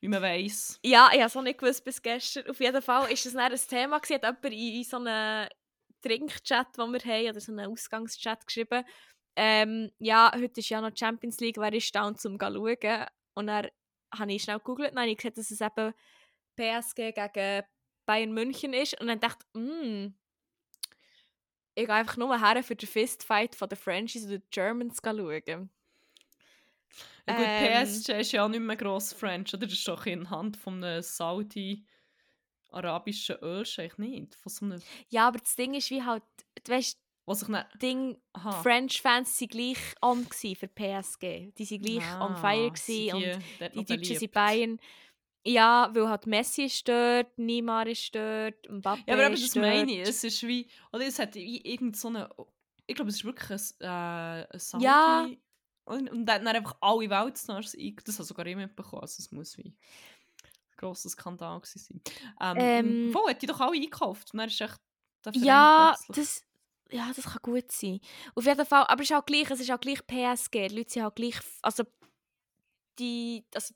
wie 0.00 0.08
man 0.08 0.22
weiß. 0.22 0.80
Ja, 0.84 1.10
ich 1.12 1.18
habe 1.18 1.26
es 1.26 1.36
auch 1.36 1.42
nicht 1.42 1.58
gewusst 1.58 1.84
bis 1.84 2.00
gestern. 2.00 2.48
Auf 2.48 2.60
jeden 2.60 2.82
Fall 2.82 3.02
war 3.02 3.10
es 3.10 3.26
ein 3.26 3.68
Thema. 3.68 3.98
Gewesen. 3.98 4.22
Hat 4.22 4.44
jemand 4.44 4.44
in, 4.44 4.84
so 4.84 4.96
einem 4.96 5.48
Trinkchat, 6.02 6.76
den 6.76 6.92
wir 6.92 7.00
haben, 7.00 7.30
oder 7.30 7.40
so 7.40 7.52
einen 7.52 7.70
Ausgangschat 7.70 8.46
geschrieben, 8.46 8.84
ähm, 9.40 9.92
ja, 9.98 10.32
heute 10.34 10.58
ist 10.58 10.68
ja 10.68 10.80
noch 10.80 10.96
Champions 10.96 11.38
League, 11.38 11.58
wer 11.58 11.72
ist 11.72 11.94
da 11.94 12.08
um 12.08 12.16
zu 12.16 12.28
schauen? 12.28 13.06
Und 13.34 13.46
dann 13.46 13.68
habe 14.12 14.32
ich 14.32 14.42
schnell 14.42 14.58
gegoogelt 14.58 14.92
und 14.92 14.98
habe 14.98 15.14
gesehen, 15.14 15.34
dass 15.34 15.50
es 15.52 15.60
eben 15.60 15.94
PSG 16.56 17.12
gegen 17.12 17.62
Bayern 18.04 18.32
München 18.32 18.72
ist. 18.72 19.00
Und 19.00 19.06
dann 19.06 19.20
dachte 19.20 19.44
ich, 19.54 19.60
mm, 19.60 20.14
ich 21.76 21.86
gehe 21.86 21.94
einfach 21.94 22.16
nur 22.16 22.40
her 22.40 22.64
für 22.64 22.74
den 22.74 22.88
Fistfight 22.88 23.54
von 23.54 23.68
den 23.68 23.78
Frenchies 23.78 24.24
und 24.24 24.30
den 24.30 24.42
Germans 24.50 24.98
schauen. 25.04 25.70
Ja, 27.28 27.36
gut, 27.36 27.46
ähm, 27.46 27.86
PSG 27.86 28.20
ist 28.20 28.32
ja 28.32 28.44
auch 28.44 28.48
nicht 28.48 28.58
mehr 28.60 28.76
gross 28.76 29.12
French, 29.12 29.54
oder? 29.54 29.66
Das 29.66 29.74
ist 29.74 29.86
doch 29.86 30.06
in 30.06 30.30
Hand 30.30 30.56
von 30.56 30.82
einem 30.82 31.02
Saudi-arabischen 31.02 33.36
Ölscheich 33.42 33.98
nicht. 33.98 34.34
Von 34.34 34.50
so 34.50 34.64
einem 34.64 34.80
ja, 35.08 35.28
aber 35.28 35.38
das 35.38 35.54
Ding 35.54 35.74
ist 35.74 35.90
wie 35.90 36.02
halt, 36.02 36.22
du 36.64 36.72
weißt, 36.72 36.98
was 37.26 37.42
ich 37.42 37.48
nicht... 37.48 37.66
Ding, 37.82 38.16
French-Fans 38.62 39.38
waren 39.40 39.48
gleich 39.48 39.76
on 40.00 40.24
für 40.24 40.68
PSG. 40.68 41.52
Die 41.58 41.70
waren 41.70 41.82
gleich 41.82 42.06
ah, 42.06 42.26
on 42.26 42.36
fire 42.36 42.72
die, 42.86 43.12
und 43.12 43.38
die 43.74 43.84
Deutschen 43.84 44.18
sind 44.18 44.32
Bayern. 44.32 44.80
Ja, 45.46 45.90
weil 45.92 46.08
halt 46.08 46.26
Messi 46.26 46.64
ist 46.64 46.88
dort, 46.88 47.38
Neymar 47.38 47.86
ist 47.86 48.12
dort, 48.14 48.68
Mbappé 48.68 49.04
Ja, 49.06 49.14
aber 49.14 49.26
eben, 49.26 49.40
das 49.40 49.54
meine 49.54 49.92
ich. 49.92 50.08
Es 50.08 50.24
ist 50.24 50.42
wie, 50.46 50.66
oder 50.92 51.06
es 51.06 51.18
hat 51.18 51.34
wie 51.34 51.60
irgend 51.60 51.96
so 51.96 52.08
eine, 52.08 52.28
ich 52.86 52.94
glaube, 52.94 53.10
es 53.10 53.16
ist 53.16 53.24
wirklich 53.24 53.50
ein, 53.50 53.60
äh, 53.80 54.46
ein 54.50 54.58
Saudi... 54.58 54.84
Ja, 54.84 55.26
und, 55.88 56.10
und 56.10 56.26
dann 56.26 56.46
einfach 56.46 56.76
alle 56.80 57.10
Weltstars 57.10 57.74
ein. 57.74 57.96
Das 58.04 58.18
hat 58.18 58.26
sogar 58.26 58.46
ich 58.46 58.56
mitbekommen. 58.56 59.02
Also 59.02 59.16
es 59.20 59.32
muss 59.32 59.56
wie 59.58 59.64
ein 59.64 59.76
grosser 60.76 61.08
Skandal 61.08 61.60
gewesen 61.60 61.78
sein. 61.78 62.00
Ähm, 62.40 62.56
ähm, 62.58 63.14
wo 63.14 63.28
hat 63.28 63.42
die 63.42 63.46
doch 63.46 63.60
alle 63.60 63.76
eingekauft? 63.76 64.32
Und 64.32 64.38
dann 64.38 64.48
ist 64.48 64.60
echt 64.60 64.80
ja, 65.34 65.96
das, 66.08 66.44
ja, 66.90 67.10
das 67.14 67.24
kann 67.24 67.42
gut 67.42 67.70
sein. 67.70 68.00
Auf 68.34 68.46
jeden 68.46 68.64
Fall, 68.64 68.84
aber 68.86 69.02
es 69.02 69.10
ist 69.10 69.16
auch 69.16 69.26
gleich, 69.26 69.50
es 69.50 69.60
ist 69.60 69.70
auch 69.70 69.80
gleich 69.80 70.06
PSG. 70.06 70.68
Die 70.68 70.76
Leute 70.76 70.90
sind 70.90 71.04
auch 71.04 71.14
gleich, 71.14 71.36
also 71.60 71.84
die, 72.98 73.44
also 73.54 73.74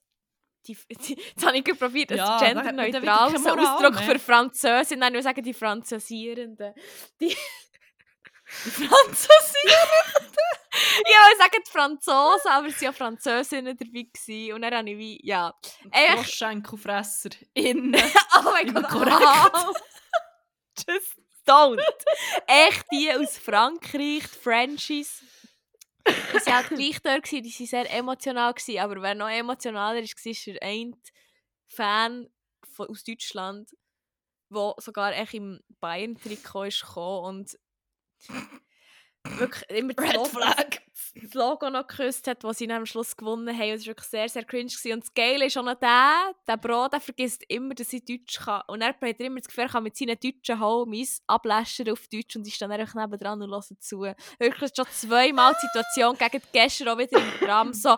die, 0.67 0.77
die, 1.07 1.15
jetzt 1.15 1.45
habe 1.45 1.57
ich 1.57 1.65
probiert, 1.79 2.13
ein 2.13 2.19
Ja, 2.19 2.39
da 2.39 2.47
genderneutral 2.47 3.33
Moral 3.33 3.59
Ausdruck 3.59 3.95
mehr. 3.95 4.03
für 4.03 4.19
Französin, 4.19 4.99
nein, 4.99 5.15
ich 5.15 5.23
sagen 5.23 5.43
die 5.43 5.55
Französierenden. 5.55 6.75
Die, 7.21 7.37
Franzosen! 8.53 9.71
ja, 10.75 11.29
ich 11.33 11.39
sage 11.39 11.63
die 11.67 11.71
Franzosen, 11.71 12.51
aber 12.51 12.67
es 12.69 12.75
waren 12.75 12.85
ja 12.85 12.93
Französinnen 12.93 13.77
dabei. 13.77 14.07
Gewesen. 14.13 14.55
Und 14.55 14.63
dann 14.63 14.75
habe 14.75 14.91
ich 14.91 14.99
wie, 14.99 15.21
ja. 15.27 15.55
Echt? 15.91 16.13
Froschschenkelfresser. 16.15 17.31
Innen. 17.55 17.95
Oh 18.39 18.51
mein 18.51 18.73
Gott, 18.73 18.89
korrekt. 18.89 19.81
Just 20.89 21.19
don't. 21.47 21.81
Echt 22.47 22.85
die 22.91 23.13
aus 23.13 23.39
Frankreich, 23.39 24.23
die 24.23 24.39
Frenchies. 24.43 25.23
Die 26.07 26.47
waren 26.47 26.55
halt 26.57 26.69
gleich 26.69 27.01
dort, 27.01 27.31
die 27.31 27.45
waren 27.45 27.67
sehr 27.67 27.95
emotional, 27.95 28.53
gewesen, 28.55 28.81
aber 28.81 29.01
wer 29.03 29.15
noch 29.15 29.29
emotionaler 29.29 30.01
ist, 30.01 30.17
war 30.17 30.33
ist 30.33 30.47
der 30.47 30.63
eine 30.63 30.93
Fan 31.69 32.29
von, 32.75 32.89
aus 32.89 33.05
Deutschland, 33.05 33.71
der 34.51 34.75
sogar 34.79 35.13
echt 35.13 35.35
im 35.35 35.61
Bayern-Trikot 35.81 36.69
gekommen 36.71 37.25
und 37.25 37.59
wirklich 39.25 39.71
immer 39.71 39.95
das 39.95 40.15
Logo- 40.15 40.41
das 41.15 41.35
Logo 41.35 41.69
noch 41.71 41.87
geküsst 41.87 42.27
hat, 42.27 42.43
das 42.43 42.59
sie 42.59 42.67
dann 42.67 42.79
am 42.79 42.87
Schluss 42.87 43.17
gewonnen 43.17 43.57
haben. 43.57 43.71
Und 43.73 43.77
es 43.77 43.83
war 43.83 43.89
wirklich 43.89 44.09
sehr, 44.09 44.29
sehr 44.29 44.45
cringe. 44.45 44.71
Gewesen. 44.71 44.93
Und 44.95 45.05
das 45.05 45.13
Geile 45.15 45.47
ist 45.47 45.57
auch 45.59 45.63
noch 45.63 45.75
der, 45.79 46.33
der 46.47 46.57
Bro, 46.57 46.89
der 46.89 47.01
vergisst 47.01 47.45
immer, 47.49 47.75
dass 47.75 47.93
ich 47.93 48.05
Deutsch 48.05 48.41
kann. 48.41 48.63
Und 48.69 48.81
er 48.81 48.89
hat 48.89 49.03
er 49.03 49.21
immer 49.21 49.39
das 49.39 49.49
Gefühl, 49.49 49.65
er 49.65 49.71
kann 49.71 49.83
mit 49.83 49.97
seinen 49.97 50.19
deutschen 50.19 50.59
Homies 50.59 51.23
abläschern 51.27 51.91
auf 51.91 52.09
Deutsch 52.09 52.35
und 52.37 52.47
ist 52.47 52.61
dann 52.63 52.73
einfach 52.73 52.95
nebendran 52.95 53.43
und 53.43 53.51
hört 53.51 53.83
zu. 53.83 54.01
Wirklich 54.39 54.71
schon 54.75 54.87
zweimal 54.91 55.55
die 55.55 55.67
Situation 55.67 56.17
gegen 56.17 56.41
die 56.41 56.53
Gäste 56.59 56.91
auch 56.91 56.99
wieder 56.99 57.19
im 57.19 57.47
Tram 57.47 57.73
so 57.75 57.97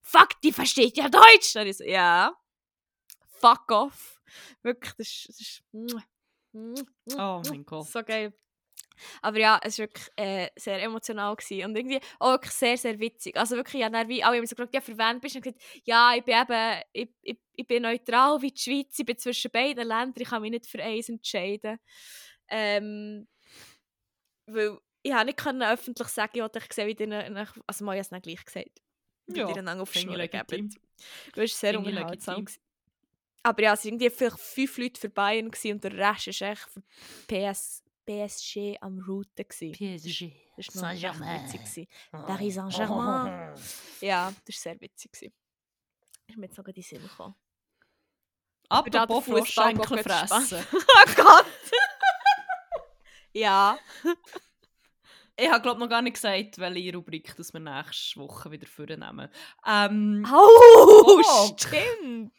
«Fuck, 0.00 0.40
die 0.42 0.52
versteht 0.52 0.96
ja 0.96 1.08
Deutsch!» 1.08 1.52
Dann 1.52 1.66
ich 1.66 1.76
so 1.76 1.84
«Ja, 1.84 2.34
fuck 3.40 3.70
off!» 3.70 4.20
Wirklich, 4.62 5.24
das 5.28 5.40
ist... 5.40 5.62
Das 6.52 6.80
ist 6.80 6.86
Oh 7.18 7.42
mein 7.50 7.64
Gott. 7.66 7.88
so 7.88 8.02
geil. 8.02 8.32
Aber 9.22 9.38
ja, 9.38 9.60
es 9.62 9.78
war 9.78 9.84
wirklich 9.84 10.08
äh, 10.16 10.48
sehr 10.56 10.82
emotional 10.82 11.34
gewesen. 11.36 11.64
und 11.66 11.76
irgendwie 11.76 12.00
auch 12.18 12.32
wirklich 12.32 12.52
sehr, 12.52 12.76
sehr 12.76 12.98
witzig. 12.98 13.36
Also 13.36 13.56
wirklich, 13.56 13.80
ja, 13.80 13.90
dann 13.90 14.08
wie 14.08 14.22
alle 14.22 14.38
haben 14.38 14.46
so 14.46 14.54
gefragt, 14.54 14.74
ja, 14.74 14.80
für 14.80 14.96
wen 14.96 15.20
bist 15.20 15.34
du? 15.34 15.38
Und 15.38 15.46
ich 15.46 15.54
gesagt, 15.54 15.82
ja, 15.84 16.14
ich 16.14 16.24
bin 16.24 16.34
eben, 16.34 16.82
ich, 16.92 17.08
ich, 17.22 17.38
ich 17.56 17.66
bin 17.66 17.82
neutral 17.82 18.40
wie 18.42 18.50
die 18.50 18.60
Schweiz, 18.60 18.98
ich 18.98 19.06
bin 19.06 19.18
zwischen 19.18 19.50
beiden 19.50 19.86
Ländern, 19.86 20.14
ich 20.16 20.28
kann 20.28 20.42
mich 20.42 20.50
nicht 20.50 20.66
für 20.66 20.82
eins 20.82 21.08
entscheiden. 21.08 21.78
Ähm, 22.48 23.26
weil 24.46 24.78
ich 25.02 25.12
habe 25.12 25.26
nicht 25.26 25.38
können 25.38 25.62
öffentlich 25.62 26.08
sagen, 26.08 26.32
ich 26.34 26.42
wollte 26.42 26.60
sehen, 26.70 26.88
wie 26.88 26.94
die, 26.94 27.12
also 27.66 27.84
mal, 27.84 27.94
ich 27.94 27.98
habe 27.98 28.00
es 28.00 28.10
nicht 28.10 28.22
gleich 28.22 28.44
gesagt, 28.44 28.80
wie 29.26 29.38
Ja, 29.38 29.52
die 29.52 29.58
einander 29.58 29.82
auf 29.82 29.92
Schnur 29.92 30.16
geben. 30.26 30.70
Das 31.28 31.36
war 31.36 31.46
sehr 31.46 31.78
unterhaltsam. 31.78 32.46
Aber 33.42 33.62
ja, 33.62 33.74
es 33.74 33.84
waren 33.84 33.92
irgendwie 33.92 34.10
vielleicht 34.10 34.38
fünf 34.38 34.78
Leute 34.78 35.00
für 35.00 35.10
Bayern 35.10 35.46
und 35.46 35.84
der 35.84 35.92
Rest 35.92 36.40
war 36.40 36.48
echt 36.50 36.68
für 36.70 36.82
PS, 37.26 37.83
PSG 38.06 38.76
am 38.80 38.98
Routen. 39.00 39.46
PSG. 39.72 40.32
Das 40.56 40.80
war 40.82 40.90
recht 40.92 41.52
witzig. 41.52 41.88
Paris 42.10 42.58
Oh. 42.58 42.70
Saint-Germain. 42.70 43.54
Ja, 44.00 44.32
das 44.46 44.56
war 44.56 44.72
sehr 44.72 44.80
witzig. 44.80 45.32
Ist 46.26 46.36
mir 46.36 46.46
jetzt 46.46 46.58
noch 46.58 46.66
in 46.66 46.74
den 46.74 46.82
Sinn 46.82 47.02
gekommen. 47.02 47.34
Apropos 48.68 49.24
gehen 49.24 50.02
fressen. 50.02 50.66
Oh 50.72 51.14
Gott! 51.16 51.46
ja. 53.32 53.78
Ich 55.36 55.50
habe 55.50 55.62
glaube 55.62 55.80
noch 55.80 55.88
gar 55.88 56.00
nicht 56.00 56.14
gesagt, 56.14 56.58
welche 56.58 56.94
Rubrik 56.94 57.34
das 57.36 57.52
wir 57.52 57.58
nächste 57.60 58.20
Woche 58.20 58.50
wieder 58.52 58.66
vornehmen. 58.68 59.28
Ähm, 59.66 60.24
Oh, 60.32 61.20
Oh. 61.26 61.56
stimmt! 61.58 62.32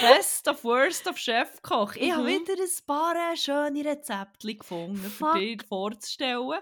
Best 0.00 0.46
of 0.46 0.62
Worst 0.64 1.06
of 1.08 1.16
Chefkoch. 1.16 1.94
Ich 1.96 2.12
habe 2.12 2.24
Mhm. 2.24 2.26
wieder 2.28 2.52
ein 2.62 2.86
paar 2.86 3.32
äh, 3.32 3.36
schöne 3.36 3.84
Rezepte 3.84 4.54
gefunden, 4.54 4.98
Fuck. 5.02 5.32
für 5.32 5.40
dir 5.40 5.56
vorzustellen. 5.66 6.60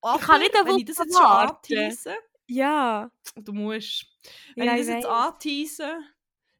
Aber 0.00 0.18
kann 0.18 0.40
nicht 0.40 0.52
wenn 0.52 0.78
ich 0.78 0.84
das 0.84 0.98
jetzt 0.98 1.16
schon 1.16 1.24
antease, 1.26 2.14
Ja. 2.48 3.08
du 3.36 3.52
musst, 3.52 4.06
wenn 4.56 4.66
Ja, 4.66 4.74
ich 4.74 4.80
ich 4.80 4.86
das 4.86 4.94
jetzt 4.96 5.06
antease, 5.06 5.96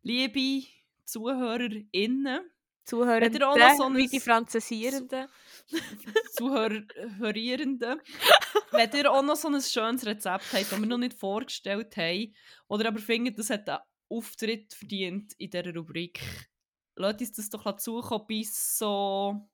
liebe 0.03 0.67
ZuhörerInnen, 1.05 2.51
Zuhörer, 2.85 3.25
Hat 3.25 3.35
er 3.35 3.49
auch 3.49 3.57
noch 3.57 3.75
so 3.77 3.85
ein- 3.85 3.97
wie 3.97 4.07
die 4.09 4.21
Französierenden. 4.21 5.27
Zuhörerierenden, 6.33 8.01
wenn 8.73 8.91
ihr 8.93 9.11
auch 9.11 9.23
noch 9.23 9.37
so 9.37 9.49
ein 9.49 9.61
schönes 9.61 10.05
Rezept 10.05 10.45
habt, 10.53 10.73
das 10.73 10.81
wir 10.81 10.87
noch 10.87 10.99
nicht 10.99 11.19
vorgestellt 11.19 11.97
haben, 11.97 12.35
oder 12.69 12.89
aber 12.89 12.99
findet, 13.01 13.39
das 13.39 13.51
hat 13.51 13.69
einen 13.69 13.81
Auftritt 14.09 14.75
verdient 14.75 15.33
in 15.39 15.51
dieser 15.51 15.75
Rubrik, 15.75 16.21
lasst 16.97 17.21
uns 17.21 17.33
das 17.33 17.51
doch 17.51 17.77
zukommen 17.77 18.27
bis 18.27 18.79
so 18.79 19.49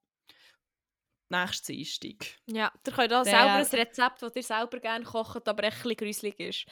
nächsten 1.29 1.73
Dienstag. 1.75 2.39
Ja, 2.47 2.73
ihr 2.87 2.93
könnt 2.93 3.13
auch 3.13 3.23
Der- 3.23 3.33
selber 3.33 3.53
ein 3.55 3.67
Rezept, 3.67 4.23
das 4.23 4.37
ihr 4.37 4.43
selber 4.43 4.81
gerne 4.81 5.05
kocht, 5.05 5.49
aber 5.49 5.65
echt 5.65 5.77
ein 5.79 5.83
bisschen 5.83 5.97
gruselig 5.97 6.41
ist. 6.41 6.67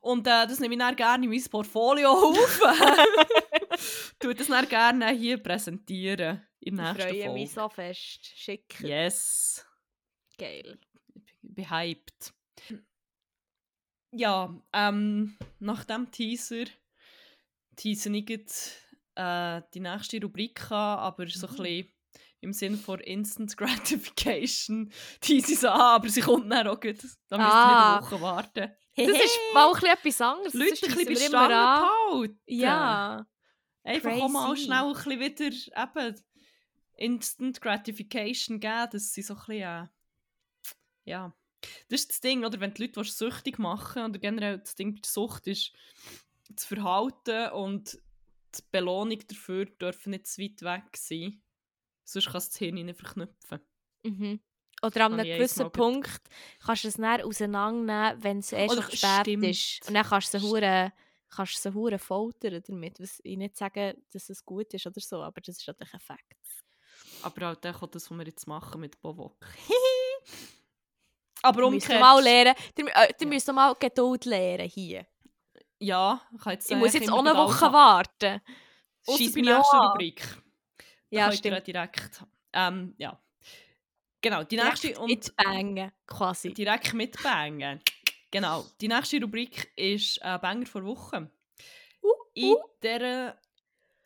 Und 0.00 0.26
äh, 0.26 0.46
das 0.46 0.60
nehme 0.60 0.74
ich 0.74 0.78
dann 0.80 0.96
gerne 0.96 1.24
in 1.24 1.30
mein 1.30 1.44
Portfolio 1.50 2.10
auf. 2.10 2.60
Tue 4.20 4.34
das 4.34 4.46
dann 4.46 4.68
gerne 4.68 5.10
hier 5.10 5.42
präsentieren 5.42 6.47
in 6.68 6.74
Ich 6.78 6.80
nächsten 6.80 7.00
freue 7.02 7.32
mich 7.32 7.50
Folge. 7.52 7.68
so 7.68 7.68
fest. 7.74 8.26
Schick. 8.36 8.80
Yes. 8.80 9.66
Geil. 10.38 10.78
Ich 11.14 11.36
bin 11.42 11.70
hyped. 11.70 12.32
Ja, 14.12 14.54
ähm, 14.72 15.36
nach 15.58 15.84
dem 15.84 16.10
Teaser 16.10 16.64
teasen 17.76 18.14
ich 18.14 18.28
jetzt, 18.30 18.80
äh, 19.16 19.60
die 19.74 19.80
nächste 19.80 20.20
Rubrik 20.22 20.70
an, 20.70 20.98
aber 20.98 21.26
so 21.28 21.46
ein 21.46 21.52
Mhm. 21.52 21.56
bisschen 21.56 21.92
im 22.40 22.52
Sinne 22.52 22.76
von 22.76 23.00
Instant 23.00 23.56
Gratification 23.56 24.92
tease 25.20 25.52
ich 25.52 25.58
sie 25.60 25.70
an, 25.70 25.80
aber 25.80 26.08
sie 26.08 26.20
kommt 26.20 26.50
dann 26.50 26.68
auch 26.68 26.80
gut. 26.80 26.98
Da 27.28 27.36
müsst 27.36 27.48
ihr 27.48 27.54
Ah. 27.54 27.96
nicht 28.00 28.12
eine 28.12 28.12
Woche 28.12 28.22
warten. 28.22 28.72
Das 28.96 29.08
ist 29.08 29.38
mal 29.54 29.72
ein 29.74 29.84
etwas 29.84 30.20
anderes. 30.20 30.54
Leute, 30.54 30.86
ein 30.86 31.06
bisschen 31.06 31.32
bei 31.32 31.48
wir 31.48 31.48
behalten. 31.48 32.40
Ja. 32.46 33.26
Einfach 33.84 34.12
auch 34.12 34.28
mal 34.28 34.48
Crazy. 34.52 34.64
schnell 34.64 34.78
ein 34.84 34.92
bisschen 34.94 35.20
wieder 35.20 35.44
eben 35.46 36.22
Instant 36.98 37.60
Gratification 37.60 38.60
geben, 38.60 38.88
dass 38.92 39.12
sie 39.12 39.22
so 39.22 39.34
ein 39.34 39.38
bisschen, 39.40 39.62
äh, 39.62 39.86
ja. 41.04 41.34
Das 41.88 42.00
ist 42.00 42.10
das 42.10 42.20
Ding, 42.20 42.44
oder? 42.44 42.60
Wenn 42.60 42.74
die 42.74 42.82
Leute 42.82 43.00
was 43.00 43.18
süchtig 43.18 43.58
machen, 43.58 44.04
oder 44.04 44.18
generell 44.18 44.58
das 44.58 44.74
Ding 44.74 44.94
bei 44.94 45.00
der 45.00 45.10
Sucht 45.10 45.46
ist, 45.46 45.72
das 46.50 46.64
Verhalten 46.64 47.50
und 47.52 47.98
die 48.54 48.62
Belohnung 48.70 49.18
dafür 49.26 49.66
dürfen 49.66 50.10
nicht 50.10 50.26
zu 50.26 50.42
weit 50.42 50.62
weg 50.62 50.96
sein. 50.96 51.42
Sonst 52.04 52.26
kann 52.26 52.38
es 52.38 52.48
das 52.48 52.58
Hirn 52.58 52.76
nicht 52.76 52.98
verknüpfen. 52.98 53.60
Mhm. 54.02 54.40
Oder 54.82 55.06
an 55.06 55.14
einem 55.14 55.26
gewissen 55.26 55.70
Punkt 55.72 56.22
kannst 56.64 56.84
du 56.84 56.88
es 56.88 56.94
dann 56.94 57.20
auseinandernehmen, 57.22 58.22
wenn 58.22 58.38
es 58.38 58.52
eh 58.52 58.68
schon 58.68 58.78
Oder 58.78 58.88
zu 58.88 58.96
spät 58.96 59.20
stimmt. 59.20 59.44
ist. 59.44 59.88
Und 59.88 59.94
dann 59.94 60.06
kannst 60.06 60.32
du 60.32 60.38
sie 60.38 60.46
hure 60.46 60.92
kannst 61.30 61.64
du 61.64 61.70
sie 61.70 61.98
foltern 61.98 62.62
damit. 62.66 63.00
Was 63.00 63.20
ich 63.22 63.36
nicht 63.36 63.56
sagen, 63.56 64.00
dass 64.12 64.30
es 64.30 64.44
gut 64.44 64.72
ist 64.72 64.86
oder 64.86 65.00
so, 65.00 65.22
aber 65.22 65.40
das 65.40 65.58
ist 65.58 65.66
natürlich 65.66 65.92
ein 65.92 66.00
Fakt. 66.00 66.36
Aber 67.22 67.52
auch 67.52 67.56
dann 67.56 67.74
kommt 67.74 67.94
das, 67.94 68.10
was 68.10 68.18
wir 68.18 68.26
jetzt 68.26 68.46
machen 68.46 68.80
mit 68.80 69.00
Bovok. 69.00 69.36
Aber 71.42 71.66
umgekehrt... 71.66 72.00
mal 72.00 72.22
lernen. 72.22 72.54
Ihr, 72.76 72.86
äh, 72.88 73.12
ihr 73.20 73.26
müsst 73.26 73.52
mal 73.52 73.74
Geduld 73.78 74.24
lernen 74.24 74.68
hier. 74.68 75.06
Ja, 75.78 76.20
ich, 76.34 76.40
kann 76.40 76.52
jetzt, 76.54 76.70
Ich 76.70 76.76
muss 76.76 76.92
jetzt 76.92 77.10
auch 77.10 77.20
eine 77.20 77.34
Woche 77.34 77.66
alles 77.66 77.72
warten. 77.72 78.40
Scheiss 79.06 79.32
bei 79.32 79.40
nächsten. 79.40 79.76
Rubrik. 79.76 80.22
Da 81.10 81.16
Ja, 81.16 81.32
stimmt. 81.32 81.66
direkt. 81.66 82.24
Ähm, 82.52 82.94
ja. 82.98 83.18
Genau, 84.20 84.42
die 84.42 84.56
nächste 84.56 84.98
und 84.98 85.06
Mit 85.08 85.36
Bangen, 85.36 85.92
quasi. 86.06 86.52
direkt 86.52 86.92
mitbangen. 86.92 87.80
Genau, 88.30 88.66
die 88.80 88.88
nächste 88.88 89.20
Rubrik 89.20 89.72
ist 89.76 90.18
äh, 90.22 90.38
Banger 90.38 90.66
vor 90.66 90.84
Woche. 90.84 91.30
Uh, 92.02 92.12
In 92.34 92.56
der. 92.82 93.38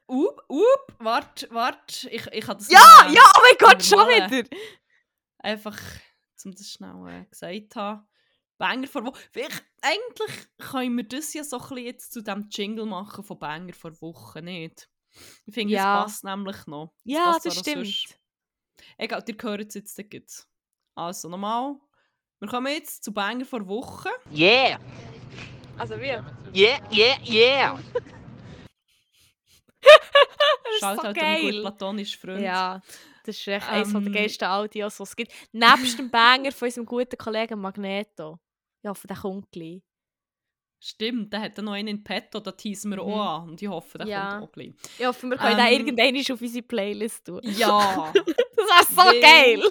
Up, 0.08 0.42
up, 0.48 0.96
wart, 0.98 1.46
wart. 1.50 2.04
Ich, 2.10 2.26
ich 2.26 2.46
habe 2.48 2.58
das 2.58 2.68
Ja, 2.70 3.08
ja, 3.12 3.22
oh 3.36 3.40
mein 3.42 3.56
Gott, 3.58 3.82
schon 3.84 3.98
wieder. 4.08 4.48
Einfach, 5.38 5.78
um 6.44 6.52
das 6.52 6.70
schnell 6.70 7.08
äh, 7.08 7.24
gesagt 7.30 7.72
zu 7.72 7.80
haben. 7.80 8.08
Banger 8.58 8.86
vor 8.86 9.04
Woche. 9.04 9.20
Vielleicht, 9.32 9.64
eigentlich 9.80 10.46
können 10.58 10.96
wir 10.96 11.04
das 11.04 11.32
ja 11.34 11.42
so 11.44 11.56
ein 11.56 11.62
bisschen 11.62 11.84
jetzt 11.84 12.12
zu 12.12 12.22
dem 12.22 12.46
Jingle 12.50 12.86
machen 12.86 13.24
von 13.24 13.38
Banger 13.38 13.72
vor 13.72 13.92
Woche, 14.00 14.42
nicht? 14.42 14.88
Ich 15.46 15.54
finde, 15.54 15.74
Ja. 15.74 16.04
es 16.04 16.12
passt 16.12 16.24
nämlich 16.24 16.66
noch. 16.66 16.92
Es 16.98 17.02
Ja, 17.12 17.38
das 17.42 17.58
stimmt. 17.58 17.86
sonst. 17.86 18.18
Egal, 18.98 19.24
ihr 19.26 19.36
hört 19.40 19.68
es 19.68 19.74
jetzt 19.74 19.96
gleich. 20.10 20.44
Also, 20.94 21.28
nochmal. 21.28 21.76
Wir 22.40 22.48
kommen 22.48 22.72
jetzt 22.72 23.02
zu 23.04 23.12
Banger 23.12 23.44
vor 23.44 23.66
Woche. 23.66 24.10
Yeah, 24.32 24.78
Also 25.78 25.98
wie? 25.98 26.06
yeah, 26.54 26.80
yeah, 26.92 27.16
yeah. 27.24 27.78
Schaut 30.82 30.96
so 30.98 31.02
halt 31.04 31.16
geil. 31.16 31.40
gut 31.52 31.60
platonischen 31.62 32.20
Freund. 32.20 32.42
Ja. 32.42 32.80
Das 33.24 33.36
ist 33.38 33.46
echt 33.48 33.68
eines 33.68 33.92
der 33.92 34.00
Ähm. 34.00 34.12
geilsten 34.12 34.48
Audios, 34.48 34.96
die 34.96 35.02
es 35.04 35.16
gibt. 35.16 35.32
Nebst 35.52 35.98
dem 35.98 36.10
Banger 36.10 36.52
von 36.52 36.66
unserem 36.66 36.86
guten 36.86 37.16
Kollegen 37.16 37.60
Magneto. 37.60 38.38
Ich 38.82 38.88
hoffe, 38.88 39.06
der 39.06 39.16
kommt 39.16 39.50
gleich. 39.52 39.80
Stimmt, 40.84 41.32
der 41.32 41.42
hat 41.42 41.56
dann 41.56 41.66
noch 41.66 41.72
einen 41.74 41.86
in 41.86 42.02
petto, 42.02 42.40
da 42.40 42.50
teasen 42.50 42.90
wir 42.90 42.96
Mhm. 43.04 43.12
auch 43.12 43.42
an. 43.42 43.50
Und 43.50 43.62
ich 43.62 43.68
hoffe, 43.68 43.98
der 43.98 44.06
Ja. 44.08 44.30
kommt 44.32 44.42
auch 44.48 44.52
gleich. 44.52 44.72
Ich 44.98 45.06
hoffe, 45.06 45.28
wir 45.30 45.36
können 45.36 45.56
den 45.56 45.66
Ähm. 45.66 45.86
irgendwann 45.96 46.34
auf 46.34 46.42
unsere 46.42 46.62
Playlist 46.66 47.24
tun. 47.24 47.40
Ja, 47.44 48.12
Das 48.16 48.26
wäre 48.26 48.84
so 48.90 48.96
Weil- 48.96 49.20
geil! 49.20 49.70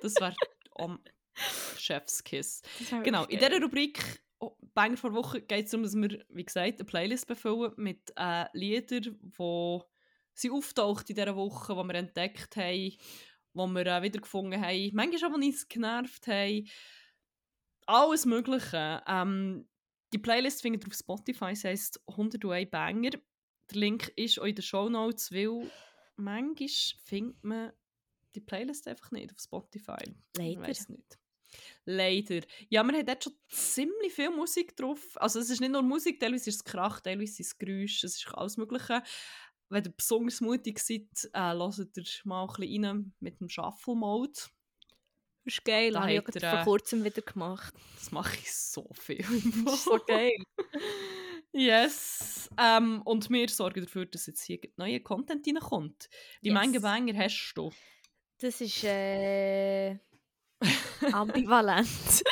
das 0.00 0.14
wäre 0.20 0.34
um, 0.74 1.00
Chefskiss. 1.76 2.62
Genau, 3.02 3.24
in 3.24 3.38
dieser. 3.38 3.60
Rubrik 3.60 4.22
oh, 4.38 4.56
Banger 4.74 4.96
vor 4.96 5.12
Woche 5.14 5.40
geht 5.42 5.64
es 5.66 5.70
darum, 5.72 5.82
dass 5.84 5.94
wir, 5.96 6.24
wie 6.28 6.44
gesagt, 6.44 6.78
eine 6.78 6.84
Playlist 6.84 7.26
befüllen 7.26 7.72
mit 7.76 8.12
äh, 8.16 8.44
Liedern, 8.52 9.02
die 9.02 9.10
sie 10.34 10.50
auftaucht 10.50 11.08
in 11.10 11.16
dieser 11.16 11.36
Woche, 11.36 11.74
die 11.74 11.88
wir 11.88 11.94
entdeckt 11.94 12.56
haben, 12.56 12.64
die 12.64 12.98
wir 13.54 13.86
äh, 13.86 14.02
wiedergefunden 14.02 14.60
haben, 14.60 14.90
manchmal 14.94 15.32
auch, 15.32 15.38
die 15.38 15.46
uns 15.46 15.68
genervt 15.68 16.26
haben. 16.26 16.68
Alles 17.86 18.26
Mögliche. 18.26 19.02
Ähm, 19.06 19.68
die 20.12 20.18
Playlist 20.18 20.62
findet 20.62 20.84
ihr 20.84 20.88
auf 20.88 20.94
Spotify, 20.94 21.54
sie 21.54 21.68
heisst 21.68 22.00
101 22.06 22.70
Banger. 22.70 23.10
Der 23.10 23.78
Link 23.78 24.12
ist 24.16 24.38
auch 24.38 24.44
in 24.44 24.54
den 24.54 24.62
Shownotes, 24.62 25.32
weil 25.32 25.70
manchmal 26.16 26.68
findet 27.04 27.44
man 27.44 27.72
die 28.34 28.40
Playlist 28.40 28.86
einfach 28.88 29.10
nicht 29.10 29.32
auf 29.32 29.40
Spotify. 29.40 30.02
Ich 30.04 30.38
Leider. 30.38 30.62
weiss 30.62 30.88
nicht. 30.88 31.18
Leider. 31.84 32.40
Ja, 32.68 32.82
wir 32.82 32.96
haben 32.96 33.06
dort 33.06 33.24
schon 33.24 33.34
ziemlich 33.48 34.12
viel 34.12 34.30
Musik 34.30 34.76
drauf. 34.76 35.16
Also 35.16 35.40
es 35.40 35.50
ist 35.50 35.60
nicht 35.60 35.72
nur 35.72 35.82
Musik, 35.82 36.20
teilweise 36.20 36.48
ist 36.48 36.56
es 36.56 36.64
Krach, 36.64 37.00
teilweise 37.00 37.42
ist 37.42 37.52
es 37.52 37.58
Geräusch, 37.58 38.04
es 38.04 38.16
ist 38.16 38.34
alles 38.34 38.56
Mögliche. 38.56 39.02
Wenn 39.72 39.84
ihr 39.84 39.90
besonders 39.90 40.40
mutig 40.42 40.78
seid, 40.80 41.08
äh, 41.32 41.38
hört 41.54 41.96
ihr 41.96 42.04
mal 42.24 42.42
ein 42.46 42.54
bisschen 42.56 42.84
rein 42.84 43.12
mit 43.20 43.40
dem 43.40 43.48
Shuffle-Mode. 43.48 44.32
Das 45.44 45.54
ist 45.54 45.64
geil, 45.64 45.92
Da 45.92 46.00
das 46.00 46.02
habe 46.02 46.10
ich 46.12 46.16
ihr, 46.18 46.22
gerade 46.22 46.46
äh, 46.46 46.50
vor 46.50 46.64
kurzem 46.64 47.04
wieder 47.04 47.22
gemacht. 47.22 47.74
Das 47.96 48.12
mache 48.12 48.36
ich 48.36 48.52
so 48.54 48.88
viel. 48.92 49.24
Das 49.64 49.74
ist 49.74 49.84
so 49.84 49.98
geil. 50.06 50.36
Yes. 51.52 52.50
Ähm, 52.58 53.02
und 53.04 53.28
wir 53.30 53.48
sorgen 53.48 53.82
dafür, 53.84 54.06
dass 54.06 54.26
jetzt 54.26 54.42
hier 54.42 54.60
neuer 54.76 55.00
Content 55.00 55.46
reinkommt. 55.46 56.08
Wie 56.42 56.50
Yes. 56.50 56.58
viele 56.58 56.80
Banger 56.80 57.16
hast 57.18 57.54
du? 57.56 57.72
Das 58.40 58.60
ist 58.60 58.84
äh, 58.84 59.98
ambivalent. 61.12 61.88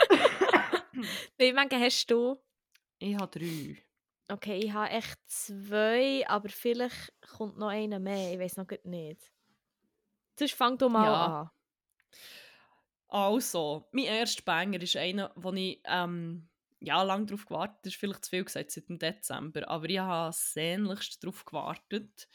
Wie 1.38 1.52
viele 1.52 1.80
hast 1.80 2.06
du? 2.10 2.36
Ich 2.98 3.16
habe 3.16 3.38
drei. 3.38 3.76
Okay, 4.31 4.59
ich 4.65 4.73
habe 4.73 4.90
echt 4.90 5.19
zwei, 5.27 6.24
aber 6.28 6.48
vielleicht 6.48 7.12
kommt 7.36 7.59
noch 7.59 7.69
einer 7.69 7.98
mehr. 7.98 8.32
Ich 8.32 8.39
weiß 8.39 8.57
noch 8.59 8.66
nicht. 8.85 9.31
Sonst 10.36 10.55
fang 10.55 10.77
du 10.78 10.89
mal 10.89 11.15
Ja. 11.15 11.15
an. 11.15 11.51
Also, 13.09 13.89
mein 13.93 14.05
erster 14.05 14.43
Banger 14.44 14.81
ist 14.81 14.97
einer, 14.97 15.32
wo 15.35 15.52
ich 15.52 15.81
ähm, 15.85 16.48
ja, 16.78 17.02
lange 17.02 17.27
darauf 17.27 17.44
gewartet 17.44 17.74
habe. 17.77 17.81
Das 17.82 17.93
ist 17.94 17.98
vielleicht 18.01 18.24
zu 18.24 18.31
viel 18.31 18.44
gesagt 18.44 18.70
seit 18.70 18.89
dem 18.89 18.98
Dezember, 18.98 19.69
aber 19.69 19.89
ich 19.89 19.98
habe 19.98 20.32
sehnlichst 20.32 21.23
darauf 21.23 21.44
gewartet. 21.44 22.28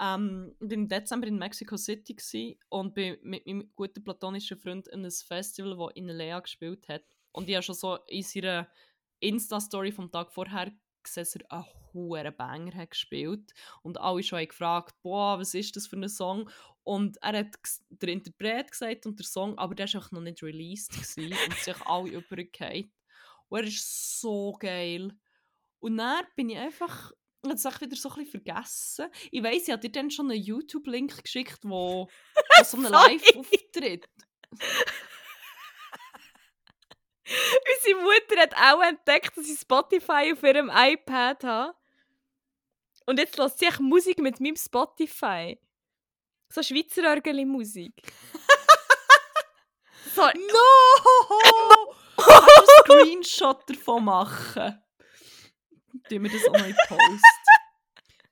Ähm, 0.00 0.54
ich 0.60 0.66
war 0.66 0.72
im 0.72 0.88
Dezember 0.88 1.26
in 1.26 1.38
Mexico 1.38 1.76
City 1.78 2.14
gewesen 2.14 2.58
und 2.68 2.94
bin 2.94 3.16
mit 3.22 3.46
meinem 3.46 3.72
guten 3.74 4.04
platonischen 4.04 4.58
Freund 4.58 4.86
in 4.88 5.00
einem 5.00 5.10
Festival, 5.10 5.76
das 5.78 5.96
in 5.96 6.08
Lea 6.08 6.38
gespielt 6.42 6.88
hat. 6.88 7.04
Und 7.32 7.48
ich 7.48 7.54
habe 7.54 7.62
schon 7.62 7.74
so 7.74 7.96
in 8.06 8.22
seiner 8.22 8.68
Insta-Story 9.20 9.92
vom 9.92 10.10
Tag 10.12 10.30
vorher 10.30 10.72
dass 11.16 11.36
er 11.36 11.50
einen 11.50 11.64
hohen 11.92 12.36
Banger 12.36 12.74
hat 12.74 12.90
gespielt 12.90 13.52
Und 13.82 14.00
alle 14.00 14.22
schon 14.22 14.38
haben 14.38 14.48
gefragt, 14.48 14.94
boah, 15.02 15.38
was 15.38 15.54
ist 15.54 15.76
das 15.76 15.86
für 15.86 15.96
ein 15.96 16.08
Song? 16.08 16.50
Und 16.84 17.18
er 17.22 17.38
hat 17.38 17.54
der 17.90 18.08
Interpret 18.08 18.70
gesagt 18.70 19.06
und 19.06 19.18
der 19.18 19.26
Song, 19.26 19.58
aber 19.58 19.74
der 19.74 19.92
war 19.92 20.08
noch 20.10 20.20
nicht 20.20 20.42
released 20.42 20.92
gewesen, 20.92 21.34
und 21.46 21.58
sich 21.58 21.80
alle 21.82 22.10
übergefallen. 22.10 22.92
Und 23.48 23.58
er 23.60 23.64
ist 23.66 24.20
so 24.20 24.52
geil. 24.58 25.12
Und 25.80 25.96
dann 25.98 26.24
bin 26.34 26.50
ich 26.50 26.58
einfach, 26.58 27.12
ich 27.42 27.50
habe 27.50 27.54
es 27.54 27.64
echt 27.64 27.80
wieder 27.80 27.96
so 27.96 28.08
ein 28.10 28.24
bisschen 28.24 28.42
vergessen. 28.42 29.06
Ich 29.30 29.42
weiss, 29.42 29.68
ich 29.68 29.70
habe 29.72 29.80
dir 29.80 29.92
dann 29.92 30.10
schon 30.10 30.30
einen 30.30 30.42
YouTube-Link 30.42 31.22
geschickt, 31.22 31.60
wo, 31.62 32.08
wo 32.34 32.64
so 32.64 32.76
einen. 32.78 32.90
Live-Auftritt. 32.92 34.08
Unsere 37.88 38.02
Mutter 38.02 38.40
hat 38.40 38.54
auch 38.54 38.82
entdeckt, 38.82 39.36
dass 39.36 39.48
ich 39.48 39.58
Spotify 39.60 40.32
auf 40.32 40.42
ihrem 40.42 40.70
iPad 40.72 41.44
habe. 41.44 41.74
Und 43.06 43.18
jetzt 43.18 43.36
lässt 43.38 43.58
sie 43.58 43.68
Musik 43.80 44.18
mit 44.18 44.40
meinem 44.40 44.56
Spotify. 44.56 45.58
So 46.50 46.62
Schweizer 46.62 47.04
Örgeli-Musik. 47.04 47.94
so, 50.14 50.22
No! 50.22 51.94
Kannst 52.16 52.82
du 52.86 52.92
einen 52.92 53.22
Screenshot 53.24 53.68
davon 53.70 54.04
machen? 54.04 54.82
Tun 56.08 56.22
wir 56.22 56.30
das 56.30 56.46
auch 56.48 56.52
noch 56.52 56.66
in 56.66 56.76
Post. 56.86 57.24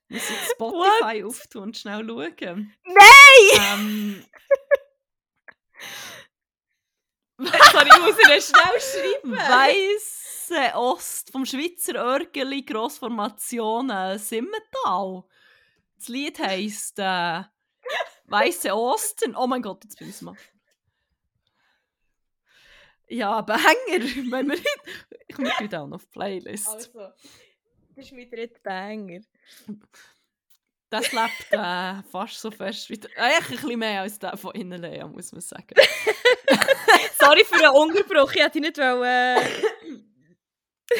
Muss 0.09 0.29
ich 0.29 0.49
Spotify 0.51 1.23
auftun 1.23 1.63
und 1.63 1.77
schnell 1.77 2.05
schauen. 2.07 2.73
nein! 2.85 3.59
Ähm, 3.59 4.25
Sorry, 7.37 7.89
ich 7.89 8.01
muss 8.01 8.17
ihnen 8.17 8.41
schnell 8.41 8.81
schreiben. 9.21 9.31
Weisse 9.37 10.75
Ost 10.75 11.31
vom 11.31 11.45
Schweizer 11.45 11.95
Örgeli 11.95 12.63
Grossformation 12.63 13.89
äh, 13.89 14.17
Simmental. 14.17 15.23
Das 15.97 16.07
Lied 16.07 16.39
heisst 16.39 16.97
äh, 16.99 17.43
Weisse 18.25 18.75
Osten. 18.75 19.35
Oh 19.35 19.47
mein 19.47 19.61
Gott, 19.61 19.83
jetzt 19.83 19.99
bin 19.99 20.09
ich 20.09 20.21
mal. 20.21 20.35
Ja, 23.07 23.41
Banger. 23.41 23.61
Wenn 23.87 24.49
wir 24.49 24.59
ich 25.27 25.35
komme 25.35 25.51
wieder 25.59 25.83
auch 25.83 25.87
noch 25.87 25.97
auf 25.97 26.05
die 26.05 26.11
Playlist. 26.11 26.67
Also, 26.67 26.99
das 27.95 28.05
ist 28.05 28.11
mein 28.13 28.29
dritter 28.29 28.59
Banger. 28.61 29.21
Das 30.89 31.11
lebt 31.11 31.51
äh, 31.51 32.01
fast 32.03 32.39
so 32.39 32.49
fest 32.49 32.89
wie 32.89 32.97
der, 32.97 33.09
äh, 33.17 33.37
ein 33.37 33.43
bisschen 33.49 33.79
mehr 33.79 34.01
als 34.01 34.19
der 34.19 34.37
von 34.37 34.55
Innenlea, 34.55 35.05
muss 35.07 35.31
man 35.33 35.41
sagen. 35.41 35.75
Sorry 37.19 37.43
für 37.43 37.59
den 37.59 37.71
Unterbruch, 37.71 38.31
ich 38.33 38.41
hätte 38.41 38.59
nicht 38.61 38.77
wollen... 38.77 39.37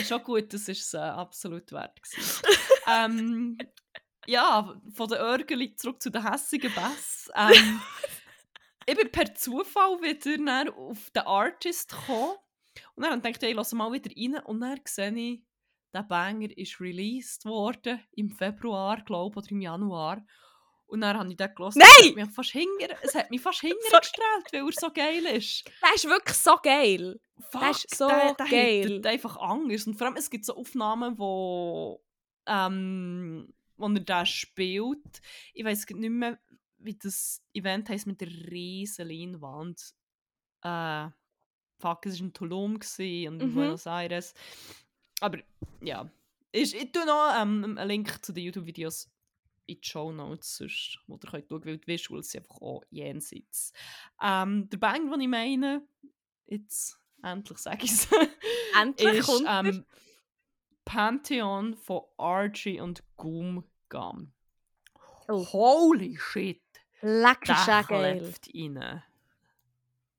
Schon 0.06 0.24
gut, 0.24 0.54
das 0.54 0.68
ist 0.68 0.88
es 0.88 0.94
äh, 0.94 0.98
absolut 0.98 1.72
wert. 1.72 1.98
ähm, 2.88 3.58
ja, 4.26 4.76
von 4.94 5.08
der 5.08 5.20
Örgeli 5.20 5.74
zurück 5.76 6.02
zu 6.02 6.10
den 6.10 6.30
hässigen 6.30 6.74
Bass. 6.74 7.32
Ähm, 7.34 7.82
ich 8.86 8.96
bin 8.96 9.10
per 9.10 9.34
Zufall 9.34 10.02
wieder 10.02 10.74
auf 10.76 11.10
den 11.12 11.24
Artist 11.24 11.92
gekommen. 11.92 12.36
Und 12.96 13.06
dann 13.06 13.22
dachte 13.22 13.46
ich, 13.46 13.52
ich 13.52 13.56
lasse 13.56 13.76
mal 13.78 13.92
wieder 13.94 14.12
rein. 14.12 14.44
Und 14.44 14.60
dann 14.60 14.80
sehe 14.86 15.16
ich, 15.16 15.47
der 15.98 16.04
Banger 16.04 16.56
ist 16.58 16.80
released 16.80 17.46
worden 17.46 18.00
im 18.12 18.30
Februar, 18.30 19.02
glaube 19.04 19.34
ich, 19.40 19.44
oder 19.46 19.52
im 19.52 19.62
Januar. 19.62 20.26
Und 20.86 21.02
dann 21.02 21.18
habe 21.18 21.30
ich 21.30 21.36
den 21.36 21.54
gehört. 21.54 21.76
Nein! 21.76 21.88
Es 22.00 22.08
hat 22.08 22.16
mich 22.16 22.30
fast 22.32 22.50
hinger, 22.52 22.98
es 23.02 23.14
hat 23.16 23.30
mich 23.30 23.42
fast 23.42 23.60
hingergestrahlt, 23.62 24.54
weil 24.54 24.66
er 24.66 24.72
so 24.72 24.90
geil 24.94 25.26
ist. 25.26 25.66
Der 25.84 25.96
ist 25.96 26.06
wirklich 26.06 26.38
so 26.38 26.56
geil. 26.64 27.20
Fuck, 27.52 27.62
Das 27.62 27.84
ist 27.86 27.96
so 27.98 28.08
der, 28.08 28.34
der 28.36 28.46
geil. 28.48 28.84
hittet 28.88 29.06
einfach 29.08 29.36
anders. 29.38 29.86
Und 29.86 29.96
vor 29.98 30.08
allem, 30.08 30.16
es 30.16 30.30
gibt 30.30 30.46
so 30.46 30.56
Aufnahmen, 30.56 31.18
wo, 31.20 32.02
ähm, 32.46 33.54
wo 33.76 33.88
er 33.88 34.00
da 34.00 34.26
spielt. 34.26 35.22
Ich 35.54 35.66
weiß 35.66 35.86
nicht 35.90 36.10
mehr, 36.10 36.40
wie 36.78 36.96
das 36.98 37.42
Event 37.54 37.90
heisst 37.90 38.08
mit 38.08 38.22
der 38.22 38.30
riesen 38.30 39.10
Leinwand. 39.10 39.94
Äh, 40.62 41.10
fuck, 41.80 42.06
es 42.06 42.20
war 42.20 42.26
in 42.28 42.34
Tulum 42.34 42.76
und 42.76 43.00
in 43.00 43.38
Mhm. 43.38 43.54
Buenos 43.54 43.86
Aires. 43.88 44.34
Aber 45.20 45.40
ja, 45.82 46.10
ich, 46.52 46.76
ich 46.76 46.92
tue 46.92 47.06
noch 47.06 47.34
ähm, 47.40 47.64
einen 47.78 47.88
Link 47.88 48.24
zu 48.24 48.34
den 48.34 48.46
YouTube-Videos 48.46 49.10
in 49.66 49.80
die 49.82 49.88
Show 49.88 50.12
Notes, 50.12 50.58
sonst, 50.58 51.00
wo 51.08 51.16
ihr 51.16 51.30
könnt 51.30 51.50
schauen, 51.50 51.66
weil 51.66 51.78
die 51.78 51.88
Visuals 51.88 52.30
sind 52.30 52.42
einfach 52.42 52.62
auch 52.62 52.84
jenseits. 52.90 53.74
Ähm, 54.22 54.70
der 54.70 54.78
Bang, 54.78 55.10
den 55.12 55.22
ich 55.22 55.28
meine, 55.28 55.88
jetzt 56.46 56.98
endlich 57.24 57.58
sage 57.58 57.86
ich 57.86 57.92
es, 57.92 58.08
Endlich 58.80 59.20
ist 59.20 59.26
kommt 59.26 59.46
ähm, 59.48 59.86
Pantheon 60.86 61.76
von 61.76 62.02
Archie 62.18 62.80
und 62.80 63.04
Goom 63.18 63.64
Gum. 63.90 64.34
Oh. 65.28 65.46
Holy 65.52 66.18
shit! 66.18 66.62
Lecker 67.02 67.84
geil. 67.88 68.20
klebt 68.20 68.50
rein. 68.56 69.04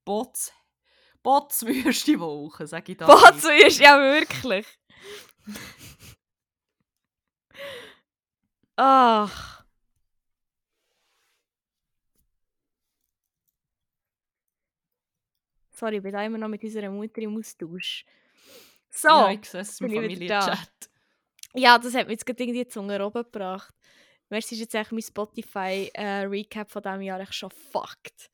Bots, 0.04 0.52
Botswürste 1.22 2.20
Woche, 2.20 2.66
sage 2.66 2.92
ich 2.92 2.98
da. 2.98 3.06
Ist 3.66 3.80
ja 3.80 3.98
wirklich. 3.98 4.66
Ach. 8.76 9.64
Sorry, 15.70 15.96
ich 15.98 16.02
bin 16.02 16.12
da 16.12 16.24
immer 16.24 16.38
noch 16.38 16.48
mit 16.48 16.62
unserer 16.64 16.90
Mutter 16.90 17.20
im 17.22 17.36
Austausch. 17.36 18.04
So, 18.90 19.08
Ja, 19.08 19.30
ich 19.30 19.44
sehe 19.44 19.60
es 19.60 19.80
im 19.80 19.88
da. 19.88 19.94
Familienchat. 19.94 20.90
ja, 21.54 21.78
das 21.78 21.94
hat 21.94 22.06
mich 22.06 22.14
jetzt 22.14 22.26
gerade 22.26 22.42
irgendwie 22.42 22.64
die 22.64 22.68
Zunge 22.68 22.98
gebracht. 22.98 23.74
Weißt 24.28 24.50
du, 24.50 24.54
ist 24.54 24.60
jetzt 24.60 24.74
eigentlich 24.74 24.92
mein 24.92 25.02
Spotify-Recap 25.02 26.70
von 26.70 26.82
diesem 26.82 27.02
Jahr 27.02 27.20
echt 27.20 27.34
schon 27.34 27.50
fucked. 27.50 28.30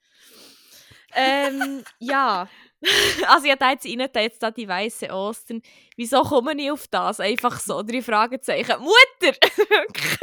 Ähm, 1.14 1.84
ja. 1.98 2.48
also 3.28 3.46
ich 3.46 3.52
habe 3.52 3.64
jetzt 3.66 3.86
rein, 3.86 4.08
da 4.12 4.20
jetzt 4.20 4.42
da 4.42 4.50
die 4.50 4.68
weiße 4.68 5.08
Ostern. 5.10 5.62
Wieso 5.96 6.22
komme 6.22 6.54
ich 6.60 6.70
auf 6.70 6.86
das? 6.88 7.20
Einfach 7.20 7.58
so, 7.58 7.82
drei 7.82 8.02
Fragezeichen. 8.02 8.80
Mutter! 8.80 9.36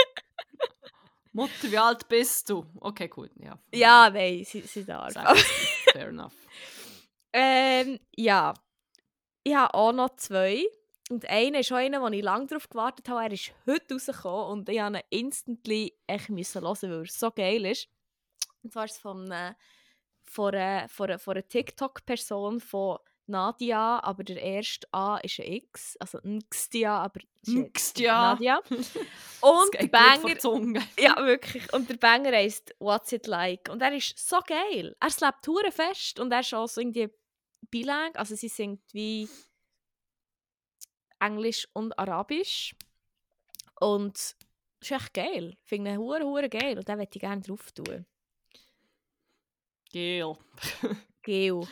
Mutter, 1.34 1.72
wie 1.72 1.78
alt 1.78 2.08
bist 2.10 2.50
du? 2.50 2.66
Okay, 2.80 3.08
gut, 3.08 3.32
ja. 3.38 3.58
ja, 3.74 4.10
nein, 4.10 4.44
sie, 4.46 4.62
sie 4.62 4.84
darf. 4.84 5.14
Fair 5.94 6.10
enough. 6.10 6.36
Ähm, 7.32 8.00
ja. 8.16 8.54
Ich 9.44 9.56
habe 9.56 9.74
auch 9.74 9.94
noch 9.94 10.16
zwei. 10.18 10.66
Und 11.10 11.28
einer 11.30 11.60
ist 11.60 11.72
auch 11.72 11.78
einer, 11.78 12.02
wo 12.02 12.08
ich 12.08 12.22
lange 12.22 12.48
darauf 12.48 12.70
gewartet 12.70 13.10
habe. 13.10 13.24
Er 13.24 13.32
ist 13.32 13.54
heute 13.66 13.94
rausgekommen 13.94 14.52
und 14.52 14.70
ich 14.70 14.80
musste 14.80 15.04
ihn 15.10 15.26
instantly 15.26 15.98
echt 16.06 16.30
müssen 16.30 16.62
hören, 16.62 16.78
weil 16.82 17.00
er 17.00 17.06
so 17.06 17.32
geil 17.32 17.66
ist. 17.66 17.88
Und 18.64 18.74
zwar 18.74 18.86
ist 18.86 18.92
es 18.92 18.98
von, 19.00 19.32
äh, 19.32 19.54
von, 20.32 20.56
einer, 20.56 20.88
von, 20.88 21.10
einer, 21.10 21.20
von 21.20 21.34
einer 21.34 21.48
TikTok-Person 21.48 22.62
von 22.62 23.00
Nadia, 23.28 24.02
aber 24.04 24.24
der 24.24 24.42
erste 24.42 24.88
A 24.94 25.18
ist 25.18 25.40
ein 25.40 25.52
X, 25.52 25.98
also 25.98 26.20
Nxtia, 26.24 26.98
aber 27.04 27.20
Nxtia. 27.48 28.34
Nadia. 28.34 28.62
Und 29.42 29.74
der 29.74 29.88
Banger 29.88 30.36
ja, 31.00 31.16
wirklich. 31.18 31.72
Und 31.74 31.90
der 31.90 31.98
Banger 31.98 32.32
heisst 32.32 32.74
What's 32.80 33.12
It 33.12 33.28
Like? 33.28 33.70
Und 33.70 33.82
er 33.82 33.94
ist 33.94 34.18
so 34.18 34.40
geil. 34.46 34.96
Er 35.00 35.10
slept 35.10 35.48
hure 35.48 35.72
fest 35.72 36.20
und 36.20 36.32
er 36.32 36.42
ist 36.42 36.54
auch 36.54 36.68
so 36.68 36.80
irgendwie 36.80 37.10
bilang. 37.70 38.16
Also 38.16 38.36
sie 38.36 38.50
singt 38.50 38.82
wie 38.94 39.28
Englisch 41.20 41.68
und 41.74 41.98
Arabisch. 41.98 42.76
Und 43.80 44.18
es 44.18 44.36
ist 44.82 44.92
echt 44.92 45.14
geil. 45.14 45.58
Ich 45.64 45.70
finde 45.70 45.92
ihn 45.92 45.98
hure, 45.98 46.24
hure 46.24 46.50
geil. 46.50 46.78
Und 46.78 46.88
den 46.88 46.98
möchte 46.98 47.18
ich 47.18 47.22
gerne 47.22 47.42
drauf 47.42 47.72
tun. 47.72 48.06
Gel. 49.92 50.36
Geo. 51.24 51.68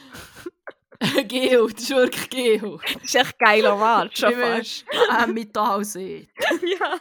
Gel, 1.27 1.67
das 1.71 1.81
ist 1.83 1.89
wirklich 1.89 2.29
Gel. 2.29 2.77
Das 2.93 3.03
ist 3.03 3.15
echt 3.15 3.39
geiler 3.39 3.75
Mann, 3.77 4.09
schon 4.13 4.33
fast. 4.33 4.85
am 5.09 5.33
Metall 5.33 5.83
sieht. 5.85 6.29
ja. 6.39 6.99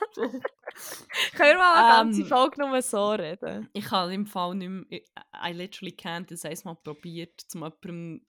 Können 1.35 1.49
wir 1.51 1.59
mal 1.59 1.75
eine 1.75 1.97
ganze 1.97 2.21
Ähm, 2.23 2.27
Folge 2.29 2.61
nur 2.61 2.81
so 2.83 3.11
reden? 3.11 3.69
Ich 3.73 3.91
habe 3.91 4.15
im 4.15 4.27
Fall 4.27 4.55
nicht 4.55 4.69
mehr, 4.69 5.01
I, 5.45 5.53
literally 5.53 5.95
can't, 5.95 6.31
das 6.31 6.45
einmal 6.45 6.77
probiert, 6.77 7.45
um 7.55 7.63
jemandem 7.63 8.25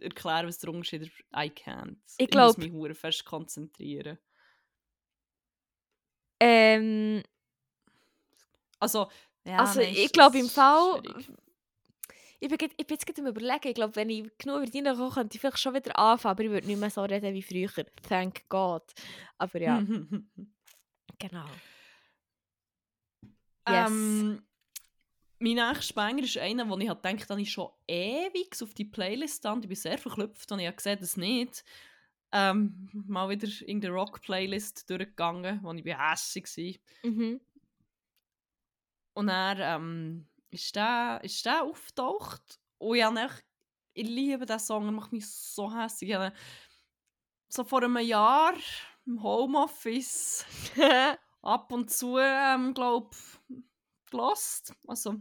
erklären, 0.00 0.46
was 0.46 0.58
der 0.58 0.70
Unterschied 0.70 1.02
ist. 1.02 1.10
I 1.34 1.50
can't. 1.50 1.96
Ich 2.16 2.28
muss 2.28 2.30
glaub- 2.30 2.58
mich 2.58 2.72
hure 2.72 2.94
fest 2.94 3.24
konzentrieren. 3.26 4.18
Ähm, 6.40 7.22
Also, 8.78 9.10
ja, 9.44 9.58
also 9.58 9.80
nein, 9.80 9.92
ich 9.94 10.12
glaube 10.12 10.38
im 10.38 10.48
Fall... 10.48 11.00
schwierig. 11.02 11.28
Ich 12.38 12.48
bin, 12.48 12.58
ich 12.76 12.86
bin 12.86 12.94
jetzt 12.94 13.06
gerade 13.06 13.28
überlegen, 13.28 13.68
ich 13.68 13.74
glaube, 13.74 13.96
wenn 13.96 14.10
ich 14.10 14.30
genug 14.38 14.70
deine 14.70 14.94
komme, 14.94 15.10
könnte 15.10 15.36
ich 15.36 15.40
vielleicht 15.40 15.58
schon 15.58 15.74
wieder 15.74 15.98
anfangen, 15.98 16.32
aber 16.32 16.44
ich 16.44 16.50
würde 16.50 16.66
nicht 16.66 16.78
mehr 16.78 16.90
so 16.90 17.02
reden 17.02 17.34
wie 17.34 17.42
früher. 17.42 17.86
Thank 18.08 18.48
God. 18.48 18.82
Aber 19.38 19.60
ja, 19.60 19.82
genau. 21.18 21.46
Yes. 23.68 23.90
Ähm, 23.90 24.42
mein 25.38 25.54
nächster 25.54 25.94
Banger 25.94 26.22
ist 26.22 26.38
einer, 26.38 26.68
wo 26.68 26.78
ich 26.78 26.88
halt 26.88 27.04
denke, 27.04 27.26
dass 27.26 27.38
ich 27.38 27.50
schon 27.50 27.70
ewig 27.86 28.50
auf 28.62 28.72
die 28.74 28.84
Playlist 28.84 29.38
stand. 29.38 29.64
Ich 29.64 29.68
bin 29.68 29.76
sehr 29.76 29.98
verklüpft 29.98 30.50
und 30.52 30.60
ich 30.60 30.66
habe 30.66 30.76
gesehen, 30.76 30.98
dass 31.00 31.16
nicht. 31.16 31.64
Ähm, 32.32 32.88
mal 32.92 33.28
wieder 33.28 33.48
in 33.66 33.80
der 33.80 33.92
Rock-Playlist 33.92 34.90
durchgegangen, 34.90 35.60
wo 35.62 35.72
ich 35.72 35.84
hässlich 35.84 36.80
war. 37.02 37.10
Mhm. 37.10 37.40
Und 39.14 39.28
dann 39.28 39.58
ähm, 39.60 40.26
ist 40.50 40.74
der, 40.76 41.20
ist 41.22 41.44
der 41.44 41.62
auftaucht. 41.62 42.60
Und 42.78 42.96
ich, 42.96 43.02
habe 43.02 43.20
echt, 43.20 43.44
ich 43.94 44.08
liebe 44.08 44.46
diesen 44.46 44.60
Song, 44.60 44.86
er 44.86 44.92
macht 44.92 45.12
mich 45.12 45.28
so 45.28 45.74
hässlich. 45.74 46.10
Ich 46.10 46.32
so 47.48 47.64
vor 47.64 47.82
einem 47.82 47.98
Jahr 47.98 48.54
im 49.06 49.22
Homeoffice 49.22 50.44
ab 51.42 51.72
und 51.72 51.90
zu, 51.90 52.18
ähm, 52.18 52.74
glaube 52.74 53.10
gelost. 54.10 54.74
Also, 54.86 55.16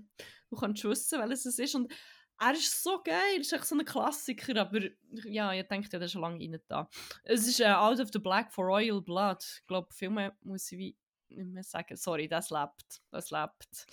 du 0.50 0.56
kannst 0.56 0.84
wissen, 0.84 1.20
welches 1.20 1.46
es 1.46 1.60
ist. 1.60 1.76
Und 1.76 1.92
er 2.40 2.54
ist 2.54 2.84
so 2.84 3.02
geil, 3.02 3.40
ist 3.40 3.54
echt 3.54 3.66
so 3.66 3.76
ein 3.76 3.86
Klassiker, 3.86 4.60
aber 4.60 4.82
ja, 5.26 5.54
ich 5.54 5.68
denke, 5.68 5.88
der 5.90 6.02
ist 6.02 6.12
schon 6.12 6.22
lange 6.22 6.40
rein 6.40 6.60
da. 6.68 6.90
Es 7.24 7.48
ist 7.48 7.60
äh, 7.62 7.68
Out 7.68 8.00
of 8.00 8.10
the 8.12 8.20
Black 8.20 8.52
for 8.52 8.66
Royal 8.66 9.02
Blood. 9.02 9.42
Ich 9.42 9.68
glaube, 9.68 9.94
viel 9.94 10.10
mehr 10.10 10.36
muss 10.42 10.72
ich 10.72 10.78
wie 10.78 10.98
nicht 11.36 11.48
mehr 11.48 11.64
sagen. 11.64 11.96
Sorry, 11.96 12.28
das 12.28 12.50
lebt. 12.50 13.02
Das 13.12 13.32
lebt. 13.32 13.86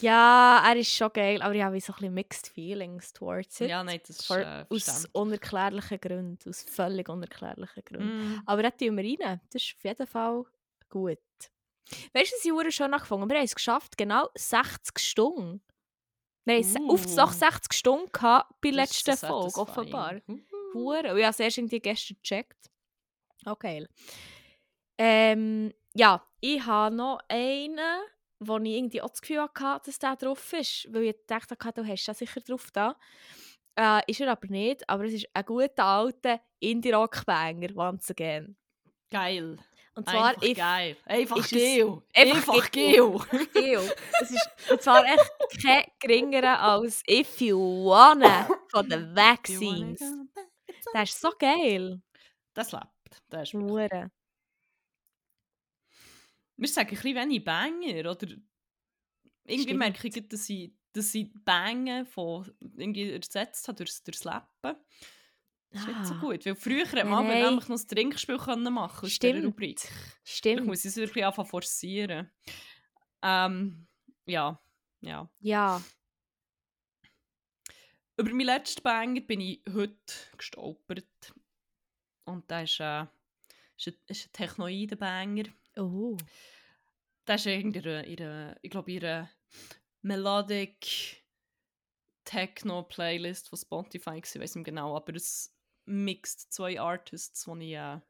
ja, 0.00 0.62
er 0.66 0.76
ist 0.76 0.90
schon 0.92 1.12
geil, 1.12 1.40
aber 1.42 1.54
ich 1.54 1.62
habe 1.62 1.80
so 1.80 1.92
ein 1.92 1.96
bisschen 1.96 2.14
mixed 2.14 2.48
feelings 2.48 3.12
towards 3.12 3.60
it. 3.60 3.68
Ja, 3.70 3.82
nein, 3.84 4.00
das 4.06 4.20
ist 4.20 4.30
äh, 4.30 4.64
aus 4.68 5.06
unerklärlichen 5.12 6.00
Gründen, 6.00 6.48
aus 6.48 6.62
völlig 6.62 7.08
unerklärlichen 7.08 7.82
Gründen. 7.84 8.34
Mm. 8.36 8.42
Aber 8.46 8.62
da 8.62 8.70
tun 8.70 8.96
wir 8.96 9.04
rein. 9.04 9.40
Das 9.52 9.62
ist 9.62 9.74
auf 9.76 9.84
jeden 9.84 10.06
Fall 10.06 10.44
gut. 10.88 11.18
Weißt 12.12 12.32
du, 12.44 12.54
was 12.54 12.66
ich 12.68 12.74
schön 12.74 12.92
angefangen 12.92 13.28
Wir 13.30 13.36
haben 13.36 13.44
es 13.44 13.54
geschafft, 13.54 13.96
genau 13.96 14.28
60 14.34 14.98
Stunden. 14.98 15.62
Se- 16.48 16.78
Uh. 16.80 16.92
auf 16.92 17.04
doch 17.16 17.32
60 17.32 17.72
Stunden 17.72 18.10
gehabt 18.12 18.52
bei 18.60 18.70
der 18.70 18.86
Das 18.86 19.04
letzten 19.04 19.26
Folge, 19.26 19.60
offenbar. 19.60 20.14
Mhm. 20.26 20.46
Hure. 20.74 20.98
Ich 21.18 21.24
habe 21.24 21.30
es 21.30 21.40
erst 21.40 21.58
irgendwie 21.58 21.80
gestern 21.80 22.16
gecheckt. 22.22 22.70
Okay. 23.44 23.86
Ähm, 24.98 25.72
ja, 25.96 26.22
ich 26.40 26.64
habe 26.64 26.94
noch 26.94 27.20
einen, 27.28 27.78
wo 28.38 28.58
ich 28.58 28.70
irgendwie 28.70 29.02
auch 29.02 29.10
das 29.10 29.22
Gefühl 29.22 29.40
hatte, 29.42 29.86
dass 29.86 29.98
der 29.98 30.16
drauf 30.16 30.52
ist. 30.52 30.86
Weil 30.92 31.04
ich 31.04 31.16
dachte, 31.26 31.56
du 31.56 31.86
hast 31.86 32.06
den 32.06 32.14
sicher 32.14 32.40
drauf 32.40 32.68
da. 32.72 32.96
Äh, 33.78 34.00
ist 34.10 34.20
er 34.20 34.30
aber 34.30 34.46
nicht, 34.48 34.88
aber 34.88 35.04
es 35.04 35.12
ist 35.12 35.28
ein 35.34 35.44
guter 35.44 35.84
alter 35.84 36.40
Indie-Rock-Banger, 36.60 37.76
once 37.76 38.10
again. 38.10 38.56
Geil. 39.10 39.58
Und 39.94 40.08
zwar 40.08 40.28
Einfach 40.28 40.42
if, 40.42 40.56
geil. 40.56 40.96
Einfach 41.06 41.50
geil. 41.50 41.84
einfach 41.84 42.70
geil. 43.52 43.96
Es 44.20 44.30
ist 44.30 44.50
und 44.70 44.82
zwar 44.82 45.04
echt 45.04 45.32
kein 45.62 45.84
geringerer 45.98 46.60
als 46.60 47.02
If 47.08 47.40
You 47.40 47.58
Wanna 47.86 48.46
von 48.68 48.88
den 48.88 49.16
Vaccines. 49.16 50.00
Der 50.92 51.02
ist 51.02 51.18
so 51.18 51.30
geil. 51.38 52.02
Das 52.52 52.72
lebt. 52.72 52.86
Das 53.30 53.48
ist 53.48 53.54
Hure. 53.54 54.10
Wir 56.56 56.68
sagen 56.68 56.88
ein 56.88 56.94
bisschen 56.94 57.16
wenig 57.16 57.44
Banger, 57.44 58.10
oder? 58.10 58.28
Irgendwie 59.44 59.62
Stimmt. 59.62 59.78
merke 59.78 60.08
ich, 60.08 60.28
dass 60.28 60.48
ich, 60.48 60.72
dass 60.92 61.14
ich 61.14 61.30
Bangen 61.44 62.06
von 62.06 62.50
irgendwie 62.76 63.10
ersetzt 63.10 63.68
habe 63.68 63.76
durchs, 63.76 64.02
durchs 64.02 64.24
Lappen. 64.24 64.76
Das 65.70 65.82
ist 65.82 65.88
nicht 65.88 66.06
so 66.06 66.14
Ah, 66.14 66.20
gut, 66.20 66.46
weil 66.46 66.54
früher 66.56 66.86
hat 66.90 67.04
man 67.06 67.26
nämlich 67.26 67.68
noch 67.68 67.76
ein 67.76 67.88
Trinkspiel 67.88 68.38
können 68.38 68.72
machen 68.72 69.10
Stimmt. 69.10 69.44
Rubrik. 69.44 69.80
Ich 70.24 70.36
Stimmt. 70.36 70.66
muss 70.66 70.84
es 70.84 70.96
wirklich 70.96 71.24
anfangen 71.24 71.48
forcieren. 71.48 72.30
Ähm, 73.22 73.86
ja, 74.24 74.58
ja. 75.00 75.28
Ja. 75.40 75.82
Über 78.16 78.30
meinen 78.30 78.46
letzten 78.46 78.82
Banger 78.82 79.20
bin 79.20 79.40
ich 79.40 79.60
heute 79.74 79.96
gestolpert. 80.38 81.34
Und 82.24 82.50
das 82.50 82.70
ist, 82.70 82.80
äh, 82.80 83.02
ist 83.76 83.88
ein, 83.88 83.94
ist 84.06 84.26
ein 84.26 84.32
Technoiden-Banger. 84.32 85.44
Oh. 85.76 86.16
Das 87.24 87.44
ist 87.44 87.46
ihre, 87.46 88.04
ihre, 88.06 88.56
ich 88.62 88.70
glaube, 88.70 88.90
ihre 88.92 89.28
Melodic 90.02 91.24
Techno-Playlist 92.24 93.48
von 93.48 93.58
Spotify, 93.58 94.18
ich 94.22 94.38
weiß 94.38 94.56
nicht 94.56 94.64
genau, 94.64 94.96
aber 94.96 95.14
es 95.14 95.54
mixt 95.84 96.52
zwei 96.52 96.80
Artists, 96.80 97.44
die 97.44 97.64
ich 97.72 97.76
äh, 97.76 98.00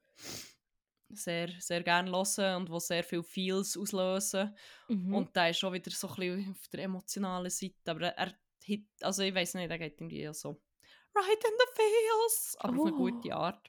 sehr, 1.10 1.48
sehr 1.60 1.82
gerne 1.82 2.10
höre 2.10 2.56
und 2.56 2.68
die 2.68 2.80
sehr 2.80 3.04
viele 3.04 3.22
Feels 3.22 3.76
auslösen. 3.76 4.56
Mhm. 4.88 5.14
Und 5.14 5.36
der 5.36 5.50
ist 5.50 5.58
schon 5.58 5.72
wieder 5.72 5.90
so 5.90 6.08
ein 6.08 6.14
bisschen 6.16 6.50
auf 6.50 6.68
der 6.68 6.84
emotionalen 6.84 7.50
Seite, 7.50 7.74
aber 7.90 8.08
er, 8.08 8.34
hit, 8.64 8.86
also 9.02 9.22
ich 9.22 9.34
weiß 9.34 9.54
nicht, 9.54 9.70
er 9.70 9.78
geht 9.78 10.00
irgendwie 10.00 10.28
so 10.32 10.60
right 11.14 11.44
in 11.44 11.58
the 11.58 11.66
feels, 11.74 12.56
aber 12.58 12.78
auf 12.80 12.86
eine 12.86 12.94
Oh. 12.94 12.98
gute 12.98 13.34
Art. 13.34 13.68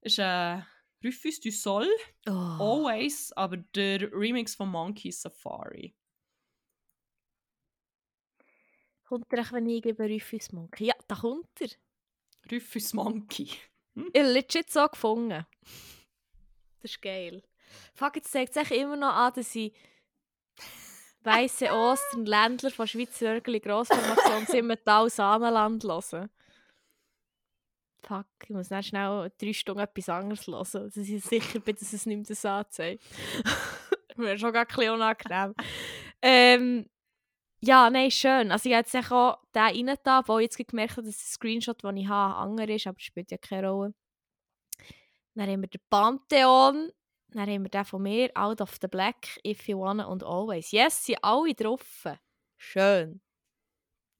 Ist 0.00 0.18
äh, 0.18 0.58
Rufus 1.04 1.38
du 1.40 1.50
Sol. 1.50 1.88
oh. 2.26 2.30
Always, 2.30 3.32
aber 3.32 3.56
der 3.56 4.12
Remix 4.12 4.54
von 4.54 4.68
Monkey 4.68 5.12
Safari. 5.12 5.94
Kommt 9.04 9.32
er, 9.32 9.38
echt, 9.38 9.52
wenn 9.52 9.68
ich 9.68 9.82
gebe 9.82 10.04
Rufus 10.04 10.52
Monkey? 10.52 10.86
Ja, 10.86 10.94
da 11.06 11.14
kommt 11.14 11.60
er. 11.60 11.68
Rufus 12.52 12.92
Monkey. 12.92 13.48
Ich 14.12 14.20
habe 14.20 14.32
legit 14.32 14.70
so 14.70 14.86
gefunden. 14.86 15.46
Das 16.80 16.90
ist 16.92 17.02
geil. 17.02 17.42
Fuck, 17.94 18.16
jetzt 18.16 18.30
zeigt 18.32 18.56
es 18.56 18.70
immer 18.70 18.96
noch 18.96 19.12
an, 19.14 19.32
dass 19.34 19.54
ich 19.54 19.72
weiße 21.22 21.70
Ostern 21.70 22.26
Ländler 22.26 22.70
von 22.70 22.86
Schweizer 22.86 23.34
Örgeli 23.34 23.60
Grossformation 23.60 24.46
Simmental 24.46 25.08
Saanenland 25.10 25.84
hören. 25.84 26.30
Fuck, 28.02 28.26
ich 28.44 28.50
muss 28.50 28.68
dann 28.68 28.82
schnell 28.82 29.30
drei 29.38 29.52
Stunden 29.52 29.80
etwas 29.80 30.08
anderes 30.08 30.46
hören, 30.46 30.90
dass 30.94 30.96
ich 30.96 31.24
sicher 31.24 31.60
bin, 31.60 31.76
dass 31.76 31.92
es 31.92 32.06
nicht 32.06 32.16
mehr 32.16 32.26
das 32.26 32.44
anzeigt. 32.44 33.02
Ist 34.16 34.40
schon 34.40 34.52
gar 34.52 34.62
ein 34.62 34.66
bisschen 34.66 34.94
unangenehm. 34.94 35.54
ähm, 36.22 36.90
ja, 37.60 37.90
nein, 37.90 38.10
schön. 38.10 38.52
Also 38.52 38.68
ich 38.68 38.74
habe 38.74 38.86
jetzt 38.86 39.12
auch 39.12 39.38
den 39.54 39.88
rein 39.88 39.96
da, 40.04 40.22
wo 40.26 40.38
ich 40.38 40.44
jetzt 40.44 40.68
gemerkt 40.68 40.92
habe, 40.92 41.06
dass 41.06 41.18
der 41.18 41.26
Screenshot, 41.26 41.82
den 41.82 41.96
ich 41.96 42.08
habe, 42.08 42.36
andere 42.36 42.74
ist, 42.74 42.86
aber 42.86 42.94
das 42.96 43.04
spielt 43.04 43.30
ja 43.30 43.38
keine 43.38 43.68
Rolle. 43.68 43.94
Dann 45.34 45.48
haben 45.48 45.60
wir 45.60 45.68
den 45.68 45.80
Pantheon. 45.88 46.90
Dann 47.28 47.48
haben 47.48 47.62
wir 47.62 47.70
den 47.70 47.84
von 47.84 48.02
mir, 48.02 48.30
Out 48.34 48.60
of 48.60 48.76
the 48.80 48.88
Black, 48.88 49.38
If 49.46 49.68
You 49.68 49.80
Wanna 49.80 50.06
und 50.06 50.24
Always. 50.24 50.70
Yes, 50.72 51.04
sind 51.04 51.22
alle 51.22 51.54
drauf. 51.54 52.06
Schön. 52.56 53.20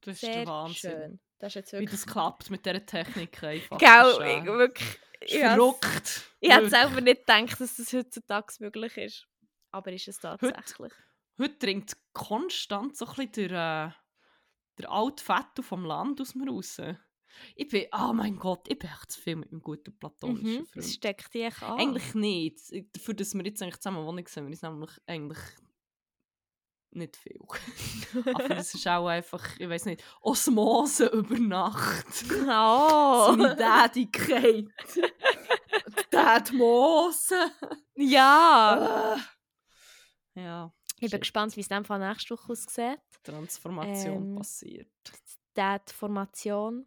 Das 0.02 0.14
ist 0.14 0.20
Sehr 0.20 0.44
der 0.44 0.46
Wahnsinn. 0.46 0.90
schön. 0.90 1.20
Das 1.38 1.50
ist 1.52 1.54
jetzt 1.56 1.72
Wie 1.72 1.76
wirklich... 1.80 1.90
das 2.00 2.06
klappt 2.06 2.50
mit 2.50 2.64
dieser 2.66 2.84
Technik 2.84 3.42
einfach. 3.42 3.78
Gell, 3.78 3.88
Das 3.90 4.18
äh, 4.18 4.44
wirklich... 4.44 4.98
verrückt. 5.30 6.22
Ich 6.40 6.50
hätte 6.52 6.70
selber 6.70 7.00
nicht 7.00 7.26
gedacht, 7.26 7.60
dass 7.60 7.76
das 7.76 7.92
heutzutage 7.92 8.54
möglich 8.60 8.96
ist. 8.96 9.26
Aber 9.70 9.92
ist 9.92 10.08
es 10.08 10.18
tatsächlich. 10.18 10.92
Heute 11.38 11.54
dringt 11.58 11.96
konstant 12.12 12.96
so 12.96 13.06
ein 13.06 13.14
bisschen 13.26 13.48
der, 13.50 13.94
äh, 13.94 14.80
der 14.82 14.90
alte 14.90 15.22
Fetto 15.22 15.62
vom 15.62 15.84
Land 15.84 16.20
aus 16.20 16.34
mir 16.34 16.48
raus. 16.50 16.78
Ich 17.54 17.68
bin, 17.68 17.86
oh 17.92 18.12
mein 18.12 18.36
Gott, 18.36 18.66
ich 18.68 18.78
bin 18.78 18.90
echt 18.90 19.12
zu 19.12 19.20
viel 19.20 19.36
mit 19.36 19.52
meinem 19.52 19.60
guten 19.60 19.96
platonischen 19.96 20.62
Mhm, 20.62 20.66
Freund. 20.66 20.76
es 20.84 20.94
steckt 20.94 21.32
dich 21.34 21.62
an. 21.62 21.78
Eigentlich 21.78 22.14
nicht. 22.14 22.58
Dafür, 22.96 23.14
dass 23.14 23.34
wir 23.34 23.44
jetzt 23.44 23.62
eigentlich 23.62 23.76
zusammen 23.78 24.04
wohnen, 24.04 24.24
sehen 24.26 24.44
wir 24.46 24.50
uns 24.50 24.62
nämlich 24.62 24.90
eigentlich 25.06 25.38
nicht 26.90 27.16
viel. 27.16 27.38
Aber 28.34 28.48
das 28.48 28.74
ist 28.74 28.86
auch 28.88 29.06
einfach, 29.06 29.44
ich 29.58 29.68
weiß 29.68 29.84
nicht, 29.86 30.02
Osmose 30.20 31.06
über 31.06 31.38
Nacht. 31.38 32.24
Oh! 32.48 33.36
Seine 33.36 33.56
Tätigkeit. 33.56 34.66
Dädmose. 36.12 37.50
ja! 37.94 39.14
Äh. 39.14 40.40
Ja, 40.40 40.72
Ich 41.00 41.10
bin 41.10 41.20
gespannt, 41.20 41.56
wie 41.56 41.60
es 41.60 41.68
dann 41.68 41.84
von 41.84 42.00
nächste 42.00 42.30
Woche 42.34 42.52
aussieht. 42.52 43.00
Transformation 43.24 44.30
Ähm, 44.30 44.36
passiert. 44.36 44.88
Die 45.56 45.92
Formation. 45.92 46.86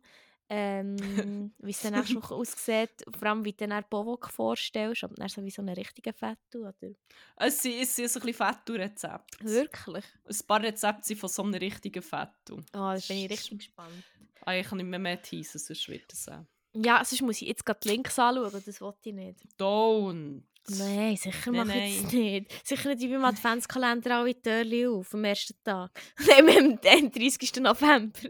Ähm, 0.53 0.97
wie 1.59 1.71
es 1.71 1.79
dann 1.79 1.93
nächste 1.93 2.15
Woche 2.15 2.35
aussieht. 2.35 3.05
Vor 3.17 3.29
allem, 3.29 3.45
wie 3.45 3.53
du 3.53 3.65
dann 3.65 3.85
Bovok 3.89 4.29
vorstellst. 4.29 5.05
Ob 5.05 5.15
dann 5.15 5.29
so 5.29 5.41
wie 5.45 5.49
so 5.49 5.61
einen 5.61 5.73
richtigen 5.73 6.13
Fettu 6.13 6.67
oder... 6.67 6.91
Es 7.37 7.61
sind, 7.61 7.81
es 7.81 7.95
sind 7.95 8.09
so 8.09 8.19
ein 8.19 8.25
bisschen 8.25 8.45
Fettu-Rezepte. 8.45 9.45
Wirklich? 9.45 10.03
Ein 10.25 10.47
paar 10.47 10.61
Rezepte 10.61 11.05
sind 11.05 11.19
von 11.21 11.29
so 11.29 11.43
einem 11.43 11.53
richtigen 11.53 12.03
Fettu. 12.03 12.57
Oh, 12.57 12.61
da 12.73 12.97
bin 13.07 13.17
ich 13.17 13.29
richtig 13.29 13.59
gespannt. 13.59 14.03
Ah, 14.45 14.53
ich 14.55 14.67
kann 14.67 14.77
nicht 14.77 14.87
mehr 14.87 14.99
mehr 14.99 15.21
teasen, 15.21 15.59
sonst 15.59 15.87
wird 15.87 16.11
es 16.11 16.27
auch. 16.27 16.45
Ja, 16.73 17.03
sonst 17.05 17.21
muss 17.21 17.41
ich 17.41 17.47
jetzt 17.47 17.65
gerade 17.65 17.79
die 17.81 17.89
Links 17.89 18.19
anschauen. 18.19 18.63
Das 18.65 18.81
wollte 18.81 19.09
ich 19.09 19.13
nicht. 19.15 19.39
Don't. 19.57 20.41
Nein, 20.67 21.15
sicher 21.15 21.51
Nein, 21.51 21.67
mache 21.67 21.79
ich 21.79 21.97
es 21.97 22.03
nein. 22.03 22.21
nicht. 22.21 22.67
Sicher 22.67 22.93
nicht 22.93 23.09
beim 23.09 23.25
Adventskalender 23.25 24.17
alle 24.17 24.39
Türchen 24.39 24.87
auf 24.87 25.13
am 25.13 25.23
ersten 25.23 25.55
Tag. 25.63 25.91
Nein, 26.27 26.79
den 26.81 27.11
30. 27.11 27.55
November. 27.61 28.19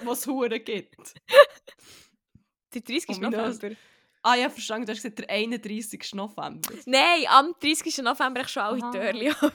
Was 0.04 0.26
Hure 0.26 0.60
gibt. 0.60 1.14
Der 2.74 2.80
30. 2.80 3.08
Oh, 3.08 3.20
mein 3.20 3.30
Nase. 3.30 3.58
November? 3.58 3.76
Ah 4.24 4.34
ja, 4.36 4.48
verstanden, 4.48 4.86
du 4.86 4.92
hast 4.92 5.02
gesagt, 5.02 5.18
der 5.18 5.28
31. 5.30 6.14
November. 6.14 6.72
Nein, 6.86 7.24
am 7.28 7.54
30. 7.60 7.98
November 7.98 8.42
ich 8.42 8.48
schon 8.48 8.62
alle. 8.62 8.80
Türchen 8.92 9.34
auf. 9.34 9.52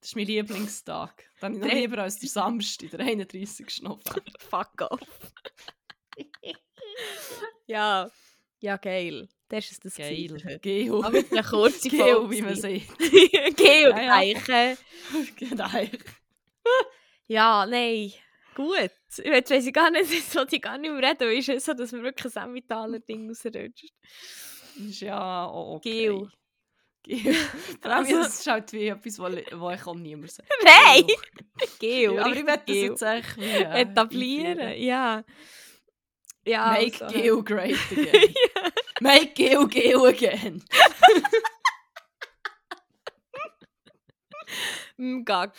Das 0.00 0.12
ist 0.12 0.16
mein 0.16 0.26
Lieblingstag. 0.26 1.24
Dann 1.40 1.58
noch 1.58 1.68
lieber 1.68 1.98
als 1.98 2.18
der 2.18 2.28
Samstag, 2.30 2.90
der 2.90 3.00
31. 3.00 3.82
November. 3.82 4.22
Fuck 4.50 4.90
off. 4.90 5.00
ja. 7.66 8.10
Ja, 8.60 8.76
geil. 8.76 9.28
Das 9.48 9.70
ist 9.70 9.84
das 9.84 9.94
Geil. 9.96 10.58
Geo. 10.60 11.00
Aber 11.02 11.10
mit 11.10 11.30
einer 11.32 11.42
kurzen 11.44 11.88
Geo, 11.90 12.30
wie 12.30 12.42
man 12.42 12.54
sieht. 12.56 12.86
Geo, 13.56 13.90
Ja, 13.90 14.00
ja. 14.02 14.14
Eiche. 14.16 14.78
Nein. 15.54 15.90
Ja, 17.26 17.66
nein. 17.66 18.12
Gut. 18.58 18.90
Jetzt 19.24 19.50
weiss 19.52 19.66
ich 19.66 19.72
gar 19.72 19.88
nicht, 19.92 20.10
jetzt 20.12 20.34
wollte 20.34 20.56
ich 20.56 20.62
gar 20.62 20.76
nicht 20.78 20.90
mehr 20.90 21.00
reden, 21.10 21.20
weil 21.28 21.38
es 21.38 21.46
ist 21.48 21.64
so, 21.66 21.74
dass 21.74 21.92
mir 21.92 22.02
wirklich 22.02 22.36
ein 22.36 22.48
Emmentaler-Ding 22.48 23.28
rausrutscht. 23.28 23.92
Ja 25.00 25.46
okay. 25.46 26.08
Vor 27.80 27.90
allem, 27.92 28.04
Also- 28.06 28.16
das 28.16 28.40
ist 28.40 28.46
halt 28.48 28.72
wie 28.72 28.88
etwas, 28.88 29.18
wo 29.20 29.70
ich 29.70 29.86
auch 29.86 29.94
niemand 29.94 30.32
sagt. 30.32 30.48
Nein! 30.64 31.04
Geo, 31.78 32.14
Ja, 32.16 32.24
aber 32.24 32.34
ich 32.36 32.44
werde 32.44 32.62
das 32.66 32.76
jetzt 32.76 33.02
echt 33.02 33.36
wie, 33.36 33.42
äh, 33.44 33.80
etablieren. 33.82 34.58
einführen. 34.58 34.82
Ja. 34.82 35.24
Ja, 36.44 36.66
Make 36.72 37.04
also. 37.04 37.16
Geo 37.20 37.42
great 37.44 37.76
again. 37.92 38.34
Make 39.00 39.32
Geo 39.34 39.66
Geo 39.68 40.04
again. 40.06 40.64
Mm, 44.96 45.22
Gag. 45.24 45.52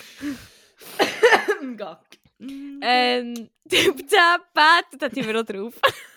Mm. 2.40 2.80
Ähm, 2.82 3.50
Pat, 4.54 4.86
da 4.98 5.06
haben 5.08 5.16
wir 5.16 5.40
auch 5.40 5.46
drauf. 5.46 5.76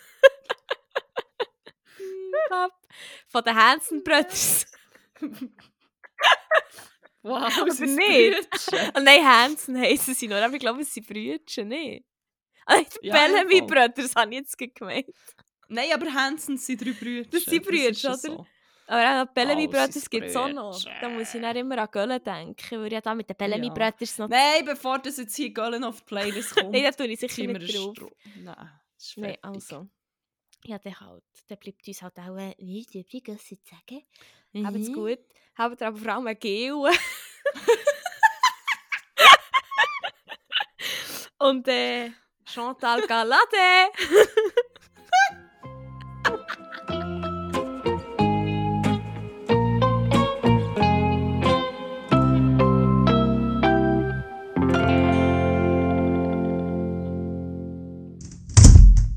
Pap. 2.49 2.73
Von 3.29 3.45
den 3.45 3.55
Hansen 3.55 4.03
Brothers. 4.05 4.67
wow, 7.23 7.59
aber 7.59 7.69
ist 7.69 7.81
nicht. 7.81 8.49
Oh 8.95 9.01
nein, 9.01 9.25
Hansen 9.27 9.79
heissen 9.79 10.15
sie 10.15 10.29
nur, 10.29 10.39
aber 10.39 10.55
ich 10.55 10.61
glaube, 10.61 10.83
es 10.83 10.93
sind 10.93 11.07
Brüder, 11.07 11.65
nicht? 11.65 12.05
Ah, 12.67 12.81
die 12.81 13.07
Ja, 13.07 13.15
Bellamy. 13.15 13.63
Brothers 13.63 14.15
habe 14.15 14.33
ich 14.33 14.41
jetzt 14.41 14.59
gemeint. 14.75 15.07
Nein, 15.69 15.93
aber 15.93 16.13
Hansen 16.13 16.59
sind 16.59 16.85
drei 16.85 16.93
Brüder. 16.93 17.29
Das 17.31 17.45
sind 17.45 17.65
Brüder, 17.65 17.89
oder? 17.89 18.17
so. 18.19 18.47
Aber 18.87 19.23
auch 19.23 19.27
die 19.27 19.33
Bellamy 19.35 19.69
Brothers 19.69 20.11
gibt 20.11 20.27
es 20.27 20.37
auch 20.37 20.49
noch. 20.49 20.79
Da 21.01 21.09
muss 21.09 21.33
ich 21.35 21.41
dann 21.41 21.57
immer 21.57 21.79
an 21.79 21.89
Göllen 21.91 22.23
denken, 22.23 22.81
weil 22.83 22.93
ja 22.93 23.01
da 23.01 23.15
mit 23.15 23.29
den 23.31 23.37
Bellamy 23.37 23.69
Ja. 23.69 23.73
Brothers 23.73 24.19
noch... 24.19 24.29
Nein, 24.29 24.65
bevor 24.65 24.99
das 24.99 25.17
jetzt 25.19 25.37
hier 25.37 25.51
Göllen 25.51 25.83
auf 25.85 26.01
die 26.01 26.05
Playlist 26.07 26.55
kommt, 26.55 26.71
Nein, 26.73 26.83
da 26.85 26.91
tue 26.93 27.07
ich 27.07 27.21
sicher 27.21 27.43
nicht 27.47 27.75
drauf. 27.75 27.95
Stro- 27.97 28.13
Nein, 28.43 28.71
ist 28.99 29.17
Nein, 29.17 29.37
also. 29.43 29.89
Ja, 30.65 30.79
dann 30.79 31.01
halt. 31.01 31.25
Dann 31.49 31.59
bleibt 31.59 31.87
uns 31.89 32.03
halt 32.03 32.19
auch 32.19 32.37
äh, 32.37 32.55
nichts 32.59 32.95
übrig, 32.95 33.29
als 33.29 33.47
zu 33.47 33.57
sagen. 33.65 34.05
Mhm. 34.53 34.67
Habt's 34.67 34.93
gut. 34.93 35.19
Habt 35.57 35.83
aber 35.83 35.97
vor 35.97 36.13
allem 36.13 36.27
ein 36.29 36.39
Gel. 36.39 36.73
Und 41.39 41.67
äh, 41.69 42.11
Chantal 42.45 43.07
Galade. 43.07 43.91